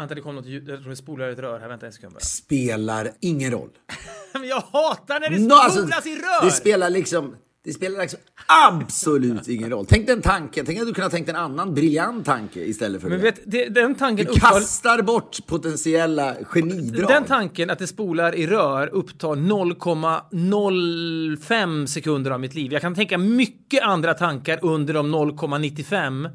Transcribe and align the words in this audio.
Anta, 0.00 0.14
det 0.14 0.20
kom 0.20 0.34
något 0.34 0.46
ljud. 0.46 0.68
Jag 0.68 0.78
tror 0.80 0.90
det 0.90 0.96
spolar 0.96 1.28
ett 1.28 1.38
rör 1.38 1.60
här. 1.60 1.68
Vänta 1.68 1.86
en 1.86 1.92
sekund 1.92 2.12
bara. 2.12 2.20
Spelar 2.24 3.10
ingen 3.20 3.50
roll. 3.50 3.68
Men 4.32 4.48
jag 4.48 4.60
hatar 4.60 5.20
när 5.20 5.30
det 5.30 5.38
Nå, 5.38 5.54
alltså, 5.54 5.80
spolas 5.80 6.06
i 6.06 6.14
rör! 6.14 6.44
Det 6.44 6.50
spelar 6.50 6.90
liksom... 6.90 7.36
Det 7.64 7.72
spelar 7.72 8.00
liksom 8.00 8.18
absolut 8.68 9.48
ingen 9.48 9.70
roll. 9.70 9.86
Tänk 9.88 10.06
den 10.06 10.22
tanken. 10.22 10.66
Tänk 10.66 10.80
att 10.80 10.86
du 10.86 10.94
kunde 10.94 11.04
ha 11.04 11.10
tänkt 11.10 11.28
en 11.28 11.36
annan 11.36 11.74
briljant 11.74 12.26
tanke 12.26 12.60
istället 12.60 13.02
för 13.02 13.08
Men 13.08 13.18
det. 13.18 13.24
vet, 13.24 13.40
det, 13.44 13.68
den 13.68 13.94
tanken 13.94 14.26
Du 14.26 14.32
upptar... 14.32 14.50
kastar 14.50 15.02
bort 15.02 15.38
potentiella 15.46 16.34
genidrag. 16.44 17.08
Den 17.08 17.24
tanken 17.24 17.70
att 17.70 17.78
det 17.78 17.86
spolar 17.86 18.34
i 18.34 18.46
rör 18.46 18.86
upptar 18.86 19.28
0,05 19.28 21.86
sekunder 21.86 22.30
av 22.30 22.40
mitt 22.40 22.54
liv. 22.54 22.72
Jag 22.72 22.82
kan 22.82 22.94
tänka 22.94 23.18
mycket 23.18 23.82
andra 23.82 24.14
tankar 24.14 24.58
under 24.62 24.94
de 24.94 25.14
0,95 25.14 26.28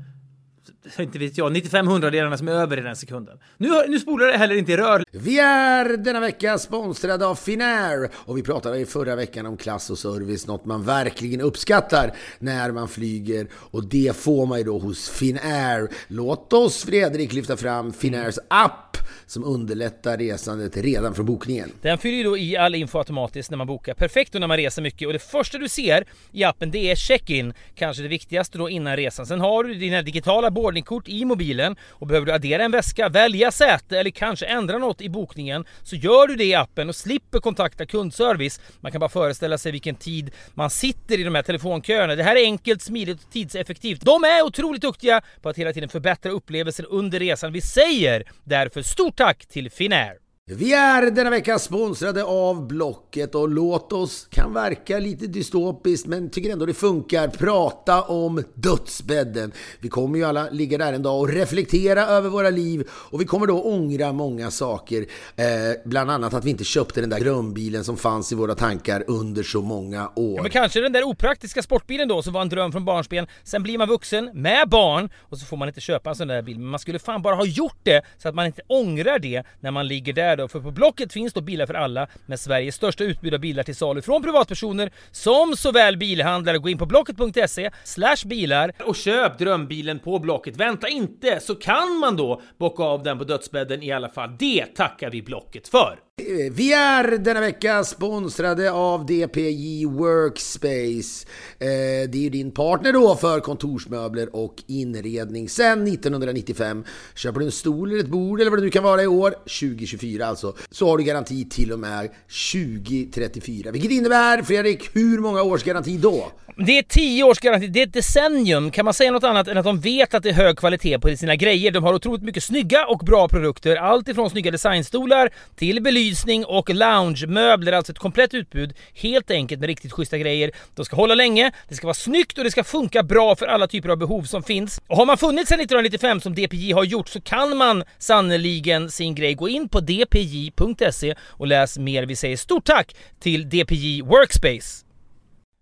inte 0.99 1.20
vet 1.20 1.38
jag, 1.38 1.52
95 1.52 1.88
hundradelarna 1.88 2.38
som 2.38 2.47
är 2.47 2.52
över 2.52 2.77
i 2.77 2.81
den 2.81 2.95
sekunden. 2.95 3.39
Nu, 3.57 3.70
nu 3.88 3.99
spolar 3.99 4.27
det 4.27 4.38
heller 4.38 4.55
inte 4.55 4.71
i 4.71 4.77
rör. 4.77 5.04
Vi 5.11 5.39
är 5.39 5.98
denna 5.98 6.20
vecka 6.20 6.57
sponsrade 6.57 7.26
av 7.26 7.35
Finnair 7.35 8.09
och 8.16 8.38
vi 8.38 8.43
pratade 8.43 8.80
i 8.80 8.85
förra 8.85 9.16
veckan 9.16 9.45
om 9.45 9.57
klass 9.57 9.90
och 9.90 9.98
service, 9.98 10.48
något 10.48 10.66
man 10.66 10.84
verkligen 10.84 11.41
uppskattar 11.41 12.13
när 12.40 12.71
man 12.71 12.88
flyger 12.88 13.48
och 13.53 13.84
det 13.84 14.16
får 14.16 14.45
man 14.45 14.57
ju 14.57 14.63
då 14.63 14.79
hos 14.79 15.09
Finnair. 15.09 15.90
Låt 16.07 16.53
oss 16.53 16.84
Fredrik 16.84 17.34
lyfta 17.34 17.57
fram 17.57 17.93
Finnairs 17.93 18.40
app 18.48 18.98
som 19.26 19.43
underlättar 19.43 20.17
resandet 20.17 20.77
redan 20.77 21.15
från 21.15 21.26
bokningen. 21.26 21.71
Den 21.81 21.98
fyller 21.98 22.17
ju 22.17 22.23
då 22.23 22.38
i 22.38 22.57
all 22.57 22.76
info 22.76 22.98
automatiskt 22.98 23.49
när 23.49 23.57
man 23.57 23.67
bokar. 23.67 23.93
Perfekt 23.93 24.34
då 24.34 24.40
när 24.40 24.48
man 24.48 24.57
reser 24.57 24.81
mycket 24.81 25.07
och 25.07 25.13
det 25.13 25.20
första 25.20 25.57
du 25.57 25.70
ser 25.70 26.05
i 26.31 26.43
appen 26.43 26.71
det 26.71 26.91
är 26.91 26.95
check-in. 26.95 27.54
Kanske 27.76 28.04
det 28.04 28.09
viktigaste 28.09 28.57
då 28.57 28.70
innan 28.70 28.95
resan. 28.95 29.26
Sen 29.26 29.40
har 29.40 29.63
du 29.63 29.73
dina 29.73 30.02
digitala 30.02 30.52
boardingkort 30.75 31.07
i 31.07 31.25
mobilen 31.25 31.75
och 31.89 32.07
behöver 32.07 32.25
du 32.25 32.34
addera 32.34 32.63
en 32.63 32.71
väska, 32.71 33.09
välja 33.09 33.52
säte 33.52 33.99
eller 33.99 34.11
kanske 34.11 34.45
ändra 34.45 34.77
något 34.77 35.01
i 35.01 35.09
bokningen 35.09 35.65
så 35.84 35.95
gör 35.95 36.27
du 36.27 36.35
det 36.35 36.43
i 36.43 36.55
appen 36.55 36.89
och 36.89 36.95
slipper 36.95 37.39
kontakta 37.39 37.85
kundservice. 37.85 38.59
Man 38.82 38.91
kan 38.91 38.99
bara 38.99 39.09
föreställa 39.09 39.57
sig 39.57 39.71
vilken 39.71 39.95
tid 39.95 40.32
man 40.54 40.70
sitter 40.70 41.20
i 41.20 41.23
de 41.23 41.35
här 41.35 41.43
telefonköerna. 41.43 42.15
Det 42.15 42.23
här 42.23 42.35
är 42.35 42.43
enkelt, 42.43 42.82
smidigt 42.82 43.23
och 43.23 43.32
tidseffektivt. 43.32 44.01
De 44.01 44.23
är 44.23 44.41
otroligt 44.41 44.82
duktiga 44.82 45.21
på 45.41 45.49
att 45.49 45.57
hela 45.57 45.73
tiden 45.73 45.90
förbättra 45.90 46.32
upplevelsen 46.32 46.85
under 46.85 47.20
resan. 47.20 47.54
Vi 47.54 47.62
säger 47.62 48.23
därför 48.43 48.82
stort 48.82 49.15
tack 49.15 49.45
till 49.45 49.71
Finnair! 49.71 50.24
Vi 50.51 50.74
är 50.74 51.12
denna 51.12 51.29
vecka 51.29 51.60
sponsrade 51.60 52.24
av 52.24 52.68
Blocket 52.68 53.35
och 53.35 53.49
låt 53.49 53.93
oss, 53.93 54.27
kan 54.29 54.54
verka 54.54 54.99
lite 54.99 55.27
dystopiskt 55.27 56.07
men 56.07 56.29
tycker 56.29 56.49
ändå 56.49 56.65
det 56.65 56.74
funkar, 56.74 57.27
prata 57.27 58.01
om 58.01 58.43
dödsbädden. 58.54 59.51
Vi 59.79 59.90
kommer 59.90 60.18
ju 60.18 60.26
alla 60.26 60.49
ligga 60.49 60.77
där 60.77 60.93
en 60.93 61.04
dag 61.04 61.20
och 61.20 61.29
reflektera 61.29 62.05
över 62.05 62.29
våra 62.29 62.49
liv 62.49 62.88
och 62.91 63.21
vi 63.21 63.26
kommer 63.26 63.48
då 63.48 63.63
ångra 63.63 64.12
många 64.12 64.51
saker. 64.51 65.06
Eh, 65.35 65.46
bland 65.85 66.12
annat 66.12 66.34
att 66.34 66.46
vi 66.46 66.50
inte 66.50 66.63
köpte 66.63 67.01
den 67.01 67.09
där 67.09 67.19
drömbilen 67.19 67.84
som 67.84 67.97
fanns 67.97 68.31
i 68.31 68.35
våra 68.35 68.56
tankar 68.56 69.03
under 69.07 69.44
så 69.44 69.62
många 69.62 70.12
år. 70.16 70.35
Ja, 70.35 70.41
men 70.41 70.51
kanske 70.51 70.81
den 70.81 70.91
där 70.91 71.03
opraktiska 71.03 71.62
sportbilen 71.62 72.07
då 72.07 72.22
som 72.22 72.34
var 72.34 72.41
en 72.41 72.50
dröm 72.50 72.72
från 72.72 72.85
barnsben. 72.85 73.28
Sen 73.44 73.63
blir 73.63 73.78
man 73.78 73.88
vuxen 73.88 74.29
med 74.34 74.69
barn 74.69 75.09
och 75.22 75.38
så 75.38 75.46
får 75.46 75.57
man 75.57 75.68
inte 75.68 75.81
köpa 75.81 76.09
en 76.09 76.16
sån 76.16 76.28
där 76.28 76.41
bil. 76.41 76.59
Men 76.59 76.68
man 76.68 76.79
skulle 76.79 77.00
fan 77.00 77.22
bara 77.22 77.35
ha 77.35 77.46
gjort 77.46 77.79
det 77.84 78.01
så 78.18 78.29
att 78.29 78.35
man 78.35 78.46
inte 78.46 78.62
ångrar 78.68 79.19
det 79.19 79.44
när 79.59 79.72
man 79.72 79.88
ligger 79.88 80.13
där 80.13 80.34
då. 80.36 80.47
För 80.47 80.59
på 80.59 80.72
Blocket 80.72 81.14
finns 81.14 81.34
då 81.34 81.41
bilar 81.41 81.66
för 81.66 81.74
alla 81.74 82.08
med 82.25 82.40
Sveriges 82.40 82.75
största 82.75 83.03
utbud 83.03 83.34
av 83.34 83.40
bilar 83.40 83.64
till 83.64 83.75
salu 83.75 84.02
från 84.02 84.24
privatpersoner 84.24 84.91
som 85.12 85.56
såväl 85.56 85.97
bilhandlare. 85.97 86.58
Gå 86.58 86.69
in 86.69 86.78
på 86.78 86.86
blocket.se 86.86 87.72
slash 87.84 88.25
bilar 88.25 88.72
och 88.86 88.96
köp 88.96 89.38
drömbilen 89.38 90.00
på 90.00 90.19
Blocket. 90.19 90.58
Vänta 90.58 90.88
inte 90.88 91.40
så 91.40 91.56
kan 91.56 91.97
man 92.00 92.18
då 92.18 92.41
bocka 92.58 92.84
av 92.84 93.03
den 93.03 93.18
på 93.18 93.24
dödsbädden 93.24 93.84
i 93.84 93.91
alla 93.91 94.09
fall. 94.09 94.36
Det 94.40 94.66
tackar 94.66 95.09
vi 95.09 95.22
Blocket 95.22 95.68
för. 95.68 96.04
Vi 96.52 96.74
är 96.74 97.18
denna 97.18 97.40
vecka 97.40 97.84
sponsrade 97.84 98.72
av 98.72 99.06
DPJ 99.06 99.85
Workspace. 99.85 101.28
Eh, 101.59 102.09
det 102.09 102.16
är 102.16 102.22
ju 102.22 102.29
din 102.29 102.51
partner 102.51 102.94
då 102.94 103.16
för 103.16 103.39
kontorsmöbler 103.39 104.35
och 104.35 104.63
inredning 104.67 105.50
sedan 105.50 105.88
1995. 105.88 106.84
Köper 107.16 107.39
du 107.39 107.45
en 107.45 107.51
stol 107.51 107.91
eller 107.91 108.00
ett 108.00 108.09
bord 108.09 108.41
eller 108.41 108.51
vad 108.51 108.59
det 108.59 108.63
nu 108.63 108.69
kan 108.69 108.84
vara 108.84 109.03
i 109.03 109.07
år, 109.07 109.31
2024 109.31 110.25
alltså, 110.25 110.56
så 110.72 110.89
har 110.89 110.97
du 110.97 111.03
garanti 111.03 111.50
till 111.50 111.72
och 111.72 111.79
med 111.79 112.09
2034. 112.51 113.72
Vilket 113.72 113.91
innebär, 113.91 114.41
Fredrik, 114.41 114.89
hur 114.95 115.19
många 115.19 115.44
års 115.44 115.63
garanti 115.63 115.97
då? 115.97 116.31
Det 116.57 116.78
är 116.78 116.84
10 116.84 117.23
års 117.23 117.39
garanti, 117.39 117.68
det 117.68 117.81
är 117.81 117.88
ett 117.88 117.94
decennium. 117.94 118.72
Kan 118.72 118.85
man 118.85 118.94
säga 118.94 119.12
något 119.12 119.23
annat 119.23 119.47
än 119.47 119.57
att 119.57 119.66
de 119.66 119.79
vet 119.79 120.13
att 120.13 120.23
det 120.23 120.29
är 120.29 120.34
hög 120.34 120.57
kvalitet 120.57 121.00
på 121.00 121.18
sina 121.18 121.35
grejer? 121.35 121.72
De 121.72 121.84
har 121.84 121.94
otroligt 121.94 122.23
mycket 122.23 122.44
snygga 122.44 122.85
och 122.85 123.00
bra 123.00 123.28
produkter. 123.28 123.75
Allt 123.75 124.07
ifrån 124.07 124.29
snygga 124.29 124.51
designstolar 124.51 125.29
till 125.56 125.84
belysning 125.84 126.04
och 126.45 126.69
loungemöbler. 126.69 127.71
Alltså 127.71 127.91
ett 127.91 127.99
komplett 127.99 128.33
utbud. 128.33 128.73
Helt 128.93 129.31
enkelt 129.31 129.59
med 129.59 129.67
riktigt 129.67 129.91
schyssta 129.91 130.17
grejer. 130.17 130.51
De 130.75 130.85
ska 130.85 130.95
hålla 130.95 131.16
länge, 131.16 131.51
det 131.69 131.75
ska 131.75 131.88
vara 131.88 131.93
snyggt 131.93 132.38
och 132.38 132.43
det 132.43 132.51
ska 132.51 132.63
funka 132.63 133.03
bra 133.03 133.35
för 133.35 133.45
alla 133.45 133.67
typer 133.67 133.89
av 133.89 133.97
behov 133.97 134.23
som 134.23 134.44
finns. 134.44 134.81
Och 134.88 134.97
har 134.97 135.05
man 135.05 135.17
funnits 135.17 135.49
sedan 135.49 135.59
1995 135.59 136.21
som 136.21 136.35
DPJ 136.35 136.71
har 136.71 136.83
gjort 136.83 137.09
så 137.09 137.21
kan 137.21 137.57
man 137.57 137.83
sannoliken 137.97 138.91
sin 138.91 139.15
grej. 139.15 139.33
Gå 139.33 139.49
in 139.49 139.69
på 139.69 139.79
dpj.se 139.79 141.15
och 141.21 141.47
läs 141.47 141.77
mer. 141.77 142.03
Vi 142.05 142.15
säger 142.15 142.38
stort 142.38 142.65
tack 142.65 142.95
till 143.19 143.49
DPJ 143.49 144.01
Workspace. 144.01 144.84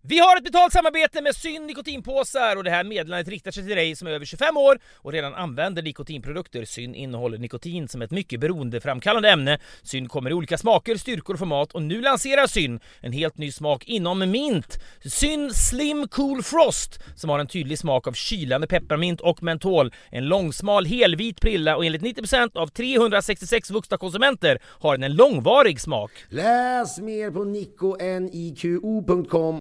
Vi 0.05 0.19
har 0.19 0.37
ett 0.37 0.43
betalt 0.43 0.73
samarbete 0.73 1.21
med 1.21 1.35
Syn 1.35 1.67
nikotinpåsar 1.67 2.55
och 2.55 2.63
det 2.63 2.69
här 2.69 2.83
meddelandet 2.83 3.27
riktar 3.27 3.51
sig 3.51 3.65
till 3.65 3.75
dig 3.75 3.95
som 3.95 4.07
är 4.07 4.11
över 4.11 4.25
25 4.25 4.57
år 4.57 4.79
och 4.95 5.11
redan 5.11 5.33
använder 5.33 5.81
nikotinprodukter. 5.81 6.65
Syn 6.65 6.95
innehåller 6.95 7.37
nikotin 7.37 7.87
som 7.87 8.01
ett 8.01 8.11
mycket 8.11 8.39
beroendeframkallande 8.39 9.29
ämne. 9.29 9.59
Syn 9.83 10.09
kommer 10.09 10.29
i 10.29 10.33
olika 10.33 10.57
smaker, 10.57 10.95
styrkor 10.95 11.33
och 11.33 11.39
format 11.39 11.71
och 11.71 11.81
nu 11.81 12.01
lanserar 12.01 12.47
Syn 12.47 12.79
en 12.99 13.11
helt 13.11 13.37
ny 13.37 13.51
smak 13.51 13.83
inom 13.85 14.31
mint. 14.31 14.79
Syn 15.05 15.53
Slim 15.53 16.07
Cool 16.07 16.43
Frost 16.43 16.99
som 17.15 17.29
har 17.29 17.39
en 17.39 17.47
tydlig 17.47 17.79
smak 17.79 18.07
av 18.07 18.13
kylande 18.13 18.67
pepparmint 18.67 19.21
och 19.21 19.43
mentol. 19.43 19.93
En 20.09 20.25
långsmal 20.25 20.85
helvit 20.85 21.41
prilla 21.41 21.77
och 21.77 21.85
enligt 21.85 22.01
90% 22.01 22.57
av 22.57 22.67
366 22.67 23.71
vuxna 23.71 23.97
konsumenter 23.97 24.61
har 24.65 24.97
den 24.97 25.03
en 25.03 25.15
långvarig 25.15 25.81
smak. 25.81 26.11
Läs 26.29 26.99
mer 26.99 27.31
på 27.31 27.43
niko.niqo.com 27.43 28.79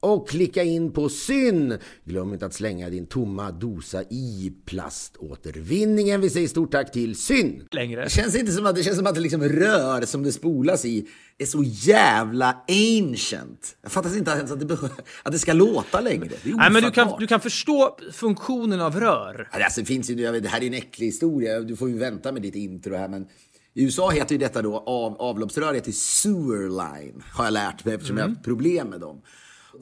och 0.03 0.32
klicka 0.33 0.63
in 0.63 0.93
på 0.93 1.09
syn. 1.09 1.79
Glöm 2.05 2.33
inte 2.33 2.47
att 2.47 2.55
slänga 2.55 2.91
din 2.91 3.07
tomma 3.07 3.51
dosa 3.51 4.03
i 4.03 4.53
plaståtervinningen. 4.67 6.21
Vi 6.21 6.31
säger 6.31 6.49
stort 6.49 6.73
tack 6.73 6.93
till 6.93 7.17
syn. 7.17 7.67
Längre. 7.71 8.05
Det 8.05 8.11
känns 8.11 8.37
inte 8.37 8.53
som 8.53 8.67
att 8.67 8.75
det 8.77 8.83
känns 8.83 8.97
som 8.97 9.07
att 9.07 9.15
det 9.15 9.21
liksom 9.21 9.43
rör 9.43 10.03
som 10.03 10.23
det 10.23 10.33
spolas 10.33 10.85
i 10.85 11.09
är 11.39 11.47
så 11.47 11.63
jävla 11.67 12.57
ancient. 12.69 13.77
Jag 13.83 13.93
fattar 13.93 14.17
inte 14.19 14.31
ens 14.31 14.51
att 14.53 14.61
det, 14.61 14.67
behö- 14.67 15.01
att 15.23 15.33
det 15.33 15.39
ska 15.39 15.53
låta 15.53 16.01
längre. 16.01 16.29
Nej, 16.45 16.71
men 16.73 16.83
du 16.83 16.91
kan, 16.91 17.09
du 17.19 17.27
kan 17.27 17.41
förstå 17.41 17.99
funktionen 18.13 18.81
av 18.81 19.01
rör. 19.01 19.49
Alltså, 19.53 19.81
det 19.81 19.87
finns 19.87 20.11
ju, 20.11 20.15
jag 20.15 20.33
vet, 20.33 20.43
det 20.43 20.49
här 20.49 20.63
är 20.63 20.67
en 20.67 20.75
äcklig 20.75 21.07
historia. 21.07 21.61
Du 21.61 21.77
får 21.77 21.89
ju 21.91 21.99
vänta 21.99 22.33
med 22.33 22.43
ditt 22.43 22.55
intro 22.55 22.97
här. 22.97 23.09
Men 23.09 23.27
i 23.75 23.85
USA 23.85 24.11
heter 24.11 24.33
ju 24.33 24.39
detta 24.39 24.63
då 24.63 24.79
av, 24.79 25.17
avloppsrör 25.17 25.75
heter 25.75 25.93
sewer 25.93 26.69
line. 26.69 27.23
Har 27.33 27.45
jag 27.45 27.53
lärt 27.53 27.85
mig 27.85 27.95
eftersom 27.95 28.17
jag 28.17 28.25
har 28.25 28.31
haft 28.31 28.45
problem 28.45 28.89
med 28.89 29.01
dem. 29.01 29.21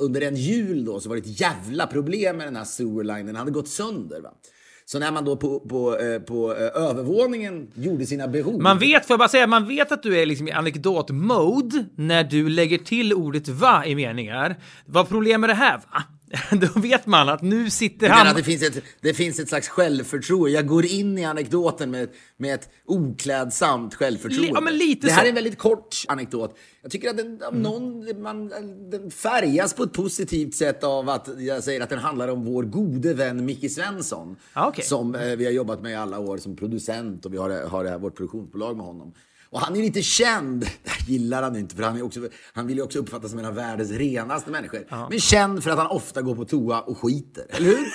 Under 0.00 0.20
en 0.20 0.36
jul 0.36 0.84
då 0.84 1.00
så 1.00 1.08
var 1.08 1.16
det 1.16 1.22
ett 1.22 1.40
jävla 1.40 1.86
problem 1.86 2.36
med 2.36 2.46
den 2.46 2.56
här 2.56 2.64
sewerlinen. 2.64 3.26
Den 3.26 3.36
hade 3.36 3.50
gått 3.50 3.68
sönder. 3.68 4.20
Va? 4.20 4.30
Så 4.84 4.98
när 4.98 5.12
man 5.12 5.24
då 5.24 5.36
på, 5.36 5.60
på, 5.60 5.98
eh, 5.98 6.20
på 6.20 6.52
eh, 6.54 6.82
övervåningen 6.82 7.70
gjorde 7.74 8.06
sina 8.06 8.28
behov. 8.28 8.62
Man 8.62 8.78
vet, 8.78 9.06
får 9.06 9.14
jag 9.14 9.18
bara 9.18 9.28
säga, 9.28 9.46
man 9.46 9.68
vet 9.68 9.92
att 9.92 10.02
du 10.02 10.18
är 10.18 10.26
liksom 10.26 10.48
i 10.48 10.52
anekdot-mode 10.52 11.84
när 11.96 12.24
du 12.24 12.48
lägger 12.48 12.78
till 12.78 13.14
ordet 13.14 13.48
va 13.48 13.86
i 13.86 13.94
meningar. 13.94 14.56
Vad 14.86 15.08
problem 15.08 15.44
är 15.44 15.48
det 15.48 15.54
här 15.54 15.76
va? 15.76 16.02
Då 16.50 16.80
vet 16.80 17.06
man 17.06 17.28
att 17.28 17.42
nu 17.42 17.70
sitter 17.70 18.08
menar 18.08 18.24
han... 18.24 18.36
det 18.36 18.42
finns, 18.42 18.62
ett, 18.62 18.84
det 19.00 19.14
finns 19.14 19.38
ett 19.38 19.48
slags 19.48 19.68
självförtroende. 19.68 20.50
Jag 20.50 20.66
går 20.66 20.86
in 20.86 21.18
i 21.18 21.24
anekdoten 21.24 21.90
med, 21.90 22.08
med 22.36 22.54
ett 22.54 22.68
oklädsamt 22.84 23.94
självförtroende. 23.94 24.52
Ja, 24.54 24.60
men 24.60 24.76
lite 24.76 25.06
det 25.06 25.12
här 25.12 25.18
så. 25.18 25.20
Mm. 25.20 25.26
är 25.26 25.28
en 25.28 25.34
väldigt 25.34 25.58
kort 25.58 25.96
anekdot. 26.08 26.56
Jag 26.82 26.90
tycker 26.90 27.10
att 27.10 27.16
den, 27.16 27.42
om 27.48 27.62
någon, 27.62 28.22
man, 28.22 28.48
den 28.90 29.10
färgas 29.10 29.74
på 29.74 29.82
ett 29.82 29.92
positivt 29.92 30.54
sätt 30.54 30.84
av 30.84 31.08
att 31.08 31.28
jag 31.38 31.64
säger 31.64 31.80
att 31.80 31.90
den 31.90 31.98
handlar 31.98 32.28
om 32.28 32.44
vår 32.44 32.62
gode 32.62 33.14
vän 33.14 33.44
Micke 33.44 33.72
Svensson. 33.72 34.36
Ja, 34.54 34.68
okej. 34.68 34.84
Som 34.84 35.14
eh, 35.14 35.36
vi 35.36 35.44
har 35.44 35.52
jobbat 35.52 35.82
med 35.82 35.92
i 35.92 35.94
alla 35.94 36.18
år 36.18 36.38
som 36.38 36.56
producent 36.56 37.26
och 37.26 37.32
vi 37.32 37.36
har, 37.36 37.68
har 37.68 37.84
det 37.84 37.90
här, 37.90 37.98
vårt 37.98 38.16
produktionsbolag 38.16 38.76
med 38.76 38.86
honom. 38.86 39.12
Och 39.52 39.60
han 39.60 39.76
är 39.76 39.82
lite 39.82 40.02
känd, 40.02 40.60
det 40.84 40.90
här 40.90 41.04
gillar 41.06 41.42
han 41.42 41.56
inte 41.56 41.76
för 41.76 41.82
han, 41.82 41.96
är 41.96 42.02
också, 42.02 42.20
han 42.52 42.66
vill 42.66 42.76
ju 42.76 42.82
också 42.82 42.98
uppfattas 42.98 43.30
som 43.30 43.38
en 43.38 43.44
av 43.44 43.54
världens 43.54 43.90
renaste 43.90 44.50
människor. 44.50 45.08
Men 45.10 45.20
känd 45.20 45.62
för 45.64 45.70
att 45.70 45.78
han 45.78 45.86
ofta 45.86 46.22
går 46.22 46.34
på 46.34 46.44
toa 46.44 46.80
och 46.80 46.98
skiter, 46.98 47.44
eller 47.48 47.66
hur? 47.66 47.86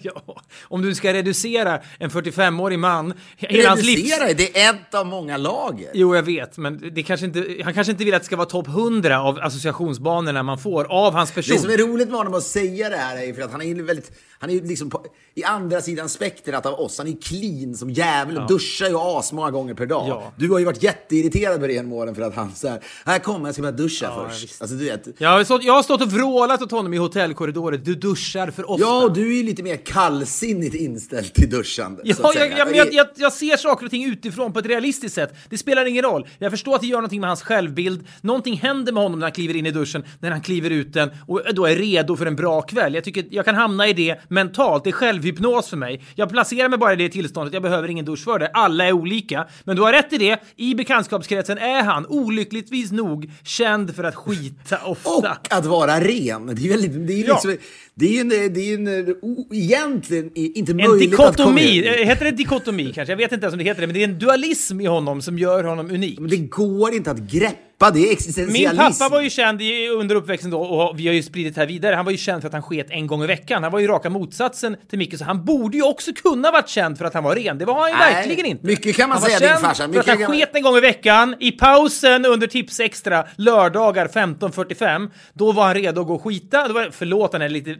ja, 0.02 0.42
om 0.62 0.82
du 0.82 0.94
ska 0.94 1.12
reducera 1.12 1.80
en 1.98 2.10
45-årig 2.10 2.78
man, 2.78 3.14
hela 3.36 3.68
hans 3.68 3.84
livs... 3.84 3.98
Reducera, 3.98 4.32
det 4.32 4.62
är 4.62 4.74
ett 4.74 4.94
av 4.94 5.06
många 5.06 5.36
lager. 5.36 5.90
Jo, 5.94 6.14
jag 6.16 6.22
vet, 6.22 6.58
men 6.58 6.90
det 6.94 7.02
kanske 7.02 7.26
inte, 7.26 7.56
han 7.64 7.74
kanske 7.74 7.90
inte 7.90 8.04
vill 8.04 8.14
att 8.14 8.22
det 8.22 8.26
ska 8.26 8.36
vara 8.36 8.48
topp 8.48 8.68
100 8.68 9.20
av 9.20 9.38
associationsbanorna 9.38 10.42
man 10.42 10.58
får 10.58 10.84
av 10.84 11.12
hans 11.12 11.32
person. 11.32 11.56
Det 11.56 11.62
som 11.62 11.70
är 11.70 11.78
roligt 11.78 12.08
med 12.08 12.18
honom 12.18 12.34
att 12.34 12.42
säga 12.42 12.88
det 12.88 12.96
här 12.96 13.16
är 13.16 13.34
för 13.34 13.42
att 13.42 13.52
han 13.52 13.62
är 13.62 13.74
väldigt, 13.82 14.12
han 14.38 14.50
är 14.50 14.60
liksom 14.60 14.90
på, 14.90 15.06
i 15.34 15.44
andra 15.44 15.80
sidan 15.80 16.08
spektrat 16.08 16.66
av 16.66 16.74
oss. 16.80 16.98
Han 16.98 17.06
är 17.06 17.16
clean 17.22 17.74
som 17.74 17.90
jävel 17.90 18.38
och 18.38 18.48
duschar 18.48 18.88
ju 18.88 18.96
asmånga 18.98 19.50
gånger 19.50 19.74
per 19.74 19.86
dag. 19.86 20.08
Ja. 20.08 20.32
Du 20.36 20.50
har 20.50 20.58
ju 20.58 20.64
varit 20.64 20.75
jätteirriterad 20.82 21.60
på 21.90 21.96
åren 21.96 22.14
för 22.14 22.22
att 22.22 22.34
han 22.34 22.54
så 22.54 22.68
här, 22.68 22.80
här 23.04 23.18
kommer 23.18 23.48
jag 23.48 23.54
ska 23.54 23.62
bara 23.62 23.72
duscha 23.72 24.28
först. 24.28 24.60
Alltså 24.62 24.76
du 24.76 24.84
vet. 24.84 25.08
Jag 25.18 25.28
har, 25.28 25.44
stått, 25.44 25.64
jag 25.64 25.72
har 25.72 25.82
stått 25.82 26.02
och 26.02 26.12
vrålat 26.12 26.62
åt 26.62 26.70
honom 26.70 26.94
i 26.94 26.96
hotellkorridoren. 26.96 27.80
Du 27.84 27.94
duschar 27.94 28.50
för 28.50 28.70
ofta. 28.70 28.86
Ja, 28.86 29.04
och 29.04 29.12
du 29.12 29.32
är 29.32 29.36
ju 29.36 29.42
lite 29.42 29.62
mer 29.62 29.76
kallsinnigt 29.76 30.74
inställd 30.74 31.34
till 31.34 31.50
duschande. 31.50 32.02
Ja, 32.04 32.32
jag, 32.34 32.50
jag, 32.58 32.76
jag, 32.76 32.92
jag, 32.92 33.06
jag 33.16 33.32
ser 33.32 33.56
saker 33.56 33.84
och 33.84 33.90
ting 33.90 34.04
utifrån 34.04 34.52
på 34.52 34.58
ett 34.58 34.66
realistiskt 34.66 35.14
sätt. 35.14 35.34
Det 35.48 35.58
spelar 35.58 35.86
ingen 35.86 36.02
roll. 36.02 36.26
Jag 36.38 36.50
förstår 36.50 36.74
att 36.74 36.80
det 36.80 36.86
gör 36.86 36.96
någonting 36.96 37.20
med 37.20 37.30
hans 37.30 37.42
självbild. 37.42 38.06
Någonting 38.20 38.56
händer 38.56 38.92
med 38.92 39.02
honom 39.02 39.18
när 39.18 39.26
han 39.26 39.32
kliver 39.32 39.56
in 39.56 39.66
i 39.66 39.70
duschen, 39.70 40.04
när 40.20 40.30
han 40.30 40.40
kliver 40.40 40.70
ut 40.70 40.92
den 40.92 41.10
och 41.26 41.40
då 41.52 41.66
är 41.66 41.76
redo 41.76 42.16
för 42.16 42.26
en 42.26 42.36
bra 42.36 42.62
kväll. 42.62 42.94
Jag 42.94 43.04
tycker 43.04 43.24
jag 43.30 43.44
kan 43.44 43.54
hamna 43.54 43.88
i 43.88 43.92
det 43.92 44.20
mentalt. 44.28 44.84
Det 44.84 44.90
är 44.90 44.92
självhypnos 44.92 45.68
för 45.68 45.76
mig. 45.76 46.04
Jag 46.14 46.30
placerar 46.30 46.68
mig 46.68 46.78
bara 46.78 46.92
i 46.92 46.96
det 46.96 47.08
tillståndet. 47.08 47.54
Jag 47.54 47.62
behöver 47.62 47.88
ingen 47.88 48.04
dusch 48.04 48.24
för 48.24 48.38
det. 48.38 48.50
Alla 48.52 48.86
är 48.86 48.92
olika. 48.92 49.46
Men 49.64 49.76
du 49.76 49.82
har 49.82 49.92
rätt 49.92 50.12
i 50.12 50.18
det. 50.18 50.38
I 50.66 50.74
bekantskapskretsen 50.74 51.58
är 51.58 51.82
han 51.82 52.06
olyckligtvis 52.06 52.92
nog 52.92 53.30
känd 53.44 53.94
för 53.96 54.04
att 54.04 54.14
skita 54.14 54.78
ofta. 54.84 55.10
Och 55.10 55.26
att 55.50 55.66
vara 55.66 56.00
ren. 56.00 56.46
Det 56.46 56.64
är, 56.66 56.68
väldigt, 56.68 57.06
det 57.06 57.12
är 57.12 57.16
ju 57.16 57.24
Ja. 57.26 57.34
liksom, 57.34 57.56
det 57.94 58.06
är 58.06 58.10
ju 58.12 58.20
en, 58.20 58.28
det 58.28 58.60
är 58.60 58.66
ju 58.66 58.74
en, 58.74 59.16
o- 59.22 59.48
egentligen 59.52 60.30
inte 60.34 60.72
En 60.72 60.76
möjligt 60.76 61.12
att 61.12 61.16
komma 61.16 61.30
dikotomi, 61.30 61.78
in. 61.78 61.84
Eh, 61.84 61.90
heter 61.92 62.24
det 62.24 62.30
dikotomi 62.30 62.92
kanske? 62.94 63.12
Jag 63.12 63.16
vet 63.16 63.32
inte 63.32 63.44
ens 63.44 63.52
om 63.52 63.58
det 63.58 63.64
heter 63.64 63.80
det, 63.80 63.86
men 63.86 63.94
det 63.94 64.00
är 64.00 64.08
en 64.08 64.18
dualism 64.18 64.80
i 64.80 64.86
honom 64.86 65.22
som 65.22 65.38
gör 65.38 65.64
honom 65.64 65.90
unik. 65.90 66.18
Men 66.18 66.30
det 66.30 66.36
går 66.36 66.94
inte 66.94 67.10
att 67.10 67.18
greppa, 67.18 67.56
det 67.78 67.86
är 67.86 67.92
Min 68.02 68.12
existentialism. 68.12 68.76
pappa 68.78 69.08
var 69.14 69.20
ju 69.22 69.30
känd 69.30 69.62
i, 69.62 69.88
under 69.88 70.14
uppväxten 70.14 70.50
då, 70.50 70.60
och 70.60 70.98
vi 71.00 71.06
har 71.06 71.14
ju 71.14 71.22
spridit 71.22 71.54
det 71.54 71.60
här 71.60 71.68
vidare. 71.68 71.94
Han 71.94 72.04
var 72.04 72.12
ju 72.12 72.18
känd 72.18 72.42
för 72.42 72.46
att 72.48 72.52
han 72.52 72.62
sket 72.62 72.86
en 72.90 73.06
gång 73.06 73.22
i 73.24 73.26
veckan. 73.26 73.62
Han 73.62 73.72
var 73.72 73.78
ju 73.78 73.86
raka 73.86 74.10
motsatsen 74.10 74.76
till 74.90 74.98
Micke, 74.98 75.18
så 75.18 75.24
han 75.24 75.44
borde 75.44 75.76
ju 75.76 75.82
också 75.82 76.10
kunna 76.12 76.50
varit 76.50 76.68
känd 76.68 76.98
för 76.98 77.04
att 77.04 77.14
han 77.14 77.24
var 77.24 77.34
ren. 77.34 77.58
Det 77.58 77.64
var 77.64 77.74
han 77.80 77.90
ju 77.90 77.96
Nej, 77.96 78.14
verkligen 78.14 78.46
inte. 78.46 78.66
mycket 78.66 78.96
kan 78.96 79.08
man 79.08 79.18
han 79.18 79.30
säga, 79.30 79.38
din 79.52 79.58
farsa. 79.58 79.74
för 79.76 79.84
att 79.84 79.90
Mycket 79.90 80.06
han 80.08 80.18
man- 80.20 80.30
sket 80.38 80.50
en 80.56 80.62
gång 80.62 80.76
i 80.76 80.80
veckan, 80.80 81.34
i 81.40 81.52
pausen 81.52 82.24
under 82.26 82.46
Tips 82.46 82.80
Extra, 82.80 83.24
lördagar 83.36 84.08
15.45. 84.08 85.10
Då 85.32 85.52
var 85.52 85.64
han 85.64 85.74
redo 85.74 86.00
att 86.00 86.06
gå 86.06 86.14
och 86.14 86.22
skita. 86.24 86.68
Det 86.68 86.74
var, 86.74 86.88
förlåt 86.92 87.32
den 87.32 87.40
här 87.40 87.48
lite 87.48 87.76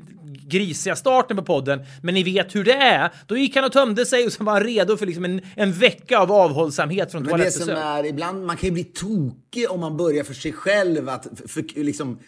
grisiga 0.48 0.96
starten 0.96 1.36
på 1.36 1.42
podden, 1.42 1.80
men 2.02 2.14
ni 2.14 2.22
vet 2.22 2.54
hur 2.54 2.64
det 2.64 2.74
är. 2.74 3.10
Då 3.26 3.36
gick 3.36 3.56
han 3.56 3.64
och 3.64 3.72
tömde 3.72 4.06
sig 4.06 4.26
och 4.26 4.32
så 4.32 4.44
var 4.44 4.52
han 4.52 4.62
redo 4.62 4.96
för 4.96 5.06
liksom 5.06 5.24
en, 5.24 5.40
en 5.54 5.72
vecka 5.72 6.18
av 6.18 6.32
avhållsamhet 6.32 7.12
från 7.12 7.22
Men 7.22 7.40
det 7.40 7.50
som 7.50 7.66
toalettbesök. 7.66 8.04
är 8.04 8.04
ibland, 8.04 8.46
man 8.46 8.56
kan 8.56 8.66
ju 8.68 8.72
bli 8.72 8.84
tokig 8.84 9.70
om 9.70 9.80
man 9.80 9.96
börjar 9.96 10.24
för 10.24 10.34
sig 10.34 10.52
själv 10.52 11.08
att 11.08 11.26
för, 11.46 11.84
liksom 11.84 12.18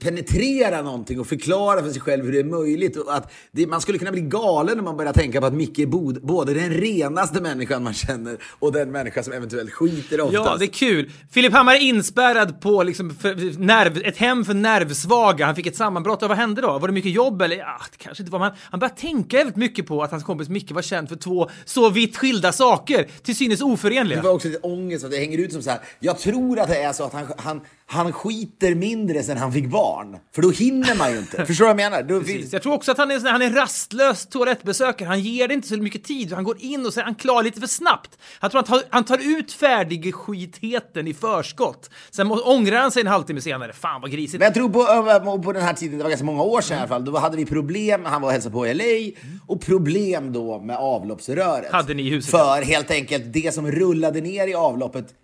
penetrera 0.00 0.82
någonting 0.82 1.20
och 1.20 1.26
förklara 1.26 1.82
för 1.82 1.90
sig 1.90 2.00
själv 2.00 2.24
hur 2.24 2.32
det 2.32 2.38
är 2.38 2.44
möjligt. 2.44 2.96
Och 2.96 3.14
att 3.14 3.32
det, 3.52 3.66
man 3.66 3.80
skulle 3.80 3.98
kunna 3.98 4.10
bli 4.10 4.20
galen 4.20 4.76
när 4.76 4.84
man 4.84 4.96
börjar 4.96 5.12
tänka 5.12 5.40
på 5.40 5.46
att 5.46 5.54
Micke 5.54 5.78
är 5.78 5.86
bod, 5.86 6.22
både 6.22 6.54
den 6.54 6.70
renaste 6.70 7.40
människan 7.40 7.82
man 7.82 7.94
känner 7.94 8.38
och 8.58 8.72
den 8.72 8.90
människa 8.90 9.22
som 9.22 9.32
eventuellt 9.32 9.72
skiter 9.72 10.20
oftast. 10.20 10.46
Ja, 10.46 10.56
det 10.58 10.64
är 10.64 10.66
kul. 10.66 11.10
Filip 11.30 11.52
Hammar 11.52 11.74
är 11.74 11.80
inspärrad 11.80 12.60
på 12.60 12.82
liksom 12.82 13.10
för, 13.14 13.58
nerv, 13.58 14.02
ett 14.04 14.16
hem 14.16 14.44
för 14.44 14.54
nervsvaga. 14.54 15.46
Han 15.46 15.56
fick 15.56 15.66
ett 15.66 15.76
sammanbrott. 15.76 16.22
Och 16.22 16.28
vad 16.28 16.38
hände 16.38 16.60
då? 16.60 16.78
Var 16.78 16.88
det 16.88 16.94
mycket 16.94 17.12
jobb 17.12 17.42
eller? 17.42 17.56
Ja, 17.56 17.80
det 17.92 18.04
kanske 18.04 18.22
inte 18.22 18.32
var. 18.32 18.38
Men 18.38 18.52
han 18.58 18.80
började 18.80 19.00
tänka 19.00 19.36
väldigt 19.36 19.56
mycket 19.56 19.86
på 19.86 20.02
att 20.02 20.10
hans 20.10 20.24
kompis 20.24 20.48
Micke 20.48 20.72
var 20.72 20.82
känd 20.82 21.08
för 21.08 21.16
två 21.16 21.50
så 21.64 21.90
vitt 21.90 22.16
skilda 22.16 22.52
saker, 22.52 23.06
till 23.22 23.36
synes 23.36 23.60
oförenliga. 23.60 24.20
Det 24.20 24.28
var 24.28 24.34
också 24.34 24.48
lite 24.48 24.60
ångest 24.60 25.04
att 25.04 25.10
det 25.10 25.18
hänger 25.18 25.38
ut 25.38 25.52
som 25.52 25.62
så 25.62 25.70
här. 25.70 25.80
Jag 26.00 26.18
tror 26.18 26.58
att 26.58 26.68
det 26.68 26.82
är 26.82 26.92
så 26.92 27.04
att 27.04 27.12
han, 27.12 27.26
han, 27.36 27.60
han 27.86 28.12
skiter 28.12 28.74
mindre 28.74 29.22
sen 29.22 29.36
han 29.36 29.52
fick 29.60 29.70
barn. 29.70 30.16
För 30.34 30.42
då 30.42 30.50
hinner 30.50 30.94
man 30.94 31.12
ju 31.12 31.18
inte. 31.18 31.44
Förstår 31.46 31.64
du 31.64 31.72
vad 31.72 31.80
jag 31.80 31.90
menar? 31.90 32.02
Då 32.02 32.20
finns, 32.20 32.52
Jag 32.52 32.62
tror 32.62 32.74
också 32.74 32.92
att 32.92 32.98
han 32.98 33.10
är, 33.10 33.30
han 33.30 33.42
är 33.42 33.50
rastlös 33.50 34.26
toalettbesökare. 34.26 35.08
Han 35.08 35.20
ger 35.20 35.48
det 35.48 35.54
inte 35.54 35.68
så 35.68 35.76
mycket 35.76 36.04
tid. 36.04 36.32
Han 36.32 36.44
går 36.44 36.56
in 36.60 36.86
och 36.86 36.92
så 36.92 37.00
är 37.00 37.04
han 37.04 37.14
klar 37.14 37.42
lite 37.42 37.60
för 37.60 37.66
snabbt. 37.66 38.18
Jag 38.40 38.50
tror 38.50 38.62
han 38.66 38.80
tar, 38.80 38.82
han 38.90 39.04
tar 39.04 39.38
ut 39.38 39.52
färdig 39.52 40.14
skitheten 40.14 41.06
i 41.06 41.14
förskott. 41.14 41.90
Sen 42.10 42.26
må, 42.26 42.40
ångrar 42.40 42.80
han 42.80 42.90
sig 42.90 43.00
en 43.00 43.06
halvtimme 43.06 43.40
senare. 43.40 43.72
Fan 43.72 44.00
vad 44.00 44.10
grisigt. 44.10 44.38
Men 44.38 44.46
jag 44.46 44.54
tror 44.54 44.68
på, 44.68 45.42
på 45.42 45.52
den 45.52 45.62
här 45.62 45.74
tiden, 45.74 45.98
det 45.98 46.02
var 46.02 46.10
ganska 46.10 46.26
många 46.26 46.42
år 46.42 46.60
sedan 46.60 46.76
i 46.76 46.80
alla 46.80 46.88
fall, 46.88 47.04
då 47.04 47.18
hade 47.18 47.36
vi 47.36 47.46
problem, 47.46 48.04
han 48.04 48.22
var 48.22 48.28
och 48.28 48.32
hälsade 48.32 48.52
på 48.52 48.66
i 48.66 48.74
LA, 48.74 49.20
och 49.46 49.60
problem 49.60 50.32
då 50.32 50.60
med 50.60 50.76
avloppsröret. 50.76 51.72
Hade 51.72 51.94
ni 51.94 52.02
i 52.02 52.10
huset? 52.10 52.30
För 52.30 52.62
helt 52.62 52.90
enkelt, 52.90 53.24
det 53.26 53.54
som 53.54 53.70
rullade 53.70 54.20
ner 54.20 54.46
i 54.46 54.54
avloppet 54.54 55.14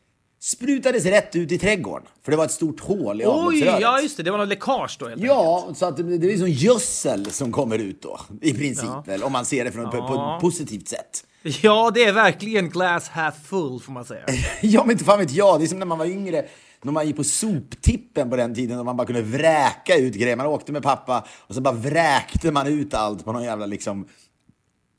sprutades 0.45 1.05
rätt 1.05 1.37
ut 1.37 1.53
i 1.53 1.59
trädgården. 1.59 2.09
För 2.23 2.31
det 2.31 2.37
var 2.37 2.45
ett 2.45 2.51
stort 2.53 2.81
hål 2.81 3.21
i 3.21 3.25
Oj, 3.27 3.59
ja 3.65 4.01
just 4.01 4.17
det. 4.17 4.23
Det 4.23 4.31
var 4.31 4.39
något 4.39 4.49
läckage 4.49 4.97
då 4.99 5.05
helt 5.09 5.17
enkelt. 5.23 5.29
Ja, 5.29 5.69
så 5.75 5.87
att 5.87 5.97
det 5.97 6.19
det 6.19 6.33
är 6.33 6.39
som 6.39 6.51
gödsel 6.51 7.31
som 7.31 7.53
kommer 7.53 7.79
ut 7.79 8.03
då, 8.03 8.21
i 8.41 8.55
princip. 8.55 8.91
Väl, 9.07 9.23
om 9.23 9.33
man 9.33 9.45
ser 9.45 9.65
det 9.65 9.73
från, 9.73 9.85
på, 9.85 9.91
på 9.91 10.15
Ja. 10.15 10.37
ett 10.37 10.41
positivt 10.41 10.89
sätt. 10.89 11.25
Ja, 11.63 11.91
det 11.95 12.05
är 12.05 12.13
verkligen 12.13 12.69
glass 12.71 13.09
half 13.09 13.35
full 13.47 13.81
får 13.81 13.93
man 13.93 14.05
säga. 14.05 14.25
Ja, 14.63 14.83
men 14.85 14.91
inte 14.91 15.05
fan 15.05 15.19
vet 15.19 15.31
jag. 15.33 15.61
Det 15.61 15.65
är 15.65 15.67
som 15.67 15.79
när 15.79 15.87
man 15.87 15.99
var 15.99 16.07
yngre. 16.07 16.45
När 16.83 16.93
man 16.93 17.07
gick 17.07 17.17
på 17.17 17.25
soptippen 17.25 18.31
på 18.31 18.37
den 18.37 18.55
tiden 18.55 18.79
och 18.79 18.85
man 18.85 18.97
bara 18.97 19.07
kunde 19.07 19.23
vräka 19.23 19.97
ut 19.97 20.15
grejer. 20.15 20.37
Man 20.37 20.47
åkte 20.47 20.73
med 20.73 20.83
pappa 20.83 21.25
och 21.41 21.55
så 21.55 21.61
bara 21.61 21.75
vräkte 21.75 22.51
man 22.51 22.67
ut 22.67 22.95
allt 22.95 23.25
på 23.25 23.33
någon 23.33 23.43
jävla 23.43 23.67
liksom 23.67 24.09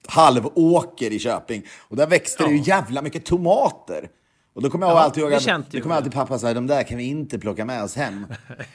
halvåker 0.07 1.11
i 1.13 1.19
Köping. 1.19 1.63
Och 1.77 1.95
där 1.95 2.07
växte 2.07 2.43
det 2.43 2.51
ju 2.51 2.61
jävla 2.61 3.01
mycket 3.01 3.25
tomater. 3.25 4.09
Och 4.55 4.61
då 4.61 4.69
kommer 4.69 4.87
jag 4.87 4.95
Ja, 4.95 4.99
alltid 4.99 5.23
ihåg 5.23 5.33
att 5.33 5.71
då 5.71 5.81
kommer 5.81 5.95
alltid 5.95 6.11
pappa 6.11 6.39
säga 6.39 6.53
de 6.53 6.67
där 6.67 6.83
kan 6.83 6.97
vi 6.97 7.03
inte 7.03 7.39
plocka 7.39 7.65
med 7.65 7.83
oss 7.83 7.95
hem. 7.95 8.27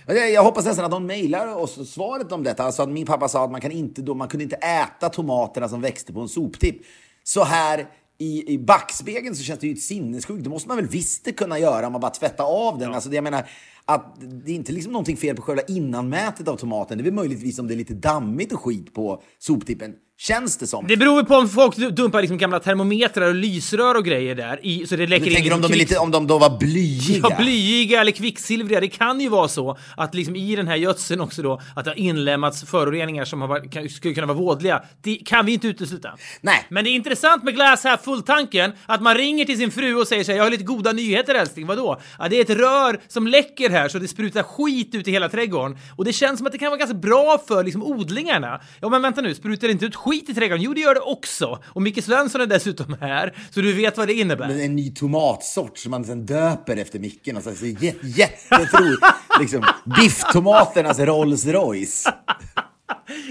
Jag, 0.07 0.43
hoppas 0.43 0.65
nästan 0.65 0.85
att 0.85 0.91
de 0.91 1.07
mejlar 1.07 1.57
oss 1.57 1.91
svaret 1.93 2.33
om 2.33 2.43
detta. 2.43 2.65
Alltså 2.65 2.83
att 2.83 2.89
min 2.89 3.07
pappa 3.07 3.29
sa 3.29 3.45
att 3.45 3.51
man, 3.51 3.61
kan 3.61 3.71
inte, 3.71 4.03
då, 4.03 4.15
man 4.15 4.29
kunde 4.29 4.45
inte 4.45 4.57
äta 4.57 5.09
tomaterna 5.09 5.69
som 5.69 5.81
växte 5.81 6.13
på 6.13 6.21
en 6.21 6.29
soptipp. 6.29 6.77
Så 7.25 7.45
här 7.45 7.87
i, 8.19 8.55
i 8.55 8.59
backspegeln 8.59 9.37
så 9.37 9.43
känns 9.43 9.61
det 9.61 9.67
ju 9.67 9.77
sinnessjukt. 9.77 10.45
Det 10.45 10.51
måste 10.51 10.69
man 10.69 10.77
väl 10.77 10.87
visst 10.87 11.37
kunna 11.37 11.59
göra 11.59 11.87
om 11.87 11.93
man 11.93 12.01
bara 12.01 12.11
tvättar 12.11 12.45
av 12.45 12.79
den. 12.79 12.95
Alltså 12.95 13.09
det, 13.09 13.15
jag 13.15 13.25
menar, 13.25 13.49
att 13.85 14.17
det 14.45 14.51
är 14.51 14.55
inte 14.55 14.73
liksom 14.73 14.93
någonting 14.93 15.17
fel 15.17 15.37
på 15.37 15.43
själva 15.43 15.63
innanmätet 15.69 16.49
av 16.49 16.57
tomaten. 16.57 16.99
Det 16.99 17.03
är 17.03 17.05
väl 17.05 17.15
möjligtvis 17.15 17.59
om 17.59 17.69
det 17.69 17.75
är 17.75 17.77
lite 17.77 17.95
dammigt 17.95 18.53
och 18.53 18.61
skit 18.61 18.95
på 18.95 19.23
soptippen. 19.39 19.95
Känns 20.21 20.57
det 20.57 20.67
som. 20.67 20.87
Det 20.87 20.97
beror 20.97 21.23
på 21.23 21.35
om 21.35 21.49
folk 21.49 21.77
dumpar 21.77 22.21
liksom 22.21 22.39
gamla 22.39 22.61
termometrar 22.61 23.29
och 23.29 23.35
lysrör 23.35 23.95
och 23.95 24.05
grejer 24.05 24.35
där 24.35 24.67
i, 24.67 24.87
så 24.87 24.97
det 24.97 25.07
läcker 25.07 25.25
Du 25.25 25.31
in 25.31 25.37
tänker 25.37 25.55
om 25.55 25.61
de, 25.61 25.73
är 25.73 25.77
lite, 25.77 25.99
om 25.99 26.11
de 26.11 26.27
då 26.27 26.39
var 26.39 26.59
blyiga? 26.59 27.29
Ja, 27.31 27.37
blyiga 27.39 28.01
eller 28.01 28.13
kvicksilvriga. 28.13 28.81
Det 28.81 28.89
kan 28.89 29.21
ju 29.21 29.29
vara 29.29 29.49
så 29.49 29.79
att 29.97 30.15
liksom 30.15 30.37
i 30.37 30.57
den 30.57 30.69
här 30.69 30.77
gödseln 30.77 31.21
också 31.21 31.43
då 31.43 31.61
att 31.77 31.85
det 31.85 31.91
har 31.91 31.99
inlämnats 31.99 32.65
föroreningar 32.65 33.25
som 33.25 33.41
varit, 33.41 33.73
kan, 33.73 33.89
skulle 33.89 34.15
kunna 34.15 34.27
vara 34.27 34.39
vådliga. 34.39 34.83
Det 35.03 35.15
kan 35.15 35.47
vi 35.47 35.53
inte 35.53 35.67
utesluta. 35.67 36.17
Nej. 36.41 36.67
Men 36.69 36.85
det 36.85 36.91
är 36.91 36.95
intressant 36.95 37.45
med 37.45 37.55
Glass 37.55 37.85
här 37.85 37.97
fulltanken 37.97 38.73
att 38.87 39.03
man 39.03 39.15
ringer 39.15 39.45
till 39.45 39.59
sin 39.59 39.71
fru 39.71 39.95
och 39.95 40.09
säger 40.09 40.25
så 40.25 40.31
här, 40.31 40.37
jag 40.39 40.45
har 40.45 40.51
lite 40.51 40.65
goda 40.65 40.93
nyheter 40.93 41.35
älskling. 41.35 41.67
Vadå? 41.67 42.01
Ja, 42.19 42.29
det 42.29 42.37
är 42.37 42.41
ett 42.41 42.61
rör 42.61 43.01
som 43.09 43.27
läcker 43.27 43.70
här 43.71 43.89
så 43.89 43.99
det 43.99 44.09
sprutar 44.09 44.43
skit 44.43 44.95
ut 44.95 45.09
i 45.09 45.11
hela 45.11 45.29
trädgården. 45.29 45.79
Och 45.97 46.05
det 46.05 46.13
känns 46.13 46.39
som 46.39 46.47
att 46.47 46.53
det 46.53 46.59
kan 46.59 46.71
vara 46.71 46.79
ganska 46.79 46.95
bra 46.97 47.39
för 47.49 47.65
liksom 47.65 47.83
odlingarna. 47.83 48.61
Ja, 48.81 48.89
men 48.89 49.03
vänta 49.03 49.21
nu, 49.21 49.35
sprutar 49.35 49.67
det 49.69 49.73
inte 49.73 49.85
ut 49.87 49.97
skit 49.97 50.29
i 50.29 50.35
trädgården? 50.35 50.63
Jo, 50.63 50.75
det 50.75 50.81
gör 50.81 50.95
det 50.95 51.01
också. 51.01 51.59
Och 51.67 51.83
Micke 51.83 52.05
Svensson 52.05 52.41
är 52.41 52.47
dessutom 52.47 52.97
här, 53.01 53.37
så 53.51 53.61
du 53.61 53.73
vet 53.73 53.97
vad 53.97 54.09
det 54.09 54.15
innebär. 54.15 54.49
Men 54.49 54.61
en 54.61 54.77
ny 54.77 54.95
tomatsort 54.95 55.79
som 55.79 55.91
man 55.91 56.05
sen 56.05 56.27
döper 56.27 56.77
efter 56.77 56.99
Micke, 56.99 57.29
Och 57.37 57.43
så 57.43 57.55
så 57.55 57.65
jä- 57.65 57.95
jättetroligt. 58.03 59.03
liksom, 59.41 59.65
bifftomaternas 60.01 60.99
Rolls 60.99 61.47
Royce. 61.47 62.13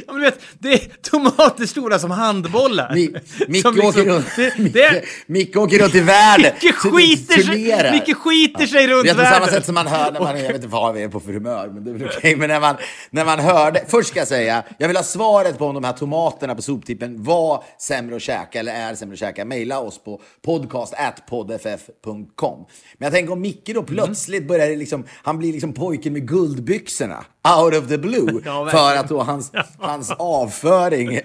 Ja, 0.07 0.13
men 0.13 0.15
du 0.15 0.21
vet, 0.21 0.39
det 0.59 0.74
är 0.74 0.79
tomater 1.01 1.65
stora 1.65 2.00
som 2.00 2.12
handbollar. 2.12 2.93
Mi, 2.95 3.15
Micke, 3.48 3.62
Som 3.62 3.75
liksom- 3.75 3.89
åker 3.89 4.05
runt, 4.05 4.25
det, 4.36 4.57
Micke, 4.57 4.74
det, 4.74 5.03
Micke 5.27 5.55
åker 5.57 5.79
runt 5.79 5.95
i 5.95 6.00
världen. 6.00 6.51
Micke 6.62 6.75
skiter 6.75 7.41
sig. 7.41 7.91
Micke 7.91 8.15
skiter 8.17 8.65
sig 8.65 8.88
runt 8.88 9.05
Vet, 9.05 9.17
på 9.17 9.24
samma 9.24 9.39
världen. 9.39 9.50
sätt 9.53 9.65
som 9.65 9.75
man 9.75 9.88
hör 9.88 10.12
när 10.12 10.19
man, 10.19 10.38
jag 10.39 10.48
vet 10.48 10.55
inte 10.55 10.67
vad 10.67 10.93
vi 10.93 11.03
är 11.03 11.09
på 11.09 11.19
för 11.19 11.33
humör, 11.33 11.67
men 11.74 11.83
det 11.83 11.91
är 11.91 11.93
väl 11.93 12.09
okej. 12.17 12.36
Men 12.36 12.50
när 12.50 12.59
man, 12.59 12.75
när 13.09 13.25
man 13.25 13.39
hörde, 13.39 13.83
först 13.88 14.09
ska 14.09 14.19
jag 14.19 14.27
säga, 14.27 14.63
jag 14.77 14.88
vill 14.88 14.98
ha 14.98 15.03
svaret 15.03 15.57
på 15.57 15.65
om 15.65 15.74
de 15.74 15.83
här 15.83 15.93
tomaterna 15.93 16.55
på 16.55 16.62
soptippen 16.62 17.24
var 17.24 17.63
sämre 17.81 18.15
att 18.15 18.21
käka 18.21 18.59
eller 18.59 18.74
är 18.74 18.95
sämre 18.95 19.13
att 19.13 19.19
käka. 19.19 19.45
Maila 19.45 19.79
oss 19.79 20.03
på 20.03 20.21
podcast.poddff.com. 20.45 22.65
Men 22.98 23.05
jag 23.05 23.13
tänker 23.13 23.33
om 23.33 23.41
Micke 23.41 23.71
då 23.74 23.83
plötsligt 23.83 24.48
börjar 24.48 24.75
liksom, 24.75 25.03
han 25.24 25.38
blir 25.38 25.53
liksom 25.53 25.74
pojken 25.74 26.13
med 26.13 26.27
guldbyxorna. 26.27 27.25
out 27.59 27.75
of 27.75 27.88
the 27.88 27.98
blue. 27.98 28.41
Ja, 28.45 28.67
för 28.71 28.95
att 28.95 29.09
då 29.09 29.21
hans, 29.24 29.51
hans 29.77 30.11
avföring 30.11 31.19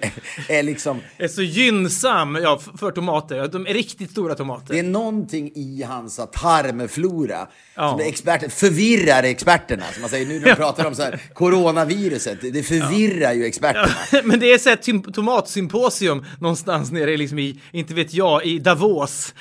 är 0.49 0.63
liksom... 0.63 1.01
Är 1.17 1.27
så 1.27 1.41
gynnsam 1.41 2.35
ja, 2.43 2.59
för 2.77 2.91
tomater. 2.91 3.47
De 3.47 3.67
är 3.67 3.73
riktigt 3.73 4.11
stora 4.11 4.35
tomater. 4.35 4.73
Det 4.73 4.79
är 4.79 4.83
någonting 4.83 5.51
i 5.55 5.83
hans 5.83 6.15
tarmflora 6.33 7.47
Ja. 7.77 7.91
som 7.91 7.99
experter, 7.99 8.49
förvirrar 8.49 9.23
experterna. 9.23 9.83
Som 9.93 10.01
man 10.01 10.09
säger 10.09 10.25
nu 10.25 10.39
när 10.39 10.47
de 10.47 10.55
pratar 10.55 10.85
om 10.85 10.95
så 10.95 11.03
här, 11.03 11.21
coronaviruset. 11.33 12.37
Det 12.41 12.63
förvirrar 12.63 13.33
ju 13.33 13.45
experterna. 13.45 14.21
Men 14.23 14.39
det 14.39 14.53
är 14.53 14.57
så 14.57 14.69
här 14.69 15.11
tomatsymposium 15.11 16.25
någonstans 16.39 16.91
nere 16.91 17.17
liksom 17.17 17.39
i, 17.39 17.59
inte 17.71 17.93
vet 17.93 18.13
jag, 18.13 18.45
i 18.45 18.59
Davos. 18.59 19.33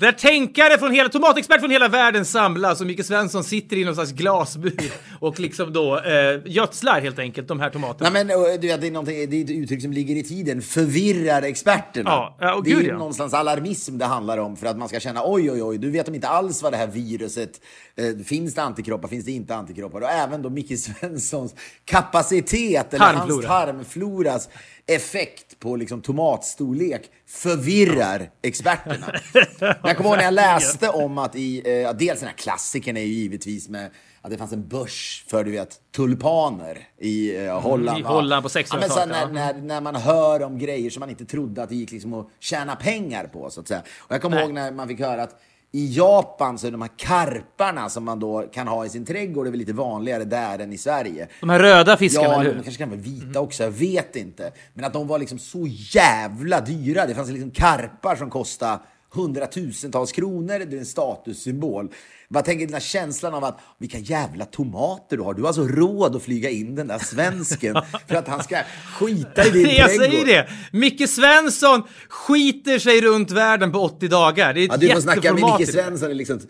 Där, 0.00 0.12
tänkare 0.12 0.78
från 0.78 0.92
hela, 0.92 1.08
tomatexperter 1.08 1.60
från 1.60 1.70
hela 1.70 1.88
världen 1.88 2.24
samlas 2.24 2.80
och 2.80 2.86
Micke 2.86 3.04
Svensson 3.04 3.44
sitter 3.44 3.76
i 3.76 3.84
någon 3.84 3.94
slags 3.94 4.12
glasbur 4.12 4.92
och 5.20 5.40
liksom 5.40 5.72
då 5.72 5.98
eh, 6.00 6.40
gödslar 6.44 7.00
helt 7.00 7.18
enkelt 7.18 7.48
de 7.48 7.60
här 7.60 7.70
tomaterna. 7.70 8.10
Nej, 8.10 8.24
men, 8.24 8.38
det, 8.60 8.70
är 8.70 8.78
det 8.78 8.88
är 8.88 9.42
ett 9.42 9.50
uttryck 9.50 9.82
som 9.82 9.92
ligger 9.92 10.16
i 10.16 10.22
tiden. 10.22 10.62
Förvirrar 10.62 11.42
experterna. 11.42 12.10
Ja, 12.10 12.36
ja, 12.40 12.54
och 12.54 12.64
det 12.64 12.70
är 12.70 12.74
gud, 12.74 12.84
ju 12.84 12.88
ja. 12.88 12.98
någonstans 12.98 13.34
alarmism 13.34 13.98
det 13.98 14.04
handlar 14.04 14.38
om 14.38 14.56
för 14.56 14.66
att 14.66 14.78
man 14.78 14.88
ska 14.88 15.00
känna 15.00 15.22
oj, 15.24 15.50
oj, 15.50 15.62
oj, 15.62 15.78
du 15.78 15.90
vet 15.90 16.06
de 16.06 16.14
inte 16.14 16.28
alls 16.28 16.62
vad 16.62 16.72
det 16.72 16.76
här 16.76 16.86
viruset... 16.86 17.60
Eh, 17.96 18.24
finns 18.24 18.54
det 18.54 18.62
antikroppar? 18.62 19.08
Finns 19.08 19.24
det 19.24 19.32
inte 19.32 19.54
antikroppar? 19.54 20.00
Och 20.00 20.10
även 20.10 20.42
då 20.42 20.50
Micke 20.50 20.78
Svenssons 20.78 21.54
kapacitet, 21.84 22.94
eller 22.94 23.04
hans 23.04 23.18
Tarmflora. 23.18 23.48
tarmfloras 23.48 24.48
effekt 24.88 25.58
på 25.58 25.76
liksom 25.76 26.00
tomatstorlek 26.00 27.10
förvirrar 27.26 28.30
experterna. 28.42 29.12
Jag 29.82 29.96
kommer 29.96 30.10
ihåg 30.10 30.16
när 30.16 30.24
jag 30.24 30.34
läste 30.34 30.88
om 30.88 31.18
att 31.18 31.36
i, 31.36 31.62
eh, 31.64 31.72
ja, 31.72 31.92
dels 31.92 32.20
den 32.20 32.28
här 32.28 32.36
klassikern 32.36 32.96
är 32.96 33.00
ju 33.00 33.12
givetvis 33.12 33.68
med 33.68 33.90
att 34.22 34.30
det 34.30 34.38
fanns 34.38 34.52
en 34.52 34.68
börs 34.68 35.24
för 35.28 35.44
du 35.44 35.50
vet 35.50 35.80
tulpaner 35.96 36.88
i 36.98 37.36
eh, 37.36 37.60
Holland. 37.60 37.98
i 37.98 38.02
Holland 38.02 38.42
på 38.42 38.50
Ja, 38.54 38.76
men 38.80 38.88
så 38.88 38.98
här, 38.98 39.06
1600-talet, 39.06 39.32
när, 39.32 39.46
ja. 39.46 39.52
när, 39.52 39.62
när 39.62 39.80
man 39.80 39.96
hör 39.96 40.42
om 40.42 40.58
grejer 40.58 40.90
som 40.90 41.00
man 41.00 41.10
inte 41.10 41.24
trodde 41.24 41.62
att 41.62 41.68
det 41.68 41.76
gick 41.76 41.92
liksom 41.92 42.14
att 42.14 42.28
tjäna 42.40 42.76
pengar 42.76 43.24
på 43.24 43.50
så 43.50 43.60
att 43.60 43.68
säga. 43.68 43.82
Och 43.98 44.14
jag 44.14 44.22
kommer 44.22 44.42
ihåg 44.42 44.52
när 44.52 44.72
man 44.72 44.88
fick 44.88 45.00
höra 45.00 45.22
att 45.22 45.40
i 45.72 45.96
Japan 45.96 46.58
så 46.58 46.66
är 46.66 46.70
de 46.70 46.82
här 46.82 46.90
karparna 46.96 47.88
som 47.88 48.04
man 48.04 48.20
då 48.20 48.42
kan 48.52 48.68
ha 48.68 48.86
i 48.86 48.88
sin 48.88 49.04
trädgård 49.04 49.46
är 49.46 49.50
väl 49.50 49.58
lite 49.60 49.72
vanligare 49.72 50.24
där 50.24 50.58
än 50.58 50.72
i 50.72 50.78
Sverige. 50.78 51.28
De 51.40 51.50
här 51.50 51.58
röda 51.58 51.96
fiskarna, 51.96 52.28
Ja, 52.28 52.34
eller 52.34 52.44
de 52.50 52.56
hur? 52.56 52.62
kanske 52.62 52.78
kan 52.82 52.90
vara 52.90 53.00
vita 53.00 53.40
också, 53.40 53.62
jag 53.62 53.70
vet 53.70 54.16
inte. 54.16 54.52
Men 54.74 54.84
att 54.84 54.92
de 54.92 55.06
var 55.06 55.18
liksom 55.18 55.38
så 55.38 55.66
jävla 55.94 56.60
dyra. 56.60 57.06
Det 57.06 57.14
fanns 57.14 57.30
liksom 57.30 57.50
karpar 57.50 58.16
som 58.16 58.30
kostade 58.30 58.78
hundratusentals 59.10 60.12
kronor. 60.12 60.58
Det 60.58 60.76
är 60.76 60.78
en 60.78 60.86
statussymbol. 60.86 61.92
Vad 62.30 62.44
tänker 62.44 62.66
den 62.66 62.74
här 62.74 62.80
känslan 62.80 63.34
av 63.34 63.44
att 63.44 63.60
vilka 63.78 63.98
jävla 63.98 64.44
tomater 64.44 65.16
du 65.16 65.22
har. 65.22 65.34
Du 65.34 65.40
har 65.42 65.46
alltså 65.48 65.62
råd 65.68 66.16
att 66.16 66.22
flyga 66.22 66.50
in 66.50 66.74
den 66.74 66.86
där 66.88 66.98
svensken 66.98 67.74
för 68.08 68.14
att 68.14 68.28
han 68.28 68.42
ska 68.44 68.56
skita 68.98 69.46
i 69.46 69.50
din 69.50 69.66
Jag 69.76 69.88
trädgård. 69.88 70.10
säger 70.10 70.26
det! 70.26 70.48
Micke 70.72 71.08
Svensson 71.08 71.82
skiter 72.08 72.78
sig 72.78 73.00
runt 73.00 73.30
världen 73.30 73.72
på 73.72 73.78
80 73.78 74.08
dagar. 74.08 74.54
Det 74.54 74.60
är 74.60 74.64
ett 74.64 74.70
Ja, 74.72 74.76
du 74.76 74.88
får 74.88 75.00
snacka 75.00 75.34
med 75.34 75.58
Micke. 75.58 75.70
Svensson, 75.70 76.10
liksom, 76.16 76.40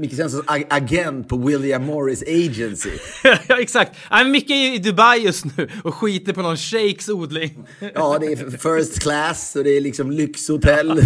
Micke 0.00 0.14
Svenssons 0.14 0.44
ag- 0.46 0.66
agent 0.70 1.28
på 1.28 1.36
William 1.36 1.84
Morris 1.86 2.22
Agency. 2.22 2.90
ja, 3.48 3.60
exakt. 3.60 3.92
Micke 4.26 4.50
är 4.50 4.74
i 4.74 4.78
Dubai 4.78 5.18
just 5.18 5.44
nu 5.56 5.68
och 5.84 5.94
skiter 5.94 6.32
på 6.32 6.42
någon 6.42 6.56
shejks 6.56 7.08
odling. 7.08 7.66
Ja, 7.94 8.18
det 8.20 8.26
är 8.26 8.36
first 8.76 8.98
class 9.02 9.56
och 9.56 9.64
det 9.64 9.70
är 9.76 9.80
liksom 9.80 10.10
lyxhotell. 10.10 11.02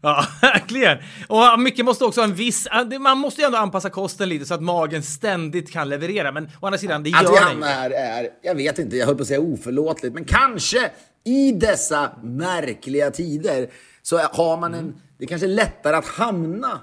Ja, 0.00 0.26
verkligen. 0.40 0.98
Och 1.28 1.60
Micke 1.60 1.78
måste 1.84 2.04
också 2.04 2.20
ha 2.20 2.24
en 2.28 2.34
viss... 2.34 2.51
Man 3.00 3.18
måste 3.18 3.40
ju 3.40 3.46
ändå 3.46 3.58
anpassa 3.58 3.90
kosten 3.90 4.28
lite 4.28 4.44
så 4.44 4.54
att 4.54 4.62
magen 4.62 5.02
ständigt 5.02 5.72
kan 5.72 5.88
leverera. 5.88 6.32
Men 6.32 6.44
å 6.60 6.66
andra 6.66 6.78
sidan, 6.78 7.02
det 7.02 7.10
gör 7.10 7.18
Att 7.18 7.54
ju. 7.54 7.64
här 7.64 7.90
är, 7.90 8.28
jag 8.42 8.54
vet 8.54 8.78
inte, 8.78 8.96
jag 8.96 9.06
höll 9.06 9.16
på 9.16 9.22
att 9.22 9.28
säga 9.28 9.40
oförlåtligt, 9.40 10.14
men 10.14 10.24
kanske 10.24 10.90
i 11.24 11.52
dessa 11.52 12.10
märkliga 12.22 13.10
tider 13.10 13.70
så 14.02 14.18
har 14.18 14.56
man 14.56 14.74
en, 14.74 14.94
det 15.18 15.24
är 15.24 15.28
kanske 15.28 15.46
är 15.46 15.48
lättare 15.48 15.96
att 15.96 16.06
hamna 16.06 16.80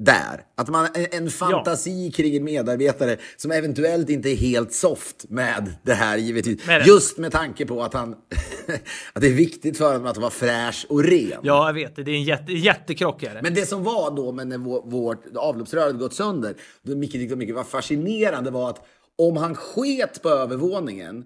där. 0.00 0.42
Att 0.56 0.68
man 0.68 0.88
en, 1.10 1.30
fantasi 1.30 2.12
kring 2.12 2.36
en 2.36 2.44
medarbetare 2.44 3.16
som 3.36 3.50
eventuellt 3.50 4.10
inte 4.10 4.30
är 4.30 4.36
helt 4.36 4.72
soft 4.72 5.26
med 5.28 5.72
det 5.82 5.94
här 5.94 6.16
givetvis. 6.16 6.66
Med. 6.66 6.86
Just 6.86 7.18
med 7.18 7.32
tanke 7.32 7.66
på 7.66 7.82
att 7.82 7.94
han, 7.94 8.12
att 9.12 9.22
det 9.22 9.26
är 9.26 9.32
viktigt 9.32 9.78
för 9.78 9.92
honom 9.92 10.06
att 10.06 10.16
vara 10.16 10.30
fräsch 10.30 10.86
och 10.88 11.04
ren. 11.04 11.40
Ja, 11.42 11.66
jag 11.66 11.74
vet 11.74 11.96
det. 11.96 12.02
Det 12.02 12.10
är 12.10 12.14
en 12.14 12.22
jätte, 12.22 12.52
jättekrock 12.52 13.22
är 13.22 13.34
det. 13.34 13.42
Men 13.42 13.54
det 13.54 13.66
som 13.66 13.84
var 13.84 14.16
då, 14.16 14.32
men 14.32 14.48
när 14.48 14.58
vår, 14.58 14.82
vårt 14.90 15.36
avloppsrör 15.36 15.80
hade 15.80 15.98
gått 15.98 16.14
sönder, 16.14 16.54
då 16.82 17.02
tyckte 17.02 17.36
mycket 17.36 17.54
var 17.54 17.64
fascinerande 17.64 18.50
var 18.50 18.70
att 18.70 18.86
om 19.18 19.36
han 19.36 19.54
sket 19.54 20.22
på 20.22 20.28
övervåningen 20.28 21.24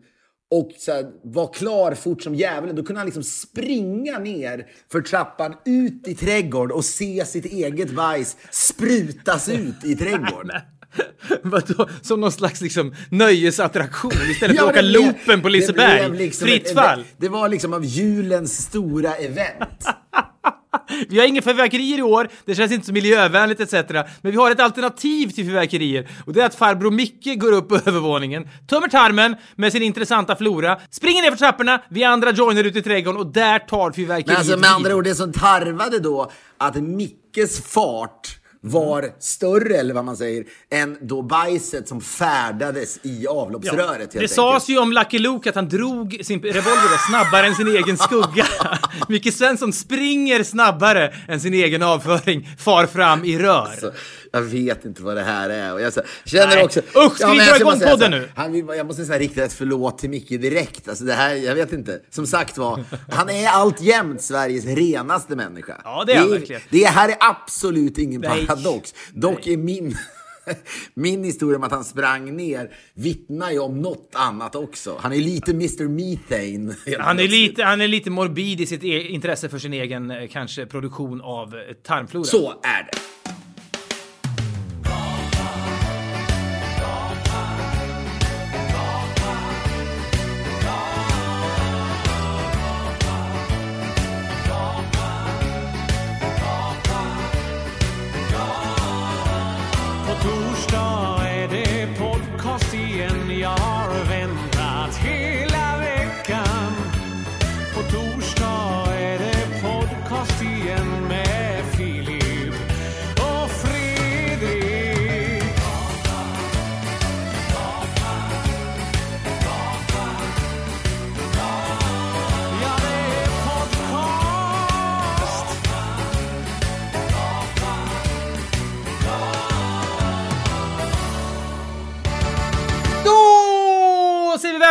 och 0.54 0.70
så 0.78 0.92
här, 0.92 1.06
var 1.23 1.52
klar 1.52 1.94
fort 1.94 2.23
som 2.23 2.34
djävulen, 2.34 2.76
då 2.76 2.82
kunde 2.82 3.00
han 3.00 3.06
liksom 3.06 3.23
springa 3.23 4.18
ner 4.18 4.66
för 4.92 5.00
trappan 5.00 5.54
ut 5.64 6.08
i 6.08 6.14
trädgård 6.14 6.73
och 6.73 6.84
se 6.84 7.25
sitt 7.25 7.44
eget 7.44 7.90
bajs 7.90 8.37
sprutas 8.50 9.49
ut 9.49 9.84
i 9.84 9.96
trädgården. 9.96 10.61
Vadå? 11.42 11.88
Som 12.02 12.20
någon 12.20 12.32
slags 12.32 12.61
liksom, 12.61 12.94
nöjesattraktion 13.11 14.12
istället 14.30 14.58
för 14.58 14.64
att 14.68 14.70
åka 14.70 14.82
loopen 14.82 15.42
på 15.42 15.49
Liseberg. 15.49 16.18
liksom 16.18 16.49
Fritt 16.49 16.70
fall. 16.70 17.04
Det 17.16 17.28
var 17.28 17.49
liksom 17.49 17.73
av 17.73 17.84
julens 17.84 18.62
stora 18.62 19.14
event. 19.14 19.84
Vi 21.09 21.19
har 21.19 21.26
inga 21.26 21.43
fyrverkerier 21.43 21.99
i 21.99 22.02
år, 22.02 22.28
det 22.45 22.54
känns 22.54 22.73
inte 22.73 22.87
så 22.87 22.93
miljövänligt 22.93 23.61
etc. 23.61 23.73
Men 24.21 24.33
vi 24.33 24.37
har 24.37 24.50
ett 24.50 24.61
alternativ 24.61 25.28
till 25.28 25.45
fyrverkerier 25.47 26.09
och 26.26 26.33
det 26.33 26.40
är 26.40 26.47
att 26.47 26.54
farbror 26.54 26.90
Micke 26.90 27.40
går 27.40 27.52
upp 27.52 27.69
på 27.69 27.75
övervåningen, 27.87 28.49
tömmer 28.66 28.88
tarmen 28.88 29.37
med 29.57 29.73
sin 29.73 29.83
intressanta 29.83 30.37
flora, 30.37 30.78
springer 30.90 31.23
ner 31.23 31.31
för 31.31 31.38
trapporna, 31.38 31.83
vi 31.88 32.04
andra 32.04 32.33
joinar 32.33 32.64
ut 32.64 32.76
i 32.76 32.83
trädgården 32.83 33.21
och 33.21 33.26
där 33.26 33.59
tar 33.59 33.93
fyrverkeriet 33.93 34.26
Men 34.26 34.37
alltså 34.37 34.57
med 34.57 34.71
andra 34.71 34.95
ord, 34.95 35.04
det 35.04 35.14
som 35.14 35.33
tarvade 35.33 35.99
då 35.99 36.31
att 36.59 36.75
Mickes 36.75 37.61
fart 37.61 38.38
var 38.66 39.11
större, 39.18 39.76
eller 39.76 39.94
vad 39.94 40.04
man 40.04 40.16
säger, 40.16 40.44
än 40.71 40.99
då 41.00 41.23
bajset 41.23 41.88
som 41.88 42.00
färdades 42.00 42.99
i 43.02 43.26
avloppsröret. 43.26 43.99
helt 43.99 44.12
Det 44.12 44.28
sades 44.28 44.68
ju 44.68 44.78
om 44.78 44.92
Lucky 44.92 45.18
Luke 45.18 45.49
att 45.49 45.54
han 45.54 45.68
drog 45.68 46.21
sin 46.23 46.42
revolver 46.42 46.90
då 46.90 46.99
snabbare 47.09 47.47
än 47.47 47.54
sin 47.54 47.68
egen 47.68 47.99
skugga. 47.99 48.47
Micke 49.09 49.35
Svensson 49.35 49.73
springer 49.73 50.42
snabbare 50.42 51.14
än 51.28 51.40
sin 51.40 51.54
egen 51.54 51.83
avföring, 51.83 52.49
far 52.59 52.87
fram 52.87 53.25
i 53.25 53.38
rör. 53.38 53.76
Så, 53.80 53.90
jag 54.35 54.43
vet 54.43 54.85
inte 54.85 55.03
vad 55.03 55.17
det 55.17 55.23
här 55.23 55.50
är. 55.50 55.73
Och 55.73 55.81
jag 55.81 55.93
så, 55.93 56.00
känner 56.25 56.47
Nej. 56.47 56.64
också... 56.64 56.81
Usch, 56.81 57.17
ska 57.17 57.31
vi 57.31 57.37
men 57.37 57.47
dra 57.47 57.57
igång 57.57 57.81
podden 57.81 58.11
nu? 58.11 58.29
Han, 58.35 58.53
vill- 58.53 58.64
jag 58.76 58.87
måste 58.87 59.05
säga 59.05 59.19
rikta 59.19 59.45
ett 59.45 59.53
förlåt 59.53 59.99
till 59.99 60.11
Micke 60.11 60.29
direkt. 60.29 60.88
Alltså 60.88 61.05
det 61.05 61.12
här, 61.12 61.35
jag 61.35 61.55
vet 61.55 61.73
inte. 61.73 62.00
Som 62.11 62.26
sagt 62.26 62.59
var, 62.59 62.85
han 63.11 63.31
är 63.31 63.49
alltjämt 63.49 64.23
Sveriges 64.23 64.64
renaste 64.64 65.37
människa. 65.37 65.81
Ja, 65.85 66.05
det 66.07 66.12
är 66.12 66.19
han 66.19 66.31
verkligen. 66.31 66.62
Det 66.71 66.85
här 66.85 67.09
är 67.09 67.17
absolut 67.19 67.99
ingen 67.99 68.21
Nej. 68.21 68.47
paradox. 68.47 68.95
Dock 69.12 69.47
är 69.47 69.57
min... 69.57 69.97
Min 70.95 71.25
historia 71.25 71.57
om 71.57 71.62
att 71.62 71.71
han 71.71 71.85
sprang 71.85 72.37
ner 72.37 72.71
vittnar 72.95 73.50
ju 73.50 73.59
om 73.59 73.81
något 73.83 74.11
annat 74.12 74.55
också. 74.55 74.97
Han 75.00 75.12
är 75.12 75.17
lite 75.17 75.50
Mr 75.50 75.88
Methane. 75.88 76.75
Han 77.05 77.19
är, 77.19 77.29
lite, 77.29 77.62
han 77.62 77.81
är 77.81 77.88
lite 77.88 78.11
morbid 78.11 78.61
i 78.61 78.67
sitt 78.67 78.85
e 78.85 79.00
intresse 79.09 79.49
för 79.49 79.59
sin 79.59 79.73
egen 79.73 80.11
eh, 80.11 80.29
kanske 80.29 80.67
produktion 80.67 81.21
av 81.21 81.55
eh, 81.55 81.61
tarmflora. 81.75 82.25
Så 82.25 82.50
är 82.50 82.83
det. 82.83 82.99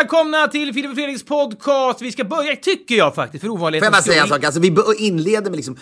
Välkomna 0.03 0.48
till 0.48 0.74
Filip 0.74 0.89
och 0.91 0.95
Fredriks 0.95 1.24
podcast. 1.24 2.01
Vi 2.01 2.12
ska 2.12 2.24
börja, 2.24 2.55
tycker 2.55 2.95
jag 2.95 3.15
faktiskt, 3.15 3.41
för 3.41 3.48
Får 3.48 3.55
jag 3.55 3.62
ovanlighetens 3.62 3.91
bara 3.91 4.01
säga 4.01 4.22
en 4.22 4.27
skull. 4.27 4.36
sak? 4.38 4.43
Alltså, 4.45 4.60
vi 4.62 4.75
inleder 5.07 5.50
med 5.50 5.55
liksom... 5.55 5.77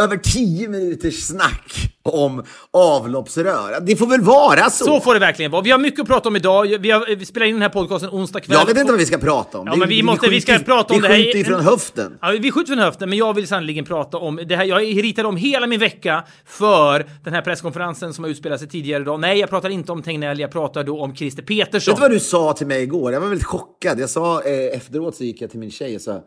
över 0.00 0.16
10 0.16 0.68
minuters 0.68 1.26
snack 1.26 1.92
om 2.02 2.42
avloppsrör. 2.70 3.80
Det 3.80 3.96
får 3.96 4.06
väl 4.06 4.20
vara 4.20 4.70
så. 4.70 4.84
Så 4.84 5.00
får 5.00 5.14
det 5.14 5.20
verkligen 5.20 5.50
vara. 5.50 5.62
Vi 5.62 5.70
har 5.70 5.78
mycket 5.78 6.00
att 6.00 6.06
prata 6.06 6.28
om 6.28 6.36
idag. 6.36 6.76
Vi, 6.80 6.90
har, 6.90 7.16
vi 7.16 7.26
spelar 7.26 7.46
in 7.46 7.54
den 7.54 7.62
här 7.62 7.68
podcasten 7.68 8.10
onsdag 8.10 8.40
kväll. 8.40 8.56
Jag 8.60 8.66
vet 8.66 8.76
inte 8.78 8.92
vad 8.92 8.98
vi 9.00 9.06
ska 9.06 9.18
prata 9.18 9.58
om. 9.58 9.66
Ja, 9.66 9.76
men 9.76 9.88
vi 9.88 10.02
måste- 10.02 10.28
vi 10.28 10.40
ska 10.40 10.58
prata 10.58 10.94
om 10.94 11.00
vi 11.02 11.08
det 11.08 11.14
här. 11.14 11.24
skjuter 11.24 11.38
ifrån 11.38 11.60
höften. 11.60 12.18
Ja, 12.22 12.34
vi 12.40 12.50
skjuter 12.50 12.72
från 12.74 12.78
höften, 12.84 13.08
men 13.08 13.18
jag 13.18 13.34
vill 13.34 13.48
sannoliken 13.48 13.84
prata 13.84 14.16
om 14.18 14.40
det 14.46 14.56
här. 14.56 14.64
Jag 14.64 14.80
ritade 14.82 15.28
om 15.28 15.36
hela 15.36 15.66
min 15.66 15.80
vecka 15.80 16.24
för 16.46 17.06
den 17.24 17.34
här 17.34 17.42
presskonferensen 17.42 18.14
som 18.14 18.24
har 18.24 18.30
utspelat 18.30 18.60
sig 18.60 18.68
tidigare 18.68 19.02
idag. 19.02 19.20
Nej, 19.20 19.38
jag 19.38 19.50
pratar 19.50 19.68
inte 19.68 19.92
om 19.92 20.02
Tegnell, 20.02 20.40
jag 20.40 20.50
pratar 20.50 20.84
då 20.84 21.00
om 21.02 21.14
Christer 21.16 21.42
Petersson. 21.42 21.92
Vet 21.92 21.96
du 21.96 22.00
vad 22.02 22.10
du 22.10 22.20
sa 22.20 22.52
till 22.52 22.66
mig 22.66 22.82
igår? 22.82 23.12
Jag 23.12 23.20
var 23.20 23.28
väldigt 23.28 23.46
chockad. 23.46 24.00
Jag 24.00 24.10
sa 24.10 24.42
eh, 24.42 24.76
efteråt 24.76 25.16
så 25.16 25.24
gick 25.24 25.42
jag 25.42 25.50
till 25.50 25.60
min 25.60 25.70
tjej 25.70 25.94
och 25.96 26.02
sa 26.02 26.20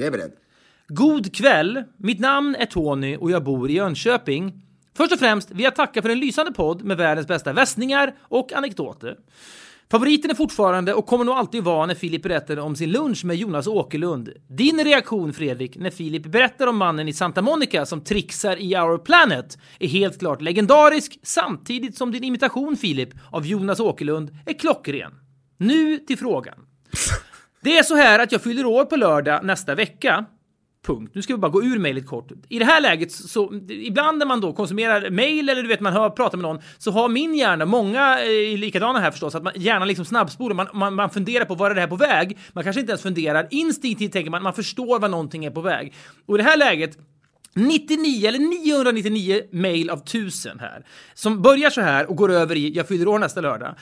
Jag 0.00 0.06
är 0.06 0.10
beredd. 0.10 0.32
God 0.88 1.34
kväll! 1.34 1.84
Mitt 1.96 2.20
namn 2.20 2.56
är 2.58 2.66
Tony 2.66 3.16
och 3.16 3.30
jag 3.30 3.44
bor 3.44 3.70
i 3.70 3.72
Jönköping. 3.72 4.62
Först 4.96 5.12
och 5.12 5.18
främst 5.18 5.50
vill 5.50 5.64
jag 5.64 5.76
tacka 5.76 6.02
för 6.02 6.08
en 6.08 6.20
lysande 6.20 6.52
podd 6.52 6.84
med 6.84 6.96
världens 6.96 7.26
bästa 7.26 7.52
västningar 7.52 8.14
och 8.20 8.52
anekdoter. 8.52 9.16
Favoriten 9.90 10.30
är 10.30 10.34
fortfarande 10.34 10.94
och 10.94 11.06
kommer 11.06 11.24
nog 11.24 11.34
alltid 11.34 11.64
vara 11.64 11.86
när 11.86 11.94
Filip 11.94 12.22
berättar 12.22 12.56
om 12.56 12.76
sin 12.76 12.90
lunch 12.90 13.24
med 13.24 13.36
Jonas 13.36 13.66
Åkerlund. 13.66 14.30
Din 14.48 14.84
reaktion 14.84 15.32
Fredrik 15.32 15.76
när 15.76 15.90
Filip 15.90 16.26
berättar 16.26 16.66
om 16.66 16.76
mannen 16.76 17.08
i 17.08 17.12
Santa 17.12 17.42
Monica 17.42 17.86
som 17.86 18.00
trixar 18.00 18.56
i 18.56 18.76
Our 18.76 18.98
Planet 18.98 19.58
är 19.78 19.88
helt 19.88 20.18
klart 20.18 20.42
legendarisk 20.42 21.18
samtidigt 21.22 21.96
som 21.96 22.12
din 22.12 22.24
imitation 22.24 22.76
Filip 22.76 23.10
av 23.30 23.46
Jonas 23.46 23.80
Åkerlund 23.80 24.36
är 24.46 24.52
klockren. 24.52 25.12
Nu 25.58 25.98
till 25.98 26.18
frågan. 26.18 26.58
Det 27.62 27.78
är 27.78 27.82
så 27.82 27.96
här 27.96 28.18
att 28.18 28.32
jag 28.32 28.42
fyller 28.42 28.66
år 28.66 28.84
på 28.84 28.96
lördag 28.96 29.44
nästa 29.44 29.74
vecka. 29.74 30.24
Punkt. 30.86 31.12
Nu 31.14 31.22
ska 31.22 31.34
vi 31.34 31.38
bara 31.38 31.50
gå 31.50 31.62
ur 31.62 31.78
mejlet 31.78 32.06
kort. 32.06 32.32
I 32.48 32.58
det 32.58 32.64
här 32.64 32.80
läget, 32.80 33.12
så, 33.12 33.60
ibland 33.68 34.18
när 34.18 34.26
man 34.26 34.40
då 34.40 34.52
konsumerar 34.52 35.10
mejl 35.10 35.48
eller 35.48 35.62
du 35.62 35.68
vet 35.68 35.80
man 35.80 35.92
hör, 35.92 36.10
pratar 36.10 36.38
med 36.38 36.42
någon, 36.42 36.60
så 36.78 36.90
har 36.90 37.08
min 37.08 37.34
hjärna, 37.34 37.66
många 37.66 38.00
är 38.00 38.56
likadana 38.56 38.98
här 38.98 39.10
förstås, 39.10 39.34
att 39.34 39.42
man 39.42 39.52
gärna 39.56 39.84
liksom 39.84 40.04
snabbspolar, 40.04 40.54
man, 40.54 40.66
man, 40.74 40.94
man 40.94 41.10
funderar 41.10 41.44
på 41.44 41.54
var 41.54 41.70
är 41.70 41.74
det 41.74 41.80
här 41.80 41.88
på 41.88 41.96
väg? 41.96 42.38
Man 42.52 42.64
kanske 42.64 42.80
inte 42.80 42.90
ens 42.90 43.02
funderar, 43.02 43.46
instinktivt 43.50 44.12
tänker 44.12 44.30
man, 44.30 44.42
man 44.42 44.54
förstår 44.54 44.98
vad 44.98 45.10
någonting 45.10 45.44
är 45.44 45.50
på 45.50 45.60
väg. 45.60 45.94
Och 46.26 46.34
i 46.34 46.38
det 46.38 46.44
här 46.44 46.56
läget 46.56 46.98
99 47.54 48.28
eller 48.28 48.38
999 48.38 49.42
mejl 49.50 49.90
av 49.90 49.98
1000 49.98 50.60
här 50.60 50.84
som 51.14 51.42
börjar 51.42 51.70
så 51.70 51.80
här 51.80 52.10
och 52.10 52.16
går 52.16 52.32
över 52.32 52.56
i 52.56 52.70
jag 52.70 52.88
fyller 52.88 53.08
år 53.08 53.18
nästa 53.18 53.40
lördag. 53.40 53.74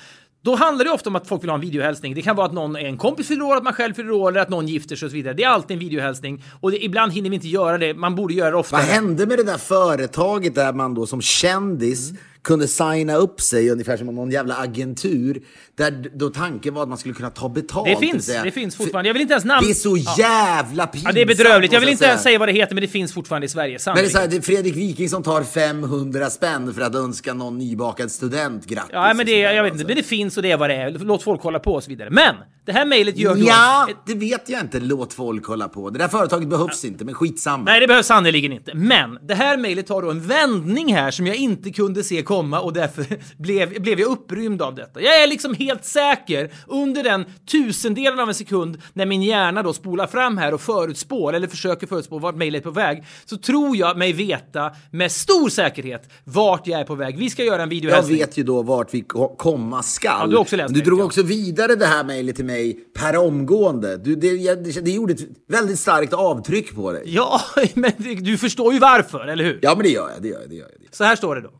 Då 0.43 0.55
handlar 0.55 0.85
det 0.85 0.91
ofta 0.91 1.11
om 1.11 1.17
att 1.17 1.27
folk 1.29 1.43
vill 1.43 1.51
ha 1.51 1.55
en 1.55 1.61
videohälsning. 1.61 2.15
Det 2.15 2.23
kan 2.23 2.37
vara 2.37 2.47
att 2.47 2.53
någon 2.53 2.77
är 2.77 2.81
en 2.85 2.97
kompis 2.97 3.29
fyller 3.29 3.45
år, 3.45 3.57
att 3.57 3.63
man 3.63 3.73
själv 3.73 3.95
fyller 3.95 4.11
år 4.13 4.31
eller 4.31 4.41
att 4.41 4.49
någon 4.49 4.67
gifter 4.67 4.97
sig 4.97 5.07
och 5.07 5.11
så 5.11 5.17
vidare. 5.17 5.35
Det 5.35 5.43
är 5.43 5.49
alltid 5.49 5.75
en 5.75 5.79
videohälsning 5.79 6.45
och 6.61 6.71
det, 6.71 6.85
ibland 6.85 7.13
hinner 7.13 7.31
vi 7.31 7.37
inte 7.37 7.49
göra 7.49 7.79
det. 7.79 7.95
Man 7.95 8.15
borde 8.15 8.35
göra 8.35 8.51
det 8.51 8.57
oftare. 8.57 8.81
Vad 8.81 8.91
hände 8.91 9.27
med 9.27 9.39
det 9.39 9.45
där 9.45 9.59
företaget 9.59 10.55
där 10.55 10.73
man 10.73 10.95
då 10.95 11.07
som 11.07 11.21
kändis 11.21 12.13
kunde 12.49 12.69
signa 12.69 13.17
upp 13.17 13.41
sig 13.41 13.71
ungefär 13.71 13.97
som 13.97 14.07
någon 14.07 14.31
jävla 14.31 14.57
agentur 14.57 15.43
där 15.77 16.11
då 16.15 16.31
tanken 16.31 16.75
var 16.75 16.83
att 16.83 16.89
man 16.89 16.99
skulle 16.99 17.15
kunna 17.15 17.31
ta 17.31 17.49
betalt. 17.49 17.87
Det 17.87 17.97
finns, 17.97 18.27
säga. 18.27 18.45
det 18.45 18.51
finns 18.51 18.77
fortfarande. 18.77 19.09
Jag 19.09 19.15
vill 19.15 19.23
inte 19.23 19.35
ens 19.35 19.45
namn... 19.45 19.67
Det 19.67 19.73
är 19.73 19.75
så 19.75 19.97
jävla 19.97 20.87
pinsamt. 20.87 21.09
Ja, 21.09 21.13
det 21.13 21.23
är 21.23 21.27
bedrövligt. 21.27 21.73
Jag 21.73 21.81
vill 21.81 21.89
inte 21.89 22.05
ens 22.05 22.23
säga. 22.23 22.39
vad 22.39 22.49
det 22.49 22.53
heter, 22.53 22.75
men 22.75 22.83
det 22.83 22.89
finns 22.89 23.13
fortfarande 23.13 23.45
i 23.45 23.49
Sverige. 23.49 23.79
Men 23.87 23.95
det 23.95 24.01
är 24.01 24.09
Sannolikt. 24.09 24.13
så 24.13 24.19
här, 24.19 24.29
det 24.29 24.37
är 24.37 24.41
Fredrik 24.41 24.77
Wiking 24.77 25.09
som 25.09 25.23
tar 25.23 25.43
500 25.43 26.31
spänn 26.31 26.75
för 26.75 26.83
att 26.83 26.95
önska 26.95 27.35
någon 27.35 27.59
nybakad 27.59 28.11
student 28.11 28.67
grattis. 28.67 28.91
Ja, 28.93 29.15
men 29.15 29.27
det, 29.27 29.39
jag 29.39 29.63
vet 29.63 29.73
inte, 29.73 29.75
alltså. 29.75 29.87
men 29.87 29.97
det 29.97 30.03
finns 30.03 30.37
och 30.37 30.43
det 30.43 30.51
är 30.51 30.57
vad 30.57 30.71
det 30.71 30.77
är. 30.77 30.91
Låt 30.91 31.23
folk 31.23 31.43
hålla 31.43 31.59
på 31.59 31.75
och 31.75 31.83
så 31.83 31.91
vidare. 31.91 32.11
Men 32.11 32.35
det 32.69 32.73
här 32.73 32.85
mejlet 32.85 33.19
gör 33.19 33.35
då... 33.35 33.41
Ja, 33.47 33.89
det 34.07 34.15
vet 34.15 34.49
jag 34.49 34.61
inte. 34.61 34.81
Låt 34.81 35.13
folk 35.13 35.47
hålla 35.47 35.69
på. 35.69 35.91
Det 35.91 35.99
där 35.99 36.09
företaget 36.09 36.49
behövs 36.49 36.85
inte, 36.85 37.05
men 37.05 37.15
skitsamma. 37.15 37.65
Nej, 37.65 37.81
det 37.81 37.87
behövs 37.87 38.07
sannerligen 38.07 38.53
inte. 38.53 38.75
Men 38.75 39.19
det 39.23 39.35
här 39.35 39.57
mejlet 39.57 39.89
har 39.89 40.03
då 40.03 40.11
en 40.11 40.27
vändning 40.27 40.95
här 40.95 41.11
som 41.11 41.27
jag 41.27 41.37
inte 41.37 41.71
kunde 41.71 42.05
se 42.05 42.23
komma 42.23 42.38
och 42.39 42.73
därför 42.73 43.07
blev, 43.43 43.83
blev 43.83 44.01
jag 44.01 44.11
upprymd 44.11 44.63
av 44.63 44.75
detta. 44.75 45.01
Jag 45.01 45.23
är 45.23 45.27
liksom 45.27 45.55
helt 45.55 45.85
säker 45.85 46.51
under 46.67 47.03
den 47.05 47.25
tusendelen 47.51 48.21
av 48.21 48.29
en 48.29 48.35
sekund 48.35 48.83
när 48.93 49.07
min 49.07 49.23
hjärna 49.23 49.63
då 49.63 49.73
spolar 49.73 50.07
fram 50.07 50.39
här 50.39 50.55
och 50.55 50.61
förutspår 50.61 51.33
eller 51.33 51.47
försöker 51.49 51.87
förutspå 51.87 52.19
vart 52.19 52.35
mejlet 52.35 52.61
är 52.63 52.65
på 52.65 52.71
väg 52.71 53.05
så 53.25 53.37
tror 53.37 53.77
jag 53.77 53.99
mig 53.99 54.13
veta 54.13 54.71
med 54.91 55.13
stor 55.13 55.49
säkerhet 55.49 56.09
vart 56.25 56.67
jag 56.67 56.81
är 56.81 56.85
på 56.85 56.95
väg. 56.95 57.19
Vi 57.19 57.31
ska 57.31 57.45
göra 57.45 57.55
en 57.55 57.61
Jag 57.61 57.67
videohälsning. 57.69 58.19
vet 58.19 58.37
ju 58.37 58.43
då 58.43 58.63
vart 58.63 58.95
vi 58.95 59.01
ko- 59.01 59.37
komma 59.37 59.83
skall. 59.83 60.21
Ja, 60.21 60.27
du 60.27 60.37
också 60.37 60.57
läst 60.57 60.75
du 60.75 60.81
drog 60.81 61.01
också 61.01 61.23
vidare 61.23 61.75
det 61.77 61.87
här 61.87 62.05
mejlet 62.05 62.37
till 62.37 62.45
mig 62.45 62.79
per 62.99 63.17
omgående. 63.17 63.97
Du, 63.97 64.15
det, 64.17 64.27
jag- 64.27 64.65
det, 64.65 64.81
det 64.85 64.91
gjorde 64.91 65.13
ett 65.13 65.21
väldigt 65.49 65.79
starkt 65.79 66.13
avtryck 66.13 66.75
på 66.75 66.93
dig. 66.93 67.03
Ja, 67.07 67.41
men 67.75 67.93
du 68.21 68.39
förstår 68.39 68.73
ju 68.73 68.79
varför, 68.79 69.27
eller 69.27 69.45
hur? 69.45 69.59
Ja, 69.63 69.75
men 69.75 69.83
det 69.85 69.91
gör 69.91 70.11
jag. 70.11 70.23
Det 70.23 70.29
gör 70.29 70.41
jag, 70.41 70.51
det 70.51 70.55
gör 70.57 70.69
jag. 70.81 70.95
Så 70.95 71.05
här 71.05 71.17
står 71.17 71.35
det 71.37 71.41
då. 71.41 71.51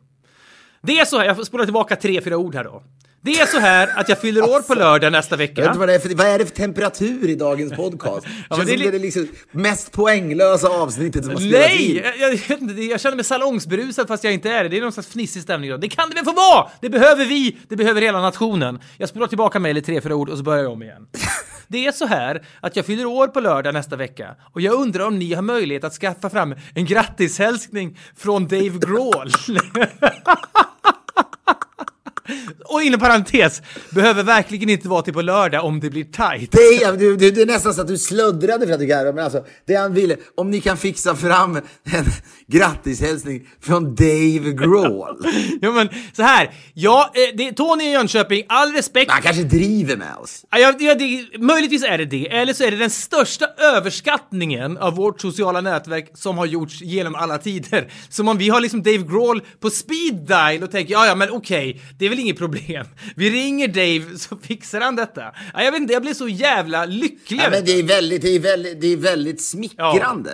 Det 0.81 0.99
är 0.99 1.05
så 1.05 1.17
här, 1.17 1.25
jag 1.25 1.35
får 1.35 1.43
spola 1.43 1.63
tillbaka 1.63 1.95
tre, 1.95 2.21
fyra 2.21 2.37
ord 2.37 2.55
här 2.55 2.63
då. 2.63 2.83
Det 3.21 3.39
är 3.39 3.45
så 3.45 3.59
här 3.59 3.89
att 3.99 4.09
jag 4.09 4.21
fyller 4.21 4.41
år 4.43 4.61
på 4.61 4.73
lördag 4.73 5.11
nästa 5.11 5.33
Jag 5.33 5.37
vet 5.37 5.49
vecka. 5.49 5.65
inte 5.65 5.79
vad, 5.79 5.89
det 5.89 5.95
är 5.95 5.99
för, 5.99 6.15
vad 6.15 6.27
är 6.27 6.39
det 6.39 6.45
för 6.45 6.55
temperatur 6.55 7.29
i 7.29 7.35
dagens 7.35 7.73
podcast? 7.73 8.27
Ja, 8.49 8.57
men 8.57 8.65
det 8.65 8.73
är 8.73 8.77
som 8.77 8.85
det 8.85 8.91
det 8.91 8.99
liksom 8.99 9.27
mest 9.51 9.91
poänglösa 9.91 10.67
avsnittet 10.67 11.25
som 11.25 11.33
har 11.33 11.39
spelats 11.41 11.67
Nej! 11.67 11.97
Jag, 12.19 12.33
jag, 12.33 12.79
jag 12.83 13.01
känner 13.01 13.15
mig 13.15 13.25
salongsberusad 13.25 14.07
fast 14.07 14.23
jag 14.23 14.33
inte 14.33 14.49
är 14.51 14.63
det. 14.63 14.69
Det 14.69 14.77
är 14.77 14.81
någon 14.81 14.91
slags 14.91 15.09
fnissig 15.09 15.41
stämning 15.41 15.69
då. 15.69 15.77
Det 15.77 15.89
kan 15.89 16.09
det 16.09 16.15
väl 16.15 16.25
få 16.25 16.31
vara! 16.31 16.69
Det 16.81 16.89
behöver 16.89 17.25
vi! 17.25 17.57
Det 17.69 17.75
behöver 17.75 18.01
hela 18.01 18.21
nationen. 18.21 18.79
Jag 18.97 19.09
spolar 19.09 19.27
tillbaka 19.27 19.59
mejlet 19.59 19.85
tre, 19.85 20.01
fyra 20.01 20.15
ord 20.15 20.29
och 20.29 20.37
så 20.37 20.43
börjar 20.43 20.63
jag 20.63 20.71
om 20.71 20.83
igen. 20.83 21.07
Det 21.67 21.85
är 21.85 21.91
så 21.91 22.05
här 22.05 22.45
att 22.61 22.75
jag 22.75 22.85
fyller 22.85 23.05
år 23.05 23.27
på 23.27 23.39
lördag 23.39 23.73
nästa 23.73 23.95
vecka 23.95 24.35
och 24.53 24.61
jag 24.61 24.73
undrar 24.73 25.07
om 25.07 25.19
ni 25.19 25.33
har 25.33 25.41
möjlighet 25.41 25.83
att 25.83 25.93
skaffa 25.93 26.29
fram 26.29 26.55
en 26.73 26.85
grattishälsning 26.85 27.97
från 28.17 28.47
Dave 28.47 28.69
Grohl. 28.79 29.31
Och 32.65 32.81
inom 32.81 32.99
parentes, 32.99 33.61
behöver 33.89 34.23
verkligen 34.23 34.69
inte 34.69 34.87
vara 34.87 35.01
till 35.01 35.13
på 35.13 35.21
lördag 35.21 35.65
om 35.65 35.79
det 35.79 35.89
blir 35.89 36.03
tight. 36.03 36.51
Det 36.51 36.83
är, 36.83 36.97
du, 36.97 37.17
det 37.17 37.41
är 37.41 37.45
nästan 37.45 37.73
så 37.73 37.81
att 37.81 37.87
du 37.87 37.97
slöddrade 37.97 38.67
för 38.67 38.73
att 38.73 38.79
du 38.79 38.85
garvade, 38.85 39.13
men 39.13 39.23
alltså 39.23 39.45
det 39.65 39.75
han 39.75 39.93
ville, 39.93 40.17
om 40.35 40.51
ni 40.51 40.61
kan 40.61 40.77
fixa 40.77 41.15
fram 41.15 41.55
en 41.55 42.05
grattishälsning 42.47 43.47
från 43.61 43.95
Dave 43.95 44.51
Grohl. 44.51 45.17
Ja 45.61 45.71
men 45.71 45.89
så 46.13 46.23
här, 46.23 46.51
ja, 46.73 47.11
eh, 47.13 47.35
det, 47.37 47.51
Tony 47.51 47.83
i 47.83 47.91
Jönköping, 47.91 48.43
all 48.49 48.71
respekt. 48.71 49.11
Han 49.11 49.21
kanske 49.21 49.43
driver 49.43 49.97
med 49.97 50.15
oss. 50.15 50.45
Ja, 50.51 50.73
ja, 50.79 50.95
det, 50.95 51.37
möjligtvis 51.39 51.83
är 51.83 51.97
det 51.97 52.05
det, 52.05 52.27
eller 52.27 52.53
så 52.53 52.63
är 52.63 52.71
det 52.71 52.77
den 52.77 52.89
största 52.89 53.45
överskattningen 53.57 54.77
av 54.77 54.95
vårt 54.95 55.21
sociala 55.21 55.61
nätverk 55.61 56.11
som 56.13 56.37
har 56.37 56.45
gjorts 56.45 56.81
genom 56.81 57.15
alla 57.15 57.37
tider. 57.37 57.91
Som 58.09 58.27
om 58.27 58.37
vi 58.37 58.49
har 58.49 58.61
liksom 58.61 58.83
Dave 58.83 58.97
Grohl 58.97 59.41
på 59.59 59.69
speed 59.69 60.15
dial 60.27 60.63
och 60.63 60.71
tänker 60.71 60.93
ja, 60.93 61.05
ja, 61.05 61.15
men 61.15 61.29
okej, 61.29 61.81
det 61.99 62.05
är 62.05 62.09
väl 62.09 62.18
inget 62.19 62.37
problem. 62.37 62.85
Vi 63.15 63.29
ringer 63.29 63.67
Dave 63.67 64.17
så 64.17 64.37
fixar 64.37 64.81
han 64.81 64.95
detta. 64.95 65.21
Ja, 65.53 65.63
jag 65.63 65.71
vet 65.71 65.81
inte, 65.81 65.93
jag 65.93 66.01
blir 66.01 66.13
så 66.13 66.27
jävla 66.27 66.85
lycklig. 66.85 67.39
Ja, 67.43 67.49
men 67.49 67.65
det 67.65 67.71
är 67.79 67.83
väldigt, 67.83 68.21
det 68.21 68.29
är 68.35 68.39
väldigt, 68.39 68.81
det 68.81 68.87
är 68.87 68.97
väldigt 68.97 69.41
smickrande. 69.43 70.31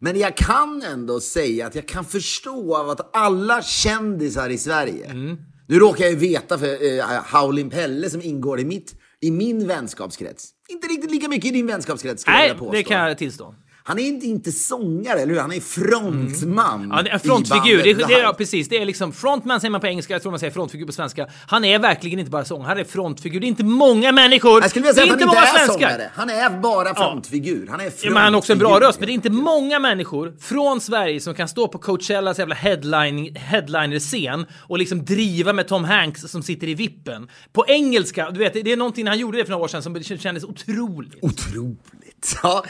Men 0.00 0.18
jag 0.18 0.36
kan 0.36 0.82
ändå 0.82 1.20
säga 1.20 1.66
att 1.66 1.74
jag 1.74 1.88
kan 1.88 2.04
förstå 2.04 2.76
av 2.76 2.90
att 2.90 3.16
alla 3.16 3.62
kändisar 3.62 4.50
i 4.50 4.58
Sverige, 4.58 5.06
Mm. 5.10 5.36
nu 5.68 5.78
råkar 5.78 6.04
jag 6.04 6.10
ju 6.12 6.18
veta 6.18 6.58
för 6.58 6.66
eh, 6.98 7.04
Howlin' 7.32 7.70
Pelle 7.70 8.10
som 8.10 8.22
ingår 8.22 8.60
i, 8.60 8.64
mitt, 8.64 8.94
i 9.20 9.30
min 9.30 9.66
vänskapskrets, 9.68 10.48
inte 10.68 10.86
riktigt 10.86 11.10
lika 11.10 11.28
mycket 11.28 11.44
i 11.44 11.50
din 11.50 11.66
vänskapskrets 11.66 12.22
skulle 12.22 12.36
jag 12.36 12.40
Nej, 12.40 12.48
vilja 12.48 12.58
påstå. 12.58 12.72
det 12.72 12.82
kan 12.82 13.08
jag 13.08 13.18
tillstå. 13.18 13.54
Han 13.84 13.98
är 13.98 14.02
inte, 14.02 14.26
inte 14.26 14.52
sångare, 14.52 15.18
eller 15.20 15.34
hur? 15.34 15.40
Han 15.40 15.52
är 15.52 15.60
frontman. 15.60 16.88
Ja, 16.92 17.00
en 17.00 17.16
i 17.16 17.18
frontfigur. 17.18 17.82
Det, 17.82 17.94
det, 17.94 18.12
ja, 18.12 18.34
precis. 18.38 18.68
Det 18.68 18.78
är 18.78 18.84
liksom 18.84 19.12
frontman 19.12 19.60
säger 19.60 19.70
man 19.70 19.80
på 19.80 19.86
engelska, 19.86 20.12
jag 20.12 20.22
tror 20.22 20.32
man 20.32 20.38
säger 20.40 20.52
frontfigur 20.52 20.86
på 20.86 20.92
svenska. 20.92 21.26
Han 21.46 21.64
är 21.64 21.78
verkligen 21.78 22.18
inte 22.18 22.30
bara 22.30 22.44
sångare, 22.44 22.68
han 22.68 22.78
är 22.78 22.84
frontfigur. 22.84 23.40
Det 23.40 23.46
är 23.46 23.48
inte 23.48 23.64
många 23.64 24.12
människor. 24.12 24.60
Jag 24.62 24.70
skulle 24.70 24.82
vilja 24.82 24.94
säga 24.94 25.06
det 25.06 25.12
att 25.12 25.20
han 25.20 25.28
inte 25.28 25.36
många 25.36 25.46
är 25.46 25.66
svenskar. 25.66 25.88
sångare. 25.90 26.10
Han 26.14 26.30
är 26.30 26.60
bara 26.60 26.94
frontfigur. 26.94 27.66
Han 27.70 27.80
är 27.80 27.84
Ja, 27.84 28.10
men 28.10 28.22
han 28.22 28.32
har 28.32 28.38
också 28.38 28.52
en 28.52 28.58
bra 28.58 28.68
frontfigur. 28.68 28.86
röst, 28.88 29.00
men 29.00 29.06
det 29.06 29.12
är 29.12 29.14
inte 29.14 29.30
många 29.30 29.78
människor 29.78 30.34
från 30.40 30.80
Sverige 30.80 31.20
som 31.20 31.34
kan 31.34 31.48
stå 31.48 31.68
på 31.68 31.78
Coachellas 31.78 32.38
jävla 32.38 32.54
headline, 32.54 33.36
headliner-scen 33.36 34.46
och 34.68 34.78
liksom 34.78 35.04
driva 35.04 35.52
med 35.52 35.68
Tom 35.68 35.84
Hanks 35.84 36.20
som 36.20 36.42
sitter 36.42 36.68
i 36.68 36.74
vippen. 36.74 37.28
På 37.52 37.64
engelska, 37.68 38.30
du 38.30 38.38
vet, 38.38 38.52
det 38.52 38.72
är 38.72 38.76
någonting 38.76 39.06
han 39.06 39.18
gjorde 39.18 39.38
det 39.38 39.44
för 39.44 39.50
några 39.50 39.64
år 39.64 39.68
sedan 39.68 39.82
som 39.82 40.02
kändes 40.02 40.44
otroligt. 40.44 41.14
Otroligt. 41.22 42.38
Ja. 42.42 42.64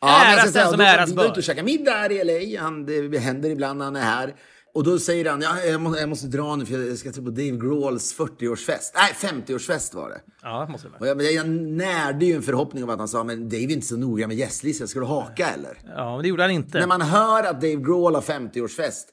Ja, 0.00 0.24
Äras 0.24 0.36
jag 0.36 0.44
den 0.44 0.52
säga, 0.52 0.68
som 0.70 0.80
äras 0.80 1.10
Vi 1.10 1.14
var 1.14 1.22
bör. 1.24 1.30
ute 1.30 1.40
och 1.40 1.44
käkade 1.44 1.64
middag 1.64 2.12
i 2.12 2.24
LA. 2.54 2.60
Han, 2.62 2.86
det 2.86 3.18
händer 3.18 3.50
ibland 3.50 3.78
när 3.78 3.84
han 3.84 3.96
är 3.96 4.00
här. 4.00 4.34
Och 4.74 4.84
då 4.84 4.98
säger 4.98 5.30
han, 5.30 5.40
ja, 5.42 5.60
jag, 5.64 5.80
måste, 5.80 6.00
jag 6.00 6.08
måste 6.08 6.26
dra 6.26 6.56
nu 6.56 6.66
för 6.66 6.88
jag 6.88 6.98
ska 6.98 7.10
till 7.12 7.24
på 7.24 7.30
Dave 7.30 7.50
Grohls 7.50 8.16
40-årsfest. 8.18 8.92
Nej, 8.94 9.32
50-årsfest 9.32 9.94
var 9.96 10.08
det. 10.08 10.20
Ja, 10.42 10.66
måste 10.70 10.86
det 10.86 10.90
vara. 10.92 11.00
Och 11.00 11.06
jag, 11.06 11.16
men 11.16 11.34
jag 11.34 11.48
närde 11.48 12.24
ju 12.26 12.34
en 12.34 12.42
förhoppning 12.42 12.84
om 12.84 12.90
att 12.90 12.98
han 12.98 13.08
sa, 13.08 13.24
men 13.24 13.48
Dave 13.48 13.62
är 13.62 13.70
inte 13.70 13.86
så 13.86 13.96
noga 13.96 14.26
med 14.28 14.36
gästlistan, 14.36 14.88
ska 14.88 15.00
du 15.00 15.06
haka 15.06 15.46
eller? 15.50 15.78
Ja, 15.96 16.12
men 16.14 16.22
det 16.22 16.28
gjorde 16.28 16.42
han 16.42 16.50
inte. 16.50 16.78
När 16.78 16.86
man 16.86 17.02
hör 17.02 17.44
att 17.44 17.60
Dave 17.60 17.74
Grohl 17.76 18.14
har 18.14 18.22
50-årsfest. 18.22 19.04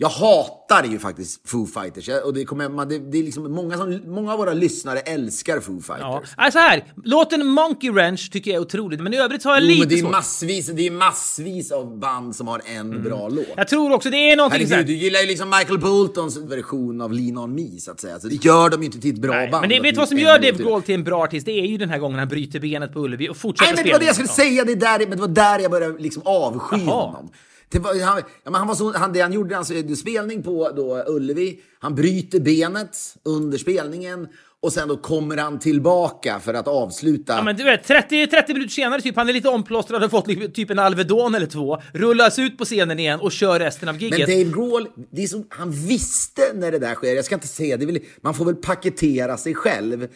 Jag 0.00 0.08
hatar 0.08 0.84
ju 0.84 0.98
faktiskt 0.98 1.48
Foo 1.48 1.66
Fighters. 1.66 2.08
Och 2.24 2.34
det, 2.34 2.44
kommer, 2.44 2.68
man, 2.68 2.88
det, 2.88 2.98
det 2.98 3.18
är 3.18 3.22
liksom 3.22 3.52
många, 3.52 3.76
som, 3.76 4.00
många 4.06 4.32
av 4.32 4.38
våra 4.38 4.52
lyssnare 4.52 4.98
älskar 4.98 5.60
Foo 5.60 5.80
Fighters. 5.80 6.00
Ja. 6.00 6.22
Alltså 6.36 6.58
här, 6.58 6.84
låten 7.04 7.46
Monkey 7.46 7.90
Wrench 7.90 8.30
tycker 8.32 8.50
jag 8.50 8.58
är 8.58 8.62
otroligt, 8.62 9.00
men 9.00 9.14
i 9.14 9.16
övrigt 9.16 9.44
har 9.44 9.54
jag 9.54 9.62
Jo, 9.62 9.68
lite 9.68 9.78
men 9.80 9.88
det 9.88 9.94
är 9.94 9.98
svårt. 10.00 10.10
massvis, 10.10 10.66
det 10.66 10.86
är 10.86 10.90
massvis 10.90 11.72
av 11.72 11.98
band 11.98 12.36
som 12.36 12.48
har 12.48 12.62
en 12.64 13.02
bra 13.02 13.28
låt. 13.28 13.46
Jag 13.56 13.68
tror 13.68 13.92
också 13.92 14.10
det 14.10 14.30
är 14.30 14.36
någonting 14.36 14.66
Herregud, 14.66 14.86
du 14.86 14.94
gillar 14.94 15.20
ju 15.20 15.26
liksom 15.26 15.50
Michael 15.50 15.78
Boltons 15.78 16.36
version 16.36 17.00
av 17.00 17.12
Lean 17.12 17.38
On 17.38 17.54
Me, 17.54 17.80
så 17.80 17.90
att 17.90 18.00
säga. 18.00 18.20
Så 18.20 18.28
det 18.28 18.44
gör 18.44 18.68
de 18.70 18.80
ju 18.80 18.86
inte 18.86 19.00
till 19.00 19.14
ett 19.14 19.20
bra 19.20 19.34
Nej, 19.34 19.50
band. 19.50 19.60
men 19.60 19.70
det, 19.70 19.80
vet 19.80 19.94
du 19.94 19.98
vad 19.98 20.08
som 20.08 20.18
gör 20.18 20.38
Dave 20.38 20.52
till. 20.56 20.64
Grohl 20.64 20.82
till 20.82 20.94
en 20.94 21.04
bra 21.04 21.24
artist? 21.24 21.46
Det 21.46 21.52
är 21.60 21.66
ju 21.66 21.76
den 21.76 21.90
här 21.90 21.98
gången 21.98 22.18
han 22.18 22.28
bryter 22.28 22.60
benet 22.60 22.92
på 22.92 23.00
Ullevi 23.00 23.28
och 23.28 23.36
fortsätter 23.36 23.72
Nej, 23.72 23.76
men 23.76 23.86
det 23.86 23.92
var 23.92 23.98
det 24.00 24.06
jag 24.06 24.14
skulle 24.14 24.28
säga. 24.28 24.64
Det, 24.64 24.72
är 24.72 24.76
där, 24.76 24.98
men 24.98 25.10
det 25.10 25.16
var 25.20 25.28
där 25.28 25.58
jag 25.58 25.70
började 25.70 25.98
liksom 25.98 26.22
avsky 26.24 26.76
Jaha. 26.86 26.94
honom. 27.06 27.30
Det 27.70 27.78
var, 27.78 28.04
han, 28.04 28.22
ja, 28.44 28.50
men 28.50 28.54
han 28.54 28.68
var 28.68 28.74
så, 28.74 28.92
han, 28.92 29.12
det 29.12 29.20
han 29.20 29.32
gjorde, 29.32 29.58
alltså, 29.58 29.74
spelning 29.96 30.42
på 30.42 30.70
då, 30.76 31.04
Ullevi, 31.06 31.60
han 31.78 31.94
bryter 31.94 32.40
benet 32.40 32.96
under 33.24 33.58
spelningen 33.58 34.28
och 34.60 34.72
sen 34.72 34.88
då 34.88 34.96
kommer 34.96 35.36
han 35.36 35.58
tillbaka 35.58 36.40
för 36.40 36.54
att 36.54 36.68
avsluta. 36.68 37.32
Ja, 37.32 37.42
men 37.42 37.56
du 37.56 37.64
vet, 37.64 37.84
30, 37.84 38.26
30 38.26 38.52
minuter 38.52 38.72
senare, 38.72 39.00
typ, 39.00 39.16
han 39.16 39.28
är 39.28 39.32
lite 39.32 39.48
omplåstrad 39.48 40.04
och 40.04 40.10
fått 40.10 40.54
typ 40.54 40.70
en 40.70 40.78
Alvedon 40.78 41.34
eller 41.34 41.46
två, 41.46 41.82
rullas 41.92 42.38
ut 42.38 42.58
på 42.58 42.64
scenen 42.64 42.98
igen 42.98 43.20
och 43.20 43.32
kör 43.32 43.58
resten 43.58 43.88
av 43.88 43.94
Men 43.94 44.02
giget. 44.02 44.28
Dave 44.28 44.44
Grohl, 44.44 44.88
det 45.10 45.22
är 45.22 45.26
som, 45.26 45.46
han 45.50 45.70
visste 45.70 46.42
när 46.54 46.72
det 46.72 46.78
där 46.78 46.94
sker. 46.94 47.14
Jag 47.14 47.24
ska 47.24 47.34
inte 47.34 47.48
säga, 47.48 47.76
det 47.76 47.86
väl, 47.86 47.98
man 48.20 48.34
får 48.34 48.44
väl 48.44 48.56
paketera 48.56 49.36
sig 49.36 49.54
själv. 49.54 50.08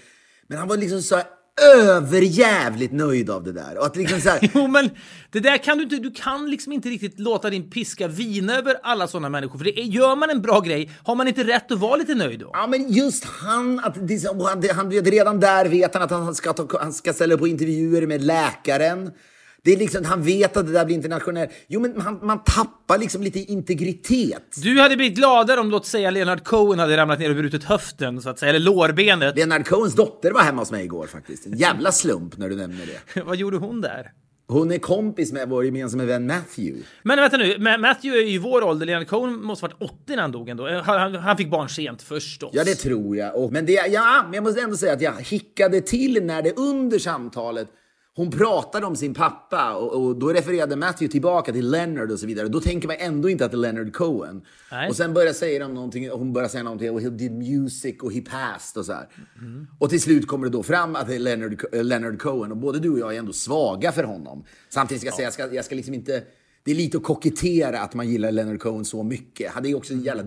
Men 0.46 0.58
han 0.58 0.68
var 0.68 0.76
liksom 0.76 1.02
så 1.02 1.16
här 1.16 1.24
överjävligt 1.60 2.92
nöjd 2.92 3.30
av 3.30 3.44
det 3.44 3.52
där. 3.52 3.78
Och 3.78 3.86
att 3.86 3.96
liksom 3.96 4.20
så 4.20 4.28
här, 4.28 4.50
Jo, 4.54 4.66
men 4.66 4.90
det 5.30 5.40
där 5.40 5.58
kan 5.58 5.78
du 5.78 5.84
inte, 5.84 5.96
du 5.96 6.10
kan 6.10 6.50
liksom 6.50 6.72
inte 6.72 6.88
riktigt 6.88 7.20
låta 7.20 7.50
din 7.50 7.70
piska 7.70 8.08
vina 8.08 8.58
över 8.58 8.76
alla 8.82 9.06
sådana 9.06 9.28
människor. 9.28 9.58
För 9.58 9.64
det 9.64 9.80
är, 9.80 9.84
gör 9.84 10.16
man 10.16 10.30
en 10.30 10.42
bra 10.42 10.60
grej, 10.60 10.90
har 11.02 11.14
man 11.14 11.28
inte 11.28 11.44
rätt 11.44 11.72
att 11.72 11.78
vara 11.78 11.96
lite 11.96 12.14
nöjd 12.14 12.40
då? 12.40 12.50
Ja, 12.52 12.66
men 12.66 12.92
just 12.92 13.24
han, 13.24 13.78
att 13.78 13.96
han, 13.96 14.62
han 14.74 14.90
redan 14.90 15.40
där 15.40 15.66
vet 15.66 15.94
han 15.94 16.02
att 16.02 16.10
han 16.10 16.34
ska, 16.34 16.52
ta, 16.52 16.78
han 16.80 16.92
ska 16.92 17.12
ställa 17.12 17.36
på 17.36 17.46
intervjuer 17.46 18.06
med 18.06 18.22
läkaren. 18.22 19.10
Det 19.64 19.72
är 19.72 19.76
liksom, 19.76 20.04
han 20.04 20.22
vet 20.22 20.56
att 20.56 20.66
det 20.66 20.72
där 20.72 20.84
blir 20.84 20.96
internationellt. 20.96 21.50
Jo, 21.68 21.80
men 21.80 22.00
han, 22.00 22.18
man 22.22 22.44
tappar 22.44 22.98
liksom 22.98 23.22
lite 23.22 23.38
integritet. 23.38 24.56
Du 24.62 24.80
hade 24.80 24.96
blivit 24.96 25.16
gladare 25.18 25.60
om, 25.60 25.70
låt 25.70 25.86
säga, 25.86 26.10
Leonard 26.10 26.44
Cohen 26.44 26.78
hade 26.78 26.96
ramlat 26.96 27.18
ner 27.18 27.30
och 27.30 27.36
brutit 27.36 27.64
höften, 27.64 28.20
så 28.22 28.30
att 28.30 28.38
säga, 28.38 28.50
eller 28.50 28.60
lårbenet. 28.60 29.36
Leonard 29.36 29.66
Cohens 29.66 29.94
dotter 29.94 30.30
var 30.32 30.40
hemma 30.40 30.62
hos 30.62 30.70
mig 30.70 30.84
igår 30.84 31.06
faktiskt. 31.06 31.46
En 31.46 31.56
jävla 31.58 31.92
slump 31.92 32.38
när 32.38 32.48
du 32.48 32.56
nämner 32.56 32.86
det. 33.14 33.20
Vad 33.26 33.36
gjorde 33.36 33.56
hon 33.56 33.80
där? 33.80 34.10
Hon 34.48 34.72
är 34.72 34.78
kompis 34.78 35.32
med 35.32 35.48
vår 35.48 35.64
gemensamma 35.64 36.04
vän 36.04 36.26
Matthew. 36.26 36.82
Men 37.02 37.16
vänta 37.18 37.36
nu, 37.36 37.56
Ma- 37.56 37.78
Matthew 37.78 38.18
är 38.22 38.26
ju 38.28 38.34
i 38.34 38.38
vår 38.38 38.62
ålder, 38.64 38.86
Leonard 38.86 39.08
Cohen 39.08 39.42
måste 39.44 39.62
varit 39.64 39.76
80 39.82 39.94
när 40.06 40.22
han 40.22 40.32
dog 40.32 40.48
ändå. 40.48 40.68
Han, 40.68 41.00
han, 41.00 41.14
han 41.14 41.36
fick 41.36 41.50
barn 41.50 41.68
sent 41.68 42.02
förstås. 42.02 42.50
Ja, 42.54 42.64
det 42.64 42.74
tror 42.74 43.16
jag. 43.16 43.36
Och, 43.36 43.52
men, 43.52 43.66
det, 43.66 43.72
ja, 43.72 44.22
men 44.24 44.34
jag 44.34 44.44
måste 44.44 44.60
ändå 44.60 44.76
säga 44.76 44.92
att 44.92 45.00
jag 45.00 45.12
hickade 45.20 45.80
till 45.80 46.24
när 46.24 46.42
det 46.42 46.58
under 46.58 46.98
samtalet 46.98 47.68
hon 48.14 48.30
pratade 48.30 48.86
om 48.86 48.96
sin 48.96 49.14
pappa 49.14 49.74
och, 49.74 50.04
och 50.04 50.16
då 50.16 50.28
refererade 50.28 50.76
Matthew 50.76 51.12
tillbaka 51.12 51.52
till 51.52 51.70
Leonard 51.70 52.10
och 52.10 52.18
så 52.18 52.26
vidare. 52.26 52.48
Då 52.48 52.60
tänker 52.60 52.88
man 52.88 52.96
ändå 52.98 53.28
inte 53.28 53.44
att 53.44 53.50
det 53.50 53.56
är 53.56 53.58
Leonard 53.58 53.92
Cohen. 53.92 54.42
Nej. 54.70 54.88
Och 54.88 54.96
sen 54.96 55.14
börjar 55.14 55.32
säga 55.32 55.58
de 55.58 55.74
någonting, 55.74 56.10
hon 56.10 56.32
börjar 56.32 56.48
säga 56.48 56.62
någonting 56.62 56.90
och 56.90 57.00
he 57.00 57.10
did 57.10 57.32
music 57.32 57.96
och 58.02 58.12
he 58.12 58.20
passed 58.20 58.80
och 58.80 58.86
så 58.86 58.92
här. 58.92 59.08
Och 59.78 59.90
till 59.90 60.00
slut 60.00 60.26
kommer 60.26 60.46
det 60.46 60.52
då 60.52 60.62
fram 60.62 60.96
att 60.96 61.08
det 61.08 61.14
är 61.14 61.18
Leonard, 61.18 61.64
eh, 61.72 61.84
Leonard 61.84 62.18
Cohen 62.18 62.50
och 62.50 62.58
både 62.58 62.78
du 62.78 62.90
och 62.90 62.98
jag 62.98 63.14
är 63.14 63.18
ändå 63.18 63.32
svaga 63.32 63.92
för 63.92 64.04
honom. 64.04 64.44
Samtidigt 64.68 65.00
ska 65.00 65.06
jag 65.06 65.14
säga, 65.14 65.26
jag 65.26 65.32
ska, 65.32 65.54
jag 65.54 65.64
ska 65.64 65.74
liksom 65.74 65.94
inte... 65.94 66.22
Det 66.64 66.70
är 66.70 66.74
lite 66.74 66.96
att 66.96 67.02
kokettera 67.02 67.80
att 67.80 67.94
man 67.94 68.08
gillar 68.08 68.32
Leonard 68.32 68.60
Cohen 68.60 68.84
så 68.84 69.02
mycket. 69.02 69.52
Han 69.52 69.64
är 69.64 69.68
ju 69.68 69.74
också 69.74 69.94
jävla 69.94 70.22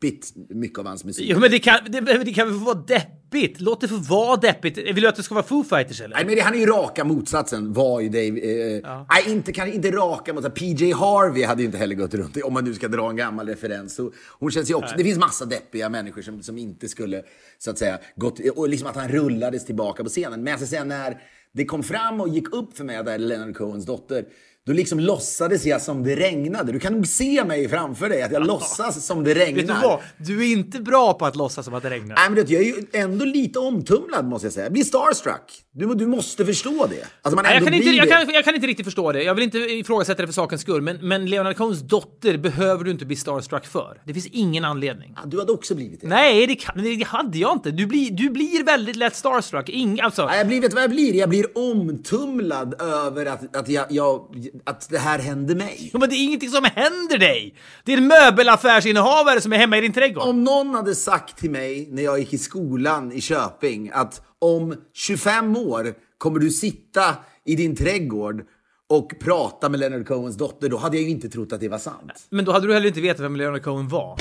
deppigt 0.00 0.32
mycket 0.50 0.78
av 0.78 0.86
hans 0.86 1.04
musik. 1.04 1.26
Jo, 1.30 1.38
men 1.38 1.50
det 1.50 1.58
kan, 1.58 1.78
det, 1.88 2.00
det 2.00 2.32
kan 2.32 2.48
väl 2.48 2.58
få 2.58 2.64
vara 2.64 2.78
deppigt? 2.86 3.60
Låt 3.60 3.80
det 3.80 3.88
få 3.88 3.96
vara 3.96 4.36
deppigt. 4.36 4.78
Vill 4.78 5.00
du 5.00 5.08
att 5.08 5.16
det 5.16 5.22
ska 5.22 5.34
vara 5.34 5.44
Foo 5.44 5.64
Fighters 5.64 6.00
eller? 6.00 6.16
Nej, 6.16 6.26
men 6.26 6.34
det, 6.34 6.40
han 6.40 6.54
är 6.54 6.58
ju 6.58 6.66
raka 6.66 7.04
motsatsen, 7.04 7.72
var 7.72 8.00
ju 8.00 8.08
Dave. 8.08 8.26
Eh, 8.26 9.04
Nej, 9.10 9.32
inte, 9.32 9.52
kanske 9.52 9.74
inte 9.74 9.90
raka 9.90 10.32
motsatsen. 10.32 10.76
PJ 10.76 10.92
Harvey 10.92 11.44
hade 11.44 11.62
ju 11.62 11.66
inte 11.66 11.78
heller 11.78 11.94
gått 11.94 12.14
runt, 12.14 12.42
om 12.44 12.52
man 12.52 12.64
nu 12.64 12.74
ska 12.74 12.88
dra 12.88 13.10
en 13.10 13.16
gammal 13.16 13.48
referens. 13.48 13.94
Så 13.94 14.12
hon 14.38 14.50
känns 14.50 14.70
ju 14.70 14.74
också, 14.74 14.94
det 14.96 15.04
finns 15.04 15.18
massa 15.18 15.44
deppiga 15.44 15.88
människor 15.88 16.22
som, 16.22 16.42
som 16.42 16.58
inte 16.58 16.88
skulle, 16.88 17.22
så 17.58 17.70
att 17.70 17.78
säga, 17.78 17.98
gått, 18.16 18.40
och 18.56 18.68
liksom 18.68 18.88
att 18.88 18.96
han 18.96 19.08
rullades 19.08 19.66
tillbaka 19.66 20.02
på 20.04 20.08
scenen. 20.08 20.42
Men 20.42 20.50
jag 20.50 20.60
ska 20.60 20.66
säga, 20.66 20.84
när 20.84 21.22
det 21.52 21.64
kom 21.64 21.82
fram 21.82 22.20
och 22.20 22.28
gick 22.28 22.52
upp 22.52 22.76
för 22.76 22.84
mig 22.84 22.96
att 22.96 23.06
det 23.06 23.12
är 23.12 23.18
Leonard 23.18 23.56
Cohens 23.56 23.86
dotter, 23.86 24.24
då 24.68 24.74
liksom 24.74 25.00
låtsades 25.00 25.66
jag 25.66 25.82
som 25.82 26.02
det 26.02 26.16
regnade. 26.16 26.72
Du 26.72 26.78
kan 26.78 26.92
nog 26.92 27.06
se 27.06 27.44
mig 27.44 27.68
framför 27.68 28.08
dig, 28.08 28.22
att 28.22 28.32
jag 28.32 28.46
låtsas 28.46 29.06
som 29.06 29.24
det 29.24 29.34
regnar. 29.34 29.62
Vet 29.62 29.66
du 29.66 29.88
vad? 29.88 30.00
Du 30.16 30.44
är 30.46 30.52
inte 30.52 30.80
bra 30.80 31.14
på 31.14 31.26
att 31.26 31.36
låtsas 31.36 31.64
som 31.64 31.74
att 31.74 31.82
det 31.82 31.90
regnar. 31.90 32.16
Nej, 32.16 32.24
men 32.28 32.34
vet, 32.34 32.50
jag 32.50 32.62
är 32.62 32.66
ju 32.66 32.86
ändå 32.92 33.24
lite 33.24 33.58
omtumlad 33.58 34.24
måste 34.24 34.46
jag 34.46 34.52
säga. 34.52 34.64
Jag 34.64 34.72
blir 34.72 34.84
starstruck. 34.84 35.64
Du, 35.72 35.94
du 35.94 36.06
måste 36.06 36.44
förstå 36.44 36.86
det. 36.90 37.06
Alltså 37.22 37.36
man 37.36 37.44
Nej, 37.44 37.54
jag, 37.54 37.64
kan 37.64 37.74
inte, 37.74 37.88
jag, 37.88 38.08
kan, 38.08 38.34
jag 38.34 38.44
kan 38.44 38.54
inte 38.54 38.66
riktigt 38.66 38.86
förstå 38.86 39.12
det. 39.12 39.22
Jag 39.22 39.34
vill 39.34 39.44
inte 39.44 39.58
ifrågasätta 39.58 40.22
det 40.22 40.26
för 40.26 40.32
sakens 40.32 40.60
skull, 40.60 40.82
men, 40.82 41.08
men 41.08 41.26
Leonard 41.26 41.56
Cohens 41.56 41.80
dotter 41.80 42.38
behöver 42.38 42.84
du 42.84 42.90
inte 42.90 43.06
bli 43.06 43.16
starstruck 43.16 43.66
för. 43.66 44.00
Det 44.04 44.14
finns 44.14 44.26
ingen 44.26 44.64
anledning. 44.64 45.12
Ja, 45.16 45.22
Du 45.26 45.38
hade 45.38 45.52
också 45.52 45.74
blivit 45.74 46.00
det. 46.00 46.08
Nej, 46.08 46.46
det, 46.46 46.54
kan, 46.54 46.82
det 46.82 47.06
hade 47.06 47.38
jag 47.38 47.52
inte. 47.52 47.70
Du 47.70 47.86
blir, 47.86 48.10
du 48.10 48.30
blir 48.30 48.64
väldigt 48.64 48.96
lätt 48.96 49.16
starstruck. 49.16 49.68
Ing, 49.68 50.00
alltså, 50.00 50.26
Nej, 50.26 50.38
Jag 50.38 50.46
blir, 50.46 50.60
vet 50.60 50.70
du 50.70 50.74
vad 50.74 50.84
jag 50.84 50.90
blir? 50.90 51.14
Jag 51.14 51.28
blir 51.28 51.58
omtumlad 51.58 52.82
över 52.82 53.26
att, 53.26 53.56
att, 53.56 53.68
jag, 53.68 53.86
jag, 53.90 54.26
att 54.64 54.88
det 54.88 54.98
här 54.98 55.18
händer 55.18 55.54
mig. 55.54 55.90
Jo, 55.92 56.00
men 56.00 56.08
det 56.08 56.14
är 56.14 56.24
ingenting 56.24 56.50
som 56.50 56.64
händer 56.64 57.18
dig! 57.18 57.54
Det 57.84 57.92
är 57.92 57.96
en 57.96 58.06
möbelaffärsinnehavare 58.06 59.40
som 59.40 59.52
är 59.52 59.56
hemma 59.56 59.78
i 59.78 59.80
din 59.80 59.92
trädgård. 59.92 60.28
Om 60.28 60.44
någon 60.44 60.74
hade 60.74 60.94
sagt 60.94 61.38
till 61.38 61.50
mig 61.50 61.88
när 61.90 62.02
jag 62.02 62.18
gick 62.18 62.32
i 62.32 62.38
skolan 62.38 63.12
i 63.12 63.20
Köping 63.20 63.90
att 63.94 64.22
om 64.38 64.74
25 64.94 65.56
år 65.56 65.94
kommer 66.18 66.40
du 66.40 66.50
sitta 66.50 67.16
i 67.44 67.54
din 67.54 67.76
trädgård 67.76 68.42
och 68.88 69.12
prata 69.20 69.68
med 69.68 69.80
Leonard 69.80 70.06
Cohens 70.06 70.36
dotter, 70.36 70.68
då 70.68 70.76
hade 70.76 70.96
jag 70.96 71.04
ju 71.04 71.10
inte 71.10 71.28
trott 71.28 71.52
att 71.52 71.60
det 71.60 71.68
var 71.68 71.78
sant. 71.78 72.26
Men 72.30 72.44
då 72.44 72.52
hade 72.52 72.66
du 72.66 72.74
heller 72.74 72.88
inte 72.88 73.00
vetat 73.00 73.20
vem 73.20 73.36
Leonard 73.36 73.62
Cohen 73.62 73.88
var. 73.88 74.18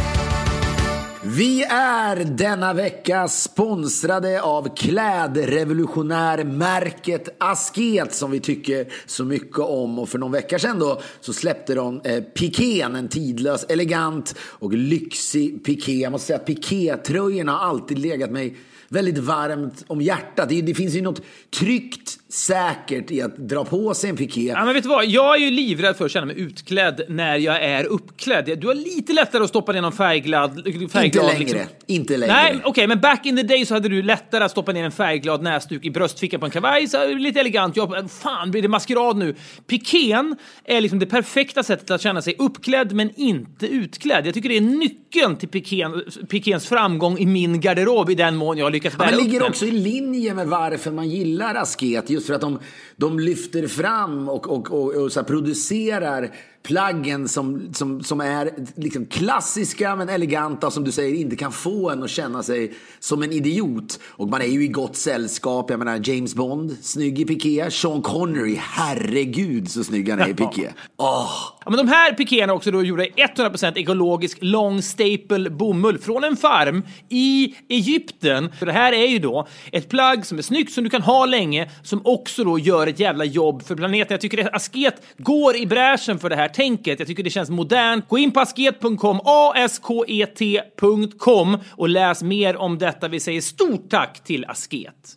Vi 1.30 1.64
är 1.70 2.16
denna 2.16 2.74
vecka 2.74 3.28
sponsrade 3.28 4.42
av 4.42 4.76
klädrevolutionärmärket 4.76 7.36
Asket 7.38 8.14
som 8.14 8.32
vi 8.32 8.40
tycker 8.40 8.94
så 9.06 9.26
mycket 9.26 9.60
om. 9.60 10.00
Och 10.00 10.10
för 10.10 10.20
någon 10.20 10.32
vecka 10.32 10.60
sedan 10.60 10.80
då 10.80 11.02
så 11.22 11.34
släppte 11.34 11.76
de 11.76 12.02
eh, 12.04 12.24
pikén, 12.24 12.96
en 12.96 13.08
tidlös, 13.08 13.66
elegant 13.70 14.36
och 14.40 14.74
lyxig 14.74 15.66
piké. 15.66 15.94
Jag 15.94 16.12
måste 16.12 16.28
säga 16.28 16.40
att 16.40 16.46
pikétröjorna 16.46 17.52
har 17.52 17.70
alltid 17.70 18.00
legat 18.00 18.32
mig 18.32 18.58
väldigt 18.90 19.18
varmt 19.18 19.84
om 19.88 20.02
hjärtat. 20.02 20.50
Det, 20.50 20.62
det 20.62 20.74
finns 20.74 20.96
ju 20.96 21.02
något 21.02 21.22
tryggt, 21.60 22.20
säkert 22.30 23.12
i 23.12 23.22
att 23.22 23.38
dra 23.38 23.66
på 23.66 23.94
sig 23.94 24.10
en 24.10 24.18
piké. 24.18 24.42
Ja, 24.42 24.66
men 24.66 24.74
vet 24.74 24.84
du 24.84 24.90
vad? 24.90 25.06
Jag 25.06 25.36
är 25.36 25.40
ju 25.40 25.52
livrädd 25.52 25.96
för 25.98 26.06
att 26.06 26.12
känna 26.12 26.26
mig 26.26 26.40
utklädd 26.40 27.02
när 27.10 27.38
jag 27.38 27.64
är 27.64 27.84
uppklädd. 27.86 28.60
Du 28.62 28.68
har 28.68 28.74
lite 28.74 29.14
lättare 29.14 29.44
att 29.44 29.50
stoppa 29.50 29.72
ner 29.72 29.82
någon 29.82 29.92
färgglad... 29.92 30.62
färgglad 30.92 31.06
Inte 31.06 31.22
längre. 31.22 31.40
liksom. 31.40 31.60
Inte 31.88 32.18
längre. 32.18 32.34
Nej, 32.34 32.60
okej, 32.64 32.88
men 32.88 33.00
back 33.00 33.26
in 33.26 33.38
the 33.38 33.44
day 33.44 33.66
så 33.66 33.74
hade 33.74 33.90
du 33.90 34.02
lättare 34.02 34.44
att 34.44 34.52
stoppa 34.52 34.72
ner 34.72 34.84
en 34.86 34.92
färgglad 34.92 35.44
näsduk 35.44 35.86
i 35.86 35.92
bröstfickan 35.92 36.40
på 36.40 36.46
en 36.46 36.52
kavaj. 36.52 36.88
Så 36.88 37.08
lite 37.14 37.40
elegant. 37.40 37.76
Jag, 37.78 38.12
fan, 38.12 38.52
blir 38.52 38.62
det 38.62 38.68
maskerad 38.68 39.18
nu? 39.18 39.36
Pikén 39.68 40.36
är 40.66 40.82
liksom 40.82 41.00
det 41.00 41.06
perfekta 41.06 41.64
sättet 41.64 41.92
att 41.92 42.02
känna 42.02 42.22
sig 42.22 42.36
uppklädd 42.40 42.94
men 42.94 43.12
inte 43.16 43.68
utklädd. 43.68 44.28
Jag 44.28 44.34
tycker 44.34 44.50
det 44.50 44.58
är 44.58 44.62
nyckeln 44.62 45.36
till 45.38 45.50
pikén, 45.50 46.04
pikéns 46.30 46.68
framgång 46.68 47.18
i 47.18 47.26
min 47.26 47.60
garderob 47.62 48.10
i 48.10 48.16
den 48.16 48.36
mån 48.36 48.58
jag 48.58 48.66
har 48.66 48.72
lyckats 48.72 48.96
Ja, 49.00 49.06
bära 49.06 49.12
men 49.12 49.20
upp 49.20 49.26
ligger 49.26 49.40
den. 49.40 49.50
också 49.50 49.66
i 49.66 49.72
linje 49.72 50.34
med 50.34 50.48
varför 50.48 50.92
man 50.92 51.10
gillar 51.10 51.56
Asket. 51.56 52.10
Just 52.18 52.28
för 52.28 52.34
att 52.34 52.42
de, 52.42 52.60
de 52.96 53.20
lyfter 53.20 53.68
fram 53.68 54.30
och, 54.30 54.50
och, 54.50 54.72
och, 54.72 54.96
och 54.96 55.12
så 55.12 55.20
här 55.20 55.28
producerar 55.28 56.36
plaggen 56.68 57.28
som, 57.28 57.74
som, 57.74 58.04
som 58.04 58.22
är 58.22 58.52
liksom 58.76 59.06
klassiska 59.06 59.96
men 59.96 60.10
eleganta 60.10 60.72
som 60.72 60.84
du 60.84 60.92
säger 60.92 61.16
inte 61.16 61.36
kan 61.36 61.52
få 61.52 61.90
en 61.90 62.04
att 62.04 62.10
känna 62.10 62.44
sig 62.44 62.74
som 63.00 63.24
en 63.24 63.32
idiot. 63.32 64.00
Och 64.06 64.28
man 64.28 64.42
är 64.42 64.46
ju 64.46 64.64
i 64.64 64.68
gott 64.68 64.96
sällskap. 64.96 65.70
Jag 65.70 65.80
menar 65.80 66.02
James 66.04 66.36
Bond, 66.36 66.78
snygg 66.82 67.20
i 67.20 67.26
piké. 67.26 67.72
Sean 67.72 68.02
Connery, 68.02 68.56
herregud 68.60 69.72
så 69.72 69.84
snygg 69.84 70.10
han 70.10 70.20
är 70.20 70.30
i 70.30 70.34
piké. 70.34 70.70
Åh! 70.98 71.30
Ja, 71.66 71.72
men 71.72 71.78
de 71.78 71.88
här 71.88 72.14
pikéerna 72.14 72.54
också 72.54 72.72
då 72.72 72.84
gjorda 72.84 73.06
i 73.06 73.12
100% 73.36 73.78
ekologisk 73.78 74.38
long 74.42 74.82
staple 74.82 75.50
bomull 75.50 75.98
från 75.98 76.24
en 76.24 76.38
farm 76.38 76.84
i 77.10 77.56
Egypten. 77.70 78.52
Så 78.60 78.66
det 78.66 78.72
här 78.72 78.94
är 78.94 79.08
ju 79.08 79.20
då 79.20 79.48
ett 79.72 79.90
plagg 79.90 80.26
som 80.26 80.38
är 80.38 80.42
snyggt, 80.42 80.74
som 80.74 80.84
du 80.84 80.90
kan 80.90 81.02
ha 81.02 81.26
länge, 81.26 81.70
som 81.84 82.02
också 82.04 82.44
då 82.44 82.60
gör 82.60 82.88
ett 82.88 83.00
jävla 83.00 83.26
jobb 83.26 83.64
för 83.64 83.76
planeten. 83.76 84.14
Jag 84.14 84.22
tycker 84.22 84.46
att 84.46 84.56
Asket 84.56 85.02
går 85.18 85.56
i 85.56 85.66
bräschen 85.66 86.20
för 86.20 86.30
det 86.30 86.36
här 86.36 86.48
tänket. 86.58 87.00
Jag 87.00 87.08
tycker 87.08 87.24
det 87.24 87.30
känns 87.30 87.50
modernt. 87.50 88.08
Gå 88.08 88.18
in 88.18 88.32
på 88.32 88.40
asket.com, 88.40 89.20
asket.com 89.56 91.58
och 91.72 91.90
läs 91.90 92.24
mer 92.24 92.58
om 92.58 92.78
detta. 92.78 93.08
Vi 93.08 93.20
säger 93.20 93.42
stort 93.42 93.90
tack 93.90 94.24
till 94.24 94.46
Asket. 94.46 95.16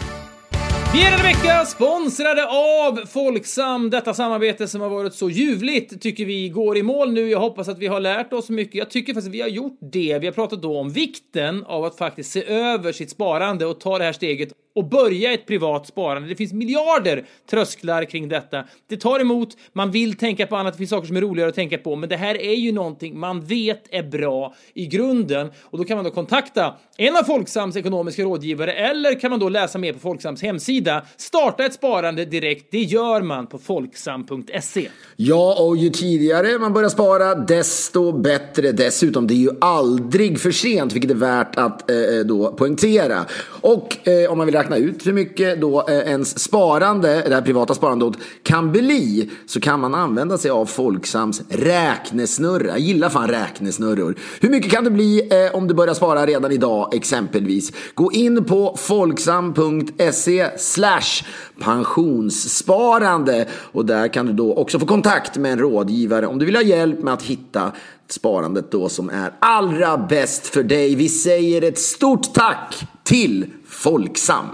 Vi 0.92 1.02
är 1.02 1.10
denna 1.10 1.22
vecka 1.22 1.64
sponsrade 1.64 2.48
av 2.48 3.06
Folksam. 3.06 3.90
Detta 3.90 4.14
samarbete 4.14 4.68
som 4.68 4.80
har 4.80 4.88
varit 4.88 5.14
så 5.14 5.30
ljuvligt 5.30 6.02
tycker 6.02 6.24
vi 6.24 6.48
går 6.48 6.76
i 6.76 6.82
mål 6.82 7.12
nu. 7.12 7.30
Jag 7.30 7.40
hoppas 7.40 7.68
att 7.68 7.78
vi 7.78 7.86
har 7.86 8.00
lärt 8.00 8.32
oss 8.32 8.50
mycket. 8.50 8.74
Jag 8.74 8.90
tycker 8.90 9.14
faktiskt 9.14 9.28
att 9.28 9.34
vi 9.34 9.40
har 9.40 9.48
gjort 9.48 9.78
det. 9.80 10.18
Vi 10.20 10.26
har 10.26 10.32
pratat 10.32 10.62
då 10.62 10.78
om 10.78 10.90
vikten 10.90 11.64
av 11.64 11.84
att 11.84 11.98
faktiskt 11.98 12.32
se 12.32 12.44
över 12.44 12.92
sitt 12.92 13.10
sparande 13.10 13.66
och 13.66 13.80
ta 13.80 13.98
det 13.98 14.04
här 14.04 14.12
steget 14.12 14.52
och 14.74 14.84
börja 14.84 15.32
ett 15.32 15.46
privat 15.46 15.86
sparande. 15.86 16.28
Det 16.28 16.36
finns 16.36 16.52
miljarder 16.52 17.24
trösklar 17.50 18.04
kring 18.04 18.28
detta. 18.28 18.64
Det 18.88 18.96
tar 18.96 19.20
emot, 19.20 19.56
man 19.72 19.90
vill 19.90 20.16
tänka 20.16 20.46
på 20.46 20.56
annat, 20.56 20.74
det 20.74 20.78
finns 20.78 20.90
saker 20.90 21.06
som 21.06 21.16
är 21.16 21.20
roligare 21.20 21.48
att 21.48 21.54
tänka 21.54 21.78
på, 21.78 21.96
men 21.96 22.08
det 22.08 22.16
här 22.16 22.40
är 22.40 22.54
ju 22.54 22.72
någonting 22.72 23.18
man 23.18 23.40
vet 23.40 23.84
är 23.90 24.02
bra 24.02 24.54
i 24.74 24.86
grunden 24.86 25.50
och 25.62 25.78
då 25.78 25.84
kan 25.84 25.96
man 25.96 26.04
då 26.04 26.10
kontakta 26.10 26.74
en 26.96 27.16
av 27.16 27.22
Folksams 27.22 27.76
ekonomiska 27.76 28.22
rådgivare 28.22 28.72
eller 28.72 29.20
kan 29.20 29.30
man 29.30 29.40
då 29.40 29.48
läsa 29.48 29.78
mer 29.78 29.92
på 29.92 29.98
Folksams 29.98 30.42
hemsida. 30.42 31.02
Starta 31.16 31.64
ett 31.64 31.74
sparande 31.74 32.24
direkt, 32.24 32.66
det 32.70 32.82
gör 32.82 33.22
man 33.22 33.46
på 33.46 33.58
folksam.se. 33.58 34.88
Ja, 35.16 35.56
och 35.60 35.76
ju 35.76 35.90
tidigare 35.90 36.58
man 36.58 36.72
börjar 36.72 36.88
spara, 36.88 37.34
desto 37.34 38.12
bättre. 38.12 38.72
Dessutom, 38.72 39.26
det 39.26 39.34
är 39.34 39.36
ju 39.36 39.50
aldrig 39.60 40.40
för 40.40 40.50
sent, 40.50 40.92
vilket 40.92 41.10
är 41.10 41.14
värt 41.14 41.56
att 41.56 41.90
eh, 41.90 41.96
eh 41.96 42.20
då 42.24 42.52
poängtera. 42.52 43.24
Och 43.60 44.08
eh, 44.08 44.30
om 44.30 44.38
man 44.38 44.46
vill 44.46 44.56
räkna 44.60 44.76
ut 44.76 45.06
hur 45.06 45.12
mycket 45.12 45.60
då 45.60 45.84
eh, 45.88 45.94
ens 45.94 46.38
sparande, 46.38 47.22
det 47.28 47.34
här 47.34 47.42
privata 47.42 47.74
sparandet, 47.74 48.14
kan 48.42 48.72
bli, 48.72 49.30
så 49.46 49.60
kan 49.60 49.80
man 49.80 49.94
använda 49.94 50.38
sig 50.38 50.50
av 50.50 50.66
Folksams 50.66 51.42
räknesnurra. 51.48 52.68
Jag 52.68 52.78
gillar 52.78 53.08
fan 53.08 53.28
räknesnurror. 53.28 54.14
Hur 54.40 54.50
mycket 54.50 54.72
kan 54.72 54.84
det 54.84 54.90
bli 54.90 55.28
eh, 55.30 55.56
om 55.56 55.68
du 55.68 55.74
börjar 55.74 55.94
spara 55.94 56.26
redan 56.26 56.52
idag, 56.52 56.94
exempelvis? 56.94 57.72
Gå 57.94 58.12
in 58.12 58.44
på 58.44 58.76
folksam.se 58.78 60.58
slash 60.58 61.24
pensionssparande 61.60 63.46
och 63.72 63.86
där 63.86 64.08
kan 64.08 64.26
du 64.26 64.32
då 64.32 64.54
också 64.54 64.78
få 64.78 64.86
kontakt 64.86 65.36
med 65.36 65.52
en 65.52 65.58
rådgivare 65.58 66.26
om 66.26 66.38
du 66.38 66.46
vill 66.46 66.56
ha 66.56 66.62
hjälp 66.62 67.02
med 67.02 67.14
att 67.14 67.22
hitta 67.22 67.72
sparandet 68.08 68.72
då 68.72 68.88
som 68.88 69.10
är 69.10 69.32
allra 69.38 69.98
bäst 69.98 70.46
för 70.46 70.62
dig. 70.62 70.94
Vi 70.94 71.08
säger 71.08 71.62
ett 71.62 71.78
stort 71.78 72.34
tack 72.34 72.74
till 73.04 73.46
Folksam. 73.66 74.46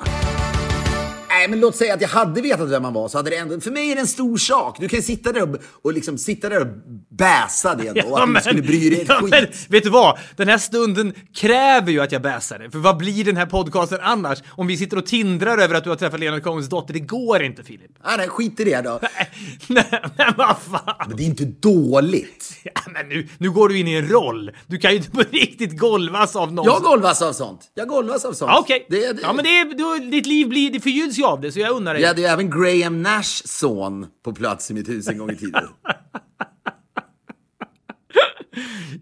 Nej, 1.39 1.49
men 1.49 1.61
låt 1.61 1.77
säga 1.77 1.95
att 1.95 2.01
jag 2.01 2.09
hade 2.09 2.41
vetat 2.41 2.69
vem 2.71 2.83
man 2.83 2.93
var 2.93 3.09
så 3.09 3.19
hade 3.19 3.31
det 3.31 3.37
ändå, 3.37 3.61
för 3.61 3.71
mig 3.71 3.91
är 3.91 3.95
det 3.95 4.01
en 4.01 4.07
stor 4.07 4.37
sak. 4.37 4.77
Du 4.81 4.89
kan 4.89 5.03
sitta 5.03 5.33
där 5.33 5.43
och, 5.43 5.57
och 5.83 5.93
liksom 5.93 6.19
sitta 6.19 6.49
där 6.49 6.61
och 6.61 6.67
bäsa 7.11 7.75
det 7.75 7.93
då, 8.03 8.09
och 8.09 8.21
att 8.23 8.27
du 8.27 8.31
inte 8.31 8.41
skulle 8.41 8.63
bry 8.63 8.91
dig 8.91 9.05
ja, 9.09 9.15
skit. 9.15 9.31
men, 9.31 9.47
vet 9.69 9.85
du 9.85 9.91
vad? 9.91 10.19
Den 10.37 10.49
här 10.49 10.59
stunden 10.59 11.15
kräver 11.35 11.93
ju 11.93 12.01
att 12.01 12.13
jag 12.13 12.23
bäsar 12.23 12.59
det. 12.59 12.71
För 12.71 12.79
vad 12.79 12.97
blir 12.97 13.25
den 13.25 13.37
här 13.37 13.47
podcasten 13.47 13.99
annars? 14.03 14.39
Om 14.49 14.67
vi 14.67 14.77
sitter 14.77 14.97
och 14.97 15.07
tindrar 15.07 15.59
över 15.59 15.75
att 15.75 15.85
du 15.85 15.91
har 15.91 15.97
träffat 15.97 16.21
Leonard 16.21 16.43
Cohens 16.43 16.69
dotter. 16.69 16.95
Det 16.95 17.01
går 17.01 17.43
inte 17.43 17.65
Filip. 17.65 17.91
Nej, 18.05 18.17
nej, 18.19 18.29
skit 18.29 18.61
i 18.61 18.65
det 18.65 18.81
då. 18.81 19.01
Nej, 19.69 19.85
men 20.17 20.35
vad 20.37 20.57
fan! 20.59 21.07
Men 21.09 21.17
det 21.17 21.23
är 21.23 21.27
inte 21.27 21.45
dåligt. 21.45 22.61
Ja, 22.63 22.81
men 22.87 23.09
nu, 23.09 23.29
nu 23.39 23.51
går 23.51 23.69
du 23.69 23.79
in 23.79 23.89
i 23.89 23.95
en 23.95 24.09
roll. 24.09 24.51
Du 24.67 24.79
kan 24.79 24.91
ju 24.91 24.97
inte 24.97 25.11
på 25.11 25.23
riktigt 25.31 25.79
golvas 25.79 26.37
av 26.37 26.53
någon. 26.53 26.65
Jag 26.65 26.83
golvas 26.83 27.23
av 27.23 27.33
sånt. 27.33 27.61
Jag 27.75 27.89
golvas 27.89 28.25
av 28.25 28.33
sånt. 28.33 28.51
Ja, 28.55 28.59
Okej. 28.61 28.87
Det, 28.91 29.17
Ja, 29.23 29.33
men 29.33 29.45
det 29.45 29.59
är, 29.59 29.99
du, 30.01 30.11
ditt 30.11 30.27
liv 30.27 30.49
blir, 30.49 30.71
det 30.71 30.81
förgylls 30.81 31.19
ju 31.19 31.23
av 31.27 31.41
det, 31.41 31.53
så 31.53 31.61
jag 31.61 31.77
unnar 31.77 31.95
dig. 31.95 32.03
Jag 32.03 32.09
hade 32.09 32.21
ju 32.21 32.27
även 32.27 32.51
Graham 32.51 33.03
Nashs 33.03 33.43
son 33.47 34.07
på 34.25 34.33
plats 34.33 34.71
i 34.71 34.75
mitt 34.75 34.89
hus 34.89 35.09
en 35.09 35.19
gång 35.19 35.31
i 35.31 35.37
tiden. 35.37 35.65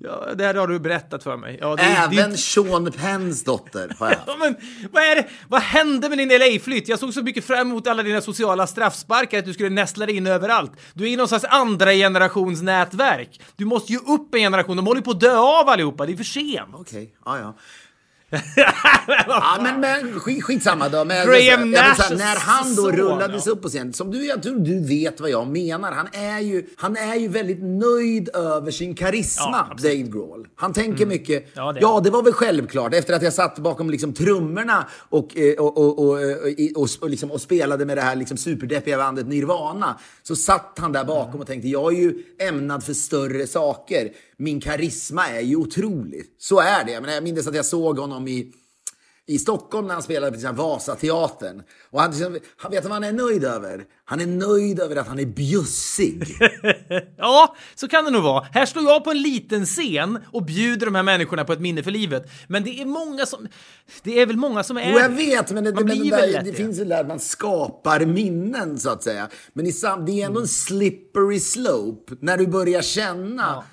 Ja, 0.01 0.35
det 0.35 0.45
här 0.45 0.55
har 0.55 0.69
du 0.69 0.79
berättat 0.79 1.23
för 1.23 1.37
mig. 1.37 1.59
Ja, 1.61 1.77
det, 1.77 1.83
det, 1.83 1.89
även 2.21 2.37
Sean 2.37 2.93
Penns 2.93 3.45
dotter 3.45 3.97
har 3.99 4.09
jag. 4.09 4.19
Ja, 4.27 4.37
men 4.39 4.57
vad 4.93 5.03
är 5.03 5.15
det? 5.15 5.29
Vad 5.49 5.63
hände 5.63 6.09
med 6.09 6.19
din 6.19 6.29
LA-flytt? 6.29 6.89
Jag 6.89 6.99
såg 6.99 7.15
så 7.15 7.23
mycket 7.23 7.45
fram 7.45 7.69
emot 7.71 7.87
alla 7.87 8.03
dina 8.03 8.21
sociala 8.21 8.67
straffsparkar 8.67 9.39
att 9.39 9.45
du 9.45 9.53
skulle 9.53 9.71
nästla 9.71 10.07
dig 10.07 10.17
in 10.17 10.27
överallt. 10.27 10.73
Du 10.95 11.05
är 11.05 11.09
i 11.09 11.17
någon 11.17 11.29
slags 11.29 11.45
andra 11.45 11.93
generations 11.93 12.63
nätverk. 12.63 13.41
Du 13.57 13.65
måste 13.65 13.93
ju 13.93 13.99
upp 13.99 14.35
en 14.35 14.41
generation. 14.41 14.77
De 14.77 14.87
håller 14.87 15.01
på 15.01 15.11
att 15.11 15.21
dö 15.21 15.37
av 15.37 15.69
allihopa. 15.69 16.07
Det 16.07 16.13
är 16.13 16.17
för 16.17 16.25
sent. 16.25 16.69
Okej, 16.73 17.15
ja 17.25 17.39
ja. 17.39 17.55
Ja 19.27 19.59
men, 19.63 19.81
men 19.81 20.21
skit, 20.21 20.45
skitsamma 20.45 20.89
då. 20.89 21.05
Men, 21.05 21.27
Graham 21.27 21.71
Nashs 21.71 22.07
säga, 22.07 22.19
när 22.19 22.37
han 22.37 22.75
då 22.75 22.91
rullades 22.91 23.47
upp 23.47 23.63
på 23.63 23.69
scen, 23.69 23.93
som 23.93 24.11
du, 24.11 24.27
jag 24.27 24.43
tror 24.43 24.59
du 24.59 24.81
vet 24.81 25.21
vad 25.21 25.31
jag 25.31 25.47
menar. 25.47 25.93
Han 25.93 26.09
är 26.13 26.41
ju, 26.41 26.67
han 26.77 26.97
är 26.97 27.15
ju 27.15 27.29
väldigt 27.29 27.63
nöjd 27.63 28.29
över 28.35 28.71
sin 28.71 28.95
karisma, 28.95 29.69
Ja. 29.71 29.77
Dave 29.83 30.03
Grohl. 30.03 30.47
Han 30.55 30.73
tänker 30.73 31.07
mycket, 31.07 31.47
Ja, 31.55 31.73
det 31.73 31.81
ja 31.81 32.01
det 32.05 32.11
var 32.11 32.23
väl 32.23 32.33
självklart 32.33 32.95
efter 32.95 33.15
att 33.15 33.23
jag 33.23 33.33
satt 33.33 33.59
bakom 33.59 33.91
liksom 33.91 34.13
trummorna 34.13 34.87
och, 35.09 35.37
eh, 35.39 35.55
och, 35.55 35.79
och, 35.79 35.99
och, 35.99 36.13
och, 36.13 36.83
och, 36.83 36.89
och, 37.01 37.11
liksom, 37.11 37.31
och 37.31 37.41
spelade 37.41 37.85
med 37.85 37.97
det 37.97 38.03
här 38.03 38.17
liksom 38.17 38.37
superdeppiga 38.37 38.99
bandet 38.99 39.27
Nirvana. 39.27 39.99
Så 40.23 40.37
satt 40.37 40.79
han 40.81 40.93
där 40.93 41.05
bakom 41.05 41.41
och 41.41 41.47
tänkte, 41.47 41.69
jag 41.69 41.93
är 41.95 41.99
ju 41.99 42.15
ämnad 42.39 42.85
för 42.85 42.95
större 42.95 43.47
saker. 43.47 44.11
Min 44.37 44.61
karisma 44.61 45.29
är 45.29 45.41
ju 45.41 45.57
otrolig. 45.57 46.25
Så 46.39 46.61
är 46.61 46.85
det. 46.85 46.93
Jag, 46.93 47.01
menar, 47.01 47.15
jag 47.15 47.25
minns 47.25 47.47
att 47.47 47.55
jag 47.55 47.65
såg 47.67 47.99
honom 47.99 48.29
i 48.29 48.53
i 49.27 49.39
Stockholm 49.39 49.87
när 49.87 49.95
han 49.95 50.03
spelade 50.03 50.33
på 50.33 50.37
liksom 50.37 50.57
Vasateatern. 50.57 51.63
Och 51.91 52.01
han, 52.01 52.11
liksom, 52.11 52.39
han 52.57 52.71
vet 52.71 52.85
vad 52.85 52.93
han 52.93 53.05
är 53.05 53.13
nöjd 53.13 53.45
över? 53.45 53.85
Han 54.05 54.21
är 54.21 54.27
nöjd 54.27 54.81
över 54.81 54.97
att 54.97 55.09
han 55.09 55.19
är 55.19 55.27
bjussig. 55.27 56.25
Ja, 57.17 57.57
så 57.75 57.89
kan 57.89 58.05
det 58.05 58.11
nog 58.11 58.23
vara. 58.23 58.47
Här 58.53 58.67
står 58.67 58.83
jag 58.83 59.05
på 59.05 59.11
en 59.11 59.23
liten 59.23 59.67
scen 59.67 60.19
och 60.33 60.45
bjuder 60.45 60.87
de 60.87 60.95
här 60.95 61.03
människorna 61.03 61.45
på 61.45 61.53
ett 61.53 61.61
minne 61.61 61.83
för 61.83 61.91
livet. 61.91 62.31
Men 62.49 62.65
det 62.65 62.81
är 62.81 62.85
många 62.87 63.27
som... 63.27 63.49
Det 64.03 64.21
är 64.21 64.27
väl 64.27 64.37
många 64.37 64.63
som 64.63 64.77
är... 64.77 64.93
Jo, 64.93 64.99
jag 64.99 65.09
vet, 65.09 65.53
men, 65.53 65.65
det, 65.65 65.73
men 65.73 65.87
det, 65.87 65.95
väl 65.95 66.09
där, 66.09 66.43
det 66.43 66.51
det. 66.51 66.53
finns 66.57 66.79
väl 66.79 66.89
där 66.89 67.01
att 67.01 67.07
man 67.07 67.21
skapar 67.21 68.01
minnen, 68.01 68.79
så 68.79 68.91
att 68.91 69.03
säga. 69.03 69.29
Men 69.53 69.67
i 69.67 69.73
sam, 69.73 70.07
det 70.07 70.23
är 70.23 70.27
ändå 70.27 70.41
en 70.41 70.49
slippery 70.49 71.41
slope 71.41 72.17
när 72.21 72.37
du 72.37 72.47
börjar 72.47 72.83
känna 72.83 73.65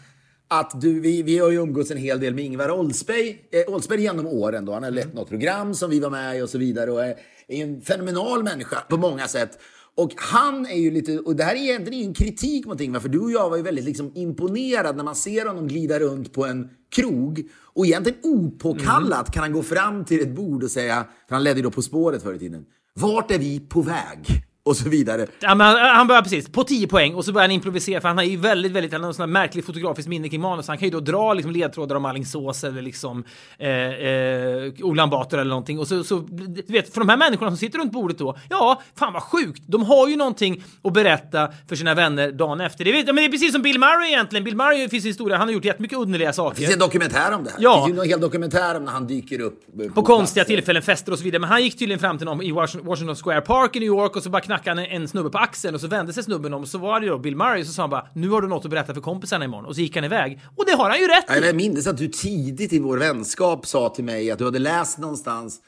att 0.53 0.81
du, 0.81 0.99
vi, 0.99 1.21
vi 1.23 1.37
har 1.37 1.49
ju 1.49 1.57
umgåtts 1.57 1.91
en 1.91 1.97
hel 1.97 2.19
del 2.19 2.35
med 2.35 2.45
Ingvar 2.45 2.71
Oldsberg, 2.71 3.37
eh, 3.51 3.73
Oldsberg 3.73 4.01
genom 4.01 4.27
åren. 4.27 4.65
Då. 4.65 4.73
Han 4.73 4.83
har 4.83 4.91
lett 4.91 5.13
något 5.13 5.29
program 5.29 5.73
som 5.73 5.89
vi 5.89 5.99
var 5.99 6.09
med 6.09 6.37
i 6.37 6.41
och 6.41 6.49
så 6.49 6.57
vidare 6.57 6.91
och 6.91 7.05
är, 7.05 7.15
är 7.47 7.63
en 7.63 7.81
fenomenal 7.81 8.43
människa 8.43 8.81
på 8.89 8.97
många 8.97 9.27
sätt. 9.27 9.59
Och 9.95 10.11
han 10.17 10.65
är 10.65 10.75
ju 10.75 10.91
lite, 10.91 11.19
och 11.19 11.35
det 11.35 11.43
här 11.43 11.55
är 11.55 11.59
egentligen 11.59 11.99
ingen 11.99 12.13
kritik 12.13 12.65
mot 12.65 12.81
Ingvar, 12.81 12.99
för 12.99 13.09
du 13.09 13.19
och 13.19 13.31
jag 13.31 13.49
var 13.49 13.57
ju 13.57 13.63
väldigt 13.63 13.85
liksom 13.85 14.11
imponerad 14.15 14.97
när 14.97 15.03
man 15.03 15.15
ser 15.15 15.45
honom 15.45 15.67
glida 15.67 15.99
runt 15.99 16.33
på 16.33 16.45
en 16.45 16.69
krog 16.95 17.49
och 17.63 17.85
egentligen 17.85 18.19
opåkallat 18.23 19.31
kan 19.33 19.43
han 19.43 19.53
gå 19.53 19.63
fram 19.63 20.05
till 20.05 20.21
ett 20.21 20.35
bord 20.35 20.63
och 20.63 20.71
säga, 20.71 21.05
för 21.27 21.35
han 21.35 21.43
ledde 21.43 21.59
ju 21.59 21.63
då 21.63 21.71
På 21.71 21.81
spåret 21.81 22.23
förr 22.23 22.33
i 22.33 22.39
tiden, 22.39 22.65
vart 22.93 23.31
är 23.31 23.39
vi 23.39 23.59
på 23.59 23.81
väg? 23.81 24.43
Och 24.63 24.78
så 24.78 24.89
vidare. 24.89 25.28
Ja, 25.39 25.56
men 25.56 25.67
han, 25.67 25.95
han 25.95 26.08
börjar 26.08 26.21
precis 26.21 26.50
på 26.52 26.63
10 26.63 26.88
poäng 26.88 27.15
och 27.15 27.26
så 27.26 27.32
börjar 27.32 27.43
han 27.43 27.52
improvisera 27.52 28.02
för 28.02 28.08
han 28.08 28.17
har 28.17 28.26
ju 28.26 28.38
väldigt, 28.38 28.71
väldigt, 28.71 28.93
han 28.93 29.04
har 29.04 29.13
sån 29.13 29.21
här 29.21 29.28
märklig 29.28 29.65
fotografisk 29.65 30.08
minne 30.08 30.30
kring 30.30 30.41
manus. 30.41 30.67
Han 30.67 30.78
kan 30.78 30.88
ju 30.88 30.91
då 30.91 31.00
dra 31.00 31.34
liksom 31.34 31.52
ledtrådar 31.52 31.95
om 31.95 32.06
Alingsås 32.06 32.63
eller 32.63 32.82
liksom 32.82 33.24
eh, 33.58 33.69
eh, 33.69 34.74
Ulan 34.84 35.10
Bator 35.10 35.39
eller 35.39 35.50
någonting. 35.50 35.80
Och 35.80 35.88
så, 35.88 36.04
så, 36.04 36.19
du 36.19 36.63
vet, 36.67 36.93
för 36.93 37.02
de 37.02 37.10
här 37.10 37.17
människorna 37.17 37.52
som 37.52 37.58
sitter 37.58 37.80
runt 37.80 37.91
bordet 37.91 38.17
då, 38.17 38.38
ja, 38.50 38.82
fan 38.95 39.13
vad 39.13 39.24
sjukt. 39.24 39.63
De 39.65 39.84
har 39.84 40.08
ju 40.08 40.15
någonting 40.15 40.63
att 40.84 40.93
berätta 40.93 41.50
för 41.69 41.76
sina 41.76 41.93
vänner 41.93 42.32
dagen 42.32 42.62
efter. 42.62 42.86
Det, 42.86 42.91
vet, 42.91 43.06
men 43.06 43.15
det 43.15 43.26
är 43.26 43.30
precis 43.30 43.54
som 43.54 43.62
Bill 43.62 43.80
Murray 43.80 44.08
egentligen. 44.10 44.43
Bill 44.43 44.56
Murray 44.56 44.89
finns 44.89 45.06
i 45.06 45.08
historia, 45.08 45.38
han 45.38 45.47
har 45.47 45.54
gjort 45.54 45.65
jättemycket 45.65 45.97
underliga 45.97 46.34
saker. 46.34 46.56
Det 46.56 46.62
finns 46.62 46.74
en 46.74 46.80
dokumentär 46.80 47.32
om 47.36 47.43
det 47.43 47.50
här. 47.50 47.58
Ja. 47.62 47.76
Det 47.80 47.86
finns 47.86 47.97
ju 47.97 48.02
en 48.02 48.10
hel 48.10 48.21
dokumentär 48.21 48.78
om 48.78 48.86
när 48.86 48.91
han 48.91 49.08
dyker 49.08 49.41
upp. 49.41 49.63
eh, 49.82 49.93
på 49.93 50.02
konstiga 50.02 50.43
platser. 50.43 50.56
tillfällen, 50.56 50.82
fester 50.82 51.12
och 51.12 51.17
så 51.17 51.24
vidare. 51.24 51.39
Men 51.39 51.50
han 51.50 51.63
gick 51.63 51.80
tydligen 51.80 52.00
fram 52.00 52.17
till 52.17 52.26
någon 52.26 52.41
i 52.41 52.52
Washington 52.52 52.88
Washington 52.89 53.15
Square 53.15 53.41
Park 53.41 53.76
i 53.76 53.80
New 53.80 53.88
York 53.88 54.15
och 54.15 54.24
så 54.24 54.30
bara 54.30 54.41
knackade 54.51 54.81
han 54.81 54.91
en, 54.91 55.01
en 55.01 55.07
snubbe 55.07 55.29
på 55.29 55.37
axeln 55.37 55.75
och 55.75 55.81
så 55.81 55.87
vände 55.87 56.13
sig 56.13 56.23
snubben 56.23 56.53
om 56.53 56.61
och 56.61 56.67
så 56.67 56.77
var 56.77 56.99
det 56.99 57.07
då 57.07 57.17
Bill 57.17 57.35
Murray 57.35 57.61
och 57.61 57.67
så 57.67 57.73
sa 57.73 57.83
han 57.83 57.89
bara 57.89 58.07
nu 58.15 58.29
har 58.29 58.41
du 58.41 58.47
något 58.47 58.65
att 58.65 58.71
berätta 58.71 58.93
för 58.93 59.01
kompisarna 59.01 59.45
imorgon 59.45 59.65
och 59.65 59.75
så 59.75 59.81
gick 59.81 59.95
han 59.95 60.05
iväg. 60.05 60.39
Och 60.55 60.65
det 60.65 60.71
har 60.71 60.89
han 60.89 60.99
ju 60.99 61.07
rätt 61.07 61.43
i. 61.43 61.45
Jag 61.45 61.55
minns 61.55 61.87
att 61.87 61.97
du 61.97 62.07
tidigt 62.07 62.73
i 62.73 62.79
vår 62.79 62.97
vänskap 62.97 63.65
sa 63.65 63.89
till 63.89 64.03
mig 64.03 64.31
att 64.31 64.39
du 64.39 64.45
hade 64.45 64.59
läst 64.59 64.97
någonstans 64.97 65.61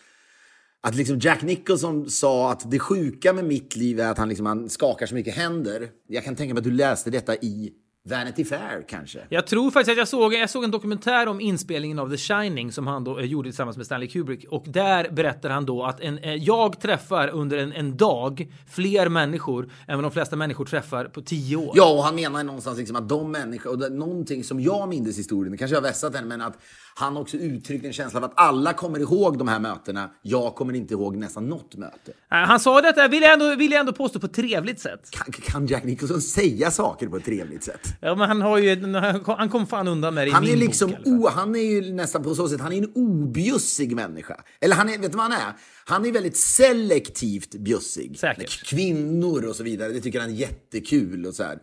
att 0.81 0.95
liksom 0.95 1.19
Jack 1.19 1.41
Nicholson 1.41 2.09
sa 2.09 2.51
att 2.51 2.71
det 2.71 2.79
sjuka 2.79 3.33
med 3.33 3.45
mitt 3.45 3.75
liv 3.75 3.99
är 3.99 4.11
att 4.11 4.17
han, 4.17 4.29
liksom, 4.29 4.45
han 4.45 4.69
skakar 4.69 5.05
så 5.05 5.15
mycket 5.15 5.35
händer. 5.35 5.89
Jag 6.07 6.23
kan 6.23 6.35
tänka 6.35 6.53
mig 6.53 6.59
att 6.59 6.63
du 6.63 6.71
läste 6.71 7.09
detta 7.09 7.35
i 7.35 7.73
Vanity 8.09 8.45
Fair 8.45 8.85
kanske. 8.87 9.19
Jag 9.29 9.47
tror 9.47 9.71
faktiskt 9.71 9.91
att 9.91 9.97
jag 9.97 10.07
såg, 10.07 10.33
jag 10.33 10.49
såg 10.49 10.63
en 10.63 10.71
dokumentär 10.71 11.27
om 11.27 11.41
inspelningen 11.41 11.99
av 11.99 12.09
The 12.09 12.17
Shining 12.17 12.71
som 12.71 12.87
han 12.87 13.03
då 13.03 13.19
eh, 13.19 13.25
gjorde 13.25 13.49
tillsammans 13.49 13.77
med 13.77 13.85
Stanley 13.85 14.07
Kubrick 14.07 14.45
och 14.49 14.63
där 14.67 15.09
berättar 15.09 15.49
han 15.49 15.65
då 15.65 15.83
att 15.83 15.99
en, 15.99 16.17
eh, 16.17 16.33
jag 16.33 16.81
träffar 16.81 17.27
under 17.27 17.57
en, 17.57 17.73
en 17.73 17.97
dag 17.97 18.47
fler 18.67 19.09
människor 19.09 19.69
än 19.87 19.97
vad 19.97 20.03
de 20.03 20.11
flesta 20.11 20.35
människor 20.35 20.65
träffar 20.65 21.05
på 21.05 21.21
tio 21.21 21.55
år. 21.55 21.73
Ja, 21.75 21.93
och 21.93 22.03
han 22.03 22.15
menar 22.15 22.43
någonstans 22.43 22.77
liksom 22.77 22.95
att 22.95 23.09
de 23.09 23.31
människor, 23.31 23.71
och 23.71 23.79
det, 23.79 23.89
någonting 23.89 24.43
som 24.43 24.59
jag 24.59 24.89
minns 24.89 25.17
historien, 25.17 25.51
det 25.51 25.57
kanske 25.57 25.75
jag 25.75 25.81
har 25.81 25.87
vässat 25.87 26.13
den, 26.13 26.27
men 26.27 26.41
att 26.41 26.57
han 26.95 27.17
också 27.17 27.37
uttryckte 27.37 27.87
en 27.87 27.93
känsla 27.93 28.19
av 28.19 28.23
att 28.23 28.33
alla 28.35 28.73
kommer 28.73 28.99
ihåg 28.99 29.37
de 29.37 29.47
här 29.47 29.59
mötena. 29.59 30.09
Jag 30.21 30.55
kommer 30.55 30.73
inte 30.73 30.93
ihåg 30.93 31.15
nästan 31.15 31.49
något 31.49 31.75
möte. 31.75 32.11
Eh, 32.11 32.37
Han 32.37 32.59
sa 32.59 32.81
detta, 32.81 33.07
vill 33.07 33.21
jag 33.23 33.33
ändå, 33.33 33.55
vill 33.55 33.71
jag 33.71 33.79
ändå 33.79 33.93
påstå, 33.93 34.19
på 34.19 34.25
ett 34.25 34.33
trevligt 34.33 34.79
sätt. 34.79 35.09
Kan, 35.11 35.31
kan 35.31 35.67
Jack 35.67 35.83
Nicholson 35.83 36.21
säga 36.21 36.71
saker 36.71 37.07
på 37.07 37.17
ett 37.17 37.25
trevligt 37.25 37.63
sätt? 37.63 37.87
Ja, 38.01 38.15
men 38.15 38.27
han 38.27 38.41
har 38.41 38.57
ju, 38.57 38.93
han 38.95 39.19
kom- 39.23 39.35
han 39.37 39.49
kom 39.49 39.67
fan 39.67 39.87
undan 39.87 40.13
med 40.13 40.27
det 40.27 40.29
i 40.29 40.33
Han 40.33 40.43
min 40.43 40.53
är 40.53 40.57
liksom, 40.57 40.89
bok 40.91 41.03
fall. 41.03 41.13
o, 41.13 41.27
han 41.35 41.55
är 41.55 41.59
ju 41.59 41.93
nästan 41.93 42.23
på 42.23 42.35
så 42.35 42.47
sätt, 42.49 42.61
han 42.61 42.73
är 42.73 42.77
en 42.77 42.91
objussig 42.95 43.95
människa. 43.95 44.43
Eller 44.61 44.75
han 44.75 44.89
är, 44.89 44.97
vet 44.97 45.11
du 45.11 45.17
vad 45.17 45.31
han 45.31 45.41
är? 45.41 45.53
Han 45.85 46.05
är 46.05 46.11
väldigt 46.11 46.37
selektivt 46.37 47.55
bjussig. 47.55 48.19
Säkert. 48.19 48.37
Med 48.39 48.49
Kvinnor 48.49 49.45
och 49.45 49.55
så 49.55 49.63
vidare, 49.63 49.91
det 49.93 50.01
tycker 50.01 50.19
han 50.19 50.29
är 50.29 50.33
jättekul 50.33 51.25
och 51.25 51.35
så 51.35 51.43
här. 51.43 51.59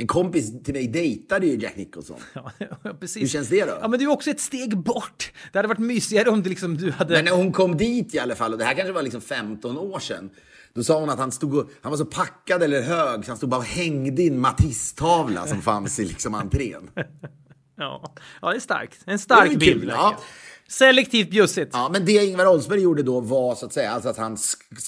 En 0.00 0.06
kompis 0.06 0.62
till 0.64 0.74
mig 0.74 0.88
dejtade 0.88 1.46
ju 1.46 1.58
Jack 1.58 1.76
Nicholson. 1.76 2.16
Ja, 2.58 2.94
precis. 3.00 3.22
Hur 3.22 3.26
känns 3.28 3.48
det 3.48 3.64
då? 3.64 3.72
Ja, 3.80 3.88
men 3.88 3.90
det 3.90 3.96
är 3.96 4.06
ju 4.06 4.12
också 4.12 4.30
ett 4.30 4.40
steg 4.40 4.78
bort. 4.78 5.32
Det 5.52 5.58
hade 5.58 5.68
varit 5.68 5.78
mysigare 5.78 6.30
om 6.30 6.42
det 6.42 6.48
liksom 6.48 6.76
du 6.76 6.90
hade... 6.90 7.12
Men 7.14 7.24
när 7.24 7.32
hon 7.32 7.52
kom 7.52 7.76
dit 7.76 8.14
i 8.14 8.18
alla 8.18 8.34
fall, 8.34 8.52
och 8.52 8.58
det 8.58 8.64
här 8.64 8.74
kanske 8.74 8.92
var 8.92 9.02
liksom 9.02 9.20
15 9.20 9.78
år 9.78 9.98
sedan. 9.98 10.30
Då 10.74 10.84
sa 10.84 11.00
hon 11.00 11.10
att 11.10 11.18
han, 11.18 11.32
stod 11.32 11.54
och, 11.54 11.70
han 11.82 11.90
var 11.90 11.96
så 11.96 12.04
packad 12.04 12.62
eller 12.62 12.82
hög 12.82 13.24
så 13.24 13.30
han 13.30 13.36
stod 13.36 13.50
bara 13.50 13.58
och 13.58 13.64
hängde 13.64 14.22
i 14.22 14.28
en 14.28 14.40
Matisse-tavla 14.40 15.46
som 15.46 15.62
fanns 15.62 15.98
i 15.98 16.04
liksom 16.04 16.34
entrén. 16.34 16.90
Ja, 17.80 18.14
ja 18.42 18.50
det 18.50 18.56
är 18.56 18.60
starkt. 18.60 18.98
En 19.04 19.18
stark 19.18 19.48
bild. 19.48 19.62
kul, 19.62 19.72
verkligen. 19.74 19.96
ja. 19.96 20.18
Selektivt 20.68 21.30
bjussigt. 21.30 21.70
Ja, 21.72 21.88
men 21.92 22.04
det 22.04 22.12
Ingvar 22.26 22.46
Oldsberg 22.46 22.80
gjorde 22.80 23.02
då 23.02 23.20
var 23.20 23.54
så 23.54 23.66
att 23.66 23.72
säga, 23.72 23.90
alltså 23.90 24.08
att 24.08 24.16
han, 24.16 24.36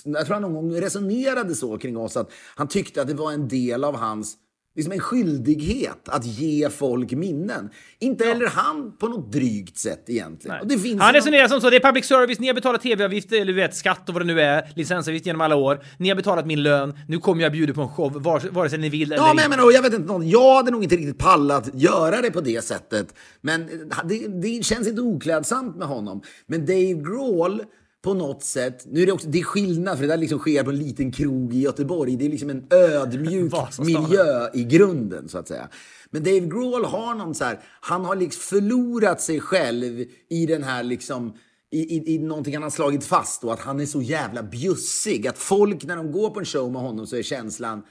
jag 0.05 0.27
tror 0.27 0.35
han 0.35 0.43
någon 0.43 0.55
gång 0.55 0.81
resonerade 0.81 1.55
så 1.55 1.79
kring 1.79 1.97
oss, 1.97 2.17
att 2.17 2.31
han 2.57 2.69
tyckte 2.69 3.03
att 3.03 3.09
det 3.09 3.15
var 3.15 3.33
en 3.33 3.49
del 3.49 3.85
av 3.85 3.97
hans, 3.97 4.37
liksom 4.81 4.93
en 4.93 5.01
skyldighet 5.01 6.09
att 6.09 6.25
ge 6.27 6.71
folk 6.71 7.13
minnen. 7.13 7.71
Inte 7.99 8.25
heller 8.25 8.47
han 8.47 8.97
på 8.97 9.09
något 9.09 9.33
drygt 9.33 9.79
sätt 9.79 10.05
egentligen. 10.07 10.61
Och 10.61 10.67
det 10.67 10.79
finns 10.79 11.01
Han 11.03 11.15
resonerar 11.15 11.49
som 11.49 11.61
så, 11.61 11.71
det 11.71 11.77
är 11.77 11.81
public 11.81 12.05
service, 12.07 12.39
ni 12.39 12.47
har 12.47 12.55
betalat 12.55 12.83
tv-avgift, 12.83 13.33
eller 13.33 13.45
du 13.45 13.53
vet 13.53 13.75
skatt 13.77 14.09
och 14.09 14.15
vad 14.15 14.23
det 14.27 14.27
nu 14.35 14.41
är, 14.41 14.73
licensavgift 14.77 15.27
genom 15.27 15.41
alla 15.41 15.57
år. 15.57 15.81
Ni 15.99 16.09
har 16.09 16.17
betalat 16.17 16.47
min 16.47 16.63
lön, 16.63 16.99
nu 17.09 17.19
kommer 17.19 17.43
jag 17.43 17.53
bjuda 17.53 17.75
på 17.75 17.83
en 17.83 17.89
show, 17.89 18.23
vare, 18.23 18.51
vare 18.51 18.71
sig 18.71 18.79
ni 18.79 18.89
vill 18.89 19.13
eller 19.13 19.23
Ja, 19.23 19.31
inte. 19.31 19.43
jag, 19.75 19.83
vet 19.83 19.93
inte, 19.95 20.13
någon- 20.13 20.29
jag 20.29 20.55
hade 20.57 20.71
nog 20.71 20.83
inte 20.83 20.97
riktigt 20.97 21.19
pallat 21.19 21.71
göra 21.75 22.21
det 22.23 22.31
på 22.31 22.41
det 22.41 22.65
sättet. 22.65 23.15
Men 23.41 23.67
det, 24.05 24.29
det 24.43 24.65
känns 24.65 24.89
inte 24.89 25.01
oklädsamt 25.01 25.77
med 25.77 25.89
honom. 25.89 26.23
Men 26.47 26.67
Dave 26.67 26.93
Grohl 26.95 27.63
på 28.03 28.15
något 28.15 28.45
sätt, 28.45 28.87
nu 28.87 29.03
är 29.03 29.07
det 29.07 29.13
också, 29.13 29.29
det 29.29 29.39
är 29.39 29.45
skillnad 29.45 29.99
för 29.99 30.03
det 30.03 30.13
där 30.13 30.17
liksom 30.17 30.39
sker 30.39 30.65
på 30.65 30.71
en 30.71 30.79
liten 30.79 31.13
krog 31.13 31.55
i 31.55 31.61
Göteborg. 31.61 32.17
Det 32.17 32.25
är 32.25 32.29
liksom 32.29 32.51
en 32.51 32.67
ödmjuk 32.71 33.53
miljö 33.79 34.51
i 34.55 34.65
grunden 34.65 35.29
så 35.29 35.39
att 35.39 35.49
säga. 35.49 35.69
Men 36.11 36.23
Dave 36.23 36.41
Grohl 36.41 36.85
har 36.85 37.15
någon 37.15 37.35
så 37.35 37.45
här, 37.45 37.61
han 37.81 38.05
har 38.05 38.17
liksom 38.17 38.41
förlorat 38.41 39.21
sig 39.21 39.41
själv 39.41 40.05
i 40.29 40.47
den 40.47 40.63
här 40.63 40.83
liksom 40.83 41.35
i, 41.73 41.97
i, 41.97 42.15
i 42.15 42.19
någonting 42.19 42.55
han 42.55 42.63
har 42.63 42.71
slagit 42.71 43.05
fast 43.05 43.45
och 43.45 43.53
att 43.53 43.61
han 43.61 43.81
är 43.81 43.87
så 43.87 44.03
jävla 44.03 44.43
bjussig. 44.43 45.27
Att 45.27 45.39
folk 45.39 45.85
när 45.85 45.97
de 45.97 46.13
går 46.13 46.31
på 46.31 46.39
en 46.39 46.45
show 46.45 46.73
med 46.73 46.83
honom 46.83 47.07
så 47.07 47.17
är 47.17 47.23
känslan 47.23 47.83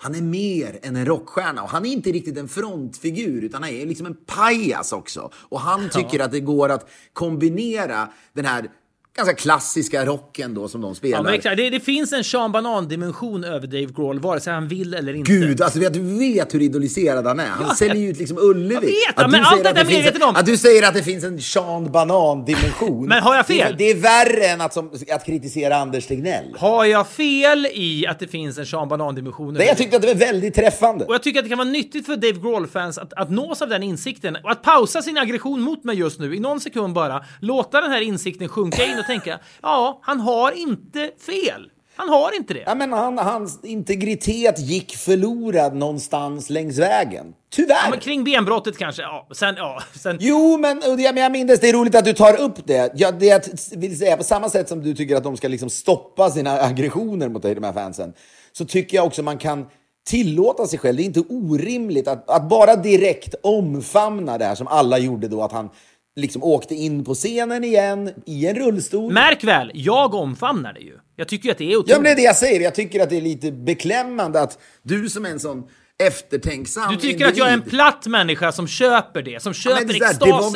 han 0.00 0.14
är 0.14 0.22
mer 0.22 0.78
än 0.82 0.96
en 0.96 1.06
rockstjärna 1.06 1.62
och 1.62 1.68
han 1.68 1.86
är 1.86 1.90
inte 1.90 2.12
riktigt 2.12 2.38
en 2.38 2.48
frontfigur 2.48 3.44
utan 3.44 3.62
han 3.62 3.72
är 3.72 3.86
liksom 3.86 4.06
en 4.06 4.16
pajas 4.26 4.92
också. 4.92 5.30
Och 5.34 5.60
han 5.60 5.90
tycker 5.90 6.20
att 6.20 6.32
det 6.32 6.40
går 6.40 6.68
att 6.68 6.90
kombinera 7.12 8.08
den 8.32 8.44
här 8.44 8.70
ganska 9.18 9.34
klassiska 9.34 10.06
rocken 10.06 10.54
då 10.54 10.68
som 10.68 10.80
de 10.80 10.94
spelar. 10.94 11.16
Ja, 11.32 11.40
men. 11.44 11.56
Det, 11.56 11.70
det 11.70 11.80
finns 11.80 12.12
en 12.12 12.24
Sean 12.24 12.52
Banan-dimension 12.52 13.44
över 13.44 13.66
Dave 13.66 13.86
Grohl, 13.96 14.20
vare 14.20 14.40
sig 14.40 14.52
han 14.52 14.68
vill 14.68 14.94
eller 14.94 15.14
inte. 15.14 15.32
Gud, 15.32 15.62
alltså 15.62 15.78
vet, 15.80 15.94
du 15.94 16.18
vet 16.18 16.54
hur 16.54 16.62
idoliserad 16.62 17.26
han 17.26 17.40
är. 17.40 17.46
Han 17.46 17.76
säljer 17.76 17.96
ju 18.02 18.10
ut 18.10 18.18
liksom 18.18 18.38
Ullevi. 18.40 18.74
Jag 18.74 18.80
vet, 18.82 19.24
Att 19.24 19.30
men 19.30 19.44
allt 19.44 19.64
detta 19.64 19.80
är 19.80 19.84
medveten 19.84 20.22
en- 20.22 20.28
om. 20.28 20.36
Att 20.36 20.46
du 20.46 20.56
säger 20.56 20.88
att 20.88 20.94
det 20.94 21.02
finns 21.02 21.24
en 21.24 21.40
Sean 21.40 21.92
Banan-dimension. 21.92 23.06
Men 23.06 23.22
har 23.22 23.36
jag 23.36 23.46
fel? 23.46 23.74
Det, 23.78 23.84
det 23.84 23.90
är 23.90 23.96
värre 23.96 24.46
än 24.46 24.60
att, 24.60 24.74
som, 24.74 24.90
att 25.14 25.26
kritisera 25.26 25.76
Anders 25.76 26.06
Tegnell. 26.06 26.54
Har 26.58 26.84
jag 26.84 27.08
fel 27.08 27.66
i 27.74 28.06
att 28.06 28.18
det 28.18 28.28
finns 28.28 28.58
en 28.58 28.66
Sean 28.66 28.88
Banan-dimension? 28.88 29.54
Nej, 29.54 29.66
jag 29.66 29.76
tyckte 29.76 29.96
att 29.96 30.02
det 30.02 30.08
var 30.08 30.14
väldigt 30.14 30.54
träffande. 30.54 31.04
Och 31.04 31.14
jag 31.14 31.22
tycker 31.22 31.38
att 31.38 31.44
det 31.44 31.48
kan 31.48 31.58
vara 31.58 31.68
nyttigt 31.68 32.06
för 32.06 32.16
Dave 32.16 32.32
Grohl-fans 32.40 32.98
att, 32.98 33.12
att 33.12 33.30
nås 33.30 33.62
av 33.62 33.68
den 33.68 33.82
insikten 33.82 34.36
och 34.44 34.50
att 34.50 34.62
pausa 34.62 35.02
sin 35.02 35.18
aggression 35.18 35.60
mot 35.60 35.84
mig 35.84 35.96
just 35.98 36.18
nu 36.20 36.36
i 36.36 36.40
någon 36.40 36.60
sekund 36.60 36.94
bara. 36.94 37.24
Låta 37.40 37.80
den 37.80 37.90
här 37.90 38.00
insikten 38.00 38.48
sjunka 38.48 38.84
in 38.84 38.98
och 38.98 39.06
tänka 39.08 39.38
ja, 39.62 40.00
han 40.02 40.20
har 40.20 40.52
inte 40.52 41.10
fel. 41.26 41.70
Han 41.96 42.08
har 42.08 42.36
inte 42.36 42.54
det. 42.54 42.62
Ja, 42.66 42.74
men 42.74 42.92
han, 42.92 43.18
hans 43.18 43.64
integritet 43.64 44.58
gick 44.58 44.96
förlorad 44.96 45.74
någonstans 45.74 46.50
längs 46.50 46.78
vägen. 46.78 47.34
Tyvärr. 47.50 47.76
Ja, 47.84 47.90
men 47.90 48.00
kring 48.00 48.24
benbrottet 48.24 48.78
kanske. 48.78 49.02
Ja, 49.02 49.28
sen, 49.32 49.54
ja, 49.58 49.82
sen. 49.94 50.16
Jo, 50.20 50.58
men 50.58 50.82
men 50.96 51.16
jag 51.16 51.32
minns 51.32 51.60
det 51.60 51.68
är 51.68 51.72
roligt 51.72 51.94
att 51.94 52.04
du 52.04 52.12
tar 52.12 52.40
upp 52.40 52.66
det. 52.66 52.92
Jag, 52.94 53.18
det 53.18 53.26
jag 53.26 53.42
vill 53.76 53.98
säga, 53.98 54.16
på 54.16 54.24
samma 54.24 54.50
sätt 54.50 54.68
som 54.68 54.82
du 54.82 54.94
tycker 54.94 55.16
att 55.16 55.24
de 55.24 55.36
ska 55.36 55.48
liksom 55.48 55.70
stoppa 55.70 56.30
sina 56.30 56.50
aggressioner 56.62 57.28
mot 57.28 57.42
dig, 57.42 57.54
de 57.54 57.64
här 57.64 57.72
fansen, 57.72 58.12
så 58.52 58.64
tycker 58.64 58.96
jag 58.96 59.06
också 59.06 59.22
man 59.22 59.38
kan 59.38 59.66
tillåta 60.06 60.66
sig 60.66 60.78
själv. 60.78 60.96
Det 60.96 61.02
är 61.02 61.04
inte 61.04 61.24
orimligt 61.28 62.08
att, 62.08 62.30
att 62.30 62.48
bara 62.48 62.76
direkt 62.76 63.34
omfamna 63.42 64.38
det 64.38 64.44
här 64.44 64.54
som 64.54 64.66
alla 64.66 64.98
gjorde 64.98 65.28
då, 65.28 65.42
att 65.42 65.52
han 65.52 65.70
liksom 66.18 66.42
åkte 66.44 66.74
in 66.74 67.04
på 67.04 67.14
scenen 67.14 67.64
igen 67.64 68.10
i 68.26 68.46
en 68.46 68.54
rullstol. 68.54 69.12
Märk 69.12 69.44
väl, 69.44 69.70
jag 69.74 70.14
omfamnar 70.14 70.72
det 70.72 70.80
ju. 70.80 70.98
Jag 71.16 71.28
tycker 71.28 71.50
att 71.50 71.58
det 71.58 71.72
är 71.72 71.76
otroligt. 71.76 71.90
Ja, 71.90 71.96
men 71.96 72.04
det 72.04 72.10
är 72.10 72.16
det 72.16 72.22
jag 72.22 72.36
säger. 72.36 72.60
Jag 72.60 72.74
tycker 72.74 73.02
att 73.02 73.10
det 73.10 73.16
är 73.16 73.20
lite 73.20 73.52
beklämmande 73.52 74.40
att 74.40 74.58
du 74.82 75.08
som 75.08 75.24
är 75.24 75.30
en 75.30 75.40
sån 75.40 75.68
eftertänksam 76.02 76.92
Du 76.94 76.96
tycker 77.00 77.26
att 77.26 77.36
jag 77.36 77.48
är 77.48 77.52
en 77.52 77.62
platt 77.62 78.06
människa 78.06 78.52
som 78.52 78.66
köper 78.68 79.22
det, 79.22 79.42
som 79.42 79.54
köper 79.54 79.76
men 79.76 79.86
det 79.86 79.92
där, 79.92 79.98
det 79.98 80.04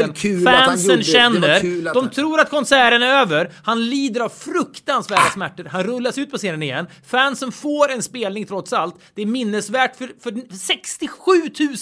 extasen. 0.09 0.47
han 0.47 0.67
Fansen 0.67 0.91
gjorde- 0.91 0.97
det 0.97 1.05
känner, 1.05 1.89
att 1.89 1.95
de 1.95 2.11
tror 2.11 2.41
att 2.41 2.51
konserten 2.51 3.03
är 3.03 3.21
över, 3.21 3.53
han 3.65 3.87
lider 3.91 4.21
av 4.21 4.29
fruktansvärda 4.29 5.31
smärtor, 5.35 5.65
han 5.65 5.83
rullas 5.85 6.19
ut 6.19 6.31
på 6.31 6.37
scenen 6.39 6.63
igen, 6.63 6.87
fansen 7.07 7.53
får 7.53 7.91
en 7.91 8.03
spelning 8.03 8.47
trots 8.47 8.73
allt, 8.73 8.95
det 9.15 9.23
är 9.23 9.27
minnesvärt 9.27 9.97
för, 9.97 10.11
för 10.23 10.57
67 10.57 11.33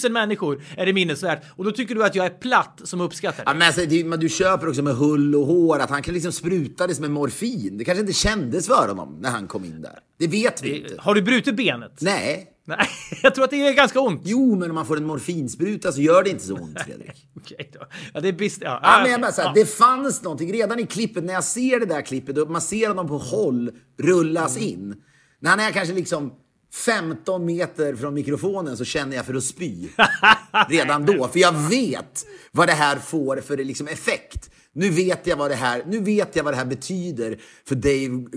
000 0.03 0.11
människor 0.11 0.63
är 0.77 0.85
det 0.85 0.93
minnesvärt, 0.93 1.43
och 1.55 1.63
då 1.65 1.71
tycker 1.71 1.95
du 1.95 2.03
att 2.05 2.15
jag 2.15 2.25
är 2.25 2.29
platt 2.29 2.81
som 2.83 3.01
uppskattar 3.01 3.43
Ja, 3.45 3.51
det. 3.53 3.57
men 3.59 3.67
alltså, 3.67 3.85
det, 3.85 4.03
men 4.03 4.19
du 4.19 4.29
köper 4.29 4.69
också 4.69 4.81
med 4.81 4.95
hull 4.95 5.35
och 5.35 5.45
hår 5.45 5.79
att 5.79 5.89
han 5.89 6.01
kan 6.03 6.13
liksom 6.13 6.31
sprutades 6.31 6.99
med 6.99 7.11
morfin. 7.11 7.77
Det 7.77 7.85
kanske 7.85 7.99
inte 8.01 8.13
kändes 8.13 8.67
för 8.67 8.87
honom 8.87 9.17
när 9.21 9.29
han 9.29 9.47
kom 9.47 9.65
in 9.65 9.81
där. 9.81 9.99
Det 10.21 10.27
vet 10.27 10.63
vi 10.63 10.77
inte. 10.77 10.95
Har 10.99 11.15
du 11.15 11.21
brutit 11.21 11.55
benet? 11.55 11.97
Nej. 12.01 12.47
Nej, 12.65 12.87
jag 13.23 13.35
tror 13.35 13.43
att 13.45 13.51
det 13.51 13.67
är 13.67 13.73
ganska 13.73 13.99
ont. 13.99 14.21
Jo, 14.25 14.55
men 14.55 14.69
om 14.69 14.75
man 14.75 14.85
får 14.85 14.97
en 14.97 15.05
morfinspruta 15.05 15.91
så 15.91 16.01
gör 16.01 16.23
det 16.23 16.29
inte 16.29 16.43
så 16.45 16.55
ont, 16.55 16.81
Fredrik. 16.85 17.27
Okej 17.37 17.71
då. 17.73 17.79
Ja, 18.13 18.19
det 18.21 18.27
är 18.27 18.33
bist... 18.33 18.61
Ja, 18.61 18.79
Ja, 18.83 18.99
men 19.01 19.11
jag 19.11 19.21
bara, 19.21 19.31
så 19.31 19.41
här, 19.41 19.47
ja. 19.49 19.53
Det 19.55 19.65
fanns 19.65 20.23
någonting 20.23 20.53
redan 20.53 20.79
i 20.79 20.85
klippet, 20.85 21.23
när 21.23 21.33
jag 21.33 21.43
ser 21.43 21.79
det 21.79 21.85
där 21.85 22.01
klippet 22.01 22.37
och 22.37 22.51
man 22.51 22.61
ser 22.61 22.87
honom 22.87 23.07
på 23.07 23.17
håll 23.17 23.71
rullas 23.99 24.57
Mm. 24.57 24.69
in. 24.69 24.95
När 25.39 25.49
han 25.49 25.59
är 25.59 25.71
kanske 25.71 25.93
liksom 25.93 26.33
15 26.73 27.45
meter 27.45 27.95
från 27.95 28.13
mikrofonen 28.13 28.77
så 28.77 28.85
känner 28.85 29.15
jag 29.15 29.25
för 29.25 29.33
att 29.33 29.43
spy. 29.43 29.87
Redan 30.69 31.05
då. 31.05 31.27
För 31.27 31.39
jag 31.39 31.53
vet 31.69 32.25
vad 32.51 32.67
det 32.67 32.73
här 32.73 32.97
får 32.99 33.37
för 33.37 33.57
liksom 33.57 33.87
effekt. 33.87 34.49
Nu 34.73 34.89
vet, 34.89 35.27
jag 35.27 35.37
vad 35.37 35.51
det 35.51 35.55
här, 35.55 35.83
nu 35.87 35.99
vet 35.99 36.35
jag 36.35 36.43
vad 36.43 36.53
det 36.53 36.57
här 36.57 36.65
betyder 36.65 37.39
för 37.67 37.75
Dave 37.75 38.27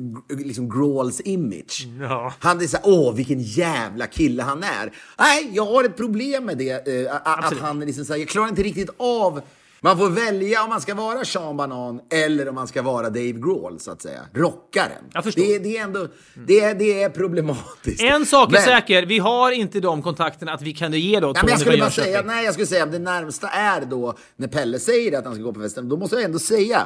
liksom 0.45 0.69
Grohls 0.69 1.21
image. 1.21 1.87
Ja. 2.01 2.35
Han 2.39 2.61
är 2.61 2.67
så 2.67 2.77
här, 2.77 2.87
åh 2.89 3.15
vilken 3.15 3.41
jävla 3.41 4.07
kille 4.07 4.43
han 4.43 4.63
är. 4.63 4.93
Nej, 5.19 5.51
jag 5.53 5.67
har 5.67 5.85
ett 5.85 5.97
problem 5.97 6.45
med 6.45 6.59
det. 6.59 6.89
eh, 6.89 7.15
att 7.25 7.59
han 7.59 7.83
är 7.83 7.87
liksom 7.87 8.05
så 8.05 8.13
här, 8.13 8.21
jag 8.21 8.29
klarar 8.29 8.49
inte 8.49 8.63
riktigt 8.63 8.91
av 8.97 9.41
man 9.85 9.99
får 9.99 10.11
välja 10.11 10.63
om 10.63 10.69
man 10.71 10.81
ska 10.81 10.95
vara 10.95 11.25
Sean 11.25 11.57
Banan 11.57 12.01
eller 12.13 12.49
om 12.49 12.55
man 12.55 12.69
ska 12.69 12.83
vara 12.83 13.03
Dave 13.11 13.33
Grohl, 13.33 13.81
så 13.81 13.91
att 13.91 14.03
säga. 14.03 14.21
Rockaren. 14.35 15.05
Jag 15.13 15.25
förstår. 15.25 15.43
Det, 15.43 15.55
är- 15.55 15.61
det 15.61 15.77
är 15.79 15.83
ändå 15.85 16.09
det 16.47 16.61
är, 16.61 16.75
det 16.75 17.03
är 17.03 17.09
problematiskt. 17.11 18.03
En 18.03 18.27
sak 18.27 18.49
är 18.49 18.53
Men- 18.53 18.63
säker, 18.63 19.07
vi 19.07 19.19
har 19.19 19.53
inte 19.53 19.81
de 19.81 20.03
kontakterna 20.03 20.53
att 20.53 20.63
vi 20.63 20.73
kan 20.73 20.93
ge 20.93 21.21
då 21.21 21.27
Nej, 21.27 21.35
Tony 21.41 21.51
jag 21.53 21.61
skulle 21.61 21.79
bara 21.79 21.91
säga, 21.91 22.23
nej, 22.23 22.45
jag 22.45 22.55
skulle 22.55 22.67
säga 22.67 22.85
att 22.85 22.93
det 22.93 22.99
närmsta 22.99 23.49
är 23.49 23.81
då 23.85 24.17
när 24.37 24.49
Pelle 24.49 24.79
säger 24.79 25.19
att 25.19 25.25
han 25.25 25.35
ska 25.35 25.43
gå 25.43 25.53
på 25.53 25.61
festen. 25.61 25.89
Då 25.89 25.97
måste 25.97 26.17
jag 26.17 26.25
ändå 26.25 26.39
säga, 26.39 26.83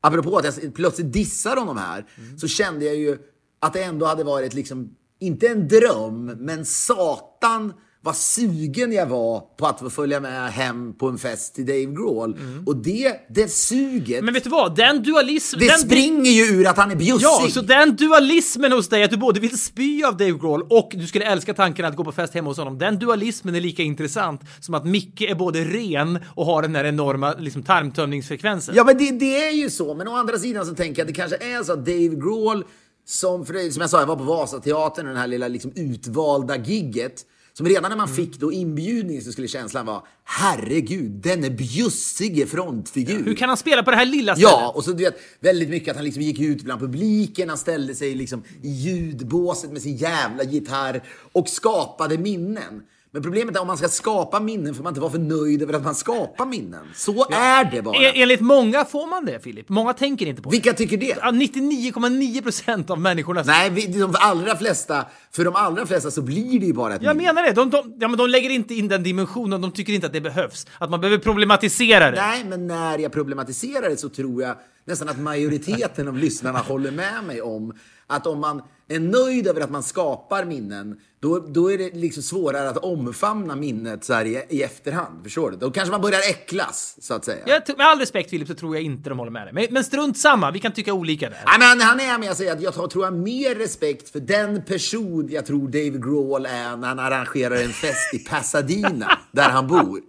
apropå 0.00 0.36
att 0.36 0.44
jag 0.62 0.74
plötsligt 0.74 1.12
dissar 1.12 1.56
honom 1.56 1.76
här, 1.76 2.04
så 2.38 2.48
kände 2.48 2.84
jag 2.84 2.96
ju 2.96 3.18
att 3.60 3.72
det 3.72 3.82
ändå 3.82 4.06
hade 4.06 4.24
varit 4.24 4.54
liksom, 4.54 4.90
inte 5.20 5.48
en 5.48 5.68
dröm, 5.68 6.24
men 6.26 6.64
satan 6.64 7.72
vad 8.04 8.16
sugen 8.16 8.92
jag 8.92 9.06
var 9.06 9.40
på 9.56 9.66
att 9.66 9.78
få 9.78 9.90
följa 9.90 10.20
med 10.20 10.52
hem 10.52 10.94
på 10.98 11.08
en 11.08 11.18
fest 11.18 11.54
till 11.54 11.66
Dave 11.66 11.84
Grohl. 11.84 12.38
Och 12.66 12.76
det, 12.76 13.16
det 13.28 13.48
suget, 13.48 14.24
Men 14.24 14.34
vet 14.34 14.44
du 14.44 14.50
vad? 14.50 14.76
Den 14.76 15.02
dualism... 15.02 15.58
det 15.58 15.66
den 15.66 15.78
springer 15.78 16.30
ju 16.30 16.42
ur 16.42 16.66
att 16.66 16.76
han 16.76 16.90
är 16.90 16.96
bjussig. 16.96 17.24
Ja, 17.24 17.48
så 17.50 17.60
den 17.60 17.96
dualismen 17.96 18.72
hos 18.72 18.88
dig, 18.88 19.04
att 19.04 19.10
du 19.10 19.16
både 19.16 19.40
vill 19.40 19.60
spy 19.60 20.02
av 20.04 20.16
Dave 20.16 20.32
Grohl 20.32 20.62
och 20.70 20.92
du 20.94 21.06
skulle 21.06 21.24
älska 21.24 21.54
tanken 21.54 21.84
att 21.84 21.96
gå 21.96 22.04
på 22.04 22.12
fest 22.12 22.34
hemma 22.34 22.50
hos 22.50 22.58
honom. 22.58 22.78
Den 22.78 22.98
dualismen 22.98 23.54
är 23.54 23.60
lika 23.60 23.82
intressant 23.82 24.40
som 24.60 24.74
att 24.74 24.86
Micke 24.86 25.20
är 25.20 25.34
både 25.34 25.64
ren 25.64 26.18
och 26.34 26.46
har 26.46 26.62
den 26.62 26.72
där 26.72 26.84
enorma 26.84 27.34
liksom, 27.38 27.62
tarmtömningsfrekvensen. 27.62 28.74
Ja, 28.74 28.84
men 28.84 28.98
det, 28.98 29.10
det 29.10 29.46
är 29.46 29.52
ju 29.52 29.70
så. 29.70 29.94
Men 29.94 30.08
å 30.08 30.16
andra 30.16 30.38
sidan 30.38 30.66
så 30.66 30.74
tänker 30.74 31.00
jag 31.00 31.04
att 31.06 31.14
det 31.14 31.20
kanske 31.20 31.36
är 31.36 31.62
så 31.62 31.72
att 31.72 31.86
Dave 31.86 32.16
Grohl, 32.16 32.64
som, 33.06 33.46
för 33.46 33.70
som 33.70 33.80
jag 33.80 33.90
sa, 33.90 34.00
jag 34.00 34.06
var 34.06 34.16
på 34.16 34.24
Vasateatern 34.24 35.06
den 35.06 35.16
här 35.16 35.26
lilla 35.26 35.48
liksom, 35.48 35.72
utvalda 35.74 36.56
gigget. 36.56 37.26
Som 37.54 37.66
redan 37.66 37.82
när 37.82 37.96
man 37.96 38.08
Mm. 38.08 38.16
fick 38.16 38.40
då 38.40 38.52
inbjudningen 38.52 39.22
så 39.22 39.32
skulle 39.32 39.48
känslan 39.48 39.86
vara 39.86 40.02
herregud, 40.24 41.10
den 41.10 41.44
är 41.44 41.50
bjussige 41.50 42.46
frontfigur. 42.46 43.24
Hur 43.24 43.34
kan 43.34 43.48
han 43.48 43.58
spela 43.58 43.82
på 43.82 43.90
det 43.90 43.96
här 43.96 44.06
lilla 44.06 44.36
stället? 44.36 44.52
Ja, 44.52 44.72
och 44.76 44.84
så 44.84 44.92
du 44.92 45.04
vet, 45.04 45.16
väldigt 45.40 45.68
mycket 45.68 45.90
att 45.90 45.96
han 45.96 46.04
liksom 46.04 46.22
gick 46.22 46.40
ut 46.40 46.62
bland 46.62 46.80
publiken, 46.80 47.48
han 47.48 47.58
ställde 47.58 47.94
sig 47.94 48.14
liksom 48.14 48.42
i 48.62 48.68
ljudbåset 48.68 49.72
med 49.72 49.82
sin 49.82 49.96
jävla 49.96 50.44
gitarr 50.44 51.02
och 51.32 51.48
skapade 51.48 52.18
minnen. 52.18 52.82
Men 53.14 53.22
problemet 53.22 53.56
är 53.56 53.60
om 53.60 53.66
man 53.66 53.78
ska 53.78 53.88
skapa 53.88 54.40
minnen 54.40 54.74
får 54.74 54.82
man 54.82 54.90
inte 54.90 55.00
vara 55.00 55.10
för 55.10 55.18
nöjd 55.18 55.62
över 55.62 55.74
att 55.74 55.84
man 55.84 55.94
skapar 55.94 56.46
minnen. 56.46 56.80
Så 56.94 57.26
är 57.30 57.64
det 57.70 57.82
bara. 57.82 57.96
E- 57.96 58.12
Enligt 58.22 58.40
många 58.40 58.84
får 58.84 59.06
man 59.06 59.24
det, 59.24 59.40
Filip. 59.40 59.68
Många 59.68 59.92
tänker 59.92 60.26
inte 60.26 60.42
på 60.42 60.50
det. 60.50 60.56
Vilka 60.56 60.72
tycker 60.72 60.96
det? 60.96 61.06
Ja, 61.20 61.30
99,9 61.30 62.42
procent 62.42 62.90
av 62.90 63.00
människorna... 63.00 63.42
Nej, 63.46 63.70
vi, 63.70 63.86
de 63.86 64.14
allra 64.18 64.56
flesta, 64.56 65.04
för 65.32 65.44
de 65.44 65.54
allra 65.56 65.86
flesta 65.86 66.10
så 66.10 66.22
blir 66.22 66.60
det 66.60 66.66
ju 66.66 66.72
bara 66.72 66.94
ett 66.94 67.02
Jag 67.02 67.16
minne. 67.16 67.32
menar 67.32 67.42
det. 67.48 67.52
De, 67.52 67.70
de, 67.70 67.94
ja, 68.00 68.08
men 68.08 68.18
de 68.18 68.28
lägger 68.30 68.50
inte 68.50 68.74
in 68.74 68.88
den 68.88 69.02
dimensionen. 69.02 69.60
De 69.60 69.72
tycker 69.72 69.92
inte 69.92 70.06
att 70.06 70.12
det 70.12 70.20
behövs. 70.20 70.66
Att 70.78 70.90
man 70.90 71.00
behöver 71.00 71.18
problematisera 71.18 72.10
det. 72.10 72.16
Nej, 72.16 72.44
men 72.44 72.66
när 72.66 72.98
jag 72.98 73.12
problematiserar 73.12 73.88
det 73.88 73.96
så 73.96 74.08
tror 74.08 74.42
jag 74.42 74.56
nästan 74.84 75.08
att 75.08 75.18
majoriteten 75.18 76.08
av 76.08 76.16
lyssnarna 76.18 76.58
håller 76.58 76.90
med 76.90 77.24
mig 77.24 77.42
om 77.42 77.72
att 78.12 78.26
om 78.26 78.40
man 78.40 78.62
är 78.88 79.00
nöjd 79.00 79.46
över 79.46 79.60
att 79.60 79.70
man 79.70 79.82
skapar 79.82 80.44
minnen, 80.44 81.00
då, 81.20 81.38
då 81.38 81.72
är 81.72 81.78
det 81.78 81.90
liksom 81.94 82.22
svårare 82.22 82.68
att 82.68 82.76
omfamna 82.76 83.56
minnet 83.56 84.04
så 84.04 84.20
i, 84.20 84.44
i 84.48 84.62
efterhand. 84.62 85.22
Förstår 85.22 85.50
du? 85.50 85.56
Då 85.56 85.70
kanske 85.70 85.90
man 85.90 86.00
börjar 86.00 86.20
äcklas, 86.30 86.96
så 87.00 87.14
att 87.14 87.24
säga. 87.24 87.44
Jag, 87.46 87.78
med 87.78 87.86
all 87.86 87.98
respekt 87.98 88.30
Filip 88.30 88.48
så 88.48 88.54
tror 88.54 88.76
jag 88.76 88.84
inte 88.84 89.10
de 89.10 89.18
håller 89.18 89.30
med 89.30 89.46
dig. 89.46 89.52
Men, 89.52 89.66
men 89.70 89.84
strunt 89.84 90.18
samma, 90.18 90.50
vi 90.50 90.58
kan 90.58 90.72
tycka 90.72 90.92
olika 90.92 91.30
där. 91.30 91.38
Nej, 91.46 91.58
men 91.58 91.80
han 91.80 92.00
är 92.00 92.18
med 92.18 92.30
och 92.30 92.36
säger 92.36 92.52
att 92.52 92.62
jag 92.62 92.74
tror, 92.74 92.88
tror 92.88 93.04
jag 93.04 93.14
mer 93.14 93.54
respekt 93.54 94.08
för 94.08 94.20
den 94.20 94.64
person 94.64 95.28
jag 95.30 95.46
tror 95.46 95.68
Dave 95.68 95.98
Grohl 95.98 96.46
är 96.46 96.76
när 96.76 96.88
han 96.88 96.98
arrangerar 96.98 97.56
en 97.56 97.72
fest 97.72 98.14
i 98.14 98.18
Pasadena, 98.18 99.18
där 99.32 99.48
han 99.50 99.66
bor. 99.66 100.00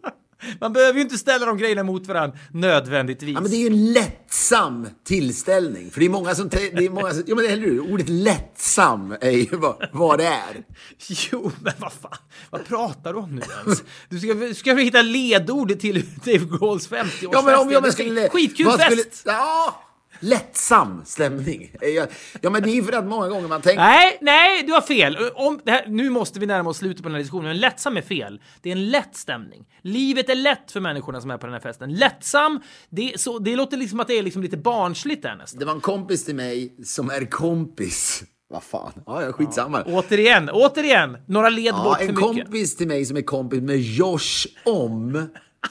Man 0.62 0.74
behöver 0.74 0.94
ju 0.94 1.02
inte 1.02 1.18
ställa 1.18 1.46
de 1.46 1.58
grejerna 1.58 1.84
mot 1.84 2.08
varandra 2.08 2.38
nödvändigtvis. 2.52 3.34
Ja, 3.34 3.42
men 3.42 3.52
det 3.52 3.58
är 3.58 3.60
ju 3.60 3.68
en 3.68 3.94
lättsam 3.94 4.88
tillställning. 5.06 5.92
För 5.92 6.00
det 6.00 6.06
är 6.06 6.10
många 6.10 6.36
som... 6.36 6.50
Det 6.50 6.86
är 6.86 6.90
många 6.90 7.12
som 7.14 7.24
ja, 7.28 7.36
men 7.36 7.46
eller 7.46 7.62
hur? 7.64 7.94
Ordet 7.94 8.10
lättsam 8.10 9.16
är 9.22 9.32
ju 9.32 9.48
vad, 9.58 9.90
vad 9.92 10.20
det 10.20 10.26
är. 10.26 10.64
Jo, 11.32 11.52
men 11.62 11.74
vad 11.78 11.94
fan. 11.94 12.18
Vad 12.50 12.66
pratar 12.66 13.14
du 13.14 13.20
om 13.20 13.36
nu 13.36 13.42
ens? 13.66 13.84
Du 14.10 14.20
ska, 14.20 14.54
ska 14.56 14.74
hitta 14.76 15.02
ledord 15.02 15.80
till 15.80 16.06
Dave 16.26 16.38
Grohls 16.58 16.90
50-årsfest. 16.90 17.30
Ja, 17.32 17.42
men 17.42 17.56
om 17.60 17.72
jag 17.72 17.94
skulle... 17.94 18.30
Skitkul 18.30 18.72
fest! 18.72 18.86
skulle- 19.16 19.36
Ja, 19.36 19.84
lättsam 20.24 21.02
stämning. 21.06 21.72
Ja, 21.82 22.06
Ja, 22.42 22.50
men 22.50 22.64
det 22.64 22.70
är 22.70 22.76
ju 22.76 22.84
för 22.84 22.94
att 22.94 23.06
många 23.06 23.28
gånger 23.30 23.48
man 23.48 23.62
tänker... 23.62 23.82
Nej, 23.84 24.18
nej, 24.22 24.64
du 24.68 24.74
har 24.74 24.82
fel. 24.82 25.18
Om, 25.36 25.60
här, 25.66 25.86
nu 25.88 26.10
måste 26.10 26.40
vi 26.40 26.46
närma 26.46 26.70
oss 26.70 26.78
slutet 26.78 27.04
på 27.04 27.10
den 27.10 27.14
här 27.16 27.20
diskussionen. 27.20 27.48
Men 27.48 27.58
lättsam 27.60 27.98
är 27.98 28.02
fel. 28.02 28.42
Det 28.62 28.70
är 28.70 28.72
en 28.74 28.90
lätt 28.90 29.16
stämning. 29.16 29.66
Livet 29.82 30.30
är 30.30 30.36
lätt 30.36 30.72
för 30.72 30.80
människorna 30.80 31.22
som 31.22 31.32
är 31.32 31.38
på 31.38 31.46
den 31.46 31.54
här 31.54 31.60
festen. 31.62 31.94
Lättsam, 31.94 32.60
det, 32.90 33.14
så, 33.20 33.40
det 33.40 33.56
låter 33.56 33.78
liksom 33.78 34.00
att 34.00 34.08
det 34.08 34.14
är 34.18 34.24
liksom 34.24 34.42
lite 34.42 34.58
barnsligt 34.58 35.22
där 35.24 35.36
nästan. 35.36 35.60
Det 35.60 35.66
var 35.66 35.74
en 35.74 35.82
kompis 35.82 36.26
till 36.26 36.36
mig 36.36 36.76
som 36.84 37.10
är 37.10 37.26
kompis. 37.26 38.24
Vad 38.50 38.64
fan? 38.64 38.92
Ja, 39.06 39.24
ja 39.24 39.32
skitsamma. 39.32 39.84
Återigen, 39.86 40.50
återigen, 40.50 41.18
några 41.28 41.50
led 41.50 41.74
Ja, 41.78 41.84
bort 41.84 41.98
för 41.98 42.04
en 42.04 42.16
mycket. 42.16 42.44
kompis 42.46 42.76
till 42.76 42.88
mig 42.88 43.06
som 43.06 43.18
är 43.18 43.22
kompis 43.22 43.62
med 43.62 43.78
Josh 43.80 44.46
Om 44.66 45.28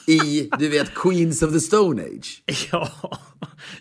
i, 0.06 0.50
du 0.58 0.68
vet, 0.68 0.94
Queens 0.94 1.42
of 1.42 1.52
the 1.52 1.60
Stone 1.60 2.02
Age. 2.02 2.42
Ja. 2.72 2.88
ja. 3.02 3.18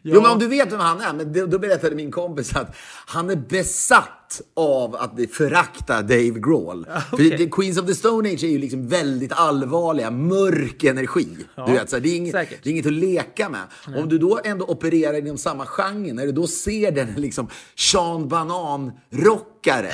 Jo, 0.01 0.21
men 0.21 0.31
om 0.31 0.39
du 0.39 0.47
vet 0.47 0.71
vem 0.71 0.79
han 0.79 1.01
är, 1.01 1.13
men 1.13 1.49
då, 1.49 1.59
berättade 1.59 1.95
min 1.95 2.11
kompis 2.11 2.55
att 2.55 2.75
han 3.05 3.29
är 3.29 3.35
besatt 3.35 4.41
av 4.55 4.95
att 4.95 5.11
förakta 5.31 6.01
Dave 6.01 6.39
Grohl. 6.39 6.87
okej. 7.11 7.29
För 7.29 7.37
det, 7.37 7.49
Queens 7.51 7.77
of 7.77 7.87
the 7.87 7.95
Stone 7.95 8.29
Age 8.29 8.43
är 8.43 8.47
ju 8.47 8.57
liksom 8.57 8.87
väldigt 8.87 9.31
allvarliga, 9.31 10.11
mörk 10.11 10.83
energi. 10.83 11.27
du 11.67 11.71
vet, 11.71 11.89
så 11.89 11.99
det, 11.99 12.09
är 12.09 12.15
inget, 12.15 12.33
det 12.33 12.69
är 12.69 12.71
inget 12.71 12.85
att 12.85 12.93
leka 12.93 13.49
med. 13.49 13.63
Om 13.97 14.09
du 14.09 14.17
då 14.17 14.39
ändå 14.43 14.65
opererar 14.65 15.17
inom 15.17 15.37
samma 15.37 15.65
genre, 15.65 16.13
när 16.13 16.25
du 16.25 16.31
då 16.31 16.47
ser 16.47 16.91
den 16.91 17.13
liksom 17.17 17.49
Sean 17.75 18.27
Banan-rockare. 18.27 19.91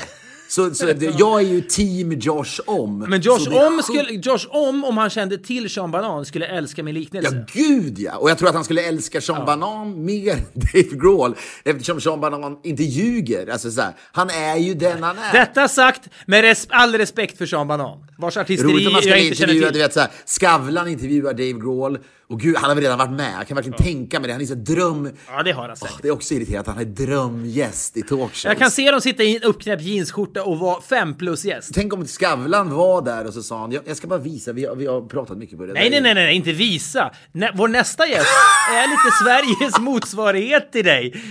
Så, 0.48 0.74
så 0.74 0.86
jag 1.18 1.40
är 1.40 1.46
ju 1.46 1.60
team 1.60 2.12
Josh 2.12 2.60
Om. 2.66 2.98
Men 2.98 3.20
Josh 3.20 3.48
om, 3.48 3.82
skulle, 3.82 4.12
Josh 4.12 4.46
om, 4.48 4.84
om 4.84 4.96
han 4.96 5.10
kände 5.10 5.38
till 5.38 5.70
Sean 5.70 5.90
Banan, 5.90 6.24
skulle 6.24 6.46
älska 6.46 6.82
min 6.82 6.94
liknelse. 6.94 7.44
Ja, 7.54 7.62
gud 7.62 7.98
ja! 7.98 8.16
Och 8.16 8.30
jag 8.30 8.38
tror 8.38 8.48
att 8.48 8.54
han 8.54 8.64
skulle 8.64 8.82
älska 8.82 9.20
Sean 9.20 9.46
Banan 9.46 10.04
mer 10.04 10.32
än 10.32 10.38
Dave 10.54 10.96
Grohl 10.96 11.34
eftersom 11.64 12.00
Sean 12.00 12.20
Banan 12.20 12.58
inte 12.64 12.82
ljuger. 12.82 13.46
Alltså, 13.46 13.70
så 13.70 13.80
här, 13.80 13.92
han 14.12 14.30
är 14.30 14.56
ju 14.56 14.74
den 14.74 15.02
han 15.02 15.18
är. 15.18 15.32
Detta 15.32 15.68
sagt 15.68 16.08
med 16.26 16.42
res 16.42 16.66
all 16.70 16.94
respekt 16.94 17.38
för 17.38 17.46
Sean 17.46 17.68
Banan, 17.68 18.06
vars 18.18 18.36
artisteri 18.36 18.72
Roligt 18.72 18.86
om 18.86 18.92
man 18.92 19.02
ska 19.02 19.10
jag 19.10 19.20
inte 19.24 19.36
känner 19.36 19.52
intervjua, 19.54 19.66
du 19.68 19.72
till. 19.72 19.82
vet 19.82 19.94
så 19.94 20.00
här, 20.00 20.10
Skavlan 20.26 20.88
intervjuar 20.88 21.32
Dave 21.32 21.52
Grohl. 21.52 21.98
Och 22.30 22.40
gud, 22.40 22.56
han 22.56 22.68
har 22.68 22.74
väl 22.74 22.84
redan 22.84 22.98
varit 22.98 23.10
med. 23.10 23.34
Jag 23.38 23.48
kan 23.48 23.54
verkligen 23.54 23.78
tänka 23.78 24.20
mig 24.20 24.26
det. 24.26 24.32
Han 24.32 24.42
är 24.42 24.46
så 24.46 24.54
dröm... 24.54 25.10
Ja, 25.28 25.42
det 25.42 25.52
har 25.52 25.68
han 25.68 25.76
säkert. 25.76 25.94
Åh, 25.94 26.00
det 26.02 26.08
är 26.08 26.12
också 26.12 26.34
irriterande 26.34 26.70
att 26.70 26.76
han 26.76 26.86
är 26.86 26.90
drömgäst 26.90 27.96
i 27.96 28.02
talkshows. 28.02 28.44
Jag 28.44 28.58
kan 28.58 28.70
se 28.70 28.90
dem 28.90 29.00
sitta 29.00 29.22
i 29.22 29.36
en 29.36 29.42
uppknäppt 29.42 29.82
jeansskjorta 29.82 30.42
och 30.42 30.58
vara 30.58 30.80
fem 30.80 31.14
plus 31.14 31.44
gäst. 31.44 31.70
Tänk 31.74 31.92
om 31.92 32.06
Skavlan 32.06 32.70
var 32.70 33.02
där 33.02 33.26
och 33.26 33.34
så 33.34 33.42
sa 33.42 33.60
han, 33.60 33.72
jag, 33.72 33.82
jag 33.86 33.96
ska 33.96 34.06
bara 34.06 34.18
visa, 34.18 34.52
vi 34.52 34.64
har, 34.64 34.76
vi 34.76 34.86
har 34.86 35.00
pratat 35.00 35.38
mycket 35.38 35.58
på 35.58 35.66
det 35.66 35.72
Nej, 35.72 35.90
där." 35.90 36.00
nej, 36.00 36.14
nej, 36.14 36.24
nej, 36.24 36.36
inte 36.36 36.52
visa. 36.52 37.10
Nä, 37.32 37.52
vår 37.54 37.68
nästa 37.68 38.06
gäst 38.06 38.28
är 38.72 38.88
lite 38.88 39.16
Sveriges 39.24 39.78
motsvarighet 39.78 40.72
till 40.72 40.84
dig. 40.84 41.22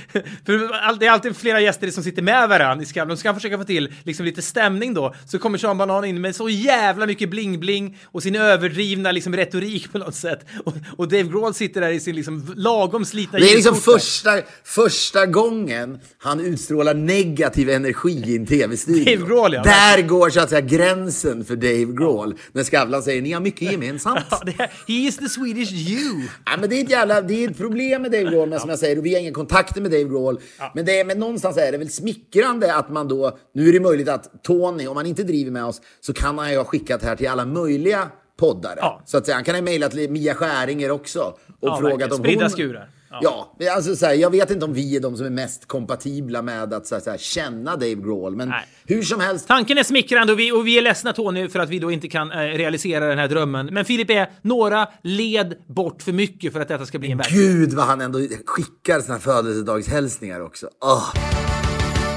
För 0.46 0.98
det 1.00 1.06
är 1.06 1.12
alltid 1.12 1.38
flera 1.38 1.62
gäster 1.62 1.92
som 1.92 2.04
sitter 2.04 2.22
med 2.22 2.50
varandra 2.50 2.84
i 2.84 2.86
Skavlan. 2.86 3.18
Ska 3.18 3.30
han 3.30 3.36
försöka 3.36 3.58
få 3.58 3.64
till 3.64 3.94
liksom 4.04 4.26
lite 4.26 4.42
stämning 4.42 4.94
då. 4.94 5.16
Så 5.26 5.40
kommer 5.40 5.58
Sean 5.58 5.78
Banan 5.78 6.06
in 6.06 6.22
med 6.22 6.36
så 6.36 6.50
jävla 6.50 7.06
mycket 7.06 7.30
bling-bling 7.30 7.98
och 8.06 8.24
sin 8.24 8.36
överdrivna 8.36 9.12
liksom 9.12 9.36
retorik 9.36 9.92
på 9.92 9.98
något 9.98 10.16
sätt. 10.16 10.46
Och, 10.66 10.74
och 10.98 11.08
Dave 11.08 11.24
Grohl 11.24 11.54
sitter 11.54 11.82
där 11.82 11.90
i 11.90 12.00
sin 12.00 12.16
liksom 12.16 12.54
lagom 12.56 13.06
slitna 13.06 13.40
Det 13.40 13.52
är 13.52 13.56
liksom 13.56 13.76
första, 13.76 14.32
första 14.64 15.26
gången 15.26 16.00
han 16.18 16.40
utstrålar 16.40 16.94
negativ 16.94 17.70
energi 17.70 18.24
i 18.26 18.36
en 18.36 18.46
tv-studio. 18.46 19.18
Dave 19.18 19.28
Grohl, 19.28 19.54
ja. 19.54 19.64
Där 19.64 20.02
går 20.02 20.30
så 20.30 20.40
att 20.40 20.50
säga 20.50 20.62
gränsen 20.62 21.46
för 21.46 21.56
Dave 21.56 21.94
Grohl. 21.94 22.36
När 22.52 22.64
Skavlan 22.64 23.04
säger 23.04 23.22
ni 23.22 23.32
har 23.32 23.42
mycket 23.42 23.72
gemensamt. 23.72 24.26
Ja, 24.30 24.42
är, 24.46 24.72
he 24.88 25.08
is 25.08 25.18
the 25.18 25.30
Swedish 25.30 25.72
you. 25.72 26.22
Ja, 26.46 26.52
men 26.60 26.70
det 26.70 26.76
är 26.80 26.84
ett 26.84 26.90
jävla, 26.90 27.22
det 27.22 27.44
är 27.44 27.52
ett 27.52 27.58
problem 27.58 28.02
med 28.02 28.12
Dave 28.12 28.30
Grohl, 28.30 28.50
men 28.50 28.60
som 28.60 28.70
jag 28.70 28.80
säger, 28.80 28.98
och 28.98 29.06
vi 29.06 29.14
har 29.14 29.22
inga 29.22 29.34
kontakter 29.34 29.82
med 29.82 29.92
Dave 29.92 30.04
Grohl. 30.04 30.40
Men, 30.76 30.86
det 30.86 31.00
är, 31.00 31.06
men 31.06 31.20
någonstans 31.20 31.58
är 31.58 31.72
det 31.72 31.78
väl 31.78 31.90
smickrande 31.90 32.76
att 32.76 32.90
man 32.90 33.08
då, 33.08 33.38
nu 33.54 33.70
är 33.70 33.74
det 33.74 33.80
möjligt 33.80 34.10
att 34.10 34.44
Tony, 34.44 34.88
om 34.88 34.98
han 34.98 35.06
inte 35.06 35.24
driver 35.24 35.52
med 35.52 35.66
oss, 35.66 35.82
så 36.02 36.14
kan 36.14 36.38
han 36.38 36.52
ju 36.52 36.58
ha 36.58 36.66
skickat 36.66 37.04
här 37.04 37.16
till 37.16 37.28
alla 37.28 37.46
möjliga 37.46 38.12
poddare. 38.38 38.78
Ja. 38.78 39.02
Så 39.06 39.18
att 39.18 39.26
säga, 39.26 39.36
han 39.36 39.44
kan 39.44 39.56
ha 39.56 39.62
mejlat 39.62 39.94
Mia 39.94 40.36
Skäringer 40.36 40.92
också 40.92 41.20
och 41.20 41.36
Ja, 41.62 41.78
frågat 41.78 42.12
om 42.12 42.18
Spridda 42.18 42.42
hon... 42.44 42.50
skurar. 42.50 42.90
Ja, 43.22 43.56
men 43.60 43.68
alltså, 43.76 43.96
så 43.96 44.06
här, 44.06 44.14
jag 44.14 44.30
vet 44.30 44.52
inte 44.52 44.66
om 44.66 44.74
vi 44.74 44.96
är 44.96 45.00
de 45.00 45.18
som 45.18 45.26
är 45.26 45.30
mest 45.30 45.68
kompatibla 45.68 46.42
med 46.42 46.74
att 46.74 46.88
så 46.88 46.96
här, 46.96 47.02
så 47.02 47.10
här, 47.10 47.18
känna 47.18 47.72
Dave 47.72 47.96
Grohl, 47.96 48.36
men 48.36 48.50
Nej. 48.50 48.66
hur 48.86 49.02
som 49.04 49.20
helst. 49.20 49.48
Tanken 49.48 49.78
är 49.78 49.84
smickrande 49.84 50.34
och 50.34 50.40
vi, 50.40 50.52
och 50.52 50.68
vi 50.68 50.78
är 50.78 50.82
ledsna 50.82 51.14
Tony 51.14 51.50
för 51.50 51.60
att 51.60 51.70
vi 51.70 51.80
då 51.80 51.92
inte 51.92 52.08
kan 52.08 52.32
eh, 52.32 52.38
realisera 52.38 53.08
den 53.08 53.18
här 53.18 53.28
drömmen. 53.28 53.66
Men 53.72 53.86
Filip 53.86 54.10
är 54.10 54.30
några 54.42 54.88
led 55.04 55.56
bort 55.68 56.02
för 56.02 56.12
mycket 56.12 56.54
för 56.54 56.60
att 56.60 56.68
detta 56.68 56.86
ska 56.86 57.00
bli 57.00 57.12
en 57.12 57.18
verklighet. 57.18 57.52
Gud 57.52 57.74
vad 57.74 57.86
han 57.86 58.02
ändå 58.02 58.20
skickar 58.46 59.12
här 59.12 59.20
födelsedagshälsningar 59.20 60.42
också. 60.42 60.70
Åh. 60.82 61.14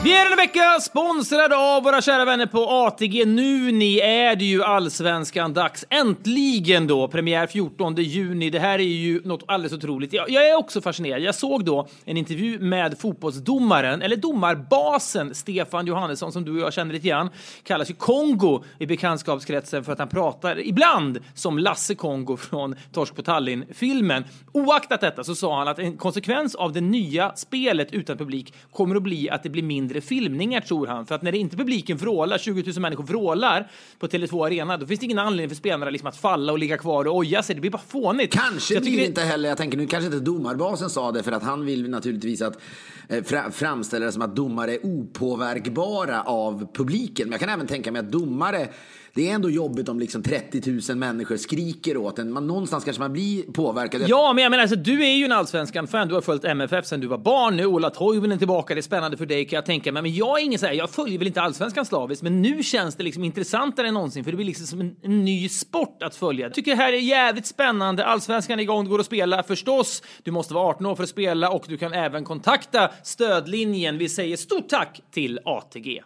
Vi 0.05 0.16
är 0.16 0.24
denna 0.24 0.36
vecka 0.36 0.80
sponsrade 0.80 1.57
av 1.57 1.82
våra 1.82 2.03
kära 2.03 2.24
vänner 2.24 2.46
på 2.46 2.66
ATG. 2.70 3.24
Nu 3.24 3.72
ni 3.72 3.98
är 3.98 4.36
det 4.36 4.44
ju 4.44 4.64
allsvenskan 4.64 5.53
dags. 5.53 5.84
Äntligen 5.90 6.86
då! 6.86 7.09
Premiär 7.09 7.46
14 7.46 7.94
juni. 7.94 8.51
Det 8.51 8.59
här 8.59 8.78
är 8.78 8.82
ju 8.82 9.20
något 9.24 9.44
alldeles 9.46 9.72
otroligt. 9.72 10.12
Jag, 10.12 10.30
jag 10.30 10.48
är 10.48 10.57
också 10.57 10.80
fascinerad. 10.80 11.22
Jag 11.22 11.34
såg 11.34 11.64
då 11.64 11.88
en 12.05 12.16
intervju 12.16 12.59
med 12.59 12.98
fotbollsdomaren, 12.98 14.03
eller 14.03 14.16
domarbasen 14.16 15.34
Stefan 15.34 15.86
Johannesson 15.86 16.32
som 16.32 16.44
du 16.44 16.53
och 16.53 16.61
jag 16.61 16.72
känner 16.72 16.92
lite 16.92 17.09
grann. 17.09 17.30
Kallas 17.62 17.90
ju 17.90 17.94
Kongo 17.94 18.64
i 18.78 18.86
bekantskapskretsen 18.86 19.84
för 19.84 19.92
att 19.92 19.98
han 19.98 20.09
pratar 20.09 20.66
ibland 20.66 21.18
som 21.34 21.59
Lasse 21.59 21.94
Kongo 21.94 22.36
från 22.36 22.76
Torsk 22.92 23.16
på 23.16 23.22
Tallinn-filmen. 23.22 24.24
Oaktat 24.53 25.01
detta 25.01 25.24
så 25.24 25.34
sa 25.34 25.59
han 25.59 25.68
att 25.68 25.78
en 25.78 25.96
konsekvens 25.96 26.55
av 26.55 26.72
det 26.72 26.80
nya 26.80 27.32
spelet 27.36 27.92
utan 27.92 28.18
publik 28.18 28.55
kommer 28.72 28.96
att 28.96 29.03
bli 29.03 29.30
att 29.30 29.42
det 29.42 29.48
blir 29.48 29.62
mindre 29.62 29.89
filmningar 30.01 30.61
tror 30.61 30.86
han. 30.86 31.07
För 31.07 31.14
att 31.14 31.22
när 31.22 31.32
det 31.32 31.38
inte 31.38 31.57
publiken 31.57 31.97
vrålar, 31.97 32.38
20 32.38 32.72
000 32.72 32.80
människor 32.80 33.05
vrålar 33.05 33.70
på 33.99 34.07
Tele2 34.07 34.47
Arena, 34.47 34.76
då 34.76 34.86
finns 34.86 35.01
det 35.01 35.07
ingen 35.07 35.18
anledning 35.18 35.49
för 35.49 35.57
spelarna 35.57 35.91
liksom 35.91 36.09
att 36.09 36.16
falla 36.16 36.53
och 36.53 36.59
ligga 36.59 36.78
kvar 36.78 37.05
och 37.05 37.16
oja 37.16 37.43
sig. 37.43 37.55
Det 37.55 37.61
blir 37.61 37.70
bara 37.70 37.82
fånigt. 37.88 38.32
Kanske 38.32 38.74
jag 38.74 38.82
blir 38.82 38.97
det 38.97 39.07
inte 39.07 39.20
heller, 39.20 39.49
jag 39.49 39.59
tänker 39.59 39.78
nu 39.78 39.86
kanske 39.86 40.07
inte 40.07 40.20
domarbasen 40.20 40.91
sa 40.91 41.12
det 41.12 41.22
för 41.22 41.32
att 41.32 41.43
han 41.43 41.64
vill 41.64 41.91
naturligtvis 41.91 42.43
att 42.43 42.61
eh, 43.09 43.22
fra, 43.22 43.51
framställa 43.51 44.07
det 44.07 44.12
som 44.12 44.22
att 44.22 44.36
domare 44.36 44.74
är 44.74 44.86
opåverkbara 44.86 46.22
av 46.22 46.72
publiken. 46.74 47.28
Men 47.28 47.32
jag 47.32 47.41
kan 47.41 47.49
även 47.49 47.66
tänka 47.66 47.93
mig 47.93 48.01
att 48.01 48.12
domare, 48.12 48.68
det 49.14 49.30
är 49.30 49.34
ändå 49.34 49.50
jobbigt 49.50 49.88
om 49.88 50.00
liksom 50.00 50.22
30 50.22 50.80
000 50.88 50.98
människor 50.98 51.36
skriker 51.36 51.96
åt 51.96 52.18
en. 52.18 52.32
Man, 52.32 52.46
någonstans 52.46 52.84
kanske 52.84 53.02
man 53.02 53.12
blir 53.12 53.42
påverkad. 53.42 54.02
Ja, 54.06 54.32
men 54.32 54.42
jag 54.42 54.50
menar, 54.50 54.62
alltså, 54.62 54.76
du 54.76 55.04
är 55.04 55.14
ju 55.14 55.24
en 55.24 55.32
allsvenskan-fan. 55.32 56.08
Du 56.08 56.14
har 56.14 56.20
följt 56.20 56.44
MFF 56.44 56.86
sedan 56.86 57.00
du 57.00 57.06
var 57.06 57.18
barn. 57.18 57.56
Nu 57.56 57.66
Ola 57.66 57.90
Toivonen 57.90 58.32
är 58.32 58.36
tillbaka. 58.36 58.74
Det 58.74 58.80
är 58.80 58.82
spännande 58.82 59.16
för 59.16 59.26
dig 59.26 59.44
kan 59.44 59.56
jag 59.56 59.66
tänka 59.66 59.92
mig. 59.92 60.02
Men 60.02 60.14
jag 60.14 60.40
är 60.40 60.44
ingen 60.44 60.58
så 60.58 60.66
här, 60.66 60.72
jag 60.72 60.90
följer 60.90 61.18
väl 61.18 61.26
inte 61.26 61.42
allsvenskan 61.42 61.86
slaviskt, 61.86 62.22
men 62.22 62.42
nu 62.42 62.62
känns 62.62 62.94
det 62.94 63.02
liksom 63.02 63.24
intressantare 63.24 63.88
än 63.88 63.94
någonsin 63.94 64.24
för 64.24 64.30
det 64.30 64.36
blir 64.36 64.46
liksom 64.46 64.66
som 64.66 64.80
en, 64.80 64.96
en 65.02 65.24
ny 65.24 65.48
sport 65.48 66.02
att 66.02 66.16
följa. 66.16 66.46
Jag 66.46 66.54
tycker 66.54 66.70
det 66.70 66.82
här 66.82 66.92
är 66.92 66.96
jävligt 66.96 67.46
spännande. 67.46 68.04
Allsvenskan 68.04 68.58
är 68.58 68.62
igång, 68.62 68.84
det 68.84 68.90
går 68.90 69.00
att 69.00 69.06
spela 69.06 69.42
förstås. 69.42 70.02
Du 70.22 70.30
måste 70.30 70.54
vara 70.54 70.66
18 70.66 70.86
år 70.86 70.96
för 70.96 71.02
att 71.02 71.08
spela 71.08 71.50
och 71.50 71.64
du 71.68 71.78
kan 71.78 71.92
även 71.92 72.24
kontakta 72.24 72.90
stödlinjen. 73.04 73.98
Vi 73.98 74.08
säger 74.08 74.36
stort 74.36 74.68
tack 74.68 75.00
till 75.11 75.40
ATG. 75.44 76.00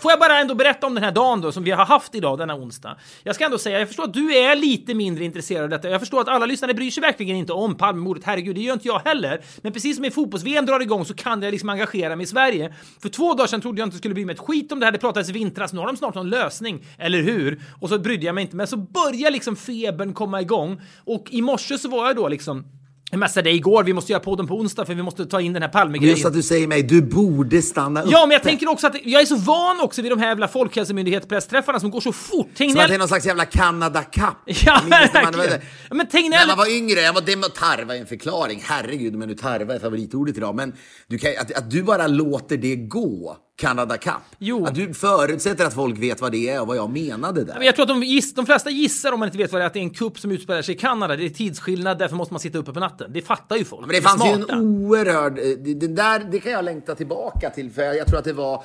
Får 0.00 0.12
jag 0.12 0.20
bara 0.20 0.38
ändå 0.38 0.54
berätta 0.54 0.86
om 0.86 0.94
den 0.94 1.04
här 1.04 1.12
dagen 1.12 1.40
då 1.40 1.52
som 1.52 1.64
vi 1.64 1.70
har 1.70 1.84
haft 1.84 2.14
idag, 2.14 2.38
denna 2.38 2.54
onsdag. 2.54 2.96
Jag 3.22 3.34
ska 3.34 3.44
ändå 3.44 3.58
säga, 3.58 3.78
jag 3.78 3.88
förstår 3.88 4.04
att 4.04 4.14
du 4.14 4.36
är 4.36 4.56
lite 4.56 4.94
mindre 4.94 5.24
intresserad 5.24 5.62
av 5.62 5.70
detta. 5.70 5.88
Jag 5.88 6.00
förstår 6.00 6.20
att 6.20 6.28
alla 6.28 6.46
lyssnare 6.46 6.74
bryr 6.74 6.90
sig 6.90 7.00
verkligen 7.00 7.36
inte 7.36 7.52
om 7.52 7.76
Palmemordet. 7.76 8.24
Herregud, 8.24 8.54
det 8.54 8.60
gör 8.60 8.72
inte 8.72 8.88
jag 8.88 8.98
heller. 8.98 9.40
Men 9.62 9.72
precis 9.72 9.96
som 9.96 10.04
i 10.04 10.10
fotbolls-VM 10.10 10.66
drar 10.66 10.80
igång 10.80 11.04
så 11.04 11.14
kan 11.14 11.42
jag 11.42 11.50
liksom 11.50 11.68
engagera 11.68 12.16
mig 12.16 12.24
i 12.24 12.26
Sverige. 12.26 12.74
För 13.02 13.08
två 13.08 13.34
dagar 13.34 13.46
sedan 13.46 13.60
trodde 13.60 13.80
jag 13.80 13.86
inte 13.86 13.96
skulle 13.96 14.14
bli 14.14 14.24
mig 14.24 14.34
ett 14.34 14.40
skit 14.40 14.72
om 14.72 14.80
det 14.80 14.86
här. 14.86 14.92
Det 14.92 14.98
pratades 14.98 15.28
i 15.28 15.32
vintras. 15.32 15.72
Nu 15.72 15.80
har 15.80 15.86
de 15.86 15.96
snart 15.96 16.14
någon 16.14 16.30
lösning, 16.30 16.84
eller 16.98 17.22
hur? 17.22 17.60
Och 17.80 17.88
så 17.88 17.98
brydde 17.98 18.26
jag 18.26 18.34
mig 18.34 18.42
inte. 18.42 18.56
Men 18.56 18.66
så 18.66 18.76
börjar 18.76 19.30
liksom 19.30 19.56
febern 19.56 20.14
komma 20.14 20.40
igång. 20.40 20.80
Och 21.04 21.26
i 21.30 21.42
morse 21.42 21.78
så 21.78 21.88
var 21.88 22.06
jag 22.06 22.16
då 22.16 22.28
liksom 22.28 22.64
jag 23.10 23.18
messade 23.18 23.50
dig 23.50 23.56
igår, 23.56 23.84
vi 23.84 23.92
måste 23.92 24.12
göra 24.12 24.22
podden 24.22 24.46
på 24.46 24.54
onsdag 24.54 24.86
för 24.86 24.94
vi 24.94 25.02
måste 25.02 25.26
ta 25.26 25.40
in 25.40 25.52
den 25.52 25.62
här 25.62 25.68
Palmegrejen. 25.68 26.14
Just 26.16 26.26
att 26.26 26.32
du 26.32 26.42
säger 26.42 26.66
mig, 26.66 26.82
du 26.82 27.02
borde 27.02 27.62
stanna 27.62 28.02
upp. 28.02 28.10
Ja, 28.10 28.26
men 28.26 28.30
jag 28.30 28.42
tänker 28.42 28.70
också 28.70 28.86
att 28.86 28.96
jag 29.04 29.22
är 29.22 29.26
så 29.26 29.36
van 29.36 29.80
också 29.80 30.02
vid 30.02 30.12
de 30.12 30.18
här 30.18 30.28
jävla 30.28 30.48
folkhälsomyndighetspressträffarna 30.48 31.80
som 31.80 31.90
går 31.90 32.00
så 32.00 32.12
fort. 32.12 32.48
Som 32.54 32.68
att 32.68 32.74
det 32.88 32.94
är 32.94 32.98
någon 32.98 33.08
slags 33.08 33.26
jävla 33.26 33.44
Canada 33.44 34.02
Cup. 34.02 34.24
Ja, 34.66 34.80
när 34.88 35.12
verkligen. 35.12 35.60
Men 35.88 35.98
När 35.98 36.04
Tegnell... 36.04 36.46
man 36.48 36.56
var 36.56 36.76
yngre, 36.76 37.00
jag 37.00 37.12
var, 37.12 37.20
det 37.20 37.36
med 37.36 37.54
tarva 37.54 37.96
en 37.96 38.06
förklaring. 38.06 38.62
Herregud, 38.64 39.14
men 39.14 39.28
nu 39.28 39.34
tarva 39.34 39.74
är 39.74 39.78
favoritordet 39.78 40.36
idag. 40.36 40.54
Men 40.54 40.72
du 41.06 41.18
kan, 41.18 41.30
att, 41.40 41.52
att 41.52 41.70
du 41.70 41.82
bara 41.82 42.06
låter 42.06 42.56
det 42.56 42.76
gå, 42.76 43.36
Canada 43.56 43.96
Cup. 43.98 44.12
Jo. 44.38 44.66
Att 44.66 44.74
du 44.74 44.94
förutsätter 44.94 45.64
att 45.66 45.74
folk 45.74 45.98
vet 45.98 46.20
vad 46.20 46.32
det 46.32 46.48
är 46.50 46.60
och 46.60 46.66
vad 46.66 46.76
jag 46.76 46.90
menade 46.90 47.44
där. 47.44 47.54
Men 47.54 47.66
Jag 47.66 47.74
tror 47.76 47.82
att 47.82 47.88
de, 47.88 48.02
giss, 48.02 48.34
de 48.34 48.46
flesta 48.46 48.70
gissar, 48.70 49.12
om 49.12 49.20
man 49.20 49.26
inte 49.28 49.38
vet 49.38 49.52
vad 49.52 49.60
det 49.60 49.64
är, 49.64 49.66
att 49.66 49.72
det 49.72 49.78
är 49.78 49.82
en 49.82 49.90
kupp 49.90 50.18
som 50.18 50.30
utspelar 50.30 50.62
sig 50.62 50.74
i 50.74 50.78
Kanada. 50.78 51.16
Det 51.16 51.24
är 51.24 51.28
tidsskillnad, 51.30 51.98
därför 51.98 52.16
måste 52.16 52.34
man 52.34 52.40
sitta 52.40 52.58
uppe 52.58 52.72
på 52.72 52.80
natten. 52.80 53.12
Det 53.12 53.22
fattar 53.22 53.56
ju 53.56 53.64
folk. 53.64 53.80
Men 53.80 53.88
det 53.90 53.96
är 53.96 54.02
fanns 54.02 54.24
ju 54.26 54.34
smarta. 54.34 54.52
en 54.52 54.60
oerhörd... 54.60 55.38
eh, 55.38 55.44
Det, 55.44 55.74
det 55.74 55.88
där 55.88 56.18
det 56.32 56.40
kan 56.40 56.52
jag 56.52 56.64
längta 56.64 56.94
tillbaka 56.94 57.50
till, 57.50 57.70
för 57.70 57.82
jag, 57.82 57.96
jag 57.96 58.06
tror 58.06 58.18
att 58.18 58.24
det 58.24 58.32
var... 58.32 58.64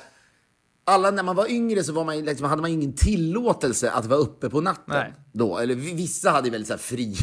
Alla 0.84 1.10
när 1.10 1.22
man 1.22 1.36
var 1.36 1.50
yngre 1.50 1.84
så 1.84 1.92
var 1.92 2.04
man, 2.04 2.18
liksom, 2.20 2.46
hade 2.46 2.62
man 2.62 2.70
ingen 2.70 2.92
tillåtelse 2.92 3.90
att 3.90 4.06
vara 4.06 4.20
uppe 4.20 4.50
på 4.50 4.60
natten. 4.60 4.84
Nej. 4.86 5.14
Då. 5.32 5.58
Eller 5.58 5.74
vi- 5.74 5.94
vissa 5.94 6.30
hade 6.30 6.50
väldigt 6.50 6.68
så 6.68 6.78
fri... 6.78 7.14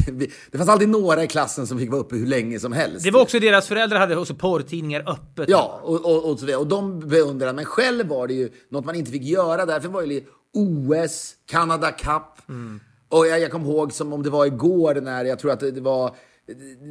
Det 0.50 0.58
fanns 0.58 0.70
alltid 0.70 0.88
några 0.88 1.24
i 1.24 1.26
klassen 1.26 1.66
som 1.66 1.78
fick 1.78 1.90
vara 1.90 2.00
uppe 2.00 2.16
hur 2.16 2.26
länge 2.26 2.60
som 2.60 2.72
helst. 2.72 3.04
Det 3.04 3.10
var 3.10 3.20
också 3.20 3.38
deras 3.40 3.66
föräldrar 3.68 3.98
hade 3.98 4.16
också 4.16 4.34
porrtidningar 4.34 5.00
öppet. 5.10 5.48
Ja, 5.48 5.80
och, 5.82 6.04
och, 6.04 6.30
och, 6.30 6.38
så 6.38 6.46
vidare. 6.46 6.60
och 6.60 6.66
de 6.66 7.00
beundrade. 7.00 7.52
Men 7.52 7.64
själv 7.64 8.08
var 8.08 8.26
det 8.26 8.34
ju 8.34 8.50
något 8.70 8.84
man 8.84 8.94
inte 8.94 9.10
fick 9.10 9.22
göra. 9.22 9.66
Därför 9.66 9.88
var 9.88 10.02
det 10.02 10.24
OS, 10.54 11.34
Canada 11.46 11.90
Cup. 11.92 12.48
Mm. 12.48 12.80
Och 13.08 13.26
jag, 13.26 13.40
jag 13.40 13.50
kommer 13.50 13.66
ihåg 13.66 13.92
som 13.92 14.12
om 14.12 14.22
det 14.22 14.30
var 14.30 14.46
igår 14.46 14.94
när 14.94 15.24
jag 15.24 15.38
tror 15.38 15.50
att 15.50 15.60
det, 15.60 15.70
det 15.70 15.80
var 15.80 16.14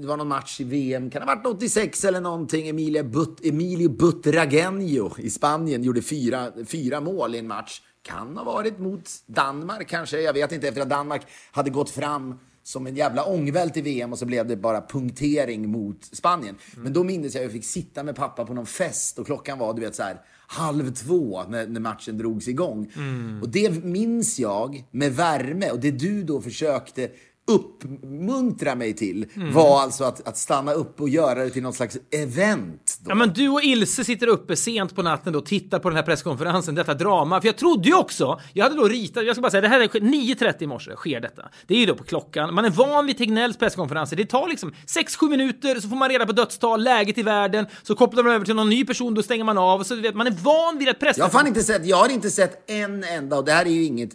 det 0.02 0.08
var 0.08 0.18
någon 0.18 0.28
match 0.28 0.62
i 0.62 0.64
VM, 0.64 1.10
kan 1.10 1.22
det 1.22 1.28
ha 1.28 1.36
varit 1.36 1.46
86 1.46 2.06
eller 2.06 2.22
någonting. 2.22 2.68
Emilia 2.68 3.04
But, 3.04 3.46
Emilio 3.46 3.90
Butragenio 3.90 5.20
i 5.20 5.30
Spanien 5.30 5.84
gjorde 5.84 6.02
fyra, 6.02 6.52
fyra 6.68 7.02
mål 7.02 7.36
i 7.36 7.40
en 7.40 7.48
match. 7.48 7.82
Kan 8.02 8.38
ha 8.38 8.44
varit 8.44 8.80
mot 8.80 9.10
Danmark 9.26 9.88
kanske, 9.88 10.22
jag 10.22 10.34
vet 10.34 10.52
inte. 10.52 10.68
Efter 10.68 10.82
att 10.82 10.90
Danmark 10.90 11.22
hade 11.52 11.70
gått 11.70 11.90
fram 11.90 12.40
som 12.64 12.88
en 12.88 12.96
jävla 12.96 13.24
ångvält 13.24 13.78
i 13.78 13.82
VM 13.82 14.12
och 14.12 14.20
så 14.20 14.26
blev 14.26 14.48
det 14.48 14.56
bara 14.56 14.82
punktering 14.82 15.70
mot 15.70 16.06
Spanien. 16.06 16.56
Men 16.78 16.94
då 16.94 17.04
minns 17.04 17.36
jag 17.36 17.42
att 17.42 17.44
jag 17.44 17.52
fick 17.52 17.66
sitta 17.66 18.04
med 18.04 18.16
pappa 18.16 18.46
på 18.46 18.54
någon 18.54 18.66
fest 18.66 19.20
och 19.20 19.26
klockan 19.26 19.60
var 19.60 19.74
du 19.74 19.82
vet 19.82 19.96
så 19.96 20.04
här 20.04 20.22
halv 20.48 20.94
två 20.94 21.44
när, 21.50 21.68
när 21.68 21.80
matchen 21.80 22.18
drogs 22.18 22.48
igång. 22.48 22.92
Och 23.42 23.50
det 23.50 23.84
minns 23.84 24.40
jag 24.40 24.84
med 24.92 25.16
värme 25.16 25.70
och 25.70 25.80
det 25.80 25.92
du 25.92 26.24
då 26.24 26.42
försökte 26.42 27.10
uppmuntra 27.50 28.76
mig 28.76 28.94
till 28.94 29.26
var 29.54 29.82
alltså 29.82 30.04
att, 30.04 30.28
att 30.28 30.38
stanna 30.38 30.74
upp 30.74 31.02
och 31.02 31.10
göra 31.10 31.44
det 31.44 31.50
till 31.50 31.64
någon 31.64 31.74
slags 31.74 31.98
event. 32.12 33.00
Då. 33.02 33.12
Ja, 33.12 33.16
men 33.16 33.34
du 33.34 33.50
och 33.50 33.64
Ilse 33.64 34.04
sitter 34.04 34.28
uppe 34.28 34.56
sent 34.56 34.96
på 34.96 35.04
natten 35.04 35.36
och 35.36 35.46
tittar 35.46 35.80
på 35.80 35.90
den 35.90 35.96
här 35.96 36.04
presskonferensen, 36.04 36.76
detta 36.76 36.94
drama. 36.94 37.42
För 37.42 37.48
jag 37.48 37.58
trodde 37.58 37.90
ju 37.90 37.96
också, 37.96 38.40
jag 38.54 38.64
hade 38.64 38.76
då 38.76 38.88
ritat, 38.88 39.26
jag 39.26 39.36
ska 39.36 39.42
bara 39.42 39.52
säga, 39.52 39.62
det 39.62 39.68
här 39.68 39.80
är 39.80 39.88
9.30 39.88 40.64
i 40.64 40.68
morse 40.68 40.96
sker 40.96 41.20
detta. 41.20 41.44
Det 41.68 41.76
är 41.76 41.80
ju 41.80 41.86
då 41.86 41.96
på 41.96 42.04
klockan. 42.04 42.54
Man 42.54 42.66
är 42.66 42.70
van 42.70 43.06
vid 43.06 43.18
Tegnells 43.18 43.58
presskonferenser. 43.58 44.16
Det 44.16 44.26
tar 44.26 44.48
liksom 44.48 44.74
6-7 44.88 45.30
minuter, 45.30 45.80
så 45.80 45.90
får 45.90 45.96
man 45.96 46.10
reda 46.10 46.26
på 46.26 46.32
dödstal, 46.32 46.84
läget 46.84 47.18
i 47.18 47.24
världen, 47.24 47.66
så 47.84 47.96
kopplar 47.96 48.24
man 48.24 48.34
över 48.34 48.46
till 48.46 48.56
någon 48.56 48.70
ny 48.70 48.86
person, 48.86 49.14
då 49.14 49.24
stänger 49.24 49.44
man 49.44 49.58
av. 49.58 49.84
Så, 49.84 49.96
du 49.96 50.02
vet, 50.02 50.16
man 50.16 50.28
är 50.28 50.32
van 50.32 50.78
vid 50.78 50.90
att 50.90 51.00
press... 51.00 51.18
Jag 51.18 51.26
har 51.26 51.30
fan 51.30 51.48
inte 51.48 51.64
sett, 51.64 51.86
jag 51.86 51.98
har 51.98 52.10
inte 52.10 52.30
sett 52.30 52.70
en 52.70 53.04
enda, 53.04 53.38
och 53.38 53.46
det 53.46 53.52
här 53.52 53.66
är 53.66 53.70
ju 53.70 53.84
inget, 53.84 54.10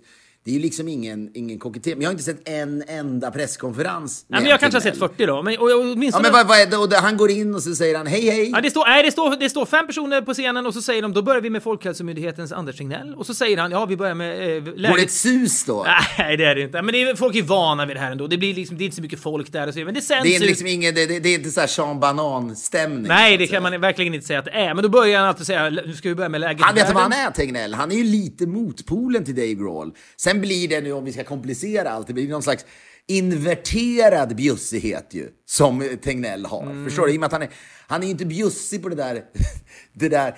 det 0.45 0.51
är 0.51 0.55
ju 0.55 0.61
liksom 0.61 0.88
ingen, 0.88 1.30
ingen 1.34 1.59
kokettering, 1.59 1.99
men 1.99 2.03
jag 2.03 2.09
har 2.09 2.12
inte 2.12 2.24
sett 2.24 2.49
en 2.49 2.82
enda 2.88 3.30
presskonferens. 3.30 4.24
Nej, 4.28 4.40
men 4.40 4.51
jag 4.51 4.61
kanske 4.61 4.76
har 4.76 4.82
sett 4.82 4.92
Tegnell. 4.95 5.09
40 5.09 5.26
då. 5.26 5.42
Men, 5.42 5.59
och, 5.59 5.64
och, 5.64 5.70
Ja 5.70 5.76
åtminstone... 5.92 6.22
men 6.22 6.32
vad, 6.32 6.47
vad 6.49 6.59
är 6.61 6.66
det? 6.66 6.76
Och 6.76 6.88
det, 6.88 6.97
han 6.97 7.16
går 7.16 7.30
in 7.30 7.55
och 7.55 7.62
så 7.62 7.74
säger 7.74 7.97
han 7.97 8.07
hej 8.07 8.30
hej. 8.30 8.51
Ja, 8.51 8.61
det, 8.61 8.70
står, 8.70 8.84
nej, 8.84 9.03
det, 9.03 9.12
står, 9.12 9.36
det 9.36 9.51
står 9.51 9.66
fem 9.66 9.86
personer 9.86 10.22
på 10.22 10.34
scenen 10.34 10.66
och 10.66 10.74
så 10.74 10.82
säger 10.82 11.03
de 11.03 11.12
då 11.12 11.22
börjar 11.22 11.40
vi 11.40 11.51
med 11.51 11.62
Folkhälsomyndighetens 11.62 12.53
Anders 12.53 12.76
Tegnell 12.76 13.14
och 13.14 13.26
så 13.26 13.34
säger 13.34 13.57
han 13.59 13.70
ja 13.70 13.86
vi 13.86 13.97
börjar 13.97 14.14
med 14.14 14.57
eh, 14.57 14.62
Går 14.64 14.70
det 14.72 14.78
läget. 14.78 14.99
ett 15.05 15.12
sus 15.12 15.64
då? 15.64 15.86
Nej, 16.18 16.36
det 16.36 16.45
är 16.45 16.55
det 16.55 16.62
inte. 16.62 16.82
Men 16.82 16.92
det 16.92 17.03
är, 17.03 17.14
folk 17.16 17.36
är 17.36 17.42
vana 17.42 17.86
vid 17.86 17.97
det 17.97 18.01
här 18.01 18.12
ändå. 18.12 18.26
Det, 18.26 18.38
blir 18.38 18.55
liksom, 18.55 18.78
det 18.78 18.82
är 18.82 18.86
inte 18.86 18.97
så 18.97 19.03
mycket 19.03 19.20
folk 19.20 19.53
där 19.53 19.66
och 19.68 19.74
så, 19.74 19.80
men 19.80 19.95
det 19.95 20.01
sänds 20.03 20.22
Det 20.22 20.36
är 20.36 20.40
ut. 20.40 20.47
liksom 20.47 20.66
ingen, 20.66 20.95
det, 20.95 21.07
det, 21.07 21.20
det 21.20 21.28
är 21.28 21.34
inte 21.34 21.51
så 21.51 21.61
här 21.61 21.66
Sean 21.66 22.01
Banan-stämning. 22.01 23.09
Nej, 23.09 23.36
det 23.36 23.47
kan 23.47 23.62
man 23.62 23.80
verkligen 23.80 24.14
inte 24.14 24.26
säga 24.26 24.38
att 24.38 24.45
det 24.45 24.51
är. 24.51 24.74
Men 24.74 24.82
då 24.82 24.88
börjar 24.88 25.18
han 25.20 25.28
alltid 25.28 25.47
säga 25.47 25.70
nu 25.70 25.92
ska 25.95 26.09
vi 26.09 26.14
börja 26.14 26.28
med 26.28 26.40
läget 26.40 26.62
Han 26.62 26.74
vet 26.74 26.95
vad 26.95 27.03
han 27.03 27.12
är, 27.12 27.30
Tegnell. 27.30 27.74
Han 27.74 27.92
är 27.92 27.97
ju 27.97 28.05
lite 28.05 28.47
motpolen 28.47 29.24
till 29.24 29.34
Dave 29.34 29.55
Grohl. 29.55 29.92
Sen 30.16 30.34
blir 30.41 30.68
det 30.68 30.80
nu, 30.80 30.93
om 30.93 31.05
vi 31.05 31.12
ska 31.12 31.24
komplicera 31.24 31.91
allt, 31.91 32.07
det 32.07 32.12
blir 32.12 32.28
någon 32.28 32.43
slags 32.43 32.64
inverterad 33.07 34.37
bjussighet 34.37 35.09
ju, 35.11 35.28
som 35.47 35.99
Tegnell 36.03 36.47
har. 36.47 36.62
Mm. 36.62 36.85
Förstår 36.85 37.07
du? 37.07 37.12
I 37.12 37.16
och 37.16 37.20
med 37.20 37.26
att 37.26 37.32
han 37.32 37.43
är, 37.43 37.51
han 37.87 38.01
är 38.01 38.05
ju 38.05 38.11
inte 38.11 38.26
bjussig 38.26 38.82
på 38.82 38.89
det 38.89 38.95
där, 38.95 39.22
det 39.93 40.09
där 40.09 40.37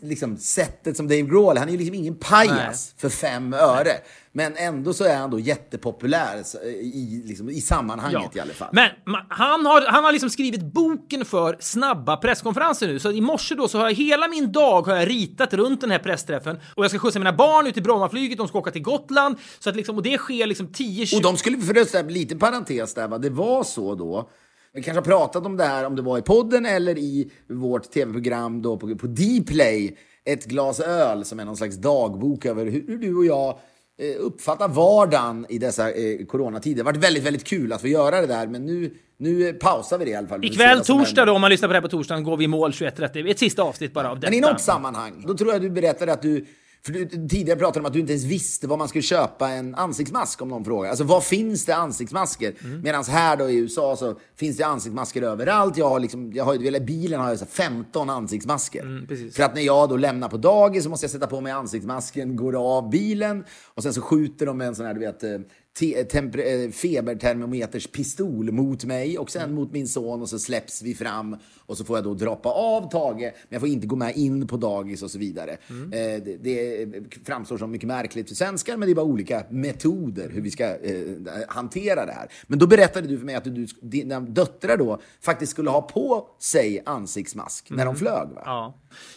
liksom, 0.00 0.36
sättet 0.36 0.96
som 0.96 1.08
Dave 1.08 1.22
Grohl. 1.22 1.58
Han 1.58 1.68
är 1.68 1.72
ju 1.72 1.78
liksom 1.78 1.94
ingen 1.94 2.16
pajas 2.16 2.94
för 2.96 3.08
fem 3.08 3.54
öre. 3.54 3.92
Men 4.36 4.56
ändå 4.56 4.92
så 4.92 5.04
är 5.04 5.16
han 5.16 5.30
då 5.30 5.40
jättepopulär 5.40 6.42
i, 6.80 7.22
liksom, 7.24 7.50
i 7.50 7.60
sammanhanget 7.60 8.36
i 8.36 8.40
alla 8.40 8.52
fall. 8.52 8.68
Men 8.72 8.90
han 9.28 9.66
har, 9.66 9.86
han 9.86 10.04
har 10.04 10.12
liksom 10.12 10.30
skrivit 10.30 10.62
boken 10.62 11.24
för 11.24 11.56
snabba 11.60 12.16
presskonferenser 12.16 12.86
nu. 12.86 12.98
Så 12.98 13.12
i 13.12 13.20
morse 13.20 13.54
då 13.54 13.68
så 13.68 13.78
har 13.78 13.88
jag 13.88 13.94
hela 13.94 14.28
min 14.28 14.52
dag 14.52 14.82
har 14.82 14.96
jag 14.96 15.10
ritat 15.10 15.54
runt 15.54 15.80
den 15.80 15.90
här 15.90 15.98
pressträffen. 15.98 16.58
Och 16.74 16.84
jag 16.84 16.90
ska 16.90 16.98
skjutsa 16.98 17.18
mina 17.18 17.32
barn 17.32 17.66
ut 17.66 17.74
till 17.74 17.82
Brommaflyget, 17.82 18.38
de 18.38 18.48
ska 18.48 18.58
åka 18.58 18.70
till 18.70 18.82
Gotland. 18.82 19.36
Så 19.58 19.70
att 19.70 19.76
liksom, 19.76 19.96
och 19.96 20.02
det 20.02 20.18
sker 20.18 20.46
liksom 20.46 20.72
10 20.72 21.06
Och 21.16 21.22
de 21.22 21.36
skulle, 21.36 21.58
för 21.58 21.74
det 21.74 21.94
är 21.94 22.10
lite 22.10 22.36
parentes 22.36 22.94
där, 22.94 23.08
va? 23.08 23.18
det 23.18 23.30
var 23.30 23.64
så 23.64 23.94
då. 23.94 24.30
Vi 24.72 24.82
kanske 24.82 24.98
har 24.98 25.18
pratat 25.18 25.46
om 25.46 25.56
det 25.56 25.64
här, 25.64 25.84
om 25.84 25.96
det 25.96 26.02
var 26.02 26.18
i 26.18 26.22
podden 26.22 26.66
eller 26.66 26.98
i 26.98 27.30
vårt 27.48 27.90
tv-program 27.90 28.62
då 28.62 28.76
på, 28.76 28.96
på 28.96 29.06
Dplay. 29.06 29.96
Ett 30.24 30.44
glas 30.44 30.80
öl 30.80 31.24
som 31.24 31.40
är 31.40 31.44
någon 31.44 31.56
slags 31.56 31.76
dagbok 31.76 32.44
över 32.44 32.66
hur 32.66 32.98
du 32.98 33.14
och 33.14 33.26
jag 33.26 33.58
eh, 33.98 34.20
uppfattar 34.20 34.68
vardagen 34.68 35.46
i 35.48 35.58
dessa 35.58 35.92
eh, 35.92 36.26
coronatider. 36.26 36.76
Det 36.76 36.80
har 36.80 36.92
varit 36.92 37.04
väldigt, 37.04 37.24
väldigt 37.24 37.44
kul 37.44 37.72
att 37.72 37.80
få 37.80 37.88
göra 37.88 38.20
det 38.20 38.26
där, 38.26 38.46
men 38.46 38.66
nu, 38.66 38.94
nu 39.18 39.52
pausar 39.52 39.98
vi 39.98 40.04
det 40.04 40.10
i 40.10 40.14
alla 40.14 40.28
fall. 40.28 40.44
Ikväll, 40.44 40.84
torsdag 40.84 41.24
då, 41.24 41.32
om 41.32 41.40
man 41.40 41.50
lyssnar 41.50 41.68
på 41.68 41.72
det 41.72 41.76
här 41.76 41.82
på 41.82 41.88
torsdagen, 41.88 42.24
går 42.24 42.36
vi 42.36 42.44
i 42.44 42.48
mål 42.48 42.70
21.30. 42.70 43.30
Ett 43.30 43.38
sista 43.38 43.62
avsnitt 43.62 43.92
bara 43.92 44.10
av 44.10 44.20
detta. 44.20 44.30
Men 44.30 44.38
i 44.38 44.40
något 44.40 44.60
sammanhang, 44.60 45.24
då 45.26 45.34
tror 45.34 45.52
jag 45.52 45.62
du 45.62 45.70
berättade 45.70 46.12
att 46.12 46.22
du 46.22 46.46
för 46.86 46.92
du 46.92 47.28
tidigare 47.28 47.58
pratade 47.58 47.80
om 47.80 47.86
att 47.86 47.92
du 47.92 48.00
inte 48.00 48.12
ens 48.12 48.24
visste 48.24 48.66
var 48.66 48.76
man 48.76 48.88
skulle 48.88 49.02
köpa 49.02 49.48
en 49.48 49.74
ansiktsmask 49.74 50.42
om 50.42 50.48
någon 50.48 50.64
frågar. 50.64 50.90
Alltså 50.90 51.04
var 51.04 51.20
finns 51.20 51.64
det 51.64 51.76
ansiktsmasker? 51.76 52.54
Mm. 52.64 52.80
Medan 52.80 53.04
här 53.04 53.36
då 53.36 53.50
i 53.50 53.56
USA 53.56 53.96
så 53.96 54.18
finns 54.36 54.56
det 54.56 54.66
ansiktsmasker 54.66 55.22
överallt. 55.22 55.76
Jag 55.76 55.88
har 55.88 56.00
liksom, 56.00 56.32
jag 56.32 56.44
har, 56.44 56.66
eller 56.66 56.80
bilen 56.80 57.20
har 57.20 57.28
jag 57.28 57.38
så 57.38 57.44
här 57.44 57.52
15 57.52 58.10
ansiktsmasker. 58.10 58.82
Mm, 58.82 59.32
för 59.32 59.42
att 59.42 59.54
när 59.54 59.62
jag 59.62 59.88
då 59.88 59.96
lämnar 59.96 60.28
på 60.28 60.36
dagis 60.36 60.84
så 60.84 60.90
måste 60.90 61.04
jag 61.04 61.10
sätta 61.10 61.26
på 61.26 61.40
mig 61.40 61.52
ansiktsmasken, 61.52 62.36
går 62.36 62.76
av 62.76 62.90
bilen 62.90 63.44
och 63.74 63.82
sen 63.82 63.94
så 63.94 64.00
skjuter 64.00 64.46
de 64.46 64.58
med 64.58 64.66
en 64.66 64.74
sån 64.74 64.86
här, 64.86 64.94
du 64.94 65.00
vet, 65.00 65.22
eh, 65.82 65.88
te, 65.94 66.04
temper, 66.04 66.38
eh, 66.64 66.70
febertermometers 66.70 67.86
pistol 67.86 68.52
mot 68.52 68.84
mig 68.84 69.18
och 69.18 69.30
sen 69.30 69.42
Mm. 69.42 69.54
mot 69.54 69.72
min 69.72 69.88
son 69.88 70.22
och 70.22 70.28
så 70.28 70.38
släpps 70.38 70.82
vi 70.82 70.94
fram 70.94 71.36
och 71.66 71.76
så 71.76 71.84
får 71.84 71.96
jag 71.96 72.04
då 72.04 72.14
droppa 72.14 72.48
av 72.48 72.90
Tage, 72.90 73.20
men 73.20 73.32
jag 73.48 73.60
får 73.60 73.68
inte 73.68 73.86
gå 73.86 73.96
med 73.96 74.16
in 74.16 74.46
på 74.46 74.56
dagis 74.56 75.02
och 75.02 75.10
så 75.10 75.18
vidare. 75.18 75.56
Mm. 75.70 75.92
Eh, 75.92 76.22
det, 76.24 76.36
det 76.36 76.86
framstår 77.26 77.58
som 77.58 77.70
mycket 77.70 77.86
märkligt 77.88 78.28
för 78.28 78.34
svenskar, 78.36 78.76
men 78.76 78.86
det 78.88 78.92
är 78.92 78.94
bara 78.94 79.06
olika 79.06 79.44
metoder 79.50 80.30
hur 80.30 80.40
vi 80.40 80.50
ska 80.50 80.64
eh, 80.64 81.02
hantera 81.48 82.06
det 82.06 82.12
här. 82.12 82.28
Men 82.46 82.58
då 82.58 82.66
berättade 82.66 83.08
du 83.08 83.18
för 83.18 83.24
mig 83.26 83.34
att 83.34 83.44
du, 83.44 83.66
dina 83.82 84.20
döttrar 84.20 84.76
då 84.76 85.00
faktiskt 85.20 85.52
skulle 85.52 85.70
ha 85.70 85.82
på 85.82 86.28
sig 86.40 86.82
ansiktsmask 86.86 87.70
när 87.70 87.84
de 87.86 87.96
flög. 87.96 88.28
Va? 88.28 88.28
Mm. 88.28 88.42
Ja. 88.44 88.74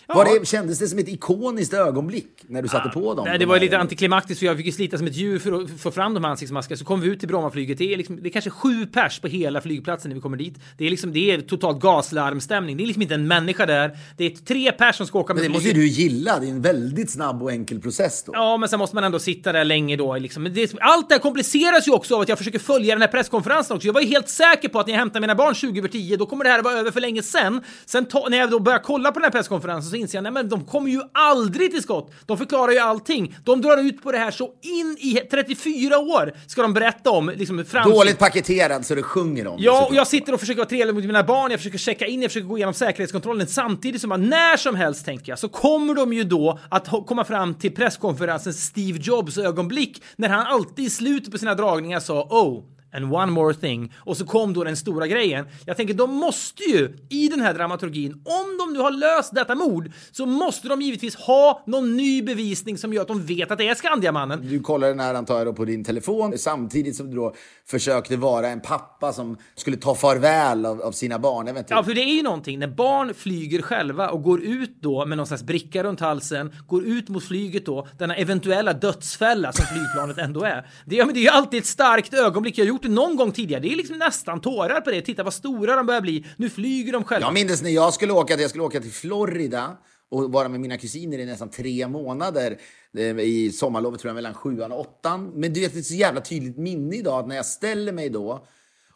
Var 0.08 0.26
Ja. 0.26 0.40
det, 0.40 0.46
kändes 0.46 0.80
det 0.80 0.88
som 0.88 1.00
ett 1.00 1.08
ikoniskt 1.08 1.74
ögonblick 1.74 2.44
när 2.48 2.62
du 2.62 2.68
satte 2.68 2.90
på 2.90 3.14
dem? 3.14 3.26
Nej, 3.26 3.40
det 3.40 3.46
var 3.46 3.56
ju 3.56 3.62
lite 3.62 3.78
antiklimaktiskt 3.78 4.40
för 4.40 4.46
jag 4.46 4.58
fick 4.58 4.66
ju 4.66 4.72
slita 4.72 4.98
som 4.98 5.08
ett 5.08 5.16
djur 5.16 5.40
för 5.40 5.52
att 5.64 5.70
få 5.70 5.92
fram 5.92 6.14
de 6.14 6.24
här 6.24 6.32
ansiktsmaskerna. 6.32 6.49
Så 6.50 6.86
kom 6.86 7.02
vi 7.02 7.08
ut 7.08 7.20
till 7.20 7.28
Brommaflyget. 7.28 7.78
Det 7.78 7.94
är, 7.94 7.98
liksom, 7.98 8.20
det 8.22 8.30
är 8.30 8.32
kanske 8.32 8.50
sju 8.50 8.86
pers 8.86 9.20
på 9.20 9.28
hela 9.28 9.62
flygplatsen 9.62 10.10
när 10.10 10.16
vi 10.16 10.22
kommer 10.22 10.38
dit. 10.38 10.56
Det 10.78 10.86
är 10.86 10.90
liksom, 10.90 11.14
det 11.14 11.32
är 11.32 11.42
totalt 11.42 11.80
gaslarmstämning. 11.80 12.78
Det 12.78 12.84
är 12.84 12.86
liksom 12.86 13.02
inte 13.02 13.16
en 13.16 13.28
människa 13.28 13.66
där. 13.66 13.98
Det 14.18 14.26
är 14.26 14.30
tre 14.30 14.72
pers 14.72 14.96
som 14.96 15.08
ska 15.08 15.20
åka 15.20 15.34
med 15.34 15.44
Men 15.44 15.52
det 15.52 15.54
måste 15.54 15.70
ju 15.70 15.74
du 15.74 15.88
gilla, 15.88 16.40
det 16.40 16.46
är 16.46 16.52
en 16.52 16.62
väldigt 16.62 17.10
snabb 17.10 17.44
och 17.44 17.52
enkel 17.52 17.82
process 17.82 18.24
då. 18.24 18.32
Ja, 18.36 18.58
men 18.58 18.70
sen 18.70 18.80
måste 18.80 18.96
man 18.96 19.04
ändå 19.04 19.20
sitta 19.20 19.52
där 19.52 19.66
länge 19.66 19.96
då. 19.96 20.18
Liksom. 20.18 20.44
Det, 20.54 20.74
allt 20.82 21.10
det 21.10 21.16
här 21.16 21.20
kompliceras 21.20 21.88
ju 21.88 21.92
också 21.92 22.16
av 22.16 22.22
att 22.22 22.30
jag 22.30 22.38
försöker 22.38 22.60
följa 22.60 22.96
den 22.96 23.02
här 23.02 23.08
presskonferensen 23.08 23.76
också. 23.76 23.88
Jag 23.88 23.94
var 23.94 24.02
ju 24.02 24.08
helt 24.08 24.30
säker 24.30 24.70
på 24.70 24.80
att 24.80 24.88
när 24.88 24.94
jag 24.94 25.00
hämtar 25.00 25.20
mina 25.20 25.36
barn 25.36 25.56
20 25.56 25.80
över 25.80 25.90
10, 25.90 26.18
då 26.18 26.26
kommer 26.26 26.44
det 26.44 26.50
här 26.50 26.62
vara 26.62 26.74
över 26.74 26.92
för 26.92 27.02
länge 27.02 27.24
sen. 27.24 27.62
Sen 27.86 28.06
ta, 28.06 28.28
när 28.30 28.38
jag 28.38 28.50
då 28.50 28.60
börjar 28.60 28.80
kolla 28.80 29.12
på 29.12 29.20
den 29.20 29.24
här 29.24 29.32
presskonferensen 29.32 29.92
så 29.92 29.96
inser 29.96 30.18
jag, 30.18 30.24
nej 30.24 30.32
men 30.32 30.50
de 30.50 30.66
kommer 30.66 30.90
ju 30.90 31.02
aldrig 31.14 31.72
till 31.72 31.84
skott. 31.84 32.14
De 32.26 32.38
förklarar 32.38 32.72
ju 32.72 32.80
allting. 32.80 33.36
De 33.46 33.62
drar 33.62 33.78
ut 33.78 34.04
på 34.04 34.12
det 34.12 34.18
här 34.18 34.32
så 34.32 34.54
in 34.62 34.98
i 35.00 35.16
34 35.32 36.00
år 36.00 36.34
ska 36.48 36.62
de 36.62 36.74
berätta 36.74 37.10
om 37.10 37.30
liksom 37.36 37.66
framtid. 37.66 37.94
Dåligt 37.94 38.20
paketerad 38.20 38.86
så 38.86 38.96
det 38.96 39.04
sjunger 39.04 39.48
om 39.48 39.56
Ja, 39.60 39.86
och 39.90 39.96
jag 39.96 40.08
sitter 40.08 40.34
och 40.34 40.40
försöker 40.40 40.58
vara 40.58 40.70
trevlig 40.70 40.96
mot 40.96 41.04
mina 41.04 41.24
barn, 41.24 41.52
jag 41.52 41.60
försöker 41.60 41.78
checka 41.78 42.06
in, 42.06 42.22
jag 42.22 42.32
försöker 42.32 42.48
gå 42.48 42.58
igenom 42.58 42.74
säkerhetskontrollen 42.74 43.48
samtidigt 43.48 44.02
som 44.02 44.12
att 44.12 44.20
när 44.20 44.58
som 44.58 44.76
helst, 44.76 45.06
tänker 45.06 45.32
jag, 45.32 45.40
så 45.40 45.50
kommer 45.50 45.94
de 45.94 46.14
ju 46.14 46.24
då 46.24 46.60
att 46.70 46.88
komma 47.08 47.24
fram 47.24 47.54
till 47.54 47.76
presskonferensens 47.76 48.66
Steve 48.66 49.00
Jobs 49.02 49.38
ögonblick 49.38 50.04
när 50.16 50.30
han 50.30 50.46
alltid 50.46 50.86
i 50.86 50.90
slutet 50.90 51.32
på 51.32 51.38
sina 51.38 51.56
dragningar 51.56 52.00
sa 52.00 52.28
“Oh” 52.30 52.64
And 52.94 53.14
one 53.14 53.32
more 53.32 53.54
thing. 53.54 53.94
Och 53.98 54.18
så 54.18 54.26
kom 54.26 54.54
då 54.54 54.64
den 54.64 54.78
stora 54.78 55.08
grejen. 55.08 55.46
Jag 55.66 55.78
tänker, 55.78 55.94
de 55.94 56.16
måste 56.16 56.64
ju 56.64 56.98
i 57.10 57.28
den 57.28 57.42
här 57.42 57.54
dramaturgin, 57.54 58.12
om 58.14 58.58
de 58.60 58.74
nu 58.74 58.80
har 58.80 58.92
löst 58.92 59.36
detta 59.36 59.56
mord, 59.56 59.92
så 60.12 60.26
måste 60.26 60.68
de 60.68 60.82
givetvis 60.82 61.16
ha 61.16 61.64
någon 61.68 61.98
ny 61.98 62.22
bevisning 62.22 62.78
som 62.78 62.94
gör 62.94 63.02
att 63.02 63.08
de 63.08 63.26
vet 63.26 63.52
att 63.52 63.58
det 63.58 63.70
är 63.70 63.76
Skandiamannen. 63.76 64.48
Du 64.50 64.60
kollade 64.60 64.92
den 64.92 65.00
här 65.00 65.14
antar 65.14 65.38
jag 65.38 65.48
då 65.48 65.54
på 65.54 65.66
din 65.66 65.84
telefon 65.84 66.38
samtidigt 66.38 66.96
som 66.96 67.10
du 67.10 67.16
då 67.16 67.34
försökte 67.68 68.18
vara 68.18 68.48
en 68.48 68.62
pappa 68.62 69.14
som 69.14 69.38
skulle 69.56 69.78
ta 69.78 69.96
farväl 69.96 70.66
av, 70.66 70.82
av 70.82 70.92
sina 70.92 71.20
barn. 71.20 71.48
Inte. 71.48 71.66
Ja, 71.70 71.84
för 71.84 71.94
det 71.94 72.02
är 72.02 72.16
ju 72.16 72.24
någonting 72.24 72.60
när 72.60 72.68
barn 72.68 73.14
flyger 73.14 73.62
själva 73.62 74.10
och 74.10 74.24
går 74.24 74.42
ut 74.42 74.82
då 74.82 75.06
med 75.06 75.18
någon 75.18 75.28
slags 75.28 75.44
bricka 75.44 75.84
runt 75.84 76.00
halsen, 76.00 76.54
går 76.68 76.84
ut 76.84 77.10
mot 77.10 77.24
flyget 77.24 77.66
då, 77.66 77.88
denna 77.98 78.16
eventuella 78.16 78.74
dödsfälla 78.74 79.52
som 79.52 79.66
flygplanet 79.66 80.18
ändå 80.18 80.44
är. 80.44 80.70
Det, 80.86 80.96
ja, 80.96 81.06
men 81.06 81.14
det 81.14 81.20
är 81.20 81.24
ju 81.24 81.30
alltid 81.30 81.60
ett 81.60 81.66
starkt 81.66 82.14
ögonblick. 82.14 82.58
Jag 82.58 82.66
har 82.66 82.68
gjort 82.80 82.84
det 82.84 83.02
någon 83.02 83.16
gång 83.16 83.32
tidigare. 83.32 83.62
Det 83.62 83.74
är 83.74 83.76
liksom 83.76 83.98
nästan 83.98 84.42
tårar 84.42 84.82
på 84.82 84.92
det. 84.92 85.02
Titta 85.02 85.24
vad 85.24 85.34
stora 85.34 85.76
de 85.76 85.86
börjar 85.86 86.02
bli. 86.02 86.26
Nu 86.38 86.50
flyger 86.50 86.94
de 86.94 87.04
själva. 87.04 87.28
Jag 87.28 87.34
minns 87.34 87.62
när 87.62 87.70
jag 87.70 87.94
skulle 87.94 88.14
åka, 88.14 88.36
jag 88.36 88.50
skulle 88.50 88.64
åka 88.64 88.80
till 88.80 88.92
Florida 88.92 89.78
och 90.12 90.32
vara 90.32 90.50
med 90.50 90.60
mina 90.60 90.78
kusiner 90.78 91.20
i 91.20 91.26
nästan 91.26 91.50
tre 91.50 91.88
månader 91.88 92.58
eh, 92.98 93.20
i 93.20 93.52
sommarlovet 93.52 94.00
tror 94.00 94.10
jag 94.10 94.16
mellan 94.16 94.34
sjuan 94.34 94.72
och 94.72 94.80
åttan. 94.80 95.32
Men 95.36 95.54
du 95.54 95.60
vet, 95.60 95.74
det 95.74 95.78
är 95.78 95.80
ett 95.80 95.86
så 95.86 95.94
jävla 95.94 96.22
tydligt 96.22 96.58
minne 96.58 96.96
idag 96.96 97.20
att 97.20 97.28
när 97.28 97.36
jag 97.36 97.46
ställer 97.46 97.92
mig 97.92 98.10
då 98.10 98.46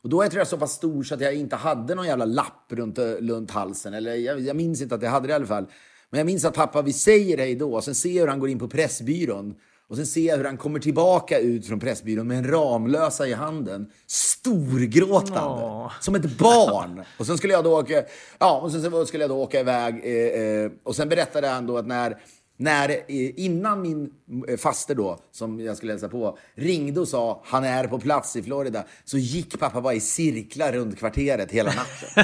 och 0.03 0.09
då 0.09 0.21
är 0.21 0.25
jag 0.25 0.31
tror 0.31 0.39
jag 0.39 0.47
så 0.47 0.57
pass 0.57 0.71
stor 0.71 1.03
så 1.03 1.15
att 1.15 1.21
jag 1.21 1.35
inte 1.35 1.55
hade 1.55 1.95
någon 1.95 2.07
jävla 2.07 2.25
lapp 2.25 2.65
runt, 2.69 2.97
eh, 2.97 3.05
runt 3.05 3.51
halsen. 3.51 3.93
Eller 3.93 4.15
jag, 4.15 4.39
jag 4.39 4.55
minns 4.55 4.81
inte 4.81 4.95
att 4.95 5.01
jag 5.01 5.11
hade 5.11 5.27
det 5.27 5.31
i 5.31 5.35
alla 5.35 5.45
fall. 5.45 5.65
Men 6.09 6.17
jag 6.17 6.25
minns 6.25 6.45
att 6.45 6.53
pappa, 6.53 6.81
vi 6.81 6.93
säger 6.93 7.37
hej 7.37 7.55
då 7.55 7.73
och 7.73 7.83
sen 7.83 7.95
ser 7.95 8.09
jag 8.09 8.21
hur 8.21 8.27
han 8.27 8.39
går 8.39 8.49
in 8.49 8.59
på 8.59 8.67
Pressbyrån. 8.67 9.55
Och 9.89 9.95
sen 9.95 10.05
ser 10.05 10.27
jag 10.27 10.37
hur 10.37 10.45
han 10.45 10.57
kommer 10.57 10.79
tillbaka 10.79 11.39
ut 11.39 11.67
från 11.67 11.79
Pressbyrån 11.79 12.27
med 12.27 12.37
en 12.37 12.47
Ramlösa 12.51 13.27
i 13.27 13.33
handen. 13.33 13.87
Storgråtande. 14.07 15.63
Åh. 15.65 15.91
Som 15.99 16.15
ett 16.15 16.37
barn. 16.37 17.03
Och 17.19 17.25
sen 17.25 17.37
skulle 17.37 17.53
jag 17.53 17.63
då 17.63 17.79
åka, 17.79 18.03
ja, 18.39 18.61
och 18.61 18.71
sen 18.71 19.05
skulle 19.05 19.23
jag 19.23 19.29
då 19.29 19.41
åka 19.41 19.59
iväg. 19.59 20.01
Eh, 20.03 20.41
eh, 20.41 20.71
och 20.83 20.95
sen 20.95 21.09
berättade 21.09 21.47
han 21.47 21.67
då 21.67 21.77
att 21.77 21.87
när, 21.87 22.17
när 22.57 22.89
eh, 22.89 22.97
innan 23.35 23.81
min 23.81 24.09
eh, 24.47 24.57
faster 24.57 24.95
då, 24.95 25.19
som 25.31 25.59
jag 25.59 25.77
skulle 25.77 25.91
hälsa 25.91 26.09
på, 26.09 26.37
ringde 26.55 26.99
och 26.99 27.07
sa 27.07 27.41
han 27.45 27.63
är 27.63 27.87
på 27.87 27.99
plats 27.99 28.35
i 28.35 28.43
Florida, 28.43 28.83
så 29.05 29.17
gick 29.17 29.59
pappa 29.59 29.81
bara 29.81 29.93
i 29.93 29.99
cirklar 29.99 30.71
runt 30.71 30.99
kvarteret 30.99 31.51
hela 31.51 31.71
natten. 31.71 32.09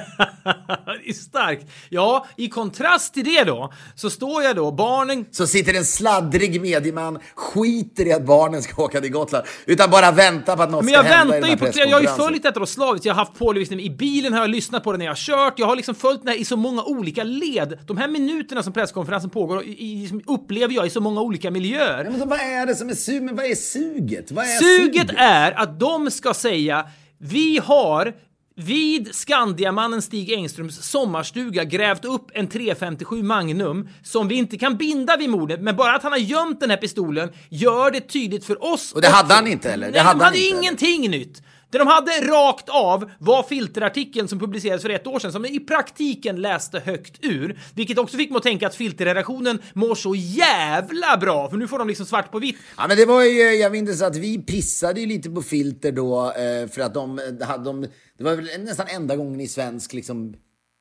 det 1.03 1.09
är 1.09 1.13
starkt. 1.13 1.65
Ja, 1.89 2.25
i 2.37 2.49
kontrast 2.49 3.13
till 3.13 3.25
det 3.25 3.43
då, 3.43 3.73
så 3.95 4.09
står 4.09 4.43
jag 4.43 4.55
då, 4.55 4.71
barnen 4.71 5.25
Så 5.31 5.47
sitter 5.47 5.73
en 5.73 5.85
sladdrig 5.85 6.61
medieman, 6.61 7.19
skiter 7.35 8.05
i 8.05 8.13
att 8.13 8.25
barnen 8.25 8.61
ska 8.61 8.83
åka 8.83 9.01
till 9.01 9.11
Gotland, 9.11 9.45
utan 9.65 9.89
bara 9.89 10.11
väntar 10.11 10.55
på 10.55 10.63
att 10.63 10.71
något 10.71 10.85
Men 10.85 10.93
ska 10.93 11.03
jag 11.03 11.17
hända 11.17 11.37
i 11.37 11.41
väntar 11.41 11.57
den 11.57 11.67
här 11.67 11.85
på... 11.85 11.89
Jag 11.89 11.95
har 11.95 12.01
ju 12.01 12.23
följt 12.23 12.43
detta 12.43 12.59
då 12.59 12.65
slaviskt. 12.65 13.05
Jag 13.05 13.13
har 13.13 13.25
haft 13.25 13.39
pålysning 13.39 13.79
i 13.79 13.89
bilen, 13.89 14.33
har 14.33 14.39
jag 14.39 14.49
lyssnat 14.49 14.83
på 14.83 14.91
det 14.91 14.97
när 14.97 15.05
jag 15.05 15.11
har 15.11 15.15
kört. 15.15 15.59
Jag 15.59 15.67
har 15.67 15.75
liksom 15.75 15.95
följt 15.95 16.23
det 16.23 16.31
här 16.31 16.37
i 16.37 16.45
så 16.45 16.55
många 16.55 16.83
olika 16.83 17.23
led. 17.23 17.79
De 17.87 17.97
här 17.97 18.07
minuterna 18.07 18.63
som 18.63 18.73
presskonferensen 18.73 19.29
pågår 19.29 19.63
i, 19.63 19.69
i, 19.69 20.18
upplever 20.27 20.73
jag 20.73 20.87
i 20.87 20.89
så 20.89 21.01
många 21.01 21.21
olika 21.21 21.51
miljöer. 21.51 22.05
Ja, 22.05 22.11
men 22.11 22.29
vad 22.29 22.39
är 22.39 22.65
det 22.65 22.75
som 22.75 22.89
är 22.89 22.93
suget? 22.93 23.23
Men 23.23 23.35
vad 23.35 23.45
är 23.45 23.55
suget? 23.55 24.31
Vad 24.31 24.45
är 24.45 24.49
Suget 24.49 25.09
är 25.17 25.51
att 25.51 25.79
de 25.79 26.11
ska 26.11 26.33
säga 26.33 26.85
vi 27.17 27.59
har 27.63 28.13
vid 28.55 29.15
Skandiamannen 29.15 30.01
Stig 30.01 30.31
Engströms 30.31 30.83
sommarstuga 30.83 31.63
grävt 31.63 32.05
upp 32.05 32.31
en 32.33 32.47
357 32.47 33.23
Magnum 33.23 33.89
som 34.03 34.27
vi 34.27 34.35
inte 34.35 34.57
kan 34.57 34.77
binda 34.77 35.17
vid 35.17 35.29
mordet, 35.29 35.61
men 35.61 35.75
bara 35.75 35.95
att 35.95 36.03
han 36.03 36.11
har 36.11 36.19
gömt 36.19 36.59
den 36.59 36.69
här 36.69 36.77
pistolen 36.77 37.29
gör 37.49 37.91
det 37.91 38.01
tydligt 38.01 38.45
för 38.45 38.73
oss. 38.73 38.93
Och 38.93 39.01
det 39.01 39.07
hade 39.07 39.33
han 39.33 39.47
inte, 39.47 39.71
eller? 39.71 39.87
Det 39.87 39.91
Nej, 39.91 40.01
hade 40.01 40.19
de 40.19 40.23
han 40.23 40.33
hade 40.33 40.47
ingenting 40.47 41.11
nytt. 41.11 41.41
Det 41.71 41.77
de 41.77 41.87
hade 41.87 42.11
rakt 42.11 42.69
av 42.69 43.11
var 43.19 43.43
filterartikeln 43.43 44.27
som 44.27 44.39
publicerades 44.39 44.81
för 44.81 44.89
ett 44.89 45.07
år 45.07 45.19
sedan 45.19 45.31
som 45.31 45.45
i 45.45 45.59
praktiken 45.59 46.41
läste 46.41 46.79
högt 46.79 47.25
ur. 47.25 47.59
Vilket 47.75 47.97
också 47.97 48.17
fick 48.17 48.29
mig 48.29 48.37
att 48.37 48.43
tänka 48.43 48.67
att 48.67 48.75
filterredaktionen 48.75 49.61
mår 49.73 49.95
så 49.95 50.15
jävla 50.15 51.17
bra 51.17 51.49
för 51.49 51.57
nu 51.57 51.67
får 51.67 51.79
de 51.79 51.87
liksom 51.87 52.05
svart 52.05 52.31
på 52.31 52.39
vitt. 52.39 52.55
Ja, 52.77 52.85
men 52.87 52.97
det 52.97 53.05
var 53.05 53.23
ju, 53.23 53.41
jag 53.41 53.71
minns 53.71 54.01
att 54.01 54.15
vi 54.15 54.37
pissade 54.37 55.01
ju 55.01 55.07
lite 55.07 55.29
på 55.29 55.41
filter 55.41 55.91
då 55.91 56.31
eh, 56.31 56.67
för 56.67 56.81
att 56.81 56.93
de 56.93 57.19
hade 57.41 57.63
de, 57.63 57.81
det 58.17 58.23
var 58.23 58.35
väl 58.35 58.47
nästan 58.59 58.87
enda 58.87 59.15
gången 59.15 59.41
i 59.41 59.47
svensk 59.47 59.93
liksom 59.93 60.35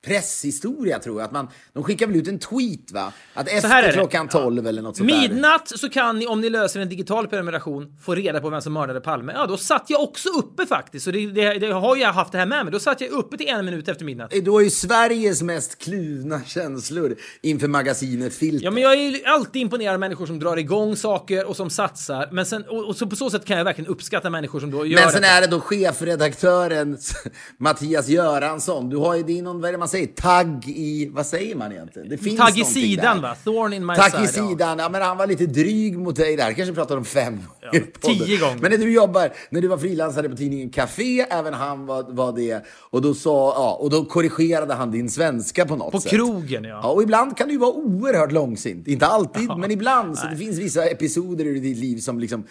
presshistoria 0.07 0.99
tror 0.99 1.21
jag 1.21 1.27
att 1.27 1.33
man, 1.33 1.49
de 1.73 1.85
skickade 1.85 2.13
väl 2.13 2.21
ut 2.21 2.29
en 2.29 2.39
tweet 2.39 2.93
va? 2.93 3.13
Att 3.35 3.49
efter 3.49 3.93
klockan 3.93 4.29
12 4.29 4.67
eller 4.67 4.83
något 4.83 4.97
sånt 4.97 5.11
där. 5.11 5.21
Midnatt 5.21 5.69
så 5.69 5.89
kan 5.89 6.19
ni, 6.19 6.27
om 6.27 6.41
ni 6.41 6.51
löser 6.51 6.81
en 6.81 6.89
digital 6.89 7.29
prenumeration, 7.29 7.97
få 8.05 8.15
reda 8.15 8.41
på 8.41 8.51
vem 8.51 8.61
som 8.61 8.73
mördade 8.73 9.01
Palme. 9.01 9.33
Ja, 9.37 9.47
då 9.47 9.57
satt 9.57 9.85
jag 9.89 10.03
också 10.03 10.29
uppe 10.29 10.67
faktiskt. 10.67 11.05
Så 11.05 11.11
det, 11.11 11.27
det, 11.27 11.59
det 11.59 11.73
har 11.73 11.97
jag 11.97 12.13
haft 12.13 12.33
det 12.33 12.39
här 12.39 12.47
med 12.47 12.65
mig. 12.65 12.73
Då 12.73 12.81
satt 12.81 13.01
jag 13.01 13.11
uppe 13.11 13.37
till 13.37 13.49
en 13.49 13.65
minut 13.65 13.89
efter 13.89 14.05
midnatt. 14.05 14.31
Då 14.31 14.59
är 14.59 14.65
ju 14.65 14.71
Sveriges 14.71 15.43
mest 15.43 15.79
kluvna 15.79 16.41
känslor 16.47 17.17
inför 17.43 17.69
magasinet 17.69 18.35
Filter. 18.35 18.65
Ja, 18.65 18.71
men 18.71 18.83
jag 18.83 18.93
är 18.93 18.97
ju 18.97 19.25
alltid 19.25 19.63
imponerad 19.63 19.95
av 19.95 20.01
människor 20.01 20.27
som 20.27 20.39
drar 20.39 20.57
igång 20.57 20.97
saker 20.97 21.47
och 21.49 21.57
som 21.57 21.71
satsar. 21.71 22.29
Men 22.33 22.47
sen, 22.47 22.65
och, 22.69 22.89
och 22.89 22.97
så 22.97 23.07
på 23.07 23.17
så 23.17 23.31
sätt 23.31 23.45
kan 23.45 23.59
jag 23.59 23.65
verkligen 23.65 23.91
uppskatta 23.91 24.31
människor 24.31 24.61
som 24.61 24.71
då 24.71 24.87
gör 24.87 25.01
Men 25.01 25.11
sen 25.11 25.23
detta. 25.23 25.35
är 25.35 25.41
det 25.41 25.47
då 25.47 25.61
chefredaktören 25.61 26.99
Mattias 27.59 28.09
Göransson. 28.09 28.89
Du 28.89 28.97
har 28.97 29.15
ju, 29.15 29.43
någon, 29.43 29.61
vad 29.61 29.69
är 29.69 29.73
det 29.73 29.79
man 29.79 29.88
man 29.89 29.91
säger, 29.91 30.07
tagg 30.07 30.69
i, 30.69 31.09
vad 31.13 31.27
säger 31.27 31.55
man 31.57 31.73
egentligen? 31.73 32.09
Det 32.09 32.19
finns 32.19 32.41
Tagg 32.41 32.59
i 32.59 32.65
sidan 32.65 33.17
där. 33.17 33.23
va? 33.23 33.35
Thorn 33.45 33.73
in 33.73 33.87
my 33.87 33.95
Tack 33.95 34.13
side. 34.13 34.25
i 34.25 34.29
sidan. 34.29 34.79
Ja, 34.79 34.89
men 34.89 35.03
han 35.03 35.17
var 35.17 35.27
lite 35.27 35.47
dryg 35.47 35.99
mot 35.99 36.17
dig 36.17 36.37
där. 36.37 36.53
Kanske 36.53 36.75
pratar 36.75 36.97
om 36.97 37.05
fem 37.05 37.41
Ja, 37.73 37.81
tio 38.01 38.39
gånger. 38.39 38.59
Men 38.61 38.71
när 38.71 38.79
du 38.79 38.93
jobbar, 38.93 39.33
när 39.51 39.61
du 39.61 39.69
var 39.69 39.79
frilansare 39.79 40.29
på 40.29 40.37
tidningen 40.37 40.71
Café, 40.71 41.21
även 41.21 41.55
han 41.55 41.87
var, 41.87 42.03
var 42.03 42.33
det. 42.33 42.65
Och 42.91 43.03
då, 43.03 43.15
sa, 43.15 43.53
ja, 43.57 43.79
och 43.81 43.91
då 43.91 44.05
korrigerade 44.05 44.75
han 44.75 44.91
din 44.91 45.11
svenska 45.11 45.67
på 45.67 45.77
något 45.77 45.93
På 45.93 46.01
sätt. 46.01 46.11
krogen 46.13 46.65
ja. 46.65 46.81
Ja, 46.83 46.89
och 46.91 47.03
ibland 47.03 47.37
kan 47.37 47.47
du 47.49 47.53
ju 47.53 47.59
vara 47.59 47.73
oerhört 47.73 48.33
långsint. 48.33 48.89
Inte 48.89 49.07
alltid, 49.07 49.49
men 49.59 49.71
ibland. 49.71 50.19
Så 50.19 50.27
det 50.27 50.37
finns 50.37 50.59
vissa 50.59 50.85
episoder 50.87 51.45
i 51.47 51.61
ditt 51.61 51.77
liv 51.79 51.99
som 51.99 52.19
liksom 52.21 52.45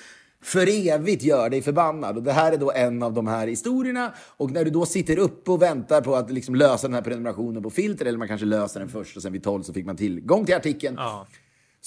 för 0.43 0.87
evigt 0.87 1.23
gör 1.23 1.49
dig 1.49 1.61
förbannad. 1.61 2.17
Och 2.17 2.23
det 2.23 2.31
här 2.31 2.51
är 2.51 2.57
då 2.57 2.71
en 2.71 3.03
av 3.03 3.13
de 3.13 3.27
här 3.27 3.47
historierna. 3.47 4.13
Och 4.37 4.51
när 4.51 4.65
du 4.65 4.71
då 4.71 4.85
sitter 4.85 5.19
uppe 5.19 5.51
och 5.51 5.61
väntar 5.61 6.01
på 6.01 6.15
att 6.15 6.31
liksom 6.31 6.55
lösa 6.55 6.87
den 6.87 6.93
här 6.93 7.01
prenumerationen 7.01 7.63
på 7.63 7.69
Filter, 7.69 8.05
eller 8.05 8.17
man 8.17 8.27
kanske 8.27 8.45
löser 8.45 8.79
den 8.79 8.89
först 8.89 9.15
och 9.15 9.21
sen 9.21 9.33
vid 9.33 9.43
12 9.43 9.63
så 9.63 9.73
fick 9.73 9.85
man 9.85 9.97
tillgång 9.97 10.45
till 10.45 10.55
artikeln. 10.55 10.95
Ja. 10.97 11.27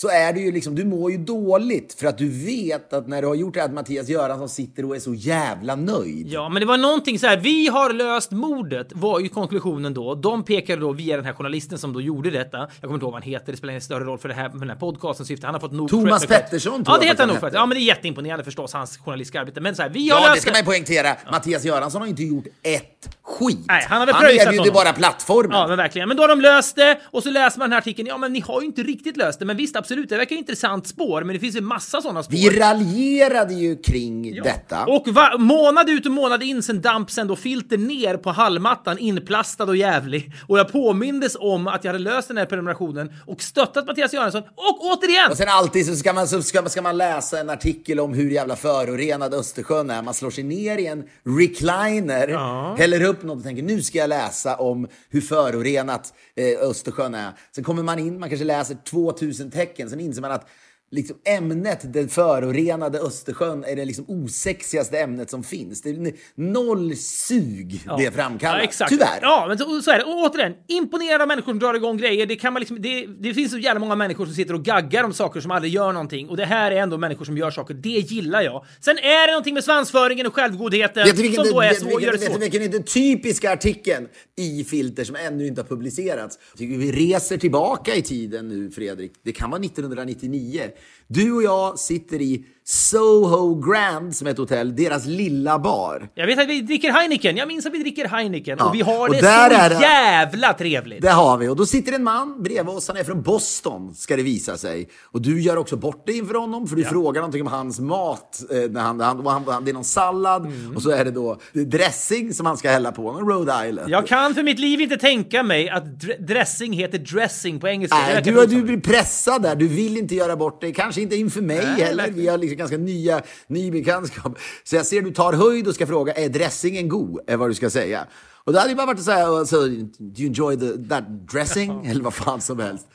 Så 0.00 0.08
är 0.08 0.32
det 0.32 0.40
ju 0.40 0.52
liksom, 0.52 0.74
du 0.74 0.84
mår 0.84 1.10
ju 1.10 1.18
dåligt 1.18 1.96
för 1.98 2.06
att 2.06 2.18
du 2.18 2.28
vet 2.28 2.92
att 2.92 3.08
när 3.08 3.22
du 3.22 3.28
har 3.28 3.34
gjort 3.34 3.54
det 3.54 3.60
här 3.60 3.66
att 3.66 3.74
Mattias 3.74 4.08
Göransson 4.08 4.48
sitter 4.48 4.84
och 4.84 4.96
är 4.96 5.00
så 5.00 5.14
jävla 5.14 5.76
nöjd. 5.76 6.26
Ja, 6.30 6.48
men 6.48 6.60
det 6.60 6.66
var 6.66 6.76
någonting 6.76 7.18
så 7.18 7.26
här. 7.26 7.36
Vi 7.36 7.68
har 7.68 7.92
löst 7.92 8.30
mordet 8.30 8.86
var 8.92 9.20
ju 9.20 9.28
konklusionen 9.28 9.94
då. 9.94 10.14
De 10.14 10.44
pekade 10.44 10.80
då 10.80 10.92
via 10.92 11.16
den 11.16 11.24
här 11.24 11.32
journalisten 11.32 11.78
som 11.78 11.92
då 11.92 12.00
gjorde 12.00 12.30
detta. 12.30 12.58
Jag 12.58 12.68
kommer 12.80 12.94
inte 12.94 13.04
ihåg 13.04 13.12
vad 13.12 13.22
han 13.22 13.30
heter. 13.30 13.52
Det 13.52 13.56
spelar 13.58 13.70
ingen 13.70 13.80
större 13.80 14.04
roll 14.04 14.18
för 14.18 14.28
det 14.28 14.34
här, 14.34 14.50
för 14.50 14.58
den 14.58 14.70
här 14.70 14.76
podcasten 14.76 15.26
syfte. 15.26 15.46
Han 15.46 15.54
har 15.54 15.60
fått 15.60 15.72
nog. 15.72 15.88
Thomas 15.88 16.26
Pettersson, 16.26 16.84
tror 16.84 16.96
Ja, 16.96 17.00
det 17.00 17.06
heter 17.06 17.20
han 17.20 17.28
nog 17.28 17.40
faktiskt. 17.40 17.54
Ja, 17.54 17.66
men 17.66 17.76
det 17.76 17.82
är 17.82 17.86
jätteimponerande 17.86 18.44
förstås 18.44 18.72
hans 18.72 18.98
journalistiska 18.98 19.40
arbete. 19.40 19.60
Men 19.60 19.74
så 19.74 19.82
här, 19.82 19.88
vi 19.88 20.10
har 20.10 20.20
Ja, 20.20 20.26
det 20.26 20.30
löst 20.30 20.42
ska 20.42 20.50
man 20.50 20.60
ju 20.60 20.66
poängtera. 20.66 21.16
Mattias 21.30 21.64
Göransson 21.64 22.00
har 22.00 22.08
inte 22.08 22.22
gjort 22.22 22.46
ett 22.62 23.16
skit. 23.22 23.58
Nej, 23.68 23.86
han 23.88 23.98
har 23.98 24.06
väl 24.06 24.14
han 24.14 24.24
erbjuder 24.24 24.58
honom. 24.58 24.74
bara 24.74 24.92
plattformen. 24.92 25.58
Ja, 25.58 25.66
men 25.68 25.76
verkligen. 25.76 26.08
Men 26.08 26.16
då 26.16 26.22
har 26.22 26.28
de 26.28 26.40
löst 26.40 26.76
det 26.76 27.00
och 27.04 27.22
så 27.22 27.30
läser 27.30 27.58
man 27.58 27.64
den 27.64 27.72
här 27.72 27.78
artikeln. 27.78 28.08
Ja, 28.08 28.18
men 28.18 28.32
ni 28.32 28.40
har 28.40 28.60
ju 28.60 28.66
inte 28.66 28.82
riktigt 28.82 29.16
löst 29.16 29.38
det. 29.38 29.44
Men 29.44 29.56
visst, 29.56 29.76
absolut, 29.76 29.89
det 29.94 30.16
verkar 30.16 30.36
intressant 30.36 30.86
spår. 30.86 31.24
Men 31.24 31.34
det 31.34 31.40
finns 31.40 31.56
ju 31.56 31.60
massa 31.60 32.02
sådana 32.02 32.22
spår. 32.22 32.36
Vi 32.36 32.60
raljerade 32.60 33.54
ju 33.54 33.76
kring 33.76 34.42
detta. 34.42 34.84
Och 34.86 35.08
va, 35.08 35.36
månad 35.38 35.90
ut 35.90 36.06
och 36.06 36.12
månad 36.12 36.42
in 36.42 36.62
sen 36.62 36.80
damp 36.80 37.10
sen 37.10 37.26
då 37.26 37.36
filter 37.36 37.78
ner 37.78 38.16
på 38.16 38.30
hallmattan 38.30 38.98
inplastad 38.98 39.64
och 39.64 39.76
jävlig. 39.76 40.32
Och 40.48 40.58
jag 40.58 40.72
påmindes 40.72 41.36
om 41.40 41.66
att 41.66 41.84
jag 41.84 41.92
hade 41.92 42.04
löst 42.04 42.28
den 42.28 42.36
här 42.36 42.46
prenumerationen 42.46 43.12
och 43.26 43.42
stöttat 43.42 43.86
Mattias 43.86 44.12
Göransson. 44.12 44.42
Och 44.42 44.84
återigen! 44.84 45.30
Och 45.30 45.36
sen 45.36 45.48
alltid 45.48 45.86
så 45.86 45.96
ska 45.96 46.12
man, 46.12 46.28
så 46.28 46.42
ska, 46.42 46.68
ska 46.68 46.82
man 46.82 46.96
läsa 46.96 47.40
en 47.40 47.50
artikel 47.50 48.00
om 48.00 48.14
hur 48.14 48.30
jävla 48.30 48.56
förorenad 48.56 49.34
Östersjön 49.34 49.90
är. 49.90 50.02
Man 50.02 50.14
slår 50.14 50.30
sig 50.30 50.44
ner 50.44 50.78
i 50.78 50.86
en 50.86 51.04
recliner, 51.24 52.28
häller 52.76 53.02
upp 53.02 53.22
något 53.22 53.36
och 53.36 53.44
tänker 53.44 53.62
nu 53.62 53.82
ska 53.82 53.98
jag 53.98 54.08
läsa 54.08 54.56
om 54.56 54.88
hur 55.10 55.20
förorenat 55.20 56.14
eh, 56.36 56.68
Östersjön 56.68 57.14
är. 57.14 57.32
Sen 57.54 57.64
kommer 57.64 57.82
man 57.82 57.98
in, 57.98 58.20
man 58.20 58.28
kanske 58.28 58.44
läser 58.44 58.74
2000 58.74 59.50
tecken, 59.70 59.90
sen 59.90 60.00
inser 60.00 60.22
man 60.22 60.32
att 60.32 60.48
liksom 60.92 61.16
ämnet, 61.24 61.92
den 61.92 62.08
förorenade 62.08 62.98
Östersjön, 62.98 63.64
är 63.64 63.76
det 63.76 63.84
liksom 63.84 64.04
osexigaste 64.08 64.98
ämnet 64.98 65.30
som 65.30 65.42
finns. 65.42 65.82
Det 65.82 65.90
är 65.90 66.12
noll 66.34 66.96
sug 66.96 67.80
det 67.98 68.10
framkallar. 68.10 68.58
Ja, 68.58 68.64
exakt. 68.64 68.90
Tyvärr. 68.90 69.18
Ja, 69.22 69.44
men 69.48 69.58
så, 69.58 69.82
så 69.82 69.90
är 69.90 69.98
det. 69.98 70.04
Och 70.04 70.14
återigen, 70.14 70.54
imponerade 70.68 71.24
av 71.24 71.28
människor 71.28 71.52
som 71.52 71.58
drar 71.58 71.74
igång 71.74 71.96
grejer. 71.96 72.26
Det, 72.26 72.36
kan 72.36 72.52
man 72.52 72.60
liksom, 72.60 72.82
det, 72.82 73.06
det 73.06 73.34
finns 73.34 73.52
så 73.52 73.58
jävla 73.58 73.80
många 73.80 73.96
människor 73.96 74.26
som 74.26 74.34
sitter 74.34 74.54
och 74.54 74.64
gaggar 74.64 75.04
om 75.04 75.12
saker 75.12 75.40
som 75.40 75.50
aldrig 75.50 75.72
gör 75.72 75.92
någonting. 75.92 76.28
Och 76.28 76.36
det 76.36 76.44
här 76.44 76.70
är 76.70 76.76
ändå 76.76 76.98
människor 76.98 77.24
som 77.24 77.36
gör 77.36 77.50
saker. 77.50 77.74
Det 77.74 77.88
gillar 77.88 78.42
jag. 78.42 78.64
Sen 78.80 78.98
är 78.98 79.26
det 79.26 79.32
någonting 79.32 79.54
med 79.54 79.64
svansföringen 79.64 80.26
och 80.26 80.34
självgodheten 80.34 81.04
Vet 81.04 81.16
du 81.16 81.22
vilken, 81.22 81.44
som 81.44 81.54
då 81.54 81.60
är 81.60 81.68
vet, 81.68 81.78
så, 81.78 81.84
vilken, 81.84 82.02
gör 82.02 82.12
det 82.12 82.18
vet 82.18 82.26
du 82.26 82.32
svårt. 82.32 82.42
vilken 82.42 82.62
är 82.62 82.68
den 82.68 82.82
typiska 82.82 83.52
artikeln 83.52 84.08
i 84.38 84.64
Filter 84.64 85.04
som 85.04 85.16
ännu 85.16 85.46
inte 85.46 85.60
har 85.60 85.68
publicerats? 85.68 86.38
Jag 86.52 86.58
tycker 86.58 86.78
vi 86.78 86.92
reser 86.92 87.36
tillbaka 87.36 87.94
i 87.94 88.02
tiden 88.02 88.48
nu, 88.48 88.70
Fredrik. 88.70 89.12
Det 89.24 89.32
kan 89.32 89.50
vara 89.50 89.60
1999. 89.60 90.62
Du 91.06 91.32
och 91.32 91.42
jag 91.42 91.78
sitter 91.78 92.20
i 92.20 92.44
Soho 92.74 93.54
Grand, 93.54 94.16
som 94.16 94.26
är 94.26 94.30
ett 94.30 94.38
hotell, 94.38 94.76
deras 94.76 95.06
lilla 95.06 95.58
bar. 95.58 96.08
Jag 96.14 96.26
vet 96.26 96.38
att 96.38 96.48
vi 96.48 96.60
dricker 96.60 96.92
Heineken. 96.92 97.36
Jag 97.36 97.48
minns 97.48 97.66
att 97.66 97.72
vi 97.72 97.78
dricker 97.78 98.04
Heineken. 98.08 98.56
Ja, 98.58 98.68
Och 98.68 98.74
vi 98.74 98.80
har 98.80 99.08
och 99.08 99.14
det 99.14 99.20
där 99.20 99.50
så 99.50 99.56
är 99.56 99.68
det- 99.70 99.80
jävla 99.80 100.52
trevligt. 100.52 101.02
Det 101.02 101.10
har 101.10 101.36
vi. 101.38 101.48
Och 101.48 101.56
då 101.56 101.66
sitter 101.66 101.92
en 101.92 102.02
man 102.04 102.42
bredvid 102.42 102.74
oss. 102.74 102.88
Han 102.88 102.96
är 102.96 103.04
från 103.04 103.22
Boston, 103.22 103.94
ska 103.94 104.16
det 104.16 104.22
visa 104.22 104.56
sig. 104.56 104.88
Och 105.04 105.22
du 105.22 105.40
gör 105.42 105.56
också 105.56 105.76
bort 105.76 106.06
dig 106.06 106.18
inför 106.18 106.34
honom, 106.34 106.66
för 106.66 106.76
du 106.76 106.84
frågar 106.84 107.20
någonting 107.20 107.40
om 107.42 107.46
hans 107.46 107.80
mat. 107.80 108.40
Eh, 108.50 108.70
när 108.70 108.80
han, 108.80 109.00
han, 109.00 109.26
han, 109.26 109.44
han, 109.46 109.64
det 109.64 109.70
är 109.70 109.72
någon 109.74 109.84
sallad 109.84 110.46
Mm. 110.46 110.76
och 110.76 110.82
så 110.82 110.90
är 110.90 111.04
det 111.04 111.10
då 111.10 111.38
dressing 111.66 112.34
som 112.34 112.46
han 112.46 112.56
ska 112.56 112.70
hälla 112.70 112.92
på. 112.92 113.12
Någon 113.12 113.28
Rhode 113.32 113.68
Island. 113.68 113.90
Jag 113.90 114.06
kan 114.06 114.34
för 114.34 114.42
mitt 114.42 114.58
liv 114.58 114.80
inte 114.80 114.96
tänka 114.96 115.42
mig 115.42 115.68
att 115.70 115.84
dr- 115.84 116.26
dressing 116.26 116.72
heter 116.72 116.98
dressing 116.98 117.60
på 117.60 117.68
engelska. 117.68 117.96
Nej, 117.98 118.22
du, 118.24 118.46
du 118.46 118.62
blir 118.62 118.80
pressad 118.80 119.42
där. 119.42 119.56
Du 119.56 119.68
vill 119.68 119.96
inte 119.96 120.14
göra 120.14 120.36
bort 120.36 120.60
dig. 120.60 120.72
Kanske 120.74 121.00
inte 121.00 121.16
inför 121.16 121.40
mig 121.42 121.60
heller. 121.78 122.10
Vi 122.10 122.28
har 122.28 122.38
liksom 122.38 122.59
ganska 122.60 122.76
nya, 122.76 123.22
ny 123.46 123.70
bekantskap. 123.70 124.38
Så 124.64 124.76
jag 124.76 124.86
ser 124.86 125.02
du 125.02 125.10
tar 125.10 125.32
höjd 125.32 125.68
och 125.68 125.74
ska 125.74 125.86
fråga, 125.86 126.12
är 126.12 126.28
dressingen 126.28 126.88
god? 126.88 127.20
Är 127.26 127.36
vad 127.36 127.50
du 127.50 127.54
ska 127.54 127.70
säga. 127.70 128.06
Och 128.44 128.52
då 128.52 128.58
hade 128.58 128.70
det 128.70 128.76
bara 128.76 128.86
varit 128.86 128.98
att 128.98 129.04
säga, 129.04 129.26
alltså, 129.26 129.66
do 129.98 130.22
you 130.22 130.26
enjoy 130.26 130.56
the, 130.56 130.88
that 130.88 131.04
dressing? 131.32 131.86
Eller 131.86 132.02
vad 132.02 132.14
fan 132.14 132.40
som 132.40 132.58
helst. 132.58 132.86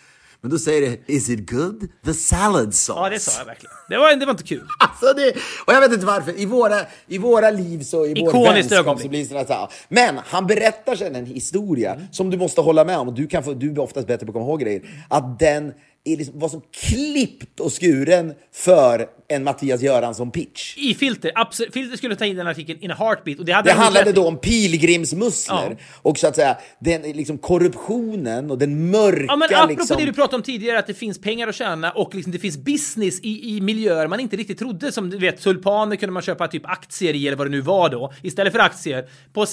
Men 0.46 0.52
då 0.52 0.58
säger 0.58 0.82
det, 0.82 1.14
is 1.14 1.30
it 1.30 1.52
good? 1.52 1.88
The 2.06 2.14
salad 2.14 2.76
sauce. 2.76 3.00
Ja, 3.00 3.10
det 3.10 3.20
sa 3.20 3.40
jag 3.40 3.46
verkligen. 3.46 3.76
Det 3.90 3.98
var, 3.98 4.16
det 4.16 4.26
var 4.26 4.32
inte 4.32 4.44
kul. 4.44 4.68
Alltså 4.80 5.14
det, 5.14 5.32
och 5.66 5.74
jag 5.74 5.82
vet 5.82 5.94
inte 5.94 6.06
varför. 6.06 6.40
I 6.40 6.46
våra, 6.46 6.76
i 7.08 7.18
våra 7.18 7.52
liv 7.52 7.84
så, 7.84 8.06
i 8.06 8.14
vår 8.22 8.30
Ikoniskt 8.30 8.56
vänskap 8.56 8.80
ögonblick. 8.80 9.04
så 9.04 9.10
blir 9.10 9.40
det 9.40 9.48
så. 9.48 9.70
Men 9.90 10.20
han 10.26 10.48
berättar 10.48 10.96
sen 10.96 11.16
en 11.16 11.26
historia 11.26 12.02
som 12.12 12.30
du 12.30 12.38
måste 12.38 12.62
hålla 12.62 12.86
med 12.86 12.98
om. 12.98 13.08
Och 13.08 13.14
du, 13.14 13.28
kan 13.28 13.44
få, 13.44 13.54
du 13.54 13.72
är 13.72 13.80
oftast 13.80 14.08
bättre 14.08 14.26
på 14.26 14.30
att 14.30 14.34
komma 14.34 14.46
ihåg 14.46 14.60
grejer. 14.60 15.06
Att 15.10 15.40
den 15.40 15.74
är 16.04 16.18
liksom, 16.18 16.40
var 16.40 16.50
som 16.50 16.62
klippt 16.72 17.60
och 17.60 17.82
skuren 17.82 18.34
för 18.54 19.08
en 19.28 19.44
Mattias 19.44 19.82
Göransson-pitch. 19.82 20.78
I 20.78 20.94
Filter. 20.94 21.32
Absolut. 21.36 21.74
Filter 21.74 21.98
skulle 21.98 22.16
ta 22.16 22.26
in 22.26 22.36
den 22.36 22.48
artikeln 22.48 22.80
in 22.82 22.92
a 22.92 22.96
heartbeat. 23.00 23.40
Och 23.40 23.46
det 23.46 23.52
hade 23.52 23.70
Det 23.70 23.74
handlade 23.74 24.12
då 24.12 24.28
om 24.28 24.38
pilgrimsmusslor 24.38 25.78
Ja. 25.80 25.86
och 26.02 26.18
så 26.18 26.28
att 26.28 26.36
säga 26.36 26.58
den 26.80 27.02
liksom 27.02 27.38
korruptionen 27.38 28.52
och 28.52 28.58
den 28.58 28.92
mörka 28.92 29.26
Ja 29.28 29.36
men 29.36 29.50
apropå 29.56 29.70
liksom... 29.80 29.98
det 29.98 30.06
du 30.06 30.14
pratade 30.14 30.36
om 30.36 30.42
tidigare, 30.44 30.80
att 30.80 30.88
det 30.88 30.94
finns 30.94 31.22
pengar 31.22 31.48
att 31.48 31.56
tjäna 31.56 31.92
och 31.92 32.16
liksom 32.16 32.32
det 32.32 32.40
finns 32.40 32.58
business 32.58 33.20
i, 33.20 33.56
i 33.56 33.62
miljöer 33.62 34.08
man 34.08 34.20
inte 34.20 34.36
riktigt 34.36 34.60
trodde. 34.60 34.92
Som 34.92 35.10
du 35.10 35.18
vet, 35.18 35.42
tulpaner 35.42 35.96
kunde 35.96 36.14
man 36.14 36.22
köpa 36.22 36.48
typ 36.48 36.66
aktier 36.66 37.14
i 37.14 37.28
eller 37.28 37.38
vad 37.38 37.48
det 37.48 37.52
nu 37.52 37.62
var 37.62 37.90
då. 37.90 38.14
Istället 38.24 38.54
för 38.54 38.60
aktier. 38.60 39.10
På, 39.34 39.46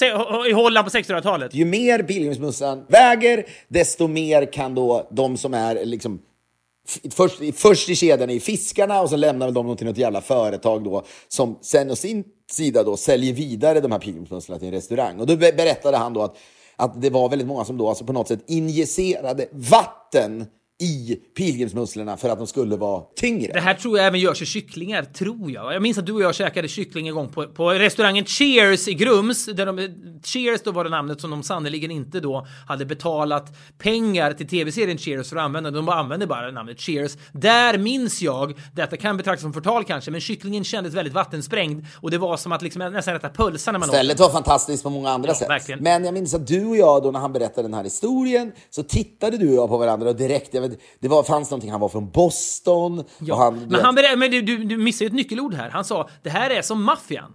i 0.47 0.51
Holland 0.51 0.91
på 0.91 0.97
1600-talet. 0.97 1.53
Ju 1.53 1.65
mer 1.65 2.03
pilgrimsmussan 2.03 2.85
väger, 2.89 3.43
desto 3.67 4.07
mer 4.07 4.53
kan 4.53 4.75
då 4.75 5.07
de 5.11 5.37
som 5.37 5.53
är 5.53 5.85
liksom 5.85 6.19
Först, 7.11 7.39
först 7.53 7.89
i 7.89 7.95
kedjan 7.95 8.29
är 8.29 8.39
fiskarna 8.39 9.01
och 9.01 9.09
sen 9.09 9.19
lämnar 9.19 9.47
väl 9.47 9.53
de 9.53 9.67
dem 9.67 9.77
till 9.77 9.87
något 9.87 9.97
jävla 9.97 10.21
företag 10.21 10.83
då 10.83 11.03
som 11.27 11.59
sen 11.61 11.91
å 11.91 11.95
sin 11.95 12.23
sida 12.51 12.83
då 12.83 12.97
säljer 12.97 13.33
vidare 13.33 13.81
de 13.81 13.91
här 13.91 13.99
pilgrimsmusslorna 13.99 14.59
till 14.59 14.67
en 14.67 14.73
restaurang. 14.73 15.19
Och 15.19 15.27
då 15.27 15.35
berättade 15.35 15.97
han 15.97 16.13
då 16.13 16.21
att, 16.21 16.37
att 16.75 17.01
det 17.01 17.09
var 17.09 17.29
väldigt 17.29 17.47
många 17.47 17.65
som 17.65 17.77
då 17.77 17.89
alltså 17.89 18.05
på 18.05 18.13
något 18.13 18.27
sätt 18.27 18.43
injicerade 18.47 19.47
vatten 19.51 20.45
i 20.81 21.15
pilgrimsmusslorna 21.37 22.17
för 22.17 22.29
att 22.29 22.37
de 22.37 22.47
skulle 22.47 22.75
vara 22.75 23.03
tyngre. 23.15 23.53
Det 23.53 23.59
här 23.59 23.73
tror 23.73 23.97
jag 23.97 24.07
även 24.07 24.19
görs 24.19 24.41
i 24.41 24.45
kycklingar, 24.45 25.03
tror 25.03 25.51
jag. 25.51 25.73
Jag 25.73 25.81
minns 25.81 25.97
att 25.97 26.05
du 26.05 26.13
och 26.13 26.21
jag 26.21 26.35
käkade 26.35 26.67
kyckling 26.67 27.07
en 27.07 27.15
gång 27.15 27.29
på, 27.29 27.47
på 27.47 27.69
restaurangen 27.69 28.25
Cheers 28.25 28.87
i 28.87 28.93
Grums. 28.93 29.45
Där 29.45 29.65
de, 29.65 29.89
Cheers 30.23 30.61
då 30.63 30.71
var 30.71 30.83
det 30.83 30.89
namnet 30.89 31.21
som 31.21 31.31
de 31.31 31.43
sannerligen 31.43 31.91
inte 31.91 32.19
då 32.19 32.47
hade 32.67 32.85
betalat 32.85 33.57
pengar 33.77 34.33
till 34.33 34.47
tv-serien 34.47 34.97
Cheers 34.97 35.29
för 35.29 35.35
att 35.35 35.43
använda. 35.43 35.71
De 35.71 35.85
bara 35.85 35.95
använde 35.95 36.27
bara 36.27 36.51
namnet 36.51 36.79
Cheers. 36.79 37.17
Där 37.31 37.77
minns 37.77 38.21
jag, 38.21 38.59
detta 38.73 38.97
kan 38.97 39.17
betraktas 39.17 39.41
som 39.41 39.53
förtal 39.53 39.83
kanske, 39.83 40.11
men 40.11 40.21
kycklingen 40.21 40.63
kändes 40.63 40.93
väldigt 40.93 41.13
vattensprängd 41.13 41.85
och 42.01 42.11
det 42.11 42.17
var 42.17 42.37
som 42.37 42.51
att 42.51 42.61
liksom 42.61 42.79
nästan 42.79 43.15
äta 43.15 43.29
pölsa 43.29 43.71
när 43.71 43.79
man 43.79 43.89
åt 43.89 43.95
Stället 43.95 44.19
var 44.19 44.29
fantastiskt 44.29 44.83
på 44.83 44.89
många 44.89 45.09
andra 45.09 45.33
sätt. 45.33 45.49
verkligen. 45.49 45.83
Men 45.83 46.05
jag 46.05 46.13
minns 46.13 46.33
att 46.33 46.47
du 46.47 46.65
och 46.65 46.77
jag, 46.77 47.03
då 47.03 47.11
när 47.11 47.19
han 47.19 47.33
berättade 47.33 47.67
den 47.67 47.73
här 47.73 47.83
historien, 47.83 48.51
så 48.69 48.83
tittade 48.83 49.37
du 49.37 49.49
och 49.49 49.55
jag 49.55 49.69
på 49.69 49.77
varandra 49.77 50.09
och 50.09 50.15
direkt, 50.15 50.53
vet, 50.69 50.79
det 50.99 51.07
var, 51.07 51.23
fanns 51.23 51.51
någonting, 51.51 51.71
han 51.71 51.79
var 51.79 51.89
från 51.89 52.09
Boston. 52.09 53.03
Ja, 53.19 53.35
han, 53.35 53.59
men, 53.59 53.81
han 53.81 54.19
men 54.19 54.31
du, 54.31 54.41
du, 54.41 54.57
du 54.57 54.77
missar 54.77 55.05
ju 55.05 55.07
ett 55.07 55.13
nyckelord 55.13 55.53
här. 55.53 55.69
Han 55.69 55.85
sa 55.85 56.09
det 56.23 56.29
här 56.29 56.49
är 56.49 56.61
som 56.61 56.83
maffian. 56.83 57.33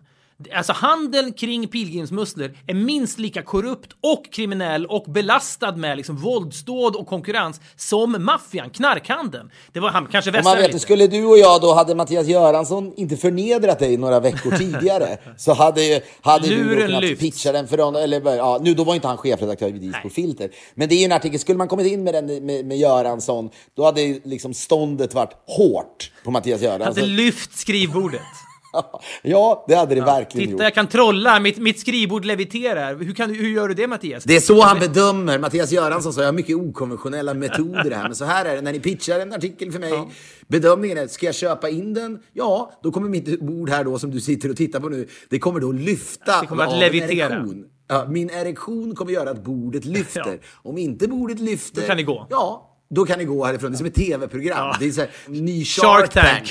Alltså 0.54 0.72
handeln 0.72 1.32
kring 1.32 1.68
pilgrimsmusslor 1.68 2.54
är 2.66 2.74
minst 2.74 3.18
lika 3.18 3.42
korrupt 3.42 3.92
och 4.00 4.32
kriminell 4.32 4.86
och 4.86 5.04
belastad 5.12 5.72
med 5.72 5.96
liksom 5.96 6.16
våldsdåd 6.16 6.96
och 6.96 7.06
konkurrens 7.06 7.60
som 7.76 8.24
maffian, 8.24 8.70
knarkhandeln. 8.70 9.50
Det 9.72 9.80
var 9.80 9.90
han 9.90 10.06
kanske 10.06 10.42
man 10.42 10.56
vet, 10.56 10.66
lite. 10.66 10.78
skulle 10.78 11.06
du 11.06 11.24
och 11.24 11.38
jag 11.38 11.60
då, 11.60 11.74
hade 11.74 11.94
Mattias 11.94 12.26
Göransson 12.26 12.92
inte 12.96 13.16
förnedrat 13.16 13.78
dig 13.78 13.96
några 13.96 14.20
veckor 14.20 14.50
tidigare, 14.58 15.18
så 15.36 15.52
hade, 15.52 16.00
hade 16.20 16.48
du 16.48 16.86
kunnat 16.86 17.02
lyfts. 17.02 17.20
pitcha 17.20 17.52
den 17.52 17.68
för 17.68 17.78
honom. 17.78 18.02
Eller, 18.02 18.36
ja, 18.36 18.58
nu, 18.62 18.74
då 18.74 18.84
var 18.84 18.94
inte 18.94 19.08
han 19.08 19.16
chefredaktör 19.16 19.70
vid 19.70 19.80
Disco 19.80 20.08
Filter. 20.08 20.50
Men 20.74 20.88
det 20.88 20.94
är 20.94 20.98
ju 20.98 21.04
en 21.04 21.12
artikel, 21.12 21.38
skulle 21.40 21.58
man 21.58 21.68
kommit 21.68 21.86
in 21.86 22.04
med 22.04 22.14
den 22.14 22.26
med, 22.26 22.66
med 22.66 22.78
Göransson, 22.78 23.50
då 23.76 23.84
hade 23.84 24.20
liksom 24.24 24.54
ståndet 24.54 25.14
varit 25.14 25.32
hårt 25.46 26.10
på 26.24 26.30
Mattias 26.30 26.62
Hade 26.62 26.72
Göransson. 26.72 27.16
lyft 27.16 27.58
skrivbordet. 27.58 28.47
ja, 29.22 29.64
det 29.68 29.74
hade 29.74 29.94
det 29.94 30.00
verkligen 30.00 30.46
Titta, 30.46 30.52
gjort. 30.52 30.62
jag 30.62 30.74
kan 30.74 30.86
trolla, 30.86 31.40
mitt, 31.40 31.58
mitt 31.58 31.80
skrivbord 31.80 32.24
leviterar. 32.24 32.96
Hur, 32.96 33.14
kan, 33.14 33.34
hur 33.34 33.48
gör 33.48 33.68
du 33.68 33.74
det 33.74 33.86
Mattias? 33.86 34.24
Det 34.24 34.36
är 34.36 34.40
så 34.40 34.60
han 34.60 34.78
bedömer. 34.78 35.38
Mattias 35.38 35.72
Göransson 35.72 36.12
sa 36.12 36.20
jag 36.20 36.28
har 36.28 36.32
mycket 36.32 36.56
okonventionella 36.56 37.34
metoder 37.34 37.90
här. 37.90 38.02
Men 38.02 38.14
så 38.14 38.24
här 38.24 38.44
är 38.44 38.54
det 38.54 38.62
när 38.62 38.72
ni 38.72 38.80
pitchar 38.80 39.20
en 39.20 39.32
artikel 39.32 39.72
för 39.72 39.78
mig. 39.78 40.08
Bedömningen 40.48 40.98
är, 40.98 41.06
ska 41.06 41.26
jag 41.26 41.34
köpa 41.34 41.68
in 41.68 41.94
den? 41.94 42.18
Ja, 42.32 42.72
då 42.82 42.90
kommer 42.92 43.08
mitt 43.08 43.40
bord 43.40 43.70
här 43.70 43.84
då 43.84 43.98
som 43.98 44.10
du 44.10 44.20
sitter 44.20 44.50
och 44.50 44.56
tittar 44.56 44.80
på 44.80 44.88
nu. 44.88 45.08
Det 45.30 45.38
kommer 45.38 45.60
då 45.60 45.72
lyfta 45.72 46.40
Det 46.40 46.46
kommer 46.46 46.64
att 46.64 46.78
levitera. 46.78 47.44
Ja, 47.88 48.06
min 48.08 48.30
erektion 48.30 48.94
kommer 48.94 49.12
göra 49.12 49.30
att 49.30 49.44
bordet 49.44 49.84
lyfter. 49.84 50.40
Om 50.62 50.78
inte 50.78 51.08
bordet 51.08 51.40
lyfter... 51.40 51.80
Då 51.80 51.86
kan 51.86 51.96
ni 51.96 52.02
gå. 52.02 52.26
Ja, 52.30 52.76
då 52.90 53.04
kan 53.04 53.18
ni 53.18 53.24
gå 53.24 53.44
härifrån. 53.44 53.70
Det 53.70 53.74
är 53.74 53.78
som 53.78 53.86
ett 53.86 53.94
tv-program. 53.94 54.74
Det 54.80 54.86
är 54.86 54.92
så 54.92 55.00
här, 55.00 55.10
ny 55.26 55.64
Shark 55.64 55.84
Shark, 55.84 56.10
Tank. 56.10 56.26
Tank. 56.26 56.50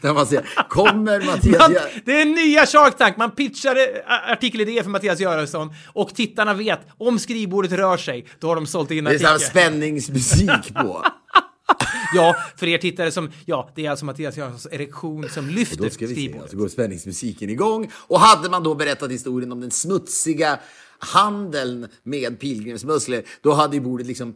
Där 0.00 0.14
man 0.14 0.26
ser, 0.26 0.48
kommer 0.68 1.20
Mattias... 1.26 1.58
Man, 1.58 1.74
det 2.04 2.20
är 2.20 2.24
nya 2.24 2.66
Shark 2.66 2.98
Tank. 2.98 3.16
Man 3.16 3.30
pitchar 3.30 3.76
eh, 3.76 4.32
artikelidéer 4.32 4.82
för 4.82 4.90
Mattias 4.90 5.20
Göransson 5.20 5.72
och 5.92 6.14
tittarna 6.14 6.54
vet 6.54 6.80
om 6.98 7.18
skrivbordet 7.18 7.72
rör 7.72 7.96
sig, 7.96 8.26
då 8.38 8.48
har 8.48 8.54
de 8.54 8.66
sålt 8.66 8.90
in 8.90 9.04
det 9.04 9.10
är 9.10 9.14
artikeln. 9.14 9.38
spänningsmusik 9.40 10.74
på. 10.74 11.04
Ja, 12.14 12.36
för 12.56 12.66
er 12.66 12.78
tittare 12.78 13.10
som, 13.12 13.30
ja, 13.44 13.70
det 13.74 13.86
är 13.86 13.90
alltså 13.90 14.04
Mattias 14.04 14.36
Göranssons 14.36 14.74
erektion 14.74 15.28
som 15.28 15.48
lyfter 15.48 15.76
Då 15.76 15.90
ska 15.90 16.06
vi 16.06 16.14
se, 16.14 16.20
skrivbordet. 16.20 16.50
så 16.50 16.56
går 16.56 16.68
spänningsmusiken 16.68 17.50
igång. 17.50 17.90
Och 17.94 18.20
hade 18.20 18.50
man 18.50 18.62
då 18.62 18.74
berättat 18.74 19.10
historien 19.10 19.52
om 19.52 19.60
den 19.60 19.70
smutsiga 19.70 20.58
handeln 20.98 21.88
med 22.02 22.40
pilgrimsmuskler, 22.40 23.22
då 23.40 23.52
hade 23.52 23.76
ju 23.76 23.80
bordet 23.82 24.06
liksom 24.06 24.34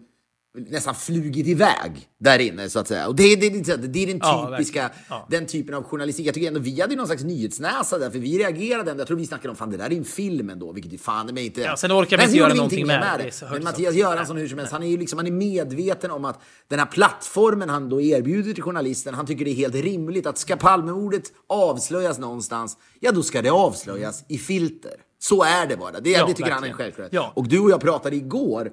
nästan 0.71 0.95
flugit 0.95 1.47
iväg 1.47 2.09
där 2.21 2.39
inne 2.39 2.69
så 2.71 2.79
att 2.79 2.89
säga. 2.89 3.09
Och 3.09 3.17
det, 3.17 3.23
är- 3.23 3.37
det, 3.37 3.73
att 3.75 3.93
det 3.93 4.03
är 4.03 4.07
den 4.07 4.21
typiska, 4.21 4.51
verkligen. 4.51 4.91
Ja. 5.09 5.27
den 5.31 5.47
typen 5.47 5.75
av 5.75 5.83
journalistik. 5.85 6.27
Jag 6.27 6.35
tycker 6.35 6.49
ändå 6.49 6.61
vi 6.61 6.81
hade 6.81 6.97
någon 6.97 7.07
slags 7.07 7.25
nyhetsnäsa 7.25 7.99
där, 7.99 8.11
för 8.11 8.19
vi 8.19 8.39
reagerade 8.39 8.91
ändå. 8.91 9.01
Jag 9.01 9.07
tror 9.07 9.17
vi 9.17 9.27
snackade 9.27 9.49
om 9.51 9.57
fan 9.57 9.71
det 9.71 9.77
där 9.77 9.93
är 9.93 9.97
en 9.97 10.05
film 10.05 10.51
ändå, 10.51 10.73
vilket 10.73 10.93
ju 10.93 10.99
fan 10.99 11.27
mig 11.27 11.47
inte... 11.47 11.61
Ja, 11.61 11.77
sen 11.77 11.93
orkar 11.93 12.17
vi 12.19 12.25
inte 12.25 12.37
göra 12.37 12.55
någonting 12.55 12.87
med 12.87 13.01
mer 13.01 13.19
det. 13.19 13.25
Det 13.41 13.51
Men 13.53 13.65
Mattias. 13.65 13.95
Göransson 13.95 14.37
hur 14.37 14.49
som 14.49 14.59
helst, 14.59 14.73
han 14.73 14.83
är 14.83 14.89
ju 14.89 14.97
liksom, 14.97 15.19
han 15.19 15.27
är 15.27 15.31
medveten 15.31 16.11
om 16.11 16.25
att 16.25 16.41
den 16.69 16.79
här 16.79 16.87
plattformen 16.87 17.69
han 17.69 17.89
då 17.89 18.01
erbjuder 18.01 18.55
till 18.55 18.63
journalisten, 18.63 19.15
han 19.15 19.27
tycker 19.27 19.45
det 19.45 19.51
är 19.51 19.55
helt 19.55 19.75
rimligt 19.75 20.27
att 20.27 20.39
ska 20.39 20.57
Palmemordet 20.57 21.23
avslöjas 21.49 22.19
någonstans, 22.19 22.77
ja 23.01 23.13
då 23.13 23.23
ska 23.23 23.43
det 23.43 23.51
avslöjas 23.51 24.25
i 24.29 24.39
filter. 24.39 24.93
Så 25.21 25.43
är 25.43 25.67
det 25.67 25.77
bara. 25.77 26.01
Det, 26.01 26.11
Ja, 26.11 26.27
det 26.27 26.35
tycker 26.35 26.51
han 26.51 26.53
är 26.53 26.57
en 26.57 26.63
verkligen. 26.63 26.77
självklarhet. 26.77 27.13
Ja. 27.13 27.33
Och 27.37 27.49
du 27.49 27.59
och 27.61 27.71
jag 27.71 27.81
pratade 27.81 28.17
igår, 28.17 28.71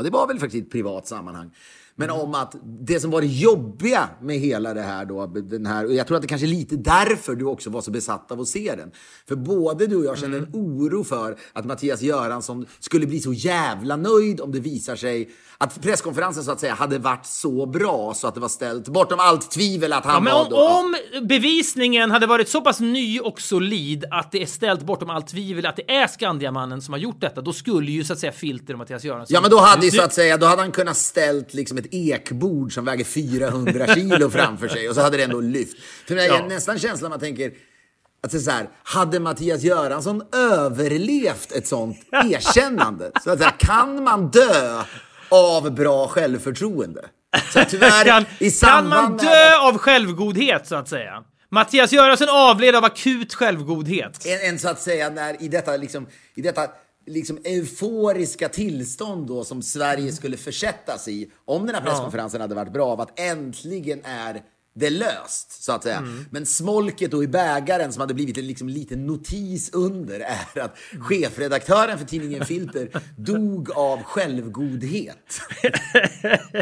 ja 0.00 0.04
det 0.04 0.10
var 0.10 0.26
väl 0.26 0.38
faktiskt 0.38 0.62
i 0.62 0.66
ett 0.66 0.72
privat 0.72 1.06
sammanhang, 1.06 1.50
men 2.00 2.10
Mm. 2.10 2.22
om 2.22 2.34
att 2.34 2.54
det 2.80 3.00
som 3.00 3.10
var 3.10 3.20
det 3.20 3.26
jobbiga 3.26 4.08
med 4.22 4.38
hela 4.38 4.74
det 4.74 4.82
här 4.82 5.04
då, 5.04 5.26
den 5.26 5.66
här, 5.66 5.84
och 5.86 5.92
jag 5.94 6.06
tror 6.06 6.16
att 6.16 6.22
det 6.22 6.28
kanske 6.28 6.46
är 6.46 6.48
lite 6.48 6.76
därför 6.76 7.34
du 7.34 7.44
också 7.44 7.70
var 7.70 7.80
så 7.80 7.90
besatt 7.90 8.30
av 8.32 8.40
att 8.40 8.48
se 8.48 8.74
den. 8.76 8.90
För 9.28 9.36
både 9.36 9.86
du 9.86 9.96
och 9.96 10.04
jag 10.04 10.18
känner 10.18 10.38
Mm. 10.38 10.50
en 10.54 10.60
oro 10.60 11.04
för 11.04 11.36
att 11.52 11.64
Mattias 11.64 12.02
Göransson 12.02 12.66
skulle 12.80 13.06
bli 13.06 13.20
så 13.20 13.32
jävla 13.32 13.96
nöjd 13.96 14.40
om 14.40 14.52
det 14.52 14.60
visar 14.60 14.96
sig 14.96 15.30
att 15.58 15.82
presskonferensen 15.82 16.44
så 16.44 16.50
att 16.50 16.60
säga 16.60 16.74
hade 16.74 16.98
varit 16.98 17.26
så 17.26 17.66
bra 17.66 18.14
så 18.14 18.26
att 18.26 18.34
det 18.34 18.40
var 18.40 18.48
ställt 18.48 18.88
bortom 18.88 19.20
allt 19.20 19.50
tvivel 19.50 19.92
att 19.92 20.04
han 20.04 20.14
Ja, 20.14 20.20
men 20.20 20.32
var 20.34 20.44
om, 20.44 20.48
då... 20.50 20.56
om 20.68 20.96
bevisningen 21.28 22.10
hade 22.10 22.26
varit 22.26 22.48
så 22.48 22.60
pass 22.60 22.80
ny 22.80 23.20
och 23.20 23.40
solid 23.40 24.04
att 24.10 24.32
det 24.32 24.42
är 24.42 24.46
ställt 24.46 24.82
bortom 24.82 25.10
allt 25.10 25.26
tvivel 25.28 25.66
att 25.66 25.76
det 25.76 25.90
är 25.94 26.06
Skandiamannen 26.06 26.82
som 26.82 26.92
har 26.94 26.98
gjort 26.98 27.20
detta, 27.20 27.40
då 27.40 27.52
skulle 27.52 27.90
ju 27.92 28.04
så 28.04 28.12
att 28.12 28.18
säga 28.18 28.32
Filter 28.32 28.72
och 28.74 28.78
Mattias 28.78 29.04
Göransson... 29.04 29.34
Ja 29.34 29.40
men 29.40 29.50
då 29.50 29.58
hade 29.58 29.84
ju 29.84 29.90
så 29.90 30.02
att 30.02 30.12
säga, 30.14 30.36
då 30.36 30.46
hade 30.46 30.62
han 30.62 30.72
kunnat 30.72 30.96
ställt 30.96 31.54
liksom 31.54 31.78
ett 31.78 31.89
ekbord 31.90 32.74
som 32.74 32.84
väger 32.84 33.04
400 33.04 33.94
kilo 33.94 34.30
framför 34.30 34.68
sig 34.68 34.88
och 34.88 34.94
så 34.94 35.00
hade 35.00 35.16
det 35.16 35.22
ändå 35.22 35.40
lyft. 35.40 35.76
För 36.08 36.14
mig 36.14 36.26
är 36.28 36.34
Ja. 36.34 36.46
nästan 36.46 36.78
känslan 36.78 37.10
man 37.10 37.20
tänker, 37.20 37.52
att 38.22 38.30
det 38.30 38.36
är 38.36 38.40
så 38.40 38.50
här, 38.50 38.68
hade 38.82 39.20
Mattias 39.20 39.62
Göransson 39.62 40.22
överlevt 40.32 41.52
ett 41.52 41.66
sånt 41.66 41.96
erkännande? 42.12 43.10
Så 43.24 43.30
att 43.30 43.38
säga, 43.38 43.50
kan 43.50 44.04
man 44.04 44.30
dö 44.30 44.82
av 45.28 45.74
bra 45.74 46.08
självförtroende? 46.08 47.04
Så 47.52 47.60
tyvärr, 47.68 48.04
kan, 48.04 48.24
i 48.38 48.50
kan 48.50 48.88
man 48.88 49.10
med 49.12 49.20
dö 49.20 49.56
av 49.58 49.78
självgodhet, 49.78 50.66
så 50.66 50.74
att 50.76 50.88
säga? 50.88 51.24
Mattias 51.52 51.92
Göransson 51.92 52.28
avled 52.30 52.74
av 52.76 52.84
akut 52.84 53.34
självgodhet. 53.34 54.26
en, 54.26 54.48
en 54.50 54.58
så 54.58 54.68
att 54.68 54.80
säga 54.80 55.10
när 55.10 55.42
i 55.42 55.48
detta 55.48 55.76
liksom, 55.76 56.06
i 56.34 56.42
detta 56.42 56.66
liksom 57.10 57.38
euforiska 57.44 58.48
tillstånd 58.48 59.26
då 59.26 59.44
som 59.44 59.62
Sverige 59.62 60.12
skulle 60.12 60.36
försättas 60.36 61.08
i 61.08 61.30
om 61.44 61.66
den 61.66 61.74
här 61.74 61.82
presskonferensen 61.82 62.40
hade 62.40 62.54
varit 62.54 62.72
bra 62.72 62.86
av 62.86 63.00
att 63.00 63.20
äntligen 63.20 64.00
är 64.04 64.42
det 64.74 64.90
löst, 64.90 65.62
så 65.64 65.72
att 65.72 65.82
säga. 65.82 66.02
Men 66.30 66.46
smolket 66.46 67.10
då 67.10 67.22
i 67.24 67.26
bägaren 67.28 67.92
som 67.92 68.00
hade 68.00 68.14
blivit 68.14 68.38
en 68.38 68.46
liksom 68.46 68.68
liten 68.68 69.06
notis 69.06 69.70
under 69.72 70.20
är 70.20 70.60
att 70.62 70.76
chefredaktören 71.00 71.98
för 71.98 72.04
tidningen 72.06 72.44
Filter 72.46 72.88
dog 73.16 73.70
av 73.70 74.02
självgodhet. 74.02 75.40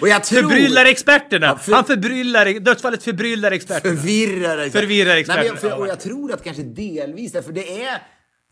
Och 0.00 0.08
jag 0.08 0.24
tror... 0.24 0.42
Förbryllar 0.42 0.86
experterna! 0.86 1.58
för- 1.58 1.72
Han 1.72 1.84
förbryllar, 1.84 2.60
dödsfallet 2.60 3.02
förbryllar 3.02 3.52
experterna. 3.52 3.96
Förvirrar 3.96 4.68
Förvirrar 4.68 5.10
Nej, 5.10 5.20
experterna. 5.20 5.44
men 5.44 5.46
jag, 5.46 5.58
för, 5.60 5.78
och 5.78 5.88
jag 5.88 6.00
tror 6.00 6.32
att 6.32 6.44
kanske 6.44 6.62
delvis, 6.62 7.32
därför 7.32 7.52
det 7.52 7.82
är... 7.84 8.02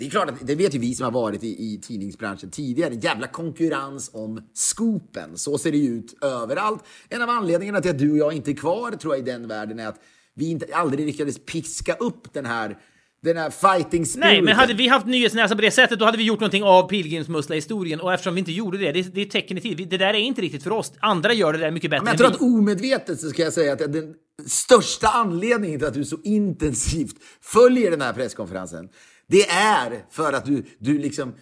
Det 0.02 0.06
är 0.06 0.10
klart 0.10 0.28
att 0.28 0.46
det 0.46 0.54
vet 0.54 0.74
ju 0.74 0.78
vi 0.78 0.94
som 0.94 1.04
har 1.04 1.12
varit 1.12 1.44
i, 1.44 1.46
i 1.48 1.80
tidningsbranschen 1.82 2.50
tidigare. 2.50 2.94
Jävla 2.94 3.26
konkurrens 3.26 4.10
om 4.12 4.40
scoopen. 4.54 5.38
Så 5.38 5.58
ser 5.58 5.72
det 5.72 5.78
ju 5.78 5.90
ut 5.90 6.22
överallt. 6.22 6.84
En 7.08 7.22
av 7.22 7.30
anledningarna 7.30 7.80
till 7.80 7.90
att 7.90 7.98
du 7.98 8.10
och 8.10 8.18
jag 8.18 8.32
inte 8.32 8.50
är 8.50 8.54
kvar 8.54 8.90
tror 8.90 9.14
jag 9.14 9.28
i 9.28 9.30
den 9.30 9.48
världen 9.48 9.78
är 9.78 9.86
att 9.86 10.00
vi 10.34 10.50
inte, 10.50 10.66
aldrig 10.72 11.06
lyckades 11.06 11.38
piska 11.38 11.94
upp 11.94 12.32
den 12.32 12.46
här, 12.46 12.78
den 13.22 13.36
här 13.36 13.50
fighting 13.50 14.06
spiriten. 14.06 14.30
Nej, 14.30 14.42
men 14.42 14.56
hade 14.56 14.74
vi 14.74 14.88
haft 14.88 15.06
nyhetsnäsa 15.06 15.54
på 15.54 15.62
det 15.62 15.70
sättet, 15.70 15.98
då 15.98 16.04
hade 16.04 16.18
vi 16.18 16.24
gjort 16.24 16.40
någonting 16.40 16.62
av 16.62 16.88
pilgrimsmussla-historien. 16.88 18.00
Och 18.00 18.12
eftersom 18.12 18.34
vi 18.34 18.38
inte 18.38 18.52
gjorde 18.52 18.78
det, 18.78 18.92
det, 18.92 19.02
det 19.02 19.20
är 19.20 19.26
tecken 19.26 19.58
i 19.58 19.60
tid. 19.60 19.88
Det 19.88 19.98
där 19.98 20.14
är 20.14 20.18
inte 20.18 20.42
riktigt 20.42 20.62
för 20.62 20.70
oss. 20.70 20.92
Andra 21.00 21.32
gör 21.32 21.52
det 21.52 21.58
där 21.58 21.70
mycket 21.70 21.90
bättre 21.90 22.04
Men 22.04 22.10
jag 22.10 22.18
tror 22.18 22.28
vi. 22.28 22.34
att 22.34 22.40
omedvetet 22.40 23.20
så 23.20 23.30
ska 23.30 23.42
jag 23.42 23.52
säga 23.52 23.72
att 23.72 23.78
den 23.78 24.14
största 24.46 25.08
anledningen 25.08 25.78
till 25.78 25.88
att 25.88 25.94
du 25.94 26.04
så 26.04 26.18
intensivt 26.24 27.16
följer 27.40 27.90
den 27.90 28.00
här 28.00 28.12
presskonferensen 28.12 28.88
det 29.26 29.48
är 29.50 30.04
för 30.10 30.32
att 30.32 30.44
du, 30.44 30.64
du 30.78 30.98
liksom 30.98 31.34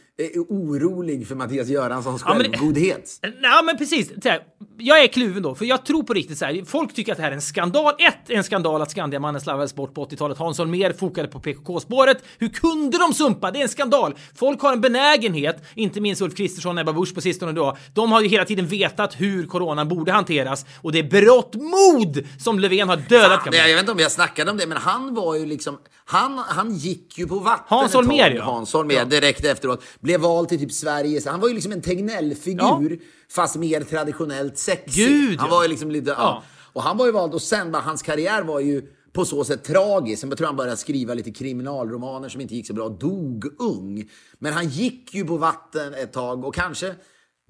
orolig 0.48 1.28
för 1.28 1.34
Mattias 1.34 1.68
Göranssons 1.68 2.22
Ja, 2.26 2.34
men 2.34 2.42
det- 2.42 2.58
självgodhet. 2.58 3.10
Ja, 3.42 3.62
men 3.64 3.78
precis. 3.78 4.12
Här, 4.24 4.40
jag 4.78 5.02
är 5.04 5.06
kluven 5.08 5.42
då, 5.42 5.54
för 5.54 5.64
jag 5.64 5.86
tror 5.86 6.02
på 6.02 6.12
riktigt 6.14 6.38
så 6.38 6.44
här. 6.44 6.64
Folk 6.66 6.94
tycker 6.94 7.12
att 7.12 7.18
det 7.18 7.22
här 7.24 7.30
är 7.30 7.34
en 7.34 7.42
skandal. 7.42 7.94
Ett, 7.98 8.30
en 8.30 8.44
skandal 8.44 8.82
att 8.82 8.90
Skandiamannen 8.90 9.40
slarvades 9.40 9.74
bort 9.74 9.94
på 9.94 10.04
80-talet. 10.04 10.38
Hans 10.38 10.58
Holmér 10.58 10.92
fokade 10.92 11.28
på 11.28 11.40
PKK-spåret. 11.40 12.18
Hur 12.38 12.48
kunde 12.48 12.98
de 12.98 13.14
sumpa? 13.14 13.50
Det 13.50 13.58
är 13.58 13.62
en 13.62 13.68
skandal. 13.68 14.14
Folk 14.36 14.60
har 14.60 14.72
en 14.72 14.80
benägenhet, 14.80 15.62
inte 15.74 16.00
minst 16.00 16.22
Ulf 16.22 16.34
Kristersson 16.36 16.76
och 16.78 16.80
Ebba 16.82 16.92
Busch 16.92 17.14
på 17.14 17.20
sistone 17.20 17.52
då. 17.52 17.76
De 17.94 18.12
har 18.12 18.20
ju 18.20 18.28
hela 18.28 18.44
tiden 18.44 18.66
vetat 18.66 19.14
hur 19.20 19.46
coronan 19.46 19.88
borde 19.88 20.12
hanteras 20.12 20.66
och 20.82 20.92
det 20.92 20.98
är 20.98 21.10
berått 21.10 21.54
mod 21.54 22.24
som 22.38 22.58
Löfven 22.58 22.88
har 22.88 22.96
dödat. 22.96 23.30
man 23.44 23.48
Nej, 23.50 23.60
jag 23.60 23.68
vet 23.68 23.80
inte 23.82 23.92
om 23.92 23.98
jag 23.98 24.12
snackade 24.12 24.50
om 24.50 24.56
det, 24.56 24.66
men 24.66 24.76
han 24.78 25.14
var 25.14 25.34
ju 25.34 25.46
liksom... 25.46 25.78
Han, 26.04 26.38
han 26.38 26.74
gick 26.74 27.18
ju 27.18 27.26
på 27.26 27.38
vatten 27.38 27.64
Hans 27.68 27.94
Holmér, 27.94 28.30
ja. 28.36 28.42
Hans 28.44 28.74
Holmér, 28.74 29.04
direkt 29.04 29.44
efteråt. 29.44 29.82
Blev 30.10 30.20
vald 30.20 30.48
till 30.48 30.58
typ 30.58 30.72
Sveriges... 30.72 31.26
Han 31.26 31.40
var 31.40 31.48
ju 31.48 31.54
liksom 31.54 31.72
en 31.72 31.82
Tegnell-figur, 31.82 33.00
fast 33.28 33.56
mer 33.56 33.80
traditionellt 33.80 34.58
sexig. 34.58 35.06
Gud, 35.06 35.38
han 35.38 35.48
ja. 35.48 35.56
var 35.56 35.62
ju 35.62 35.68
liksom 35.68 35.90
lite... 35.90 36.10
Ja. 36.10 36.16
Ja. 36.18 36.42
Och 36.72 36.82
han 36.82 36.96
var 36.96 37.06
ju 37.06 37.12
vald, 37.12 37.34
och 37.34 37.42
sen 37.42 37.72
bara, 37.72 37.82
hans 37.82 38.02
karriär 38.02 38.42
var 38.42 38.60
ju 38.60 38.82
på 39.12 39.24
så 39.24 39.44
sätt 39.44 39.64
tragisk. 39.64 40.24
Jag 40.24 40.36
tror 40.36 40.46
han 40.46 40.56
började 40.56 40.76
skriva 40.76 41.14
lite 41.14 41.30
kriminalromaner 41.30 42.28
som 42.28 42.40
inte 42.40 42.54
gick 42.54 42.66
så 42.66 42.74
bra. 42.74 42.88
Dog 42.88 43.44
ung. 43.58 44.10
Men 44.38 44.52
han 44.52 44.68
gick 44.68 45.14
ju 45.14 45.24
på 45.24 45.36
vatten 45.36 45.94
ett 45.94 46.12
tag 46.12 46.44
och 46.44 46.54
kanske 46.54 46.94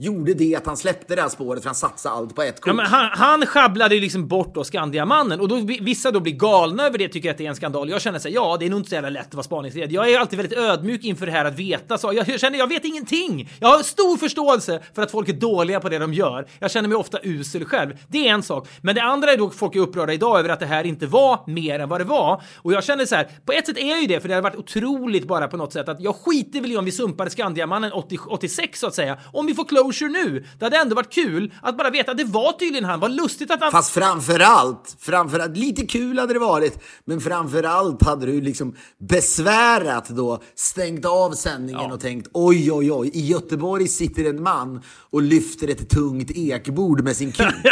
gjorde 0.01 0.35
det 0.35 0.57
att 0.57 0.67
han 0.67 0.77
släppte 0.77 1.15
det 1.15 1.23
här 1.23 1.29
spåret 1.29 1.63
för 1.63 1.69
han 1.69 1.75
satsade 1.75 2.15
allt 2.15 2.35
på 2.35 2.43
ett 2.43 2.61
kort. 2.61 2.69
Ja, 2.69 2.73
men 2.75 2.87
han, 2.87 3.11
han 3.13 3.47
sjabblade 3.47 3.95
ju 3.95 4.01
liksom 4.01 4.29
bort 4.29 4.55
då 4.55 4.65
Skandiamannen 4.65 5.41
och 5.41 5.49
då 5.49 5.57
vissa 5.81 6.11
då 6.11 6.21
blir 6.21 6.33
galna 6.33 6.87
över 6.87 6.99
det 6.99 7.09
tycker 7.09 7.31
att 7.31 7.39
det 7.39 7.45
är 7.45 7.49
en 7.49 7.57
skandal. 7.57 7.91
Jag 7.91 8.01
känner 8.01 8.19
såhär, 8.19 8.35
ja, 8.35 8.57
det 8.61 8.67
är 8.67 8.71
nog 8.71 8.79
inte 8.79 8.89
så 8.89 8.95
jävla 8.95 9.11
lätt 9.11 9.27
att 9.27 9.35
vara 9.35 9.43
spaningsledare. 9.43 9.95
Jag 9.95 10.11
är 10.11 10.19
alltid 10.19 10.37
väldigt 10.37 10.59
ödmjuk 10.59 11.05
inför 11.05 11.27
det 11.27 11.33
här 11.33 11.45
att 11.45 11.59
veta 11.59 11.99
så. 11.99 12.13
Jag 12.13 12.41
känner 12.41 12.59
jag 12.59 12.67
vet 12.67 12.85
ingenting. 12.85 13.51
Jag 13.61 13.69
har 13.69 13.83
stor 13.83 14.17
förståelse 14.17 14.81
för 14.95 15.03
att 15.03 15.11
folk 15.11 15.29
är 15.29 15.33
dåliga 15.33 15.81
på 15.81 15.89
det 15.89 15.99
de 15.99 16.15
gör. 16.15 16.47
Jag 16.59 16.71
känner 16.71 16.89
mig 16.89 16.97
ofta 16.99 17.19
usel 17.23 17.65
själv. 17.65 17.99
Det 18.09 18.29
är 18.29 18.33
en 18.33 18.43
sak. 18.43 18.69
Men 18.81 18.95
det 18.95 19.03
andra 19.03 19.33
är 19.33 19.37
då 19.37 19.51
folk 19.51 19.77
är 19.77 19.81
upprörda 19.81 20.13
idag 20.13 20.39
över 20.39 20.49
att 20.49 20.61
det 20.61 20.67
här 20.67 20.85
inte 20.85 21.07
var 21.07 21.45
mer 21.47 21.79
än 21.79 21.89
vad 21.89 22.01
det 22.01 22.05
var. 22.05 22.43
Och 22.57 22.73
jag 22.73 22.85
känner 22.85 23.07
så 23.07 23.15
här, 23.15 23.29
på 23.45 23.53
ett 23.53 23.67
sätt 23.67 23.79
är 23.79 23.89
jag 23.89 24.01
ju 24.01 24.07
det, 24.07 24.21
för 24.21 24.29
det 24.29 24.35
har 24.35 24.43
varit 24.43 24.57
otroligt 24.57 25.29
bara 25.29 25.49
på 25.49 25.57
något 25.57 25.73
sätt 25.73 25.89
att 25.89 26.01
jag 26.01 26.17
skiter 26.17 26.61
väl 26.61 26.73
i 26.73 26.77
om 26.77 26.85
vi 26.85 26.93
sumpade 26.93 27.31
Skandiamannen 27.31 27.93
80, 27.93 28.19
86 28.29 28.81
så 28.81 28.87
att 28.87 28.95
säga. 28.95 29.19
Om 29.33 29.47
vi 29.47 29.55
får 29.55 29.65
closure 29.91 30.09
nu. 30.11 30.45
Det 30.59 30.65
hade 30.65 30.77
ändå 30.77 30.95
varit 30.95 31.13
kul 31.13 31.53
att 31.63 31.79
bara 31.79 31.91
veta 31.91 32.11
att 32.11 32.19
det 32.19 32.25
var 32.25 32.53
tydligen 32.53 32.85
han. 32.85 33.01
Vad 33.01 33.11
lustigt 33.11 33.51
att 33.51 33.61
han... 33.61 33.73
Fast 33.73 33.91
framförallt, 33.91 34.97
framförallt, 35.01 35.57
lite 35.57 35.87
kul 35.87 36.19
hade 36.19 36.33
det 36.33 36.39
varit, 36.39 36.79
men 37.05 37.21
framförallt 37.21 38.03
hade 38.05 38.27
du 38.27 38.41
liksom 38.41 38.77
besvärat 38.99 40.09
då, 40.09 40.43
stängt 40.55 41.05
av 41.05 41.33
sändningen 41.33 41.83
Ja. 41.89 41.93
och 41.95 42.01
tänkt 42.01 42.29
oj, 42.33 42.73
oj, 42.73 42.93
oj, 42.93 43.11
i 43.15 43.27
Göteborg 43.27 43.89
sitter 43.89 44.25
en 44.25 44.43
man 44.43 44.83
och 45.11 45.23
lyfter 45.23 45.69
ett 45.69 45.91
tungt 45.91 46.31
ekbord 46.31 47.05
med 47.05 47.17
sin 47.17 47.33
kuk. 47.33 47.55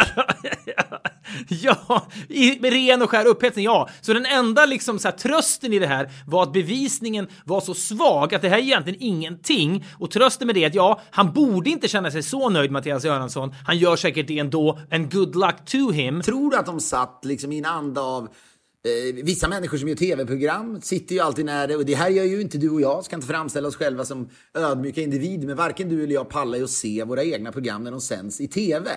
Ja, 1.49 2.07
i 2.29 2.61
med 2.61 2.73
ren 2.73 3.03
och 3.03 3.11
skär 3.11 3.27
upphetsning, 3.27 3.65
ja. 3.65 3.89
Så 4.01 4.13
den 4.13 4.27
enda 4.27 4.67
liksom 4.67 4.99
så 4.99 5.09
här, 5.09 5.17
trösten 5.17 5.73
i 5.73 5.79
det 5.79 5.87
här 5.87 6.11
var 6.27 6.43
att 6.43 6.53
bevisningen 6.53 7.29
var 7.45 7.61
så 7.61 7.75
svag 7.75 8.35
att 8.35 8.43
det 8.43 8.49
här 8.49 8.59
är 8.59 8.63
egentligen 8.63 9.03
ingenting. 9.03 9.85
Och 9.99 10.11
trösten 10.11 10.47
med 10.47 10.55
det 10.55 10.65
är 10.65 10.67
att 10.67 10.75
ja, 10.75 11.01
han 11.11 11.33
borde 11.33 11.71
inte 11.71 11.89
känna 11.89 12.11
sig 12.11 12.23
så 12.23 12.49
nöjd, 12.51 12.71
Mattias 12.71 13.05
Göransson. 13.05 13.55
Han 13.67 13.79
gör 13.79 13.97
säkert 13.97 14.29
det 14.29 14.39
ändå. 14.39 14.79
And 14.91 15.13
good 15.13 15.37
luck 15.37 15.65
to 15.65 15.91
him. 15.91 16.23
Tror 16.23 16.51
du 16.51 16.57
att 16.57 16.67
de 16.67 16.81
satt 16.81 17.21
liksom 17.25 17.53
i 17.53 17.59
en 17.59 17.65
anda 17.65 18.01
av 18.01 18.25
eh, 18.25 19.25
vissa 19.25 19.49
människor 19.49 19.79
som 19.79 19.89
gör 19.89 19.97
tv-program 19.97 20.81
sitter 20.81 21.15
ju 21.15 21.21
alltid 21.21 21.45
nära 21.45 21.67
det, 21.67 21.77
och 21.77 21.85
det 21.85 21.95
här 21.95 22.11
gör 22.11 22.25
ju 22.25 22.41
inte 22.41 22.59
du 22.59 22.71
och 22.71 22.81
jag, 22.81 23.05
ska 23.05 23.17
inte 23.17 23.29
framställa 23.29 23.69
oss 23.69 23.77
själva 23.77 24.05
som 24.05 24.29
ödmjuka 24.55 25.01
individer, 25.01 25.47
men 25.47 25.57
varken 25.57 25.89
du 25.89 26.05
eller 26.05 26.15
jag 26.15 26.29
pallar 26.29 26.59
ju 26.59 26.65
att 26.65 26.71
se 26.71 27.05
våra 27.05 27.25
egna 27.25 27.53
program 27.53 27.85
när 27.85 27.91
de 27.91 28.01
sänds 28.01 28.41
i 28.41 28.49
tv. 28.49 28.91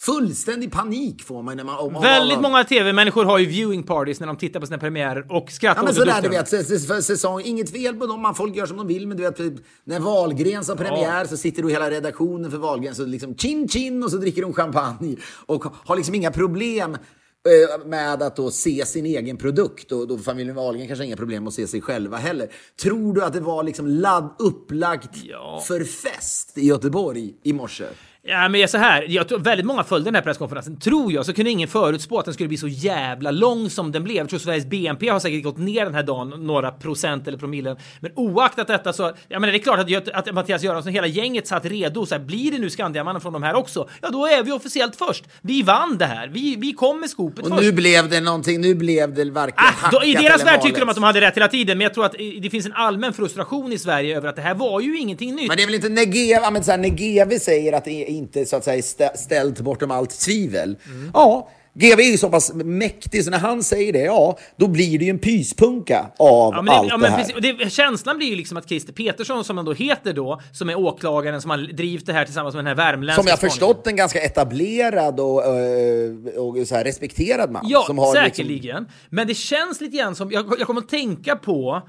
Fullständig 0.00 0.72
panik 0.72 1.22
får 1.24 1.42
man 1.42 1.56
när 1.56 1.64
man... 1.64 1.78
Om, 1.78 1.96
om- 1.96 2.02
Väldigt 2.02 2.40
många 2.40 2.64
tv-människor 2.64 3.24
har 3.24 3.38
ju 3.38 3.46
viewing 3.46 3.82
parties 3.82 4.20
när 4.20 4.26
de 4.26 4.36
tittar 4.36 4.60
på 4.60 4.66
sina 4.66 4.78
premiärer 4.78 5.26
och 5.32 5.50
skrattar 5.50 5.80
Ja 5.80 5.84
men 5.84 5.94
sådär 5.94 6.22
du 6.22 6.28
vet, 6.28 7.04
säsong, 7.04 7.42
inget 7.44 7.70
fel 7.70 7.94
på 7.96 8.06
dem, 8.06 8.22
man, 8.22 8.34
folk 8.34 8.56
gör 8.56 8.66
som 8.66 8.76
de 8.76 8.86
vill 8.86 9.06
men 9.08 9.16
du 9.16 9.22
vet 9.22 9.38
när 9.84 10.00
Wahlgrens 10.00 10.68
har 10.68 10.76
premiär 10.76 11.24
så 11.24 11.36
sitter 11.36 11.62
du 11.62 11.70
hela 11.70 11.90
redaktionen 11.90 12.50
för 12.50 12.58
Wahlgrens 12.58 12.98
och 12.98 13.08
liksom 13.08 13.34
chin 13.34 13.68
chin 13.68 14.02
och 14.04 14.10
så 14.10 14.16
dricker 14.16 14.42
de 14.42 14.52
champagne 14.52 15.16
och 15.46 15.64
har 15.84 15.96
liksom 15.96 16.14
inga 16.14 16.30
problem 16.30 16.94
eh, 16.94 17.86
med 17.86 18.22
att 18.22 18.36
då 18.36 18.50
se 18.50 18.86
sin 18.86 19.06
egen 19.06 19.36
produkt 19.36 19.92
och 19.92 20.08
då 20.08 20.18
familjen 20.18 20.56
Wahlgren 20.56 20.86
kanske 20.86 21.04
inga 21.04 21.16
problem 21.16 21.46
att 21.46 21.54
se 21.54 21.66
sig 21.66 21.80
själva 21.80 22.16
heller. 22.16 22.48
Tror 22.82 23.14
du 23.14 23.24
att 23.24 23.32
det 23.32 23.40
var 23.40 23.62
liksom 23.62 23.86
ladd, 23.86 24.34
upplagt 24.38 25.10
Ja. 25.24 25.62
för 25.68 25.84
fest 25.84 26.58
i 26.58 26.66
Göteborg 26.66 27.34
i 27.42 27.52
morse? 27.52 27.84
Ja, 28.28 28.48
men 28.48 28.68
så 28.68 28.78
här. 28.78 29.06
Jag 29.08 29.28
tror 29.28 29.38
väldigt 29.38 29.66
många 29.66 29.84
följde 29.84 30.08
den 30.08 30.14
här 30.14 30.22
presskonferensen, 30.22 30.76
tror 30.76 31.12
jag. 31.12 31.26
Så 31.26 31.32
kunde 31.32 31.50
ingen 31.50 31.68
förutspå 31.68 32.18
att 32.18 32.24
den 32.24 32.34
skulle 32.34 32.48
bli 32.48 32.56
så 32.56 32.68
jävla 32.68 33.30
lång 33.30 33.70
som 33.70 33.92
den 33.92 34.04
blev. 34.04 34.16
Jag 34.16 34.28
tror 34.28 34.38
Sveriges 34.38 34.66
BNP 34.66 35.08
har 35.08 35.20
säkert 35.20 35.44
gått 35.44 35.58
ner 35.58 35.84
den 35.84 35.94
här 35.94 36.02
dagen 36.02 36.28
några 36.46 36.70
procent 36.70 37.28
eller 37.28 37.38
promillen. 37.38 37.76
Men 38.00 38.12
oaktat 38.14 38.66
detta 38.66 38.92
så, 38.92 39.12
jag 39.28 39.40
menar 39.40 39.52
det 39.52 39.58
är 39.58 39.62
klart 39.62 40.08
att, 40.14 40.28
att 40.28 40.34
Mattias 40.34 40.62
Göransson 40.62 40.90
och 40.90 40.94
hela 40.94 41.06
gänget 41.06 41.46
satt 41.46 41.64
redo. 41.64 42.06
Så 42.06 42.14
här, 42.14 42.22
blir 42.22 42.50
det 42.52 42.58
nu 42.58 42.70
Skandiamannen 42.70 43.20
från 43.20 43.32
de 43.32 43.42
här 43.42 43.54
också? 43.54 43.88
Ja, 44.02 44.08
då 44.10 44.26
är 44.26 44.42
vi 44.42 44.52
officiellt 44.52 44.96
först. 44.96 45.24
Vi 45.40 45.62
vann 45.62 45.98
det 45.98 46.06
här. 46.06 46.28
Vi, 46.28 46.56
vi 46.56 46.72
kom 46.72 47.00
med 47.00 47.10
skopet 47.10 47.44
Och 47.44 47.48
först. 47.50 47.62
nu 47.62 47.72
blev 47.72 48.08
det 48.08 48.20
någonting, 48.20 48.60
nu 48.60 48.74
blev 48.74 49.14
det 49.14 49.30
varken 49.30 49.54
Ah, 49.56 49.90
då, 49.92 50.04
I 50.04 50.14
deras 50.14 50.44
värld 50.44 50.62
tycker 50.62 50.80
de 50.80 50.88
att 50.88 50.94
de 50.94 51.04
hade 51.04 51.20
rätt 51.20 51.36
hela 51.36 51.48
tiden, 51.48 51.78
men 51.78 51.82
jag 51.84 51.94
tror 51.94 52.04
att 52.04 52.14
det 52.40 52.50
finns 52.50 52.66
en 52.66 52.72
allmän 52.72 53.12
frustration 53.12 53.72
i 53.72 53.78
Sverige 53.78 54.16
över 54.16 54.28
att 54.28 54.36
det 54.36 54.42
här 54.42 54.54
var 54.54 54.80
ju 54.80 54.98
ingenting 54.98 55.34
nytt. 55.34 55.48
Men 55.48 55.56
det 55.56 55.62
är 55.62 55.66
väl 55.66 55.74
inte 55.74 56.04
GV, 56.04 56.16
ja, 56.42 56.50
men 56.50 56.64
så 56.64 56.70
här, 56.70 56.78
GV 56.88 57.38
säger 57.38 57.72
att 57.72 57.84
det 57.84 58.10
är 58.10 58.15
inte 58.16 58.46
så 58.46 58.56
att 58.56 58.64
säga 58.64 58.80
stä- 58.80 59.16
ställt 59.16 59.60
bortom 59.60 59.90
allt 59.90 60.20
tvivel. 60.20 60.76
Mm. 60.86 61.10
Ja, 61.14 61.48
GV 61.78 62.00
är 62.00 62.10
ju 62.10 62.18
så 62.18 62.28
pass 62.30 62.52
mäktig 62.54 63.24
så 63.24 63.30
när 63.30 63.38
han 63.38 63.62
säger 63.62 63.92
det, 63.92 63.98
ja, 64.00 64.38
då 64.56 64.66
blir 64.68 64.98
det 64.98 65.04
ju 65.04 65.10
en 65.10 65.18
pyspunka 65.18 66.06
av 66.18 66.54
Ja, 66.54 66.62
det, 66.62 66.70
allt 66.70 66.88
ja, 66.90 66.96
det 66.96 67.08
här. 67.08 67.18
precis, 67.18 67.58
det, 67.60 67.70
känslan 67.72 68.16
blir 68.18 68.28
ju 68.28 68.36
liksom 68.36 68.56
att 68.56 68.68
Christer 68.68 68.92
Petersson, 68.92 69.44
som 69.44 69.56
han 69.56 69.66
då 69.66 69.72
heter 69.72 70.12
då, 70.12 70.40
som 70.52 70.70
är 70.70 70.78
åklagaren 70.78 71.42
som 71.42 71.50
har 71.50 71.58
drivit 71.58 72.06
det 72.06 72.12
här 72.12 72.24
tillsammans 72.24 72.54
med 72.54 72.64
den 72.64 72.78
här 72.78 72.84
värmländska 72.92 73.22
Som 73.22 73.28
jag 73.28 73.38
spaningen. 73.38 73.50
förstått 73.52 73.86
en 73.86 73.96
ganska 73.96 74.20
etablerad 74.20 75.20
och, 75.20 75.44
eh, 75.44 76.10
och 76.42 76.66
så 76.68 76.74
här 76.74 76.84
respekterad 76.84 77.50
man. 77.50 77.64
Ja, 77.68 77.82
som 77.86 77.98
har 77.98 78.06
liksom- 78.24 78.24
säkerligen. 78.44 78.86
Men 79.10 79.26
det 79.26 79.34
känns 79.34 79.80
lite 79.80 79.96
grann 79.96 80.14
som, 80.16 80.30
jag, 80.30 80.54
jag 80.58 80.66
kommer 80.66 80.80
att 80.80 80.88
tänka 80.88 81.36
på 81.36 81.82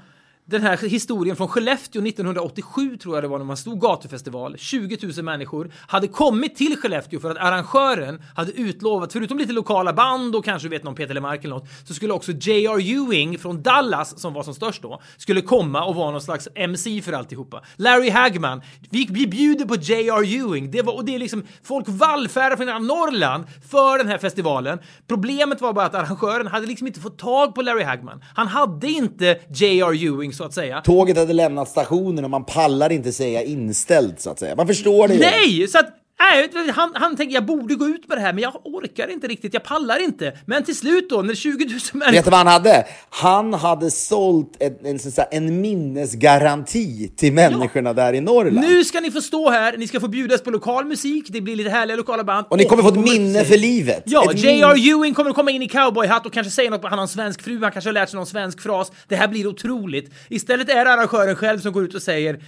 den 0.50 0.62
här 0.62 0.76
historien 0.76 1.36
från 1.36 1.48
Skellefteå 1.48 2.06
1987 2.06 2.96
tror 2.96 3.16
jag 3.16 3.24
det 3.24 3.28
var 3.28 3.38
när 3.38 3.44
man 3.44 3.56
stod 3.56 3.80
gatufestival. 3.80 4.54
20 4.58 4.98
000 5.16 5.24
människor 5.24 5.70
hade 5.86 6.08
kommit 6.08 6.56
till 6.56 6.76
Skellefteå 6.76 7.20
för 7.20 7.30
att 7.30 7.36
arrangören 7.36 8.22
hade 8.36 8.52
utlovat, 8.52 9.12
förutom 9.12 9.38
lite 9.38 9.52
lokala 9.52 9.92
band 9.92 10.36
och 10.36 10.44
kanske 10.44 10.68
vet 10.68 10.84
någon 10.84 10.94
Peter 10.94 11.14
Lemark 11.14 11.44
eller 11.44 11.54
något, 11.54 11.68
så 11.84 11.94
skulle 11.94 12.12
också 12.12 12.32
J.R. 12.32 12.78
Ewing 12.80 13.38
från 13.38 13.62
Dallas, 13.62 14.20
som 14.20 14.32
var 14.32 14.42
som 14.42 14.54
störst 14.54 14.82
då, 14.82 15.00
skulle 15.16 15.40
komma 15.40 15.84
och 15.84 15.94
vara 15.94 16.10
någon 16.10 16.20
slags 16.20 16.48
MC 16.54 17.02
för 17.02 17.12
alltihopa. 17.12 17.62
Larry 17.76 18.10
Hagman, 18.10 18.62
vi, 18.90 19.06
vi 19.10 19.26
bjuder 19.26 19.64
på 19.64 19.74
J.R. 19.74 20.24
Ewing. 20.24 20.70
Det 20.70 20.82
var, 20.82 20.94
och 20.94 21.04
det 21.04 21.14
är 21.14 21.18
liksom, 21.18 21.42
folk 21.62 21.84
vallfärdar 21.88 22.56
från 22.56 22.68
hela 22.68 22.78
Norrland 22.78 23.44
för 23.70 23.98
den 23.98 24.08
här 24.08 24.18
festivalen. 24.18 24.78
Problemet 25.06 25.60
var 25.60 25.72
bara 25.72 25.86
att 25.86 25.94
arrangören 25.94 26.46
hade 26.46 26.66
liksom 26.66 26.86
inte 26.86 27.00
fått 27.00 27.18
tag 27.18 27.54
på 27.54 27.62
Larry 27.62 27.82
Hagman. 27.82 28.24
Han 28.34 28.46
hade 28.46 28.88
inte 28.88 29.40
J.R. 29.48 30.04
Ewing 30.04 30.37
så 30.38 30.44
att 30.44 30.54
säga. 30.54 30.80
Tåget 30.80 31.16
hade 31.16 31.32
lämnat 31.32 31.68
stationen 31.68 32.24
och 32.24 32.30
man 32.30 32.44
pallar 32.44 32.92
inte 32.92 33.12
säga 33.12 33.42
inställt 33.42 34.20
så 34.20 34.30
att 34.30 34.38
säga. 34.38 34.56
Man 34.56 34.66
förstår 34.66 35.08
det 35.08 35.14
ju. 35.14 35.20
Nej! 35.20 35.68
Så 35.68 35.78
att 35.78 35.88
Nej, 36.20 36.50
han, 36.74 36.92
han 36.94 37.16
tänkte 37.16 37.34
jag 37.34 37.44
borde 37.44 37.74
gå 37.74 37.86
ut 37.86 38.08
med 38.08 38.18
det 38.18 38.22
här, 38.22 38.32
men 38.32 38.42
jag 38.42 38.60
orkar 38.64 39.08
inte 39.08 39.26
riktigt. 39.26 39.54
Jag 39.54 39.62
pallar 39.62 40.04
inte. 40.04 40.32
Men 40.46 40.64
till 40.64 40.76
slut 40.76 41.10
då, 41.10 41.22
när 41.22 41.34
20 41.34 41.64
000 41.64 41.80
människor... 41.92 42.12
Vet 42.12 42.24
du 42.24 42.30
vad 42.30 42.38
han 42.38 42.46
hade? 42.46 42.86
Han 43.10 43.54
hade 43.54 43.90
sålt 43.90 44.56
en, 44.60 44.86
en, 44.86 44.98
en 45.30 45.60
minnesgaranti 45.60 47.08
till 47.16 47.32
människorna 47.32 47.92
där 47.92 48.12
i 48.12 48.20
Norrland. 48.20 48.66
Nu 48.68 48.84
ska 48.84 49.00
ni 49.00 49.10
få 49.10 49.20
stå 49.20 49.50
här, 49.50 49.76
ni 49.76 49.88
ska 49.88 50.00
få 50.00 50.08
bjudas 50.08 50.42
på 50.42 50.50
lokal 50.50 50.84
musik, 50.84 51.26
det 51.28 51.40
blir 51.40 51.56
lite 51.56 51.70
härliga 51.70 51.96
lokala 51.96 52.24
band. 52.24 52.46
Och 52.50 52.58
ni 52.58 52.64
kommer 52.64 52.82
få 52.82 52.88
ett 52.88 53.12
minne 53.12 53.44
för 53.44 53.56
livet. 53.56 54.02
Ja, 54.06 54.32
J.R. 54.34 54.74
Ewing 54.76 55.14
kommer 55.14 55.30
att 55.30 55.36
komma 55.36 55.50
in 55.50 55.62
i 55.62 55.68
cowboyhatt 55.68 56.26
och 56.26 56.32
kanske 56.32 56.50
säga 56.50 56.70
något, 56.70 56.82
han 56.82 56.92
har 56.92 57.02
en 57.02 57.08
svensk 57.08 57.42
fru, 57.42 57.62
han 57.62 57.72
kanske 57.72 57.88
har 57.88 57.92
lärt 57.92 58.08
sig 58.08 58.16
någon 58.16 58.26
svensk 58.26 58.60
fras. 58.60 58.92
Det 59.08 59.16
här 59.16 59.28
blir 59.28 59.46
otroligt. 59.46 60.12
Istället 60.28 60.68
är 60.68 60.84
det 60.84 60.92
arrangören 60.92 61.36
själv 61.36 61.58
som 61.58 61.72
går 61.72 61.84
ut 61.84 61.94
och 61.94 62.02
säger 62.02 62.44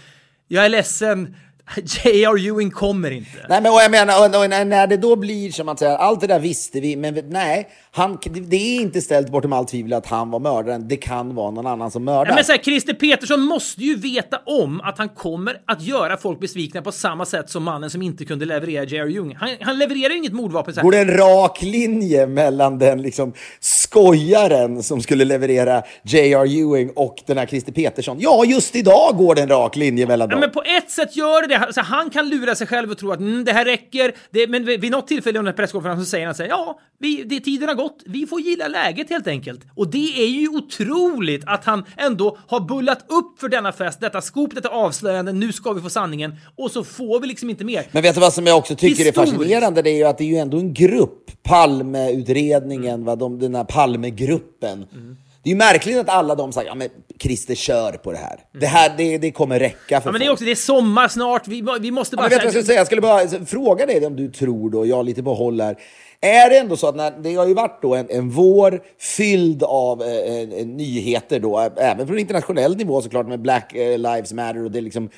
Jag 0.48 0.64
är 0.64 0.68
ledsen, 0.68 1.34
J.R. 2.04 2.46
Ewing 2.48 2.70
kommer 2.70 3.10
inte. 3.10 3.30
Nej, 3.48 3.60
men 3.62 3.72
och 3.72 3.80
jag 3.80 3.90
menar, 3.90 4.18
och, 4.18 4.42
och, 4.42 4.50
när- 4.50 4.86
det 4.86 4.96
då 4.96 5.16
blir 5.16 5.50
som 5.52 5.68
att 5.68 5.78
säga, 5.78 5.96
allt 5.96 6.20
det 6.20 6.26
där 6.26 6.38
visste 6.40 6.80
vi, 6.80 6.96
men 6.96 7.14
nej, 7.28 7.68
han, 7.92 8.18
det 8.32 8.56
är 8.56 8.80
inte 8.80 9.00
ställt 9.00 9.28
bortom 9.30 9.52
allt 9.52 9.68
tvivel 9.68 9.92
att 9.92 10.06
han 10.06 10.30
var 10.30 10.38
mördaren. 10.40 10.88
Det 10.88 10.96
kan 10.96 11.34
vara 11.34 11.50
någon 11.50 11.66
annan 11.66 11.90
som 11.90 12.04
mördar. 12.04 12.26
Ja, 12.26 12.34
men 12.34 12.44
så 12.44 12.52
här, 12.52 12.58
Christer 12.58 12.94
Petersson 12.94 13.40
måste 13.40 13.80
ju 13.80 13.96
veta 13.96 14.40
om 14.46 14.80
att 14.80 14.98
han 14.98 15.08
kommer 15.08 15.56
att 15.66 15.82
göra 15.82 16.16
folk 16.16 16.40
besvikna 16.40 16.82
på 16.82 16.92
samma 16.92 17.24
sätt 17.24 17.50
som 17.50 17.62
mannen 17.62 17.90
som 17.90 18.02
inte 18.02 18.24
kunde 18.24 18.44
leverera 18.44 18.84
J.R. 18.84 19.06
Ewing. 19.06 19.36
Han, 19.40 19.48
han 19.60 19.78
levererar 19.78 20.10
ju 20.10 20.16
inget 20.18 20.32
mordvapen. 20.32 20.74
Så 20.74 20.80
här. 20.80 20.84
Går 20.84 20.92
det 20.92 20.98
en 20.98 21.10
rak 21.16 21.62
linje 21.62 22.26
mellan 22.26 22.78
den 22.78 23.02
liksom 23.02 23.32
skojaren 23.60 24.82
som 24.82 25.00
skulle 25.00 25.24
leverera 25.24 25.82
J.R. 26.02 26.44
Ewing 26.46 26.90
och 26.96 27.16
den 27.26 27.38
här 27.38 27.46
Christer 27.46 27.72
Petersson? 27.72 28.16
Ja, 28.20 28.44
just 28.44 28.76
idag 28.76 29.16
går 29.16 29.34
det 29.34 29.42
en 29.42 29.48
rak 29.48 29.76
linje 29.76 30.06
mellan 30.06 30.28
Ja, 30.28 30.34
dem. 30.34 30.40
men 30.40 30.50
på 30.50 30.62
ett 30.62 30.90
sätt 30.90 31.16
gör 31.16 31.42
det 31.42 31.48
det. 31.48 31.59
Alltså, 31.66 31.80
han 31.80 32.11
kan 32.11 32.28
lura 32.28 32.54
sig 32.54 32.66
själv 32.66 32.90
och 32.90 32.98
tro 32.98 33.12
att 33.12 33.20
mm, 33.20 33.44
det 33.44 33.52
här 33.52 33.64
räcker. 33.64 34.14
Det, 34.30 34.46
men 34.46 34.64
vid, 34.64 34.80
vid 34.80 34.90
något 34.90 35.06
tillfälle 35.06 35.38
under 35.38 35.52
presskonferensen 35.52 36.04
så 36.04 36.11
säger 36.11 36.26
han 36.26 36.34
så 36.34 36.42
här, 36.42 36.50
ja, 36.50 36.80
vi, 36.98 37.22
det, 37.24 37.40
tiden 37.40 37.68
har 37.68 37.76
gått. 37.76 38.02
Vi 38.06 38.26
får 38.26 38.40
gilla 38.40 38.68
läget 38.68 39.11
helt 39.11 39.26
enkelt. 39.26 39.61
Och 39.74 39.90
det 39.90 40.22
är 40.22 40.26
ju 40.26 40.48
otroligt 40.48 41.42
att 41.46 41.64
han 41.64 41.84
ändå 41.96 42.38
har 42.46 42.61
bullat 42.61 43.04
upp 43.08 43.40
för 43.40 43.48
denna 43.48 43.72
fest, 43.72 44.00
detta 44.00 44.20
skop, 44.20 44.54
detta 44.54 44.68
avslöjande. 44.68 45.32
Nu 45.32 45.52
ska 45.52 45.72
vi 45.72 45.80
få 45.80 45.90
sanningen. 45.90 46.36
Och 46.56 46.70
så 46.70 46.84
får 46.84 47.20
vi 47.20 47.26
liksom 47.26 47.50
inte 47.50 47.64
mer. 47.64 47.86
Men 47.92 48.02
vet 48.02 48.14
du 48.14 48.20
vad 48.20 48.32
som 48.32 48.46
jag 48.46 48.58
också 48.58 48.76
tycker 48.76 49.04
Historiskt. 49.04 49.18
är 49.18 49.38
fascinerande? 49.38 49.82
Det 49.82 49.90
är 49.90 49.96
ju 49.96 50.04
att 50.04 50.18
det 50.18 50.24
är 50.24 50.28
ju 50.28 50.36
ändå 50.36 50.58
en 50.58 50.74
grupp, 50.74 51.30
Palmeutredningen, 51.42 53.04
va, 53.04 53.16
de, 53.16 53.38
den 53.38 53.54
här 53.54 53.64
Palmegruppen. 53.64 54.86
Det 55.43 55.51
är 55.51 55.53
ju 55.53 55.59
märkligt 55.59 55.99
att 55.99 56.09
alla 56.09 56.34
de 56.34 56.53
säger, 56.53 56.68
ja 56.68 56.74
men 56.74 56.88
Christer 57.20 57.55
kör 57.55 57.93
på 57.93 58.12
det 58.12 58.18
här. 58.18 58.41
Det 58.53 58.66
här, 58.66 58.95
det, 58.97 59.18
det 59.18 59.30
kommer 59.30 59.59
räcka 59.59 60.01
för 60.01 60.09
Ja, 60.09 60.12
men 60.12 60.20
det 60.20 60.26
är 60.26 60.32
också, 60.32 60.45
det 60.45 60.51
är 60.51 60.55
sommar 60.55 61.09
snart. 61.09 61.49
Vi, 61.49 61.64
vi 61.80 61.91
måste 61.91 62.16
Ja, 62.16 62.16
bara... 62.16 62.22
men 62.22 62.30
vet 62.30 62.41
du 62.41 62.45
vad 62.45 62.45
jag 62.45 62.53
skulle 62.53 62.64
säga? 62.64 62.78
Jag 62.78 62.86
skulle 62.86 63.01
bara 63.01 63.47
fråga 63.47 63.86
dig 63.86 64.07
om 64.07 64.16
du 64.16 64.30
tror 64.30 64.70
då, 64.70 64.86
jag 64.86 65.05
lite 65.07 65.22
på 65.22 65.34
håll 65.34 65.61
här. 65.61 65.76
Är 66.20 66.51
det 66.51 66.59
ändå 66.59 66.76
så 66.76 66.88
att 66.88 66.97
när, 66.97 67.11
det 67.11 67.34
har 67.34 67.47
ju 67.47 67.55
varit 67.55 67.82
då 67.82 67.95
en, 67.95 68.07
en 68.11 68.30
vår 68.30 68.82
fylld 68.99 69.62
av 69.62 70.03
eh, 70.03 70.66
nyheter 70.66 71.41
då, 71.41 71.70
även 71.76 72.07
från 72.07 72.18
internationell 72.18 72.76
nivå 72.76 73.03
såklart 73.03 73.26
med 73.26 73.41
Black 73.41 73.74
eh, 73.74 73.99
Lives 73.99 74.32
Matter 74.32 74.64
och 74.64 74.70
det 74.70 74.80
liksom 74.80 75.11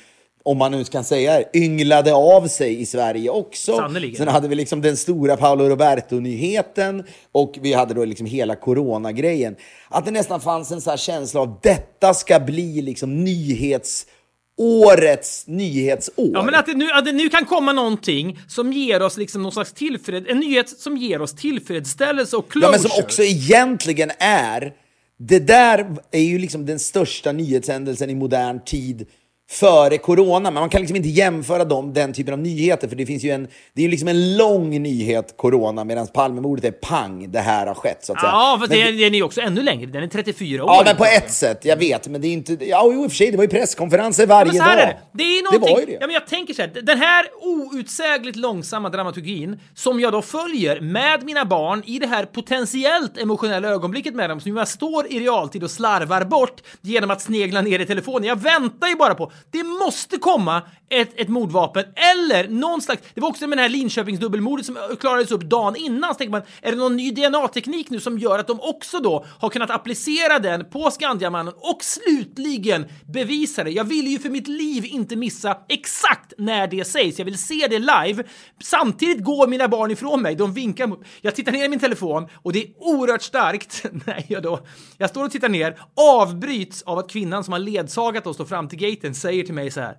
om 0.45 0.57
man 0.57 0.71
nu 0.71 0.83
kan 0.83 1.03
säga 1.03 1.33
det, 1.33 1.59
ynglade 1.59 2.13
av 2.13 2.47
sig 2.47 2.81
i 2.81 2.85
Sverige 2.85 3.29
också. 3.29 3.75
Sannerligen. 3.75 4.15
Sen 4.15 4.27
hade 4.27 4.47
vi 4.47 4.55
liksom 4.55 4.81
den 4.81 4.97
stora 4.97 5.37
Paolo 5.37 5.69
Roberto-nyheten 5.69 7.03
och 7.31 7.53
vi 7.61 7.73
hade 7.73 7.93
då 7.93 8.05
liksom 8.05 8.25
hela 8.25 8.55
coronagrejen. 8.55 9.55
Att 9.89 10.05
det 10.05 10.11
nästan 10.11 10.41
fanns 10.41 10.71
en 10.71 10.81
så 10.81 10.89
här 10.89 10.97
känsla 10.97 11.41
av 11.41 11.59
detta 11.63 12.13
ska 12.13 12.39
bli 12.39 12.81
liksom 12.81 13.23
nyhetsårets 13.23 15.47
nyhetsår. 15.47 16.31
Ja, 16.33 16.43
men 16.43 16.55
att 16.55 16.65
det, 16.65 16.73
nu, 16.73 16.91
att 16.91 17.05
det 17.05 17.11
nu 17.11 17.29
kan 17.29 17.45
komma 17.45 17.73
någonting 17.73 18.39
som 18.47 18.73
ger 18.73 19.01
oss 19.01 19.17
liksom 19.17 19.43
någon 19.43 19.51
slags 19.51 19.73
tillfred... 19.73 20.27
En 20.27 20.39
nyhet 20.39 20.69
som 20.69 20.97
ger 20.97 21.21
oss 21.21 21.35
tillfredsställelse 21.35 22.37
och 22.37 22.51
closure. 22.51 22.67
Ja, 22.67 22.71
men 22.71 22.79
som 22.89 23.03
också 23.03 23.23
egentligen 23.23 24.11
är, 24.19 24.73
det 25.17 25.39
där 25.39 25.95
är 26.11 26.19
ju 26.19 26.37
liksom 26.37 26.65
den 26.65 26.79
största 26.79 27.31
nyhetshändelsen 27.31 28.09
i 28.09 28.15
modern 28.15 28.59
tid 28.65 29.05
före 29.53 29.97
corona. 29.97 30.51
Men 30.51 30.53
man 30.53 30.69
kan 30.69 30.81
liksom 30.81 30.95
inte 30.95 31.09
jämföra 31.09 31.65
dem, 31.65 31.93
den 31.93 32.13
typen 32.13 32.33
av 32.33 32.39
nyheter, 32.39 32.87
för 32.87 32.95
det 32.95 33.05
finns 33.05 33.23
ju 33.23 33.29
en, 33.29 33.47
det 33.73 33.81
är 33.81 33.83
ju 33.83 33.89
liksom 33.89 34.07
en 34.07 34.37
lång 34.37 34.81
nyhet, 34.81 35.37
corona, 35.37 35.83
medan 35.83 36.07
Palmemordet 36.07 36.65
är 36.65 36.71
pang, 36.71 37.31
det 37.31 37.39
här 37.39 37.67
har 37.67 37.73
skett. 37.73 38.05
Så 38.05 38.13
att 38.13 38.19
säga. 38.19 38.31
Ja, 38.31 38.57
för 38.61 38.67
Men 38.67 38.77
det, 38.77 39.03
den 39.03 39.13
är 39.13 39.17
ju 39.17 39.23
också 39.23 39.41
ännu 39.41 39.61
längre. 39.61 39.85
Den 39.85 40.03
är 40.03 40.07
34 40.07 40.63
år. 40.63 40.69
Ja, 40.69 40.81
men 40.85 40.95
på 40.95 41.05
ett 41.05 41.31
sätt. 41.31 41.65
Jag 41.65 41.77
vet, 41.77 42.07
men 42.07 42.21
det 42.21 42.27
är 42.27 42.33
inte... 42.33 42.57
Ja, 42.65 42.81
jo, 42.85 43.03
i 43.03 43.07
och 43.07 43.11
för 43.11 43.17
sig, 43.17 43.31
det 43.31 43.37
var 43.37 43.43
ju 43.43 43.49
presskonferenser 43.49 44.27
varje 44.27 44.51
Men 44.51 44.61
här 44.61 44.75
dag. 44.77 44.85
är 44.85 44.87
det. 44.87 44.97
Det 45.13 45.23
är 45.23 45.43
någonting, 45.43 45.73
var 45.73 45.79
ju 45.79 45.85
det. 45.85 45.91
Ja, 45.91 46.07
men 46.07 46.13
jag 46.13 46.27
tänker 46.27 46.53
så 46.53 46.61
här, 46.61 46.71
den 46.81 46.97
här 46.97 47.25
outsägligt 47.41 48.35
långsamma 48.37 48.89
dramaturgin 48.89 49.59
som 49.73 49.99
jag 49.99 50.11
då 50.13 50.21
följer 50.21 50.81
med 50.81 51.23
mina 51.23 51.45
barn 51.45 51.83
i 51.85 51.99
det 51.99 52.07
här 52.07 52.25
potentiellt 52.25 53.17
emotionella 53.17 53.67
ögonblicket 53.67 54.15
med 54.15 54.29
dem 54.29 54.39
som 54.39 54.57
jag 54.57 54.67
står 54.67 55.07
i 55.07 55.19
realtid 55.19 55.63
och 55.63 55.71
slarvar 55.71 56.25
bort 56.25 56.61
genom 56.81 57.11
att 57.11 57.21
snegla 57.21 57.61
ner 57.61 57.79
i 57.79 57.85
telefonen. 57.85 58.23
Jag 58.23 58.41
väntar 58.41 58.87
ju 58.87 58.95
bara 58.95 59.15
på, 59.15 59.31
det 59.51 59.63
måste 59.63 60.17
komma 60.17 60.61
ett, 60.89 61.19
ett 61.19 61.29
mordvapen 61.29 61.85
eller 62.15 62.47
någon 62.47 62.81
slags, 62.81 63.01
det 63.13 63.21
var 63.21 63.29
också 63.29 63.47
med 63.47 63.57
det 63.57 63.61
här 63.61 63.69
Linköpings 63.69 64.19
dubbelmordet 64.19 64.65
som 64.65 64.77
klarades 64.99 65.31
upp 65.31 65.41
dagen 65.41 65.75
innan, 65.75 66.13
så 66.13 66.17
tänker 66.17 66.31
man, 66.31 66.41
är 66.61 66.71
det 66.71 66.77
någon 66.77 66.95
ny 66.95 67.11
DNA-teknik 67.11 67.89
nu 67.89 67.99
som 67.99 68.19
gör 68.19 68.39
att 68.39 68.47
de 68.47 68.59
också 68.59 68.99
då 68.99 69.25
har 69.39 69.49
kunnat 69.49 69.69
applicera 69.69 70.39
den 70.39 70.69
på 70.69 70.91
Skandiamannen 70.91 71.53
och 71.57 71.83
slutligen 71.83 72.85
bevisa 73.13 73.63
det? 73.63 73.71
Jag 73.71 73.83
vill 73.83 74.07
ju 74.07 74.19
för 74.19 74.29
mitt 74.29 74.47
liv 74.47 74.85
inte 74.85 75.15
missa 75.15 75.57
exakt 75.69 76.33
när 76.37 76.67
det 76.67 76.85
sägs. 76.85 77.17
Jag 77.17 77.25
vill 77.25 77.37
se 77.37 77.67
det 77.69 77.79
live. 77.79 78.23
Samtidigt 78.63 79.23
går 79.23 79.47
mina 79.47 79.67
barn 79.67 79.91
ifrån 79.91 80.21
mig. 80.21 80.35
De 80.35 80.53
vinkar 80.53 80.87
mot... 80.87 81.03
Jag 81.21 81.35
tittar 81.35 81.51
ner 81.51 81.65
i 81.65 81.69
min 81.69 81.79
telefon 81.79 82.27
och 82.35 82.53
det 82.53 82.63
är 82.63 82.67
oerhört 82.79 83.21
starkt 83.21 83.85
när 84.05 84.25
jag 84.27 84.43
då... 84.43 84.65
Jag 84.97 85.09
står 85.09 85.25
och 85.25 85.31
tittar 85.31 85.49
ner, 85.49 85.77
avbryts 85.95 86.81
av 86.81 86.97
att 86.97 87.11
kvinnan 87.11 87.43
som 87.43 87.51
har 87.51 87.59
ledsagat 87.59 88.27
oss 88.27 88.37
då 88.37 88.45
fram 88.45 88.67
till 88.67 88.79
gaten 88.79 89.15
säger 89.23 89.43
till 89.43 89.53
mig 89.53 89.71
så 89.71 89.81
här. 89.81 89.97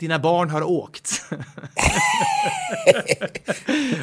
Dina 0.00 0.18
barn 0.18 0.50
har 0.50 0.62
åkt. 0.62 1.24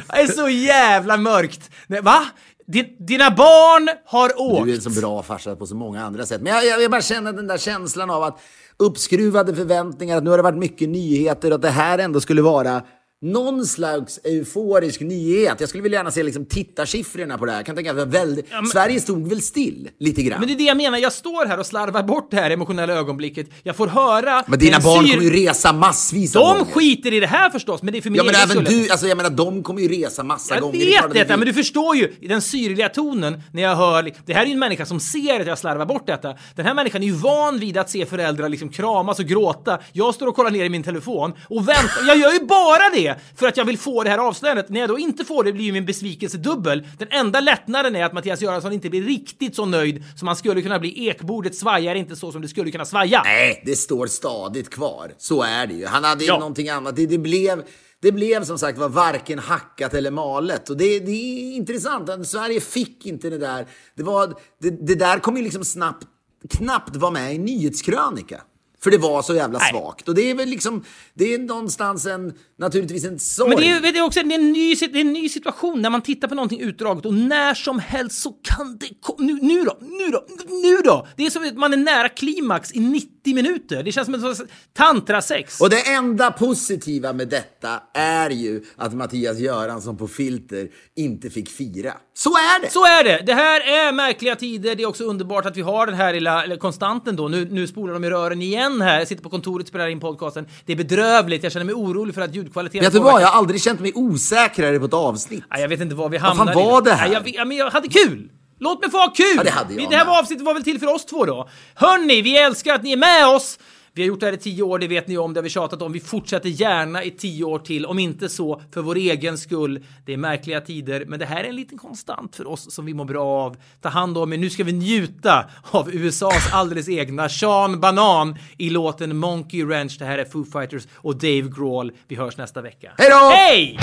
det 0.08 0.20
är 0.20 0.26
så 0.26 0.48
jävla 0.48 1.16
mörkt. 1.16 1.70
Va? 2.02 2.26
Din, 2.66 2.96
dina 2.98 3.30
barn 3.30 3.88
har 4.04 4.40
åkt. 4.40 4.64
Du 4.64 4.70
är 4.70 4.74
en 4.74 4.82
så 4.82 5.00
bra 5.00 5.22
farsa 5.22 5.56
på 5.56 5.66
så 5.66 5.74
många 5.74 6.04
andra 6.04 6.26
sätt. 6.26 6.42
Men 6.42 6.52
jag, 6.52 6.66
jag, 6.66 6.82
jag 6.82 6.90
bara 6.90 7.02
känner 7.02 7.32
den 7.32 7.46
där 7.46 7.58
känslan 7.58 8.10
av 8.10 8.22
att 8.22 8.40
uppskruvade 8.76 9.54
förväntningar, 9.54 10.16
att 10.16 10.24
nu 10.24 10.30
har 10.30 10.36
det 10.36 10.42
varit 10.42 10.58
mycket 10.58 10.88
nyheter 10.88 11.50
och 11.50 11.54
att 11.54 11.62
det 11.62 11.70
här 11.70 11.98
ändå 11.98 12.20
skulle 12.20 12.42
vara 12.42 12.82
någon 13.22 13.66
slags 13.66 14.18
euforisk 14.24 15.00
nyhet. 15.00 15.56
Jag 15.60 15.68
skulle 15.68 15.82
vilja 15.82 15.98
gärna 15.98 16.10
se 16.10 16.22
liksom 16.22 16.44
tittarsiffrorna 16.46 17.38
på 17.38 17.44
det 17.46 17.52
här. 17.52 17.58
Jag 17.58 17.66
kan 17.66 17.76
tänka 17.76 17.90
att 17.90 17.96
det 17.96 18.04
var 18.04 18.12
väldigt... 18.12 18.46
Sverige 18.72 19.00
stod 19.00 19.28
väl 19.28 19.42
still 19.42 19.88
lite 20.00 20.22
grann. 20.22 20.40
Men 20.40 20.48
det 20.48 20.54
är 20.54 20.58
det 20.58 20.64
jag 20.64 20.76
menar, 20.76 20.98
jag 20.98 21.12
står 21.12 21.46
här 21.46 21.58
och 21.60 21.66
slarvar 21.66 22.02
bort 22.02 22.30
det 22.30 22.36
här 22.36 22.50
emotionella 22.50 22.92
ögonblicket. 22.92 23.46
Jag 23.62 23.76
får 23.76 23.86
höra... 23.86 24.44
Men 24.46 24.58
dina 24.58 24.80
barn 24.80 25.04
syr- 25.04 25.10
kommer 25.12 25.24
ju 25.24 25.30
resa 25.46 25.72
massvis 25.72 26.36
av 26.36 26.42
De 26.42 26.58
gånger. 26.58 26.72
skiter 26.72 27.12
i 27.14 27.20
det 27.20 27.26
här 27.26 27.50
förstås, 27.50 27.82
men 27.82 27.92
det 27.92 27.98
är 27.98 28.02
för 28.02 28.10
min 28.10 28.16
Ja 28.16 28.24
men 28.24 28.34
egen 28.34 28.50
även 28.50 28.64
skull. 28.66 28.82
du, 28.84 28.90
alltså 28.90 29.06
jag 29.08 29.16
menar 29.16 29.30
de 29.30 29.62
kommer 29.62 29.80
ju 29.82 29.88
resa 29.88 30.22
massa 30.22 30.54
Jag 30.54 30.62
gånger. 30.62 30.80
Klart 30.92 31.04
vet 31.04 31.12
det 31.12 31.18
detta, 31.18 31.36
men 31.36 31.46
du 31.46 31.54
förstår 31.54 31.96
ju 31.96 32.12
den 32.22 32.42
syrliga 32.42 32.88
tonen 32.88 33.42
när 33.52 33.62
jag 33.62 33.76
hör... 33.76 34.12
Det 34.26 34.34
här 34.34 34.42
är 34.42 34.46
ju 34.46 34.52
en 34.52 34.58
människa 34.58 34.86
som 34.86 35.00
ser 35.00 35.40
att 35.40 35.46
jag 35.46 35.58
slarvar 35.58 35.86
bort 35.86 36.06
detta. 36.06 36.34
Den 36.54 36.66
här 36.66 36.74
människan 36.74 37.02
är 37.02 37.06
ju 37.06 37.12
van 37.12 37.58
vid 37.58 37.76
att 37.78 37.90
se 37.90 38.06
föräldrar 38.06 38.48
liksom 38.48 38.68
kramas 38.68 39.18
och 39.18 39.24
gråta. 39.24 39.78
Jag 39.92 40.14
står 40.14 40.26
och 40.26 40.36
kollar 40.36 40.50
ner 40.50 40.64
i 40.64 40.68
min 40.68 40.82
telefon 40.82 41.32
och 41.48 41.68
väntar. 41.68 42.06
Jag 42.06 42.16
gör 42.16 42.32
ju 42.32 42.40
bara 42.46 42.90
det 42.94 43.05
för 43.36 43.46
att 43.48 43.56
jag 43.56 43.64
vill 43.64 43.78
få 43.78 44.02
det 44.02 44.10
här 44.10 44.18
avslöjandet. 44.18 44.68
När 44.68 44.80
jag 44.80 44.88
då 44.88 44.98
inte 44.98 45.24
får 45.24 45.44
det 45.44 45.52
blir 45.52 45.64
ju 45.64 45.72
min 45.72 45.86
besvikelse 45.86 46.38
dubbel. 46.38 46.86
Den 46.98 47.08
enda 47.10 47.40
lättnaden 47.40 47.96
är 47.96 48.04
att 48.04 48.12
Mattias 48.12 48.42
Göransson 48.42 48.72
inte 48.72 48.90
blir 48.90 49.02
riktigt 49.02 49.56
så 49.56 49.64
nöjd 49.64 50.04
som 50.18 50.28
han 50.28 50.36
skulle 50.36 50.62
kunna 50.62 50.78
bli. 50.78 51.06
Ekbordet 51.08 51.54
svajar 51.54 51.94
inte 51.94 52.16
så 52.16 52.32
som 52.32 52.42
det 52.42 52.48
skulle 52.48 52.70
kunna 52.70 52.84
svaja. 52.84 53.22
Nej, 53.24 53.62
det 53.66 53.76
står 53.76 54.06
stadigt 54.06 54.70
kvar. 54.70 55.12
Så 55.18 55.42
är 55.42 55.66
det 55.66 55.74
ju. 55.74 55.86
Han 55.86 56.04
hade 56.04 56.24
ju 56.24 56.28
Ja. 56.28 56.38
någonting 56.38 56.68
annat. 56.68 56.96
Det, 56.96 57.06
det, 57.06 57.18
blev, 57.18 57.62
det 58.02 58.12
blev 58.12 58.44
som 58.44 58.58
sagt 58.58 58.78
var 58.78 58.88
varken 58.88 59.38
hackat 59.38 59.94
eller 59.94 60.10
malet. 60.10 60.70
Och 60.70 60.76
det, 60.76 61.00
det 61.00 61.12
är 61.12 61.56
intressant 61.56 62.28
Sverige 62.28 62.60
fick 62.60 63.06
inte 63.06 63.30
det 63.30 63.38
där. 63.38 63.66
Det, 63.96 64.02
var, 64.02 64.34
det, 64.60 64.70
det 64.86 64.94
där 64.94 65.18
kom 65.18 65.36
ju 65.36 65.42
liksom 65.42 65.64
snabbt, 65.64 66.06
knappt 66.50 66.96
vara 66.96 67.10
med 67.10 67.34
i 67.34 67.38
nyhetskrönika. 67.38 68.40
För 68.86 68.90
det 68.90 68.98
var 68.98 69.22
så 69.22 69.34
jävla 69.34 69.58
Nej. 69.58 69.70
svagt. 69.70 70.08
Och 70.08 70.14
det 70.14 70.30
är 70.30 70.34
väl 70.34 70.48
liksom, 70.48 70.84
det 71.14 71.34
är 71.34 71.38
någonstans 71.38 72.06
en, 72.06 72.34
naturligtvis 72.58 73.04
en 73.04 73.18
sorg. 73.18 73.48
Men 73.48 73.58
det 73.58 73.70
är, 73.70 73.92
det 73.92 73.98
är 73.98 74.02
också 74.02 74.22
det 74.22 74.34
är 74.34 74.38
en, 74.38 74.52
ny, 74.52 74.74
det 74.74 74.84
är 74.84 75.00
en 75.00 75.12
ny 75.12 75.28
situation 75.28 75.82
när 75.82 75.90
man 75.90 76.02
tittar 76.02 76.28
på 76.28 76.34
någonting 76.34 76.60
utdraget 76.60 77.06
och 77.06 77.14
när 77.14 77.54
som 77.54 77.78
helst 77.78 78.22
så 78.22 78.30
kan 78.30 78.78
det 78.78 78.86
nu, 79.18 79.38
nu 79.42 79.64
då, 79.64 79.78
nu 79.80 80.08
då, 80.08 80.24
nu 80.48 80.76
då! 80.84 81.06
Det 81.16 81.26
är 81.26 81.30
som 81.30 81.44
att 81.44 81.56
man 81.56 81.72
är 81.72 81.76
nära 81.76 82.08
klimax 82.08 82.72
i 82.72 82.80
90 82.80 83.34
minuter. 83.34 83.82
Det 83.82 83.92
känns 83.92 84.06
som 84.06 84.14
en 84.14 84.20
sorts 84.20 84.52
tantrasex. 84.72 85.60
Och 85.60 85.70
det 85.70 85.90
enda 85.90 86.30
positiva 86.30 87.12
med 87.12 87.28
detta 87.28 87.82
är 87.94 88.30
ju 88.30 88.64
att 88.76 88.94
Mattias 88.94 89.38
Göransson 89.38 89.96
på 89.96 90.08
Filter 90.08 90.68
inte 90.96 91.30
fick 91.30 91.48
fira. 91.48 91.92
Så 92.14 92.30
är 92.30 92.62
det! 92.62 92.70
Så 92.70 92.84
är 92.84 93.04
det! 93.04 93.22
Det 93.26 93.34
här 93.34 93.60
är 93.60 93.92
märkliga 93.92 94.36
tider. 94.36 94.74
Det 94.74 94.82
är 94.82 94.86
också 94.86 95.04
underbart 95.04 95.46
att 95.46 95.56
vi 95.56 95.62
har 95.62 95.86
den 95.86 95.94
här 95.94 96.14
lilla 96.14 96.56
konstanten 96.56 97.16
då. 97.16 97.28
Nu, 97.28 97.48
nu 97.50 97.66
spolar 97.66 97.92
de 97.92 98.04
i 98.04 98.10
rören 98.10 98.42
igen 98.42 98.75
här. 98.80 98.98
Jag 98.98 99.08
sitter 99.08 99.22
på 99.22 99.30
kontoret 99.30 99.64
och 99.64 99.68
spelar 99.68 99.88
in 99.88 100.00
podcasten. 100.00 100.46
Det 100.66 100.72
är 100.72 100.76
bedrövligt. 100.76 101.42
Jag 101.42 101.52
känner 101.52 101.66
mig 101.66 101.74
orolig 101.74 102.14
för 102.14 102.22
att 102.22 102.34
ljudkvaliteten 102.34 102.84
Vet 102.84 102.92
du 102.92 102.98
vad? 103.00 103.22
Jag 103.22 103.26
har 103.26 103.38
aldrig 103.38 103.62
känt 103.62 103.80
mig 103.80 103.92
osäkrare 103.94 104.78
på 104.78 104.84
ett 104.84 104.94
avsnitt. 104.94 105.44
Nej, 105.50 105.60
jag 105.60 105.68
vet 105.68 105.80
inte 105.80 105.94
var 105.94 106.08
vi 106.08 106.18
fan 106.18 106.36
hamnar. 106.36 106.54
var 106.54 106.82
det 106.82 106.92
här? 106.92 107.06
Nej, 107.06 107.14
jag, 107.14 107.20
vet- 107.20 107.34
ja, 107.34 107.44
men 107.44 107.56
jag 107.56 107.70
hade 107.70 107.88
kul! 107.88 108.30
Låt 108.58 108.80
mig 108.80 108.90
få 108.90 108.96
ha 108.98 109.12
kul! 109.16 109.34
Ja, 109.36 109.42
det 109.44 109.50
hade 109.50 109.74
jag 109.74 109.90
det 109.90 109.96
här 109.96 110.04
med. 110.04 110.12
var 110.12 110.18
avsnittet 110.20 110.44
var 110.46 110.54
väl 110.54 110.64
till 110.64 110.80
för 110.80 110.94
oss 110.94 111.04
två 111.04 111.24
då? 111.24 111.48
Hörni, 111.74 112.22
vi 112.22 112.38
älskar 112.38 112.74
att 112.74 112.82
ni 112.82 112.92
är 112.92 112.96
med 112.96 113.26
oss! 113.26 113.58
Vi 113.96 114.02
har 114.02 114.06
gjort 114.06 114.20
det 114.20 114.26
här 114.26 114.32
i 114.32 114.36
tio 114.36 114.62
år, 114.62 114.78
det 114.78 114.88
vet 114.88 115.08
ni 115.08 115.18
om, 115.18 115.34
det 115.34 115.40
har 115.40 115.42
vi 115.42 115.50
tjatat 115.50 115.82
om. 115.82 115.92
Vi 115.92 116.00
fortsätter 116.00 116.48
gärna 116.48 117.04
i 117.04 117.10
tio 117.10 117.44
år 117.44 117.58
till, 117.58 117.86
om 117.86 117.98
inte 117.98 118.28
så 118.28 118.62
för 118.74 118.82
vår 118.82 118.96
egen 118.96 119.38
skull. 119.38 119.84
Det 120.04 120.12
är 120.12 120.16
märkliga 120.16 120.60
tider, 120.60 121.04
men 121.06 121.18
det 121.18 121.26
här 121.26 121.44
är 121.44 121.48
en 121.48 121.56
liten 121.56 121.78
konstant 121.78 122.36
för 122.36 122.46
oss 122.46 122.74
som 122.74 122.86
vi 122.86 122.94
mår 122.94 123.04
bra 123.04 123.24
av. 123.24 123.56
Ta 123.80 123.88
hand 123.88 124.18
om 124.18 124.32
er, 124.32 124.36
nu 124.36 124.50
ska 124.50 124.64
vi 124.64 124.72
njuta 124.72 125.44
av 125.70 125.94
USAs 125.94 126.52
alldeles 126.52 126.88
egna 126.88 127.28
Sean 127.28 127.80
Banan 127.80 128.36
i 128.58 128.70
låten 128.70 129.16
Monkey 129.16 129.64
Wrench. 129.64 129.96
Det 129.98 130.04
här 130.04 130.18
är 130.18 130.24
Foo 130.24 130.44
Fighters 130.44 130.86
och 130.94 131.16
Dave 131.16 131.50
Grohl. 131.56 131.92
Vi 132.08 132.16
hörs 132.16 132.36
nästa 132.36 132.62
vecka. 132.62 132.92
Hej 132.98 133.10
då! 133.10 133.16
Hej! 133.16 133.78